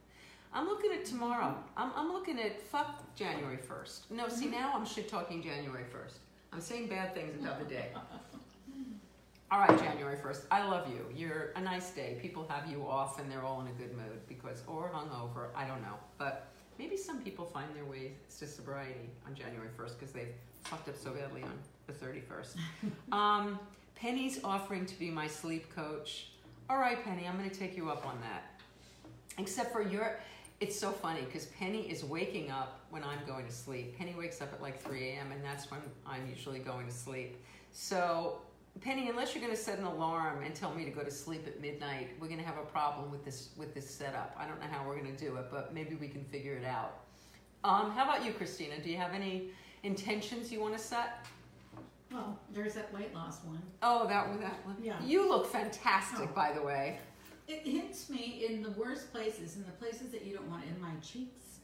I'm 0.52 0.66
looking 0.66 0.92
at 0.92 1.04
tomorrow. 1.04 1.56
I'm 1.76 1.90
I'm 1.94 2.12
looking 2.12 2.38
at 2.40 2.60
fuck 2.60 3.14
January 3.14 3.56
first. 3.58 4.10
No, 4.10 4.28
see 4.28 4.46
now 4.46 4.72
I'm 4.74 4.86
shit 4.86 5.08
talking 5.08 5.42
January 5.42 5.84
first. 5.90 6.18
I'm 6.52 6.60
saying 6.60 6.88
bad 6.88 7.14
things 7.14 7.34
about 7.40 7.58
the 7.58 7.74
day. 7.74 7.88
All 9.48 9.60
right, 9.60 9.78
January 9.78 10.16
1st. 10.16 10.40
I 10.50 10.66
love 10.66 10.88
you. 10.88 11.06
You're 11.14 11.52
a 11.54 11.60
nice 11.60 11.90
day. 11.90 12.18
People 12.20 12.48
have 12.48 12.68
you 12.68 12.84
off 12.84 13.20
and 13.20 13.30
they're 13.30 13.44
all 13.44 13.60
in 13.60 13.68
a 13.68 13.72
good 13.72 13.96
mood 13.96 14.26
because, 14.26 14.64
or 14.66 14.90
hungover. 14.92 15.50
I 15.54 15.68
don't 15.68 15.82
know. 15.82 15.94
But 16.18 16.48
maybe 16.78 16.96
some 16.96 17.20
people 17.20 17.44
find 17.44 17.74
their 17.74 17.84
way 17.84 18.12
to 18.38 18.46
sobriety 18.46 19.10
on 19.26 19.34
January 19.34 19.68
1st 19.78 19.98
because 19.98 20.12
they've 20.12 20.34
fucked 20.64 20.88
up 20.88 20.96
so 20.96 21.10
badly 21.10 21.42
on 21.42 21.52
the 21.86 21.92
31st. 21.92 22.56
um, 23.12 23.58
Penny's 23.94 24.40
offering 24.44 24.86
to 24.86 24.98
be 24.98 25.10
my 25.10 25.26
sleep 25.26 25.74
coach. 25.74 26.28
All 26.68 26.78
right, 26.78 27.02
Penny, 27.02 27.26
I'm 27.26 27.38
going 27.38 27.48
to 27.48 27.58
take 27.58 27.76
you 27.76 27.90
up 27.90 28.06
on 28.06 28.18
that. 28.20 28.60
Except 29.38 29.72
for 29.72 29.82
your, 29.82 30.18
it's 30.60 30.78
so 30.78 30.90
funny 30.90 31.22
because 31.22 31.46
Penny 31.46 31.90
is 31.90 32.04
waking 32.04 32.50
up 32.50 32.80
when 32.90 33.04
I'm 33.04 33.24
going 33.26 33.46
to 33.46 33.52
sleep. 33.52 33.96
Penny 33.96 34.14
wakes 34.16 34.40
up 34.40 34.52
at 34.52 34.60
like 34.60 34.82
3 34.82 35.10
a.m. 35.10 35.32
and 35.32 35.44
that's 35.44 35.70
when 35.70 35.80
I'm 36.06 36.26
usually 36.28 36.58
going 36.58 36.86
to 36.86 36.92
sleep. 36.92 37.36
So 37.72 38.38
Penny, 38.82 39.08
unless 39.08 39.34
you're 39.34 39.42
going 39.42 39.56
to 39.56 39.60
set 39.60 39.78
an 39.78 39.84
alarm 39.84 40.42
and 40.44 40.54
tell 40.54 40.72
me 40.74 40.84
to 40.84 40.90
go 40.90 41.02
to 41.02 41.10
sleep 41.10 41.46
at 41.46 41.60
midnight, 41.60 42.10
we're 42.20 42.26
going 42.28 42.38
to 42.40 42.44
have 42.44 42.58
a 42.58 42.64
problem 42.66 43.10
with 43.10 43.24
this 43.24 43.48
with 43.56 43.74
this 43.74 43.88
setup. 43.88 44.36
I 44.38 44.46
don't 44.46 44.60
know 44.60 44.66
how 44.70 44.86
we're 44.86 44.98
going 45.00 45.14
to 45.16 45.24
do 45.24 45.36
it, 45.36 45.46
but 45.50 45.72
maybe 45.72 45.94
we 45.94 46.08
can 46.08 46.22
figure 46.24 46.54
it 46.54 46.64
out. 46.64 46.98
Um, 47.64 47.90
how 47.92 48.04
about 48.04 48.24
you, 48.24 48.32
Christina? 48.32 48.74
Do 48.82 48.90
you 48.90 48.98
have 48.98 49.12
any 49.12 49.48
intentions 49.82 50.52
you 50.52 50.60
want 50.60 50.74
to 50.76 50.78
set? 50.82 51.26
Well, 52.12 52.38
there's 52.52 52.74
that 52.74 52.92
weight 52.94 53.12
loss 53.14 53.42
one. 53.44 53.62
Oh, 53.82 54.06
that 54.06 54.28
one, 54.28 54.40
that 54.40 54.64
one. 54.64 54.76
Yeah. 54.80 55.02
You 55.02 55.28
look 55.28 55.46
fantastic, 55.46 56.28
Oh. 56.30 56.34
by 56.34 56.52
the 56.52 56.62
way. 56.62 56.98
It 57.48 57.62
hits 57.66 58.08
me 58.10 58.44
in 58.48 58.62
the 58.62 58.70
worst 58.72 59.10
places, 59.12 59.56
in 59.56 59.64
the 59.64 59.72
places 59.72 60.10
that 60.12 60.24
you 60.24 60.34
don't 60.34 60.48
want, 60.50 60.64
in 60.64 60.80
my 60.80 60.94
cheeks, 61.02 61.58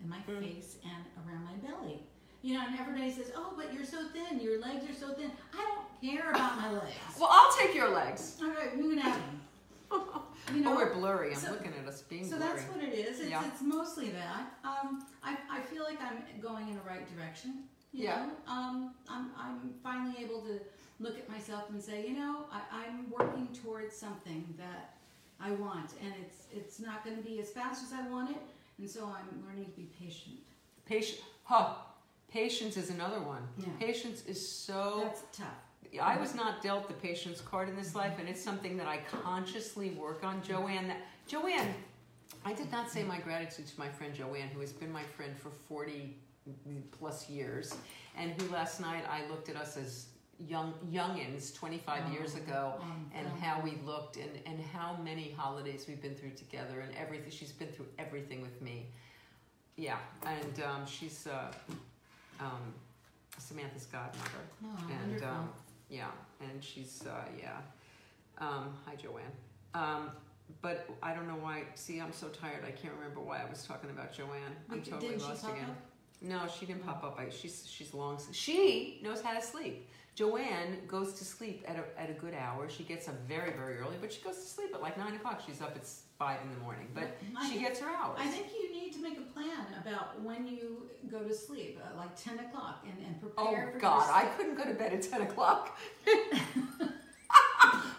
in 0.00 0.08
my 0.08 0.18
Mm. 0.28 0.40
face, 0.40 0.76
and 0.84 1.04
around 1.26 1.44
my 1.44 1.54
belly. 1.68 2.02
You 2.42 2.54
know, 2.54 2.64
and 2.66 2.78
everybody 2.78 3.10
says, 3.10 3.32
"Oh, 3.34 3.52
but 3.56 3.72
you're 3.72 3.84
so 3.84 4.06
thin. 4.08 4.40
Your 4.40 4.60
legs 4.60 4.88
are 4.88 4.94
so 4.94 5.12
thin." 5.14 5.30
I 5.52 5.56
don't 5.56 6.12
care 6.12 6.30
about 6.30 6.56
my 6.56 6.70
legs. 6.72 6.94
Well, 7.18 7.28
I'll 7.32 7.52
take 7.58 7.74
your 7.74 7.88
legs. 7.88 8.36
All 8.40 8.48
right, 8.50 8.76
we 8.76 8.90
can 8.90 8.98
have 8.98 9.14
them. 9.14 9.40
You 9.90 9.98
oh, 10.00 10.70
know, 10.70 10.76
we're 10.76 10.94
blurry. 10.94 11.30
I'm 11.32 11.36
so- 11.36 11.50
looking 11.50 11.72
at 11.80 11.86
us 11.88 12.02
being 12.02 12.24
so 12.24 12.36
blurry. 12.36 12.52
that's 12.56 12.64
what 12.70 12.82
it 12.82 12.94
is. 12.94 13.20
It's, 13.20 13.30
Yeah. 13.30 13.44
it's 13.46 13.60
mostly 13.62 14.10
that. 14.10 14.52
Um, 14.64 15.04
I, 15.22 15.36
I 15.50 15.60
feel 15.60 15.82
like 15.84 15.98
I'm 16.00 16.22
going 16.40 16.68
in 16.68 16.74
the 16.74 16.82
right 16.82 17.04
direction. 17.16 17.64
You 17.92 18.04
Yeah. 18.04 18.26
Know? 18.26 18.52
Um, 18.52 18.94
I'm, 19.08 19.30
I'm 19.36 19.74
finally 19.82 20.14
able 20.22 20.40
to 20.42 20.60
look 21.00 21.18
at 21.18 21.28
myself 21.28 21.64
and 21.70 21.82
say, 21.82 22.06
you 22.06 22.14
know, 22.16 22.46
I, 22.52 22.60
I'm 22.84 23.10
working 23.10 23.48
towards 23.62 23.96
something 23.96 24.44
that 24.58 24.96
I 25.40 25.50
want, 25.52 25.92
and 26.02 26.12
it's 26.20 26.46
it's 26.52 26.80
not 26.80 27.04
going 27.04 27.16
to 27.16 27.22
be 27.22 27.40
as 27.40 27.50
fast 27.50 27.82
as 27.84 27.92
I 27.92 28.08
want 28.08 28.30
it, 28.30 28.42
and 28.78 28.88
so 28.90 29.04
I'm 29.04 29.44
learning 29.46 29.66
to 29.66 29.70
be 29.72 29.88
patient. 30.02 30.36
Patient. 30.86 31.20
Huh. 31.44 31.74
Patience 32.32 32.76
is 32.76 32.90
another 32.90 33.20
one. 33.20 33.42
Yeah. 33.58 33.66
Patience 33.80 34.24
is 34.26 34.46
so. 34.46 35.00
That's 35.04 35.22
tough. 35.32 35.48
I 36.02 36.18
was 36.18 36.34
not 36.34 36.62
dealt 36.62 36.86
the 36.86 36.94
patience 36.94 37.40
card 37.40 37.68
in 37.68 37.76
this 37.76 37.94
life, 37.94 38.12
and 38.18 38.28
it's 38.28 38.42
something 38.42 38.76
that 38.76 38.86
I 38.86 38.98
consciously 39.22 39.90
work 39.90 40.22
on. 40.22 40.42
Joanne, 40.42 40.88
that, 40.88 40.98
Joanne, 41.26 41.74
I 42.44 42.52
did 42.52 42.70
not 42.70 42.90
say 42.90 43.02
my 43.04 43.18
gratitude 43.18 43.66
to 43.68 43.78
my 43.78 43.88
friend 43.88 44.14
Joanne, 44.14 44.48
who 44.48 44.60
has 44.60 44.72
been 44.72 44.92
my 44.92 45.02
friend 45.02 45.34
for 45.38 45.48
40 45.48 46.14
plus 46.90 47.30
years, 47.30 47.74
and 48.18 48.38
who 48.40 48.52
last 48.52 48.80
night 48.80 49.04
I 49.10 49.26
looked 49.30 49.48
at 49.48 49.56
us 49.56 49.78
as 49.78 50.06
young 50.46 50.72
youngins 50.88 51.52
25 51.54 52.12
years 52.12 52.36
ago 52.36 52.74
Um, 52.80 53.10
and 53.12 53.26
um, 53.26 53.38
how 53.38 53.60
we 53.60 53.76
looked 53.84 54.18
and, 54.18 54.30
and 54.46 54.60
how 54.60 54.96
many 55.02 55.32
holidays 55.36 55.86
we've 55.88 56.00
been 56.00 56.14
through 56.14 56.30
together 56.30 56.78
and 56.78 56.94
everything 56.96 57.30
she's 57.30 57.50
been 57.50 57.66
through 57.68 57.88
everything 57.98 58.40
with 58.40 58.62
me 58.62 58.86
yeah 59.76 59.96
and 60.24 60.62
um, 60.62 60.86
she's 60.86 61.26
uh, 61.26 61.50
um, 62.40 62.74
samantha's 63.38 63.86
godmother 63.86 64.42
oh, 64.64 64.90
and 65.04 65.22
um, 65.22 65.48
yeah, 65.88 66.10
and 66.40 66.62
she's 66.62 67.04
uh, 67.06 67.24
yeah. 67.38 67.58
Um, 68.38 68.74
hi, 68.84 68.94
Joanne. 68.94 69.24
Um, 69.74 70.10
but 70.62 70.88
I 71.02 71.14
don't 71.14 71.26
know 71.26 71.38
why. 71.40 71.64
See, 71.74 72.00
I'm 72.00 72.12
so 72.12 72.28
tired. 72.28 72.64
I 72.66 72.70
can't 72.70 72.94
remember 72.94 73.20
why 73.20 73.40
I 73.46 73.50
was 73.50 73.64
talking 73.64 73.90
about 73.90 74.12
Joanne. 74.12 74.56
I'm 74.70 74.82
totally 74.82 75.16
lost 75.16 75.44
again. 75.44 75.64
up? 75.64 75.76
No, 76.20 76.40
she 76.48 76.66
didn't 76.66 76.84
pop 76.84 77.04
up. 77.04 77.18
I, 77.18 77.30
she's 77.30 77.66
she's 77.68 77.94
long. 77.94 78.18
She 78.32 79.00
knows 79.02 79.20
how 79.20 79.34
to 79.34 79.42
sleep. 79.44 79.88
Joanne 80.18 80.78
goes 80.88 81.12
to 81.12 81.24
sleep 81.24 81.64
at 81.68 81.76
a, 81.76 81.84
at 82.00 82.10
a 82.10 82.12
good 82.12 82.34
hour. 82.34 82.68
She 82.68 82.82
gets 82.82 83.06
up 83.06 83.14
very 83.28 83.52
very 83.52 83.78
early, 83.78 83.94
but 84.00 84.12
she 84.12 84.20
goes 84.20 84.34
to 84.34 84.42
sleep 84.42 84.74
at 84.74 84.82
like 84.82 84.98
nine 84.98 85.14
o'clock. 85.14 85.40
She's 85.46 85.60
up 85.60 85.76
at 85.76 85.86
five 86.18 86.40
in 86.42 86.52
the 86.52 86.60
morning, 86.60 86.88
but 86.92 87.16
I 87.38 87.48
she 87.48 87.60
gets 87.60 87.78
her 87.78 87.88
hours. 87.88 88.18
I 88.18 88.26
think 88.26 88.48
you 88.52 88.72
need 88.72 88.92
to 88.94 89.00
make 89.00 89.16
a 89.16 89.32
plan 89.32 89.64
about 89.80 90.20
when 90.22 90.48
you 90.48 90.88
go 91.08 91.20
to 91.20 91.32
sleep, 91.32 91.78
uh, 91.80 91.96
like 91.96 92.16
10 92.16 92.40
o'clock, 92.40 92.84
and, 92.84 92.98
and 93.06 93.14
Oh 93.36 93.46
prepare 93.46 93.70
for 93.74 93.78
God, 93.78 94.10
I 94.12 94.24
couldn't 94.36 94.56
go 94.56 94.64
to 94.64 94.74
bed 94.74 94.92
at 94.92 95.02
ten 95.02 95.22
o'clock. 95.22 95.78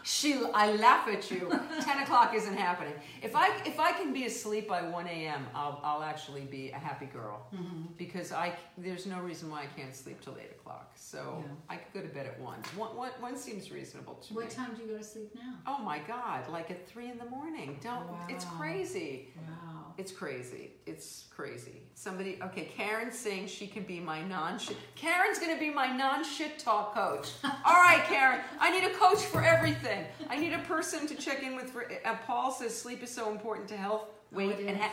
she, 0.10 0.34
I 0.56 0.72
laugh 0.76 1.08
at 1.08 1.30
you. 1.30 1.52
Ten 1.82 2.00
o'clock 2.02 2.34
isn't 2.34 2.58
happening. 2.58 2.94
If 3.22 3.36
I 3.36 3.56
if 3.66 3.80
I 3.80 3.92
can 3.92 4.12
be 4.12 4.26
asleep 4.26 4.68
by 4.68 4.82
one 4.82 5.08
a.m., 5.08 5.46
I'll 5.54 5.80
I'll 5.84 6.02
actually 6.04 6.42
be 6.58 6.72
a 6.72 6.78
happy 6.80 7.06
girl 7.06 7.46
Mhm. 7.54 7.96
because 7.98 8.32
I 8.32 8.56
there's 8.78 9.06
no 9.06 9.20
reason 9.20 9.52
why 9.52 9.62
I 9.64 9.70
can't 9.80 9.96
sleep 9.96 10.20
till 10.22 10.36
eight 10.44 10.52
o'clock. 10.60 10.92
So 10.96 11.44
Yeah. 11.46 11.54
I 11.70 11.76
could 11.76 11.94
go 11.94 12.02
to 12.08 12.14
bed 12.18 12.26
at 12.26 12.40
one. 12.40 12.60
One 12.76 12.96
one, 12.96 13.12
one 13.20 13.38
seems 13.38 13.72
reasonable 13.72 14.16
to 14.16 14.34
What 14.34 14.42
me. 14.42 14.46
What 14.48 14.56
time 14.56 14.72
do 14.76 14.82
you 14.84 14.88
go 14.94 14.98
to 14.98 15.04
sleep 15.04 15.32
now? 15.36 15.54
Oh 15.68 15.80
my 15.84 16.00
God, 16.00 16.50
like 16.50 16.72
at 16.72 16.88
three 16.90 17.10
in 17.12 17.18
the 17.20 17.30
morning. 17.38 17.80
Don't. 17.84 18.08
It's 18.30 18.46
crazy. 18.58 19.30
Wow. 19.48 19.94
It's 19.98 20.12
crazy. 20.14 20.72
It's 20.86 21.26
crazy. 21.36 21.82
Somebody, 21.94 22.40
okay, 22.42 22.66
Karen's 22.78 23.18
saying 23.18 23.48
she 23.48 23.68
can 23.68 23.84
be 23.84 24.00
my 24.00 24.22
non 24.24 24.58
shit. 24.58 24.78
Karen's 24.96 25.40
gonna 25.40 25.60
be 25.60 25.70
my 25.70 25.88
non 26.04 26.24
shit 26.24 26.58
talk 26.58 26.94
coach. 26.96 27.28
All 27.44 27.82
right, 27.88 28.02
Karen, 28.06 28.40
I 28.60 28.72
need 28.72 28.86
a 28.90 28.94
coach 28.96 29.20
for 29.34 29.42
everything. 29.44 29.99
I 30.30 30.38
need 30.38 30.54
a 30.54 30.60
person 30.60 31.08
to 31.08 31.16
check 31.16 31.44
in 31.44 31.56
with. 31.56 31.70
For, 31.72 31.86
uh, 32.06 32.16
Paul 32.26 32.52
says 32.52 32.80
sleep 32.80 33.04
is 33.04 33.12
so 33.12 33.32
important 33.32 33.68
to 33.70 33.78
health, 33.78 34.06
weight, 34.32 34.56
Oh, 34.60 34.68
and 34.68 34.78
ha- 34.78 34.92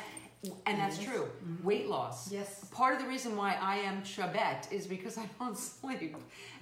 and 0.66 0.78
that's 0.78 0.98
true. 1.02 1.28
Mhm. 1.44 1.64
Weight 1.64 1.88
loss. 1.88 2.30
Yes. 2.30 2.64
Part 2.70 2.94
of 2.94 3.02
the 3.02 3.08
reason 3.08 3.36
why 3.36 3.54
I 3.60 3.76
am 3.78 4.02
Chabette 4.02 4.70
is 4.70 4.86
because 4.86 5.18
I 5.24 5.28
don't 5.40 5.58
sleep. 5.58 6.14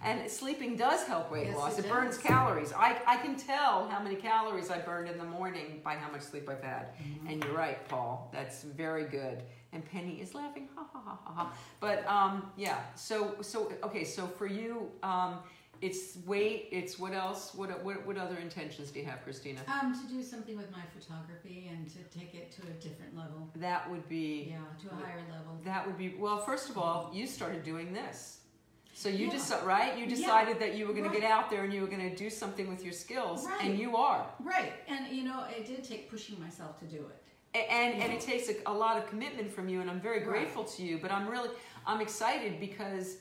And 0.02 0.30
sleeping 0.30 0.76
does 0.76 1.02
help 1.06 1.30
weight 1.30 1.48
Yes, 1.48 1.56
loss. 1.56 1.78
it 1.78 1.84
It, 1.84 1.90
burns 1.90 2.16
calories. 2.16 2.72
I, 2.72 2.96
I 3.06 3.16
can 3.18 3.36
tell 3.36 3.88
how 3.88 4.00
many 4.02 4.16
calories 4.16 4.70
I 4.70 4.78
burned 4.78 5.08
in 5.10 5.18
the 5.18 5.24
morning 5.24 5.80
by 5.84 5.96
how 5.96 6.10
much 6.10 6.22
sleep 6.22 6.48
I've 6.48 6.62
had. 6.62 6.88
And 7.28 7.42
you're 7.44 7.52
right, 7.54 7.86
Paul. 7.88 8.30
That's 8.32 8.62
very 8.62 9.04
good. 9.04 9.42
And 9.72 9.84
Penny 9.84 10.20
is 10.20 10.34
laughing. 10.34 10.68
Ha 10.76 10.86
ha 10.92 11.00
ha 11.04 11.18
ha 11.24 11.32
ha. 11.34 11.52
But 11.80 12.06
um, 12.06 12.52
yeah. 12.56 12.78
So 12.94 13.36
so 13.42 13.70
okay. 13.82 14.04
So 14.04 14.26
for 14.28 14.46
you, 14.46 14.90
um, 15.02 15.38
it's 15.84 16.16
weight. 16.26 16.68
It's 16.72 16.98
what 16.98 17.12
else? 17.12 17.54
What 17.54 17.68
what 17.84 18.06
what 18.06 18.16
other 18.16 18.36
intentions 18.36 18.90
do 18.90 19.00
you 19.00 19.04
have, 19.04 19.22
Christina? 19.22 19.60
Um, 19.68 19.92
to 20.00 20.06
do 20.14 20.22
something 20.22 20.56
with 20.56 20.70
my 20.72 20.84
photography 20.98 21.68
and 21.70 21.86
to 21.90 22.18
take 22.18 22.34
it 22.34 22.50
to 22.52 22.62
a 22.62 22.74
different 22.86 23.14
level. 23.16 23.50
That 23.56 23.90
would 23.90 24.08
be. 24.08 24.48
Yeah, 24.50 24.56
to 24.88 24.94
a 24.94 24.96
higher 25.04 25.22
level. 25.30 25.58
That 25.64 25.86
would 25.86 25.98
be 25.98 26.14
well. 26.18 26.38
First 26.38 26.70
of 26.70 26.78
all, 26.78 27.10
you 27.12 27.26
started 27.26 27.62
doing 27.64 27.92
this, 27.92 28.38
so 28.94 29.10
you 29.10 29.26
Yeah. 29.26 29.32
just 29.32 29.52
right. 29.64 29.92
You 29.98 30.04
Yeah. 30.06 30.14
decided 30.16 30.58
that 30.60 30.74
you 30.74 30.86
were 30.86 30.94
going 30.94 31.04
Right. 31.04 31.14
to 31.14 31.20
get 31.20 31.30
out 31.30 31.50
there 31.50 31.64
and 31.64 31.72
you 31.74 31.82
were 31.82 31.86
going 31.94 32.08
to 32.10 32.16
do 32.16 32.30
something 32.30 32.66
with 32.66 32.82
your 32.82 32.94
skills, 32.94 33.44
Right. 33.46 33.64
and 33.64 33.78
you 33.78 33.96
are. 33.96 34.26
Right, 34.40 34.72
and 34.88 35.14
you 35.14 35.24
know, 35.24 35.44
it 35.56 35.66
did 35.66 35.84
take 35.84 36.08
pushing 36.10 36.40
myself 36.40 36.78
to 36.80 36.86
do 36.86 37.06
it. 37.12 37.20
And 37.54 37.92
and 38.02 38.10
Yeah. 38.10 38.18
it 38.18 38.20
takes 38.22 38.48
a, 38.48 38.54
a 38.66 38.72
lot 38.72 38.96
of 38.96 39.06
commitment 39.10 39.50
from 39.52 39.68
you, 39.68 39.80
and 39.82 39.90
I'm 39.90 40.00
very 40.00 40.20
Right. 40.20 40.28
grateful 40.32 40.64
to 40.64 40.82
you. 40.82 40.96
But 40.98 41.10
I'm 41.12 41.28
really 41.28 41.50
I'm 41.86 42.00
excited 42.00 42.58
because 42.58 43.18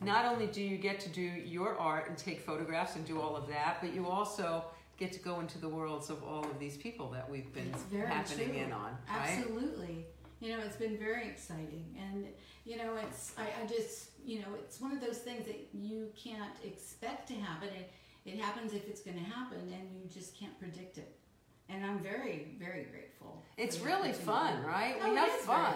not 0.00 0.26
only 0.26 0.46
do 0.46 0.62
you 0.62 0.76
get 0.76 1.00
to 1.00 1.08
do 1.08 1.22
your 1.22 1.78
art 1.78 2.08
and 2.08 2.18
take 2.18 2.40
photographs 2.40 2.96
and 2.96 3.04
do 3.06 3.20
all 3.20 3.36
of 3.36 3.48
that, 3.48 3.78
but 3.80 3.94
you 3.94 4.06
also 4.06 4.64
get 4.98 5.12
to 5.12 5.18
go 5.18 5.40
into 5.40 5.58
the 5.58 5.68
worlds 5.68 6.10
of 6.10 6.22
all 6.22 6.44
of 6.44 6.58
these 6.58 6.76
people 6.76 7.10
that 7.10 7.28
we've 7.28 7.52
been 7.52 7.72
happening 8.06 8.50
true. 8.50 8.58
in 8.58 8.72
on, 8.72 8.96
right? 9.08 9.38
Absolutely. 9.38 10.06
You 10.40 10.56
know, 10.56 10.62
it's 10.64 10.76
been 10.76 10.98
very 10.98 11.26
exciting. 11.28 11.84
And, 11.98 12.26
you 12.64 12.76
know, 12.76 12.96
it's, 13.02 13.32
I, 13.38 13.44
I 13.62 13.66
just, 13.66 14.10
you 14.24 14.40
know, 14.40 14.48
it's 14.58 14.80
one 14.80 14.92
of 14.92 15.00
those 15.00 15.18
things 15.18 15.46
that 15.46 15.68
you 15.72 16.08
can't 16.16 16.52
expect 16.64 17.28
to 17.28 17.34
happen. 17.34 17.68
It, 17.68 17.90
it 18.26 18.40
happens 18.40 18.74
if 18.74 18.88
it's 18.88 19.00
going 19.00 19.16
to 19.16 19.24
happen, 19.24 19.58
and 19.60 19.88
you 20.02 20.10
just 20.12 20.36
can't 20.38 20.58
predict 20.58 20.98
it. 20.98 21.16
And 21.68 21.84
I'm 21.84 22.00
very, 22.00 22.56
very 22.58 22.84
grateful. 22.84 23.42
It's 23.56 23.80
really 23.80 24.12
fun, 24.12 24.62
right? 24.62 24.96
Oh, 25.00 25.10
we 25.10 25.16
it 25.16 25.18
have 25.18 25.28
very 25.28 25.42
fun. 25.42 25.74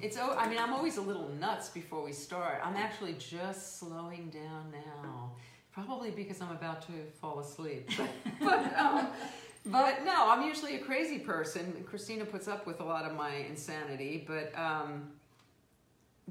It's 0.00 0.16
I 0.16 0.48
mean, 0.48 0.58
I'm 0.58 0.72
always 0.72 0.96
a 0.96 1.02
little 1.02 1.28
nuts 1.40 1.68
before 1.68 2.04
we 2.04 2.12
start. 2.12 2.60
I'm 2.62 2.76
actually 2.76 3.14
just 3.14 3.78
slowing 3.78 4.30
down 4.30 4.72
now, 4.72 5.32
probably 5.72 6.10
because 6.10 6.40
I'm 6.40 6.52
about 6.52 6.82
to 6.82 6.92
fall 7.20 7.40
asleep. 7.40 7.90
But, 7.98 8.08
but, 8.40 8.78
um, 8.78 9.08
but 9.66 10.04
no, 10.04 10.30
I'm 10.30 10.46
usually 10.46 10.76
a 10.76 10.78
crazy 10.78 11.18
person. 11.18 11.84
Christina 11.84 12.24
puts 12.24 12.46
up 12.46 12.66
with 12.66 12.80
a 12.80 12.84
lot 12.84 13.04
of 13.04 13.16
my 13.16 13.34
insanity, 13.34 14.24
but 14.26 14.52
um, 14.56 15.10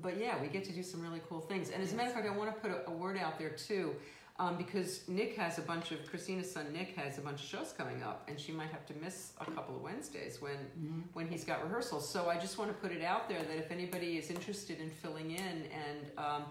but 0.01 0.17
yeah, 0.17 0.41
we 0.41 0.47
get 0.47 0.63
to 0.65 0.71
do 0.71 0.83
some 0.83 1.01
really 1.01 1.21
cool 1.27 1.41
things. 1.41 1.69
And 1.69 1.83
as 1.83 1.91
a 1.91 1.95
matter 1.95 2.09
of 2.09 2.15
fact, 2.15 2.27
I 2.27 2.35
want 2.35 2.55
to 2.55 2.61
put 2.61 2.71
a, 2.71 2.89
a 2.89 2.93
word 2.93 3.17
out 3.17 3.37
there 3.37 3.49
too, 3.49 3.95
um, 4.39 4.55
because 4.57 5.07
Nick 5.07 5.35
has 5.37 5.57
a 5.57 5.61
bunch 5.61 5.91
of 5.91 6.05
Christina's 6.09 6.51
son 6.51 6.71
Nick 6.71 6.95
has 6.95 7.17
a 7.17 7.21
bunch 7.21 7.41
of 7.41 7.47
shows 7.47 7.73
coming 7.77 8.03
up, 8.03 8.27
and 8.27 8.39
she 8.39 8.51
might 8.51 8.69
have 8.69 8.85
to 8.87 8.93
miss 8.95 9.33
a 9.41 9.45
couple 9.45 9.75
of 9.75 9.81
Wednesdays 9.81 10.41
when 10.41 10.57
Mhm. 10.79 11.03
when 11.13 11.27
he's 11.27 11.43
got 11.43 11.63
rehearsals. 11.63 12.07
So 12.07 12.29
I 12.29 12.37
just 12.37 12.57
want 12.57 12.69
to 12.71 12.77
put 12.77 12.91
it 12.91 13.03
out 13.03 13.27
there 13.29 13.41
that 13.43 13.57
if 13.57 13.71
anybody 13.71 14.17
is 14.17 14.29
interested 14.29 14.79
in 14.79 14.89
filling 14.89 15.31
in 15.31 15.57
and 15.71 16.11
um, 16.17 16.43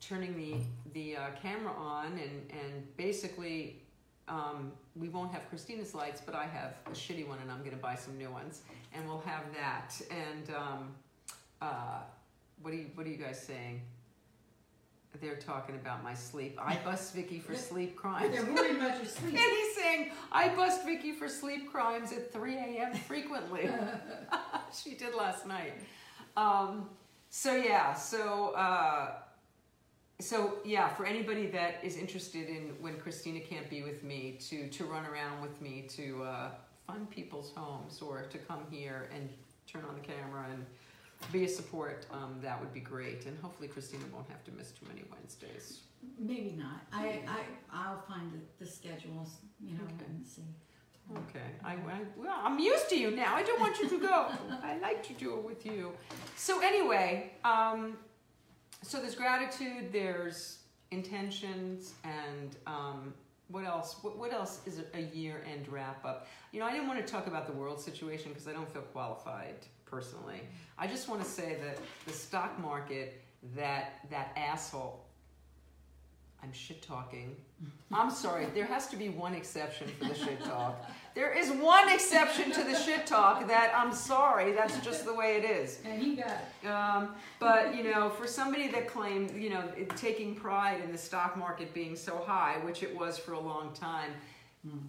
turning 0.00 0.36
the 0.36 0.60
the 0.92 1.16
uh, 1.16 1.30
camera 1.42 1.72
on 1.72 2.12
and 2.18 2.50
and 2.50 2.96
basically. 2.96 3.82
Um, 4.30 4.72
we 4.94 5.08
won't 5.08 5.32
have 5.32 5.48
Christina's 5.48 5.94
lights, 5.94 6.20
but 6.20 6.34
I 6.34 6.44
have 6.44 6.74
a 6.84 6.90
shitty 6.90 7.26
one, 7.26 7.38
and 7.38 7.50
I'm 7.50 7.60
going 7.60 7.70
to 7.70 7.78
buy 7.78 7.94
some 7.94 8.18
new 8.18 8.30
ones, 8.30 8.60
and 8.92 9.08
we'll 9.08 9.22
have 9.22 9.44
that. 9.54 9.98
And 10.10 10.50
um, 10.54 10.94
uh, 11.62 12.02
what 12.60 12.74
are 12.74 12.76
you 12.76 12.90
What 12.94 13.06
are 13.06 13.08
you 13.08 13.16
guys 13.16 13.40
saying? 13.42 13.80
They're 15.20 15.36
talking 15.36 15.74
about 15.74 16.04
my 16.04 16.14
sleep. 16.14 16.58
I 16.62 16.76
bust 16.84 17.14
Vicky 17.14 17.40
for 17.40 17.54
sleep 17.54 17.96
crimes. 17.96 18.32
They're 18.32 18.54
worried 18.54 18.76
about 18.76 18.96
your 18.96 19.06
sleep. 19.06 19.34
And 19.34 19.40
he's 19.40 19.74
saying, 19.74 20.10
I 20.30 20.48
bust 20.54 20.84
Vicky 20.84 21.12
for 21.12 21.28
sleep 21.28 21.72
crimes 21.72 22.12
at 22.12 22.32
3 22.32 22.54
a.m. 22.54 22.94
frequently. 22.94 23.68
she 24.72 24.94
did 24.94 25.14
last 25.14 25.46
night. 25.46 25.74
Um, 26.36 26.88
so 27.30 27.56
yeah, 27.56 27.94
so 27.94 28.50
uh, 28.50 29.12
so 30.20 30.58
yeah, 30.64 30.88
for 30.88 31.04
anybody 31.04 31.46
that 31.48 31.80
is 31.82 31.96
interested 31.96 32.48
in 32.48 32.74
when 32.80 32.98
Christina 32.98 33.40
can't 33.40 33.68
be 33.68 33.82
with 33.82 34.04
me 34.04 34.38
to 34.48 34.68
to 34.68 34.84
run 34.84 35.04
around 35.06 35.42
with 35.42 35.60
me 35.60 35.86
to 35.90 36.22
uh, 36.22 36.50
fund 36.86 37.10
people's 37.10 37.52
homes 37.56 38.00
or 38.00 38.22
to 38.30 38.38
come 38.38 38.64
here 38.70 39.10
and 39.14 39.28
turn 39.66 39.84
on 39.88 39.94
the 39.94 40.00
camera 40.00 40.46
and 40.50 40.64
be 41.32 41.44
a 41.44 41.48
support, 41.48 42.06
um, 42.10 42.38
that 42.42 42.58
would 42.60 42.72
be 42.72 42.80
great. 42.80 43.26
And 43.26 43.38
hopefully 43.40 43.68
Christina 43.68 44.04
won't 44.12 44.28
have 44.28 44.44
to 44.44 44.52
miss 44.52 44.70
too 44.70 44.86
many 44.88 45.04
Wednesdays. 45.10 45.80
Maybe 46.18 46.54
not. 46.56 46.80
I, 46.92 47.20
I, 47.26 47.40
I'll 47.72 48.02
find 48.08 48.32
the, 48.32 48.64
the 48.64 48.70
schedules, 48.70 49.36
you 49.60 49.74
know, 49.74 49.84
Okay. 49.84 50.04
and 50.08 50.26
see. 50.26 50.42
Okay, 51.16 51.40
I, 51.64 51.72
I, 51.72 52.00
well, 52.18 52.38
I'm 52.42 52.58
used 52.58 52.90
to 52.90 52.96
you 52.98 53.10
now. 53.10 53.34
I 53.34 53.42
don't 53.42 53.60
want 53.60 53.78
you 53.78 53.88
to 53.88 53.98
go. 53.98 54.26
I 54.62 54.78
like 54.82 55.02
to 55.08 55.14
do 55.14 55.34
it 55.38 55.42
with 55.42 55.64
you. 55.64 55.92
So 56.36 56.60
anyway, 56.60 57.32
um, 57.44 57.96
so 58.82 59.00
there's 59.00 59.14
gratitude, 59.14 59.90
there's 59.90 60.58
intentions, 60.90 61.94
and 62.04 62.56
um, 62.66 63.14
what 63.48 63.64
else? 63.64 63.96
What, 64.02 64.18
what 64.18 64.34
else 64.34 64.60
is 64.66 64.82
a 64.92 65.00
year-end 65.00 65.68
wrap-up? 65.68 66.26
You 66.52 66.60
know, 66.60 66.66
I 66.66 66.72
didn't 66.72 66.88
want 66.88 67.04
to 67.04 67.10
talk 67.10 67.26
about 67.26 67.46
the 67.46 67.54
world 67.54 67.80
situation 67.80 68.30
because 68.32 68.46
I 68.46 68.52
don't 68.52 68.70
feel 68.70 68.82
qualified 68.82 69.66
personally. 69.90 70.40
I 70.78 70.86
just 70.86 71.08
want 71.08 71.22
to 71.22 71.28
say 71.28 71.56
that 71.62 71.78
the 72.06 72.12
stock 72.12 72.58
market, 72.58 73.20
that 73.56 74.00
that 74.10 74.32
asshole. 74.36 75.04
I'm 76.42 76.52
shit 76.52 76.82
talking. 76.82 77.34
I'm 77.92 78.10
sorry. 78.10 78.46
There 78.54 78.64
has 78.64 78.86
to 78.88 78.96
be 78.96 79.08
one 79.08 79.34
exception 79.34 79.88
for 79.98 80.04
the 80.04 80.14
shit 80.14 80.44
talk. 80.44 80.88
There 81.16 81.36
is 81.36 81.50
one 81.50 81.88
exception 81.88 82.52
to 82.52 82.62
the 82.62 82.76
shit 82.76 83.06
talk 83.06 83.48
that 83.48 83.72
I'm 83.74 83.92
sorry. 83.92 84.52
That's 84.52 84.78
just 84.78 85.04
the 85.04 85.12
way 85.12 85.36
it 85.36 85.44
is. 85.44 85.80
And 85.84 86.00
you 86.00 86.16
got 86.16 86.30
it. 86.62 86.68
Um, 86.68 87.16
but 87.40 87.74
you 87.74 87.82
know, 87.82 88.10
for 88.10 88.28
somebody 88.28 88.68
that 88.68 88.86
claimed, 88.86 89.32
you 89.34 89.50
know, 89.50 89.64
it, 89.76 89.90
taking 89.96 90.36
pride 90.36 90.80
in 90.84 90.92
the 90.92 90.98
stock 90.98 91.36
market 91.36 91.74
being 91.74 91.96
so 91.96 92.22
high, 92.24 92.58
which 92.62 92.84
it 92.84 92.96
was 92.96 93.18
for 93.18 93.32
a 93.32 93.40
long 93.40 93.72
time, 93.72 94.12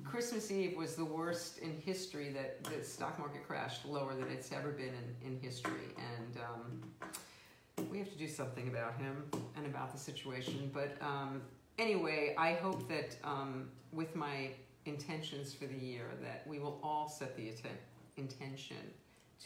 Christmas 0.03 0.51
Eve 0.51 0.75
was 0.77 0.95
the 0.95 1.05
worst 1.05 1.59
in 1.59 1.79
history 1.85 2.29
that 2.29 2.63
the 2.63 2.83
stock 2.83 3.19
market 3.19 3.47
crashed 3.47 3.85
lower 3.85 4.13
than 4.13 4.29
it's 4.29 4.51
ever 4.51 4.71
been 4.71 4.93
in, 5.23 5.27
in 5.27 5.39
history, 5.39 5.93
and 5.97 6.37
um, 6.37 7.87
we 7.91 7.99
have 7.99 8.11
to 8.11 8.17
do 8.17 8.27
something 8.27 8.67
about 8.67 8.97
him 8.97 9.23
and 9.55 9.65
about 9.65 9.91
the 9.91 9.99
situation. 9.99 10.71
But 10.73 10.97
um, 11.01 11.41
anyway, 11.77 12.35
I 12.37 12.53
hope 12.53 12.87
that 12.89 13.15
um, 13.23 13.69
with 13.93 14.15
my 14.15 14.49
intentions 14.85 15.53
for 15.53 15.65
the 15.65 15.77
year, 15.77 16.05
that 16.21 16.45
we 16.47 16.59
will 16.59 16.79
all 16.83 17.07
set 17.07 17.35
the 17.35 17.49
atten- 17.49 17.77
intention 18.17 18.77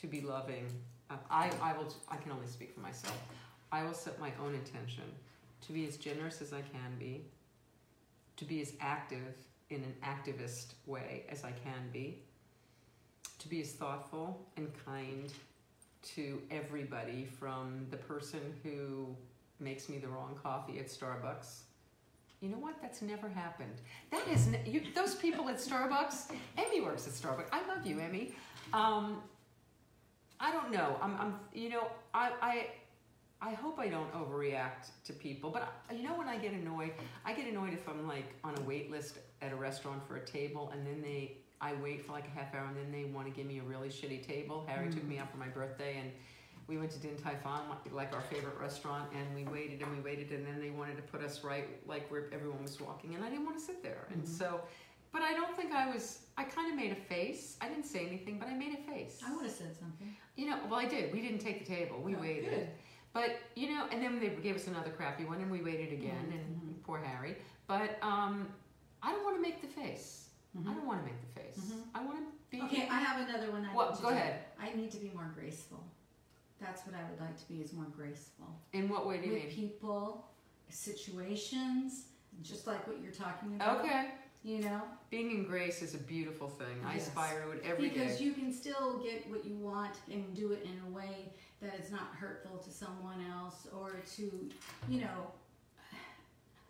to 0.01 0.07
be 0.07 0.21
loving. 0.21 0.65
Uh, 1.09 1.15
I, 1.29 1.51
I 1.61 1.77
will. 1.77 1.93
I 2.09 2.15
can 2.17 2.31
only 2.31 2.47
speak 2.47 2.73
for 2.73 2.79
myself. 2.79 3.17
I 3.71 3.83
will 3.83 3.93
set 3.93 4.19
my 4.19 4.31
own 4.43 4.53
intention 4.53 5.03
to 5.65 5.73
be 5.73 5.87
as 5.87 5.97
generous 5.97 6.41
as 6.41 6.53
I 6.53 6.61
can 6.61 6.97
be, 6.99 7.25
to 8.37 8.45
be 8.45 8.61
as 8.61 8.73
active 8.79 9.35
in 9.73 9.83
an 9.83 9.95
activist 10.03 10.73
way 10.85 11.25
as 11.29 11.43
I 11.43 11.51
can 11.51 11.89
be, 11.91 12.23
to 13.39 13.47
be 13.47 13.61
as 13.61 13.71
thoughtful 13.71 14.45
and 14.57 14.69
kind 14.85 15.31
to 16.15 16.41
everybody 16.51 17.25
from 17.25 17.87
the 17.89 17.97
person 17.97 18.41
who 18.63 19.15
makes 19.59 19.89
me 19.89 19.97
the 19.97 20.07
wrong 20.07 20.37
coffee 20.41 20.79
at 20.79 20.87
Starbucks. 20.87 21.61
You 22.41 22.49
know 22.49 22.57
what? 22.57 22.75
That's 22.81 23.01
never 23.01 23.29
happened. 23.29 23.75
That 24.11 24.27
is 24.27 24.49
you, 24.65 24.81
those 24.93 25.15
people 25.15 25.47
at 25.47 25.57
Starbucks. 25.57 26.33
Emmy 26.57 26.81
works 26.81 27.07
at 27.07 27.13
Starbucks. 27.13 27.47
I 27.53 27.65
love 27.67 27.85
you, 27.85 27.99
Emmy. 27.99 28.33
Um, 28.73 29.21
I 30.39 30.51
don't 30.51 30.71
know. 30.71 30.97
I'm, 31.01 31.15
I'm 31.17 31.39
you 31.53 31.69
know, 31.69 31.87
I, 32.13 32.31
I, 32.41 32.67
I 33.45 33.53
hope 33.53 33.77
I 33.77 33.89
don't 33.89 34.11
overreact 34.13 34.91
to 35.05 35.13
people. 35.13 35.49
But 35.49 35.67
I, 35.89 35.93
you 35.93 36.03
know, 36.03 36.17
when 36.17 36.29
I 36.29 36.37
get 36.37 36.53
annoyed, 36.53 36.93
I 37.25 37.33
get 37.33 37.45
annoyed 37.47 37.73
if 37.73 37.87
I'm 37.89 38.07
like 38.07 38.33
on 38.43 38.55
a 38.57 38.61
wait 38.61 38.89
list 38.89 39.17
at 39.41 39.51
a 39.51 39.55
restaurant 39.55 40.01
for 40.07 40.15
a 40.15 40.25
table, 40.25 40.71
and 40.73 40.87
then 40.87 41.01
they, 41.01 41.37
I 41.59 41.73
wait 41.73 42.05
for 42.05 42.13
like 42.13 42.25
a 42.25 42.29
half 42.39 42.55
hour, 42.55 42.65
and 42.67 42.77
then 42.77 42.89
they 42.91 43.03
want 43.09 43.27
to 43.27 43.33
give 43.33 43.45
me 43.45 43.59
a 43.59 43.63
really 43.63 43.89
shitty 43.89 44.25
table. 44.25 44.63
Harry 44.67 44.89
took 44.89 45.03
me 45.03 45.17
out 45.17 45.29
for 45.29 45.37
my 45.37 45.47
birthday, 45.49 45.97
and 45.99 46.09
we 46.67 46.77
went 46.77 46.91
to 46.91 46.99
Din 46.99 47.17
Tai 47.17 47.35
Fung, 47.43 47.63
like 47.91 48.13
our 48.13 48.21
favorite 48.21 48.57
restaurant, 48.61 49.09
and 49.13 49.35
we 49.35 49.43
waited 49.51 49.81
and 49.81 49.91
we 49.93 50.01
waited, 50.01 50.31
and 50.31 50.47
then 50.47 50.61
they 50.61 50.69
wanted 50.69 50.95
to 50.95 51.03
put 51.03 51.21
us 51.21 51.43
right 51.43 51.67
like 51.85 52.09
where 52.09 52.27
everyone 52.31 52.61
was 52.61 52.79
walking, 52.79 53.13
and 53.15 53.25
I 53.25 53.29
didn't 53.29 53.43
want 53.45 53.57
to 53.57 53.63
sit 53.63 53.83
there, 53.83 54.07
and 54.11 54.23
Mhm. 54.23 54.27
so. 54.27 54.61
But 55.11 55.21
I 55.21 55.33
don't 55.33 55.55
think 55.55 55.71
I 55.73 55.93
was. 55.93 56.25
I 56.37 56.43
kind 56.45 56.71
of 56.71 56.75
made 56.75 56.91
a 56.91 56.95
face. 56.95 57.57
I 57.61 57.67
didn't 57.67 57.85
say 57.85 58.07
anything, 58.07 58.39
but 58.39 58.47
I 58.47 58.53
made 58.55 58.73
a 58.79 58.91
face. 58.91 59.19
I 59.23 59.31
would 59.35 59.43
have 59.43 59.51
said 59.53 59.75
something. 59.77 60.15
You 60.35 60.47
know, 60.49 60.57
well, 60.67 60.79
I 60.79 60.85
did. 60.85 61.13
We 61.13 61.21
didn't 61.21 61.37
take 61.37 61.59
the 61.59 61.65
table. 61.75 62.01
We 62.01 62.15
Oh, 62.15 62.19
waited. 62.21 62.49
good. 62.49 62.67
But 63.13 63.39
you 63.55 63.69
know, 63.69 63.85
and 63.91 64.01
then 64.01 64.19
they 64.19 64.29
gave 64.29 64.55
us 64.55 64.67
another 64.67 64.89
crappy 64.89 65.23
one, 65.25 65.39
and 65.41 65.51
we 65.51 65.61
waited 65.61 65.93
again, 65.93 66.31
and 66.31 66.61
Mhm. 66.79 66.83
poor 66.83 66.99
Harry. 66.99 67.37
But 67.67 67.97
um, 68.01 68.49
I 69.01 69.11
don't 69.11 69.23
want 69.23 69.35
to 69.35 69.41
make 69.41 69.61
the 69.61 69.67
face. 69.67 70.29
I 70.55 70.59
Mhm. 70.59 70.65
don't 70.75 70.85
want 70.85 70.99
to 71.01 71.05
make 71.05 71.21
the 71.21 71.39
face. 71.41 71.57
Mhm. 71.71 71.83
I 71.93 72.03
want 72.03 72.17
to 72.19 72.25
be. 72.49 72.61
Okay, 72.63 72.87
I 72.89 72.99
have 72.99 73.27
another 73.27 73.51
one. 73.51 73.65
I 73.65 73.73
to 73.73 74.01
Go 74.01 74.09
do. 74.09 74.15
ahead. 74.15 74.45
I 74.59 74.73
need 74.73 74.91
to 74.91 74.97
be 74.97 75.09
more 75.09 75.31
graceful. 75.35 75.83
That's 76.59 76.85
what 76.85 76.95
I 76.95 77.03
would 77.09 77.19
like 77.19 77.37
to 77.37 77.47
be. 77.47 77.61
Is 77.61 77.73
more 77.73 77.85
graceful 77.85 78.47
In 78.71 78.87
what 78.89 79.05
way 79.05 79.19
do 79.19 79.27
you 79.27 79.33
with 79.33 79.43
mean? 79.43 79.51
people, 79.53 80.25
situations, 80.69 82.07
just 82.41 82.65
like 82.67 82.87
what 82.87 82.99
you're 83.01 83.11
talking 83.11 83.55
about. 83.55 83.81
Okay. 83.81 84.11
You 84.43 84.59
know, 84.59 84.81
Being 85.09 85.31
in 85.31 85.45
grace 85.45 85.81
is 85.81 85.95
a 85.95 85.99
beautiful 85.99 86.49
thing. 86.49 86.83
I 86.85 86.95
aspire 86.95 87.43
to 87.43 87.51
it 87.51 87.63
every 87.65 87.87
day. 87.87 87.93
because 87.93 88.19
you 88.19 88.33
can 88.33 88.51
still 88.51 88.97
get 88.97 89.29
what 89.29 89.45
you 89.45 89.55
want 89.55 89.95
and 90.11 90.35
do 90.35 90.51
it 90.51 90.65
in 90.65 90.81
a 90.85 90.93
way 90.93 91.31
that 91.61 91.79
is 91.79 91.89
not 91.91 92.13
hurtful 92.19 92.57
to 92.57 92.69
someone 92.69 93.23
else 93.31 93.67
or 93.73 94.01
to, 94.17 94.49
you 94.89 94.99
know, 94.99 95.31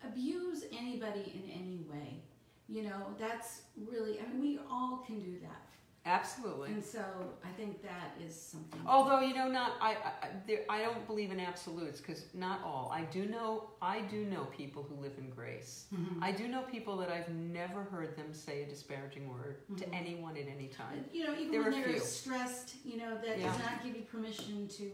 abuse 0.06 0.64
anybody 0.72 1.32
in 1.34 1.50
any 1.50 1.84
way. 1.90 2.22
You 2.68 2.84
know, 2.84 3.14
that's 3.18 3.62
really, 3.76 4.20
I 4.20 4.32
mean, 4.32 4.40
we 4.40 4.58
all 4.70 5.02
can 5.04 5.18
do 5.18 5.38
that. 5.42 5.63
Absolutely. 6.06 6.70
And 6.70 6.84
so 6.84 7.00
I 7.42 7.48
think 7.56 7.82
that 7.82 8.14
is 8.26 8.38
something. 8.38 8.80
Although 8.86 9.20
you 9.20 9.34
know, 9.34 9.48
not 9.48 9.72
I. 9.80 9.92
I, 10.22 10.28
there, 10.46 10.60
I 10.68 10.82
don't 10.82 11.06
believe 11.06 11.30
in 11.32 11.40
absolutes 11.40 11.98
because 12.00 12.26
not 12.34 12.60
all. 12.62 12.90
I 12.94 13.02
do 13.04 13.24
know. 13.24 13.70
I 13.80 14.02
do 14.02 14.24
know 14.26 14.44
people 14.56 14.82
who 14.82 14.96
live 15.00 15.12
in 15.16 15.30
grace. 15.30 15.86
Mhm. 15.94 16.22
I 16.22 16.30
do 16.32 16.46
know 16.48 16.62
people 16.62 16.98
that 16.98 17.08
I've 17.10 17.30
never 17.30 17.84
heard 17.84 18.16
them 18.16 18.34
say 18.34 18.62
a 18.64 18.66
disparaging 18.66 19.30
word 19.30 19.56
to 19.78 19.84
Mhm. 19.86 19.94
anyone 19.94 20.36
at 20.36 20.46
any 20.46 20.68
time. 20.68 21.04
You 21.12 21.26
know, 21.26 21.32
even 21.38 21.50
There 21.52 21.62
when 21.62 21.68
are 21.72 21.76
they're 21.86 21.92
few. 21.94 22.00
stressed, 22.00 22.84
you 22.84 22.98
know, 22.98 23.16
that 23.16 23.38
Yeah. 23.38 23.48
does 23.50 23.58
not 23.60 23.82
give 23.82 23.96
you 23.96 24.02
permission 24.02 24.68
to 24.68 24.92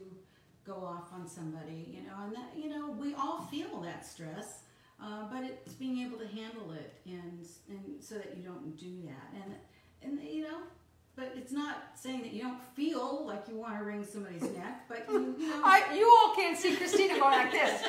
go 0.65 0.75
off 0.77 1.13
on 1.13 1.27
somebody, 1.27 1.89
you 1.93 2.03
know, 2.03 2.15
and 2.25 2.37
that, 2.37 2.57
you 2.57 2.69
know, 2.69 2.91
we 2.93 3.15
all 3.15 3.41
feel 3.47 3.81
that 3.81 4.07
stress, 4.07 4.63
uh, 5.01 5.25
but 5.29 5.43
it's 5.43 5.73
being 5.73 5.99
able 6.07 6.19
to 6.19 6.29
handle 6.29 6.71
it 6.73 7.01
and, 7.07 7.45
and 7.69 7.97
so 8.01 8.15
that 8.17 8.37
you 8.37 8.45
don't 8.45 8.77
do 8.77 9.03
that. 9.03 9.33
And, 9.43 9.55
and, 10.03 10.23
you 10.23 10.43
know, 10.43 10.59
but 11.21 11.35
it's 11.37 11.53
not 11.53 11.77
saying 11.95 12.23
that 12.23 12.33
you 12.33 12.43
don't 12.43 12.63
feel 12.75 13.25
like 13.27 13.45
you 13.47 13.57
want 13.57 13.77
to 13.79 13.85
wring 13.85 14.05
somebody's 14.05 14.43
neck, 14.57 14.89
but 14.89 15.05
you, 15.11 15.37
you 15.39 15.49
know. 15.49 15.61
I, 15.63 15.95
you 15.95 16.09
all 16.09 16.35
can't 16.35 16.57
see 16.57 16.75
Christina 16.75 17.19
going 17.19 17.33
like 17.33 17.53
this. 17.53 17.83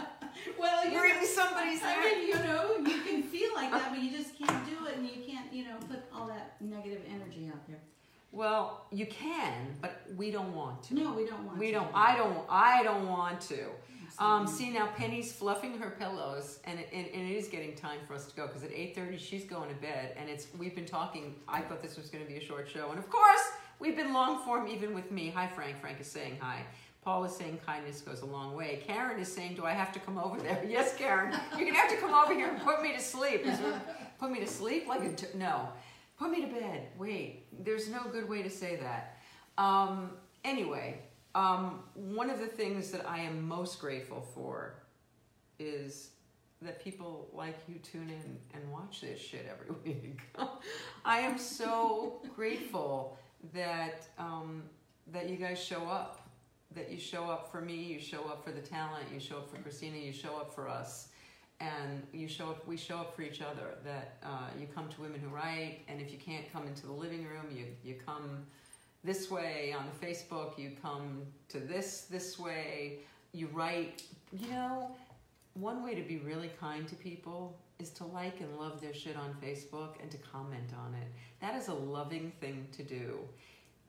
well, 0.58 0.88
you 0.88 1.02
Wring 1.02 1.14
somebody's 1.24 1.82
I 1.82 1.96
neck. 1.96 2.04
mean, 2.04 2.28
you 2.28 2.34
know, 2.34 2.76
you 2.78 3.00
can 3.00 3.22
feel 3.24 3.50
like 3.56 3.72
that, 3.72 3.90
but 3.90 3.98
you 3.98 4.16
just 4.16 4.38
can't 4.38 4.64
do 4.66 4.86
it, 4.86 4.96
and 4.96 5.04
you 5.04 5.24
can't, 5.26 5.52
you 5.52 5.64
know, 5.64 5.76
put 5.88 6.04
all 6.14 6.28
that 6.28 6.54
negative 6.60 7.02
energy 7.12 7.50
out 7.52 7.66
there. 7.66 7.80
Well, 8.30 8.86
you 8.92 9.06
can, 9.06 9.76
but 9.80 10.02
we 10.16 10.30
don't 10.30 10.54
want 10.54 10.84
to. 10.84 10.94
No, 10.94 11.12
we 11.14 11.26
don't 11.26 11.44
want. 11.44 11.58
We 11.58 11.68
to. 11.68 11.72
don't. 11.72 11.90
I 11.94 12.16
don't. 12.16 12.44
I 12.48 12.82
don't 12.84 13.08
want 13.08 13.40
to. 13.42 13.64
Um, 14.20 14.46
see 14.48 14.70
now, 14.70 14.88
Penny's 14.96 15.32
fluffing 15.32 15.78
her 15.78 15.90
pillows, 15.90 16.58
and 16.64 16.80
it, 16.80 16.88
and, 16.92 17.06
and 17.06 17.30
it 17.30 17.36
is 17.36 17.46
getting 17.46 17.76
time 17.76 18.00
for 18.06 18.14
us 18.14 18.26
to 18.26 18.34
go 18.34 18.46
because 18.48 18.64
at 18.64 18.72
eight 18.72 18.94
thirty 18.94 19.16
she's 19.16 19.44
going 19.44 19.68
to 19.68 19.76
bed, 19.76 20.14
and 20.18 20.28
it's 20.28 20.48
we've 20.58 20.74
been 20.74 20.86
talking. 20.86 21.36
I 21.48 21.60
thought 21.60 21.80
this 21.80 21.96
was 21.96 22.08
going 22.08 22.24
to 22.24 22.30
be 22.30 22.36
a 22.36 22.44
short 22.44 22.68
show, 22.68 22.90
and 22.90 22.98
of 22.98 23.08
course 23.08 23.42
we've 23.78 23.96
been 23.96 24.12
long 24.12 24.42
form 24.44 24.66
even 24.66 24.92
with 24.92 25.10
me. 25.12 25.30
Hi, 25.30 25.46
Frank. 25.46 25.80
Frank 25.80 26.00
is 26.00 26.08
saying 26.08 26.38
hi. 26.40 26.64
Paul 27.04 27.24
is 27.24 27.34
saying 27.34 27.60
kindness 27.64 28.00
goes 28.00 28.22
a 28.22 28.26
long 28.26 28.54
way. 28.54 28.82
Karen 28.86 29.18
is 29.20 29.32
saying, 29.32 29.54
do 29.54 29.64
I 29.64 29.72
have 29.72 29.92
to 29.92 30.00
come 30.00 30.18
over 30.18 30.38
there? 30.38 30.62
Yes, 30.68 30.94
Karen. 30.96 31.32
You're 31.56 31.66
gonna 31.66 31.78
have 31.78 31.90
to 31.90 31.96
come 31.96 32.12
over 32.12 32.34
here 32.34 32.48
and 32.48 32.60
put 32.60 32.82
me 32.82 32.92
to 32.92 33.00
sleep. 33.00 33.46
Put 34.18 34.30
me 34.30 34.40
to 34.40 34.46
sleep 34.46 34.88
like 34.88 35.00
a 35.02 35.36
no. 35.36 35.68
Put 36.18 36.30
me 36.30 36.40
to 36.40 36.48
bed. 36.48 36.88
Wait, 36.98 37.46
there's 37.64 37.88
no 37.88 38.02
good 38.10 38.28
way 38.28 38.42
to 38.42 38.50
say 38.50 38.76
that. 38.76 39.16
Um, 39.56 40.10
anyway, 40.44 41.00
um, 41.34 41.80
one 41.94 42.30
of 42.30 42.40
the 42.40 42.46
things 42.46 42.90
that 42.90 43.08
I 43.08 43.20
am 43.20 43.46
most 43.46 43.80
grateful 43.80 44.26
for 44.34 44.74
is 45.58 46.10
that 46.62 46.82
people 46.82 47.28
like 47.32 47.56
you 47.68 47.76
tune 47.76 48.10
in 48.10 48.38
and 48.54 48.72
watch 48.72 49.00
this 49.00 49.20
shit 49.20 49.48
every 49.50 49.74
week. 49.84 50.20
I 51.04 51.20
am 51.20 51.38
so 51.38 52.20
grateful 52.34 53.18
that 53.52 54.08
um, 54.18 54.64
that 55.12 55.28
you 55.28 55.36
guys 55.36 55.58
show 55.62 55.86
up. 55.86 56.24
That 56.74 56.90
you 56.92 56.98
show 56.98 57.24
up 57.24 57.50
for 57.50 57.62
me, 57.62 57.76
you 57.76 57.98
show 57.98 58.24
up 58.24 58.44
for 58.44 58.52
the 58.52 58.60
talent, 58.60 59.06
you 59.12 59.18
show 59.18 59.38
up 59.38 59.50
for 59.50 59.56
Christina, 59.56 59.96
you 59.96 60.12
show 60.12 60.36
up 60.36 60.54
for 60.54 60.68
us, 60.68 61.08
and 61.60 62.06
you 62.12 62.28
show 62.28 62.50
up. 62.50 62.66
We 62.66 62.76
show 62.76 62.98
up 62.98 63.16
for 63.16 63.22
each 63.22 63.40
other. 63.40 63.78
That 63.84 64.18
uh, 64.22 64.48
you 64.58 64.66
come 64.74 64.88
to 64.90 65.00
Women 65.00 65.20
Who 65.20 65.28
Write, 65.28 65.80
and 65.88 66.00
if 66.00 66.12
you 66.12 66.18
can't 66.18 66.50
come 66.52 66.66
into 66.66 66.86
the 66.86 66.92
living 66.92 67.24
room, 67.24 67.46
you 67.50 67.66
you 67.82 67.94
come 68.04 68.46
this 69.04 69.30
way 69.30 69.74
on 69.76 69.84
the 69.86 70.06
Facebook. 70.06 70.58
You 70.58 70.72
come 70.82 71.22
to 71.48 71.58
this 71.60 72.02
this 72.10 72.38
way. 72.38 73.00
You 73.32 73.48
write. 73.52 74.02
You 74.32 74.50
know, 74.50 74.90
one 75.54 75.82
way 75.82 75.94
to 75.94 76.02
be 76.02 76.18
really 76.18 76.50
kind 76.60 76.86
to 76.88 76.94
people 76.94 77.58
is 77.78 77.90
to 77.90 78.04
like 78.04 78.40
and 78.40 78.56
love 78.58 78.80
their 78.80 78.94
shit 78.94 79.16
on 79.16 79.34
Facebook 79.42 80.00
and 80.00 80.10
to 80.10 80.18
comment 80.18 80.72
on 80.84 80.94
it. 80.94 81.08
That 81.40 81.54
is 81.54 81.68
a 81.68 81.74
loving 81.74 82.32
thing 82.40 82.66
to 82.72 82.82
do. 82.82 83.18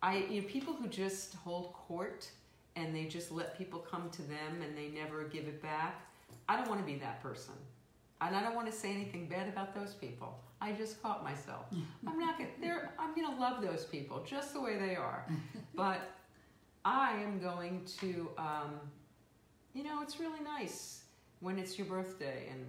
I 0.02 0.18
you 0.30 0.41
know, 0.41 0.48
people 0.48 0.73
who 0.73 0.88
just 0.88 1.36
hold 1.36 1.73
court 1.73 2.30
and 2.76 2.95
they 2.95 3.06
just 3.06 3.31
let 3.31 3.57
people 3.57 3.80
come 3.80 4.10
to 4.11 4.22
them 4.22 4.61
and 4.64 4.77
they 4.77 4.88
never 4.88 5.23
give 5.26 5.45
it 5.45 5.61
back. 5.61 6.02
I 6.48 6.56
don't 6.56 6.69
want 6.69 6.80
to 6.80 6.86
be 6.86 6.98
that 6.99 7.22
person. 7.22 7.56
And 8.22 8.36
I 8.36 8.44
don't 8.44 8.56
want 8.56 8.68
to 8.68 8.73
say 8.73 8.91
anything 8.91 9.27
bad 9.27 9.48
about 9.48 9.73
those 9.73 9.94
people. 9.94 10.40
I 10.61 10.73
just 10.73 11.02
caught 11.02 11.23
myself. 11.23 11.65
I'm 12.07 12.19
not 12.19 12.38
gonna 12.38 12.49
they're 12.61 12.91
I'm 12.99 13.15
gonna 13.15 13.40
love 13.40 13.61
those 13.61 13.86
people 13.86 14.23
just 14.26 14.53
the 14.53 14.61
way 14.61 14.77
they 14.77 14.95
are. 14.95 15.26
But 15.76 16.02
I 16.86 17.14
am 17.22 17.40
going 17.40 17.86
to 17.99 18.30
um, 18.38 18.80
you 19.73 19.84
know, 19.84 20.02
it's 20.02 20.19
really 20.19 20.41
nice 20.44 21.03
when 21.41 21.57
it's 21.60 21.77
your 21.77 21.88
birthday 21.88 22.48
and 22.52 22.65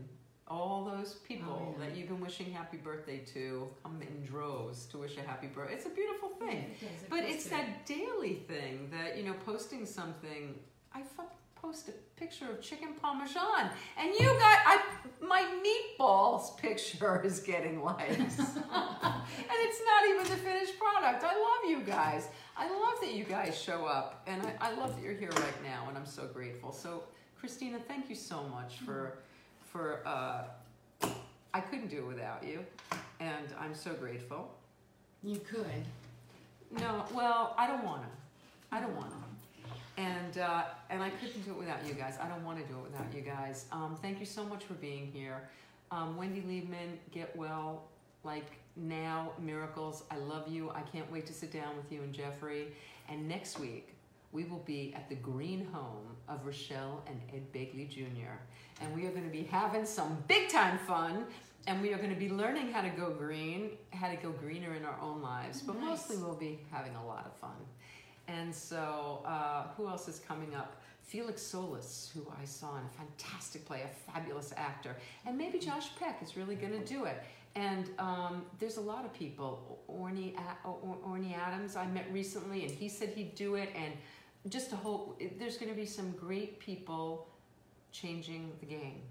all 0.47 0.85
those 0.85 1.15
people 1.29 1.75
Oh, 1.77 1.81
yeah. 1.81 1.87
that 1.87 1.97
you've 1.97 2.09
been 2.09 2.21
wishing 2.21 2.51
happy 2.53 2.77
birthday 2.77 3.19
to 3.35 3.69
come 3.85 4.01
in 4.03 4.25
droves 4.27 4.87
to 4.87 4.99
wish 4.99 5.17
a 5.17 5.23
happy 5.23 5.47
birthday. 5.47 5.75
It's 5.75 5.87
a 5.87 5.91
beautiful 5.91 6.29
thing. 6.31 6.59
It 6.59 6.81
does, 6.81 7.03
it 7.05 7.11
But 7.11 7.21
it's 7.25 7.45
that 7.49 7.87
daily 7.87 8.35
thing 8.49 8.91
that, 8.91 9.17
you 9.17 9.23
know, 9.25 9.35
posting 9.47 9.87
something. 9.87 10.57
I 10.93 11.03
fuck 11.03 11.33
post 11.61 11.89
a 11.89 11.93
picture 12.19 12.51
of 12.51 12.61
chicken 12.61 12.95
parmesan 13.01 13.71
and 13.99 14.15
you 14.19 14.27
got 14.27 14.59
I 14.67 14.81
my 15.21 15.45
meatballs 15.65 16.57
picture 16.63 17.21
is 17.25 17.41
getting 17.41 17.83
likes. 17.83 18.39
and 18.39 18.39
it's 18.39 19.81
not 19.85 20.09
even 20.09 20.25
the 20.25 20.37
finished 20.37 20.79
product. 20.79 21.25
I 21.25 21.35
love 21.35 21.71
you 21.71 21.81
guys. 21.81 22.29
I 22.57 22.69
love 22.69 23.01
that 23.03 23.13
you 23.15 23.25
guys 23.25 23.61
show 23.61 23.85
up 23.85 24.23
and 24.27 24.43
I, 24.43 24.55
I 24.61 24.75
love 24.75 24.95
that 24.97 25.03
you're 25.03 25.15
here 25.15 25.31
right 25.31 25.63
now 25.63 25.87
and 25.89 25.97
I'm 25.97 26.07
so 26.07 26.27
grateful. 26.27 26.73
So 26.73 27.05
Christina, 27.39 27.79
thank 27.87 28.09
you 28.09 28.17
so 28.17 28.43
much 28.45 28.79
for 28.79 29.19
for 29.73 30.01
uh 30.07 30.45
I 31.53 31.61
couldn't 31.61 31.89
do 31.89 31.99
it 31.99 32.07
without 32.07 32.45
you 32.47 32.65
and 33.19 33.47
I'm 33.59 33.75
so 33.75 33.93
grateful. 33.93 34.55
You 35.23 35.39
could. 35.39 35.85
No, 36.79 37.05
well, 37.13 37.55
I 37.59 37.67
don't 37.67 37.85
want 37.85 38.03
to. 38.03 38.09
I 38.73 38.81
don't 38.81 38.95
want 38.97 39.11
to. 39.11 39.30
And 40.01 40.39
uh, 40.39 40.63
and 40.89 41.03
I 41.03 41.11
couldn't 41.11 41.43
do 41.45 41.51
it 41.51 41.59
without 41.59 41.87
you 41.87 41.93
guys. 41.95 42.15
I 42.23 42.27
don't 42.27 42.45
want 42.45 42.59
to 42.59 42.65
do 42.73 42.79
it 42.79 42.85
without 42.91 43.13
you 43.15 43.21
guys. 43.21 43.67
Um, 43.71 43.99
thank 44.01 44.19
you 44.19 44.27
so 44.27 44.43
much 44.45 44.65
for 44.65 44.75
being 44.75 45.11
here. 45.13 45.49
Um, 45.91 46.17
Wendy 46.17 46.41
Liebman, 46.41 46.91
get 47.13 47.35
well. 47.37 47.85
Like 48.25 48.51
now, 48.77 49.33
miracles. 49.39 50.05
I 50.11 50.17
love 50.17 50.49
you. 50.49 50.71
I 50.71 50.83
can't 50.93 51.11
wait 51.13 51.27
to 51.27 51.33
sit 51.35 51.53
down 51.53 51.77
with 51.77 51.91
you 51.93 52.03
and 52.03 52.13
Jeffrey. 52.15 52.69
And 53.09 53.29
next 53.29 53.59
week, 53.59 53.95
we 54.33 54.45
will 54.45 54.63
be 54.67 54.93
at 54.95 55.09
the 55.09 55.17
green 55.17 55.67
home 55.73 56.07
of 56.29 56.47
Rachelle 56.47 57.01
and 57.07 57.21
Ed 57.35 57.53
Begley 57.53 57.89
Jr. 57.89 58.37
And 58.81 58.95
we 58.95 59.07
are 59.07 59.11
going 59.11 59.25
to 59.25 59.31
be 59.31 59.45
having 59.45 59.85
some 59.85 60.23
big 60.29 60.49
time 60.49 60.79
fun. 60.87 61.25
And 61.67 61.83
we 61.83 61.93
are 61.93 61.99
going 61.99 62.15
to 62.15 62.19
be 62.27 62.31
learning 62.31 62.73
how 62.73 62.81
to 62.81 62.89
go 62.91 63.11
green, 63.11 63.73
how 63.93 64.09
to 64.09 64.17
go 64.17 64.31
greener 64.31 64.75
in 64.75 64.85
our 64.85 64.99
own 65.01 65.21
lives. 65.21 65.61
But 65.61 65.77
Nice. 65.77 65.85
mostly 65.85 66.17
we'll 66.17 66.35
be 66.37 66.61
having 66.71 66.95
a 66.95 67.07
lot 67.07 67.27
of 67.27 67.35
fun. 67.37 67.57
And 68.31 68.55
so, 68.55 69.23
uh, 69.27 69.65
who 69.77 69.89
else 69.89 70.07
is 70.09 70.21
coming 70.21 70.55
up? 70.55 70.81
Felix 71.03 71.43
Solis, 71.43 72.13
who 72.15 72.25
I 72.41 72.45
saw 72.45 72.77
in 72.77 72.85
a 72.85 72.89
fantastic 72.97 73.67
play, 73.67 73.83
a 73.83 74.13
fabulous 74.13 74.55
actor. 74.57 74.97
And 75.27 75.37
maybe 75.37 75.59
Josh 75.59 75.89
Peck 75.99 76.23
is 76.23 76.37
really 76.37 76.55
going 76.55 76.73
to 76.73 76.85
do 76.85 77.05
it. 77.05 77.21
And 77.57 77.91
um, 77.99 78.45
there's 78.61 78.77
a 78.77 78.81
lot 78.81 79.05
of 79.05 79.13
people. 79.13 79.81
Orny, 79.91 80.37
Orny 80.65 81.37
Adams, 81.37 81.75
I 81.75 81.87
met 81.87 82.07
recently, 82.13 82.65
and 82.65 82.71
he 82.71 82.89
said 82.89 83.09
he'd 83.09 83.35
do 83.35 83.57
it. 83.57 83.71
And 83.75 83.95
just 84.53 84.71
to 84.71 84.77
hope, 84.77 85.21
there's 85.39 85.57
going 85.57 85.71
to 85.71 85.77
be 85.77 85.87
some 85.87 86.13
great 86.13 86.61
people 86.61 87.27
changing 87.91 88.53
the 88.61 88.67
game. 88.67 89.03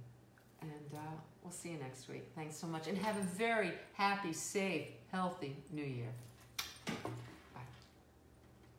And 0.61 0.93
uh, 0.93 0.99
we'll 1.43 1.51
see 1.51 1.71
you 1.71 1.79
next 1.79 2.07
week. 2.07 2.23
Thanks 2.33 2.55
so 2.55 2.67
much. 2.67 2.87
And 2.87 2.97
have 2.99 3.17
a 3.17 3.23
very 3.23 3.73
happy, 3.93 4.31
safe, 4.31 4.87
healthy 5.11 5.57
new 5.73 5.83
year. 5.83 6.13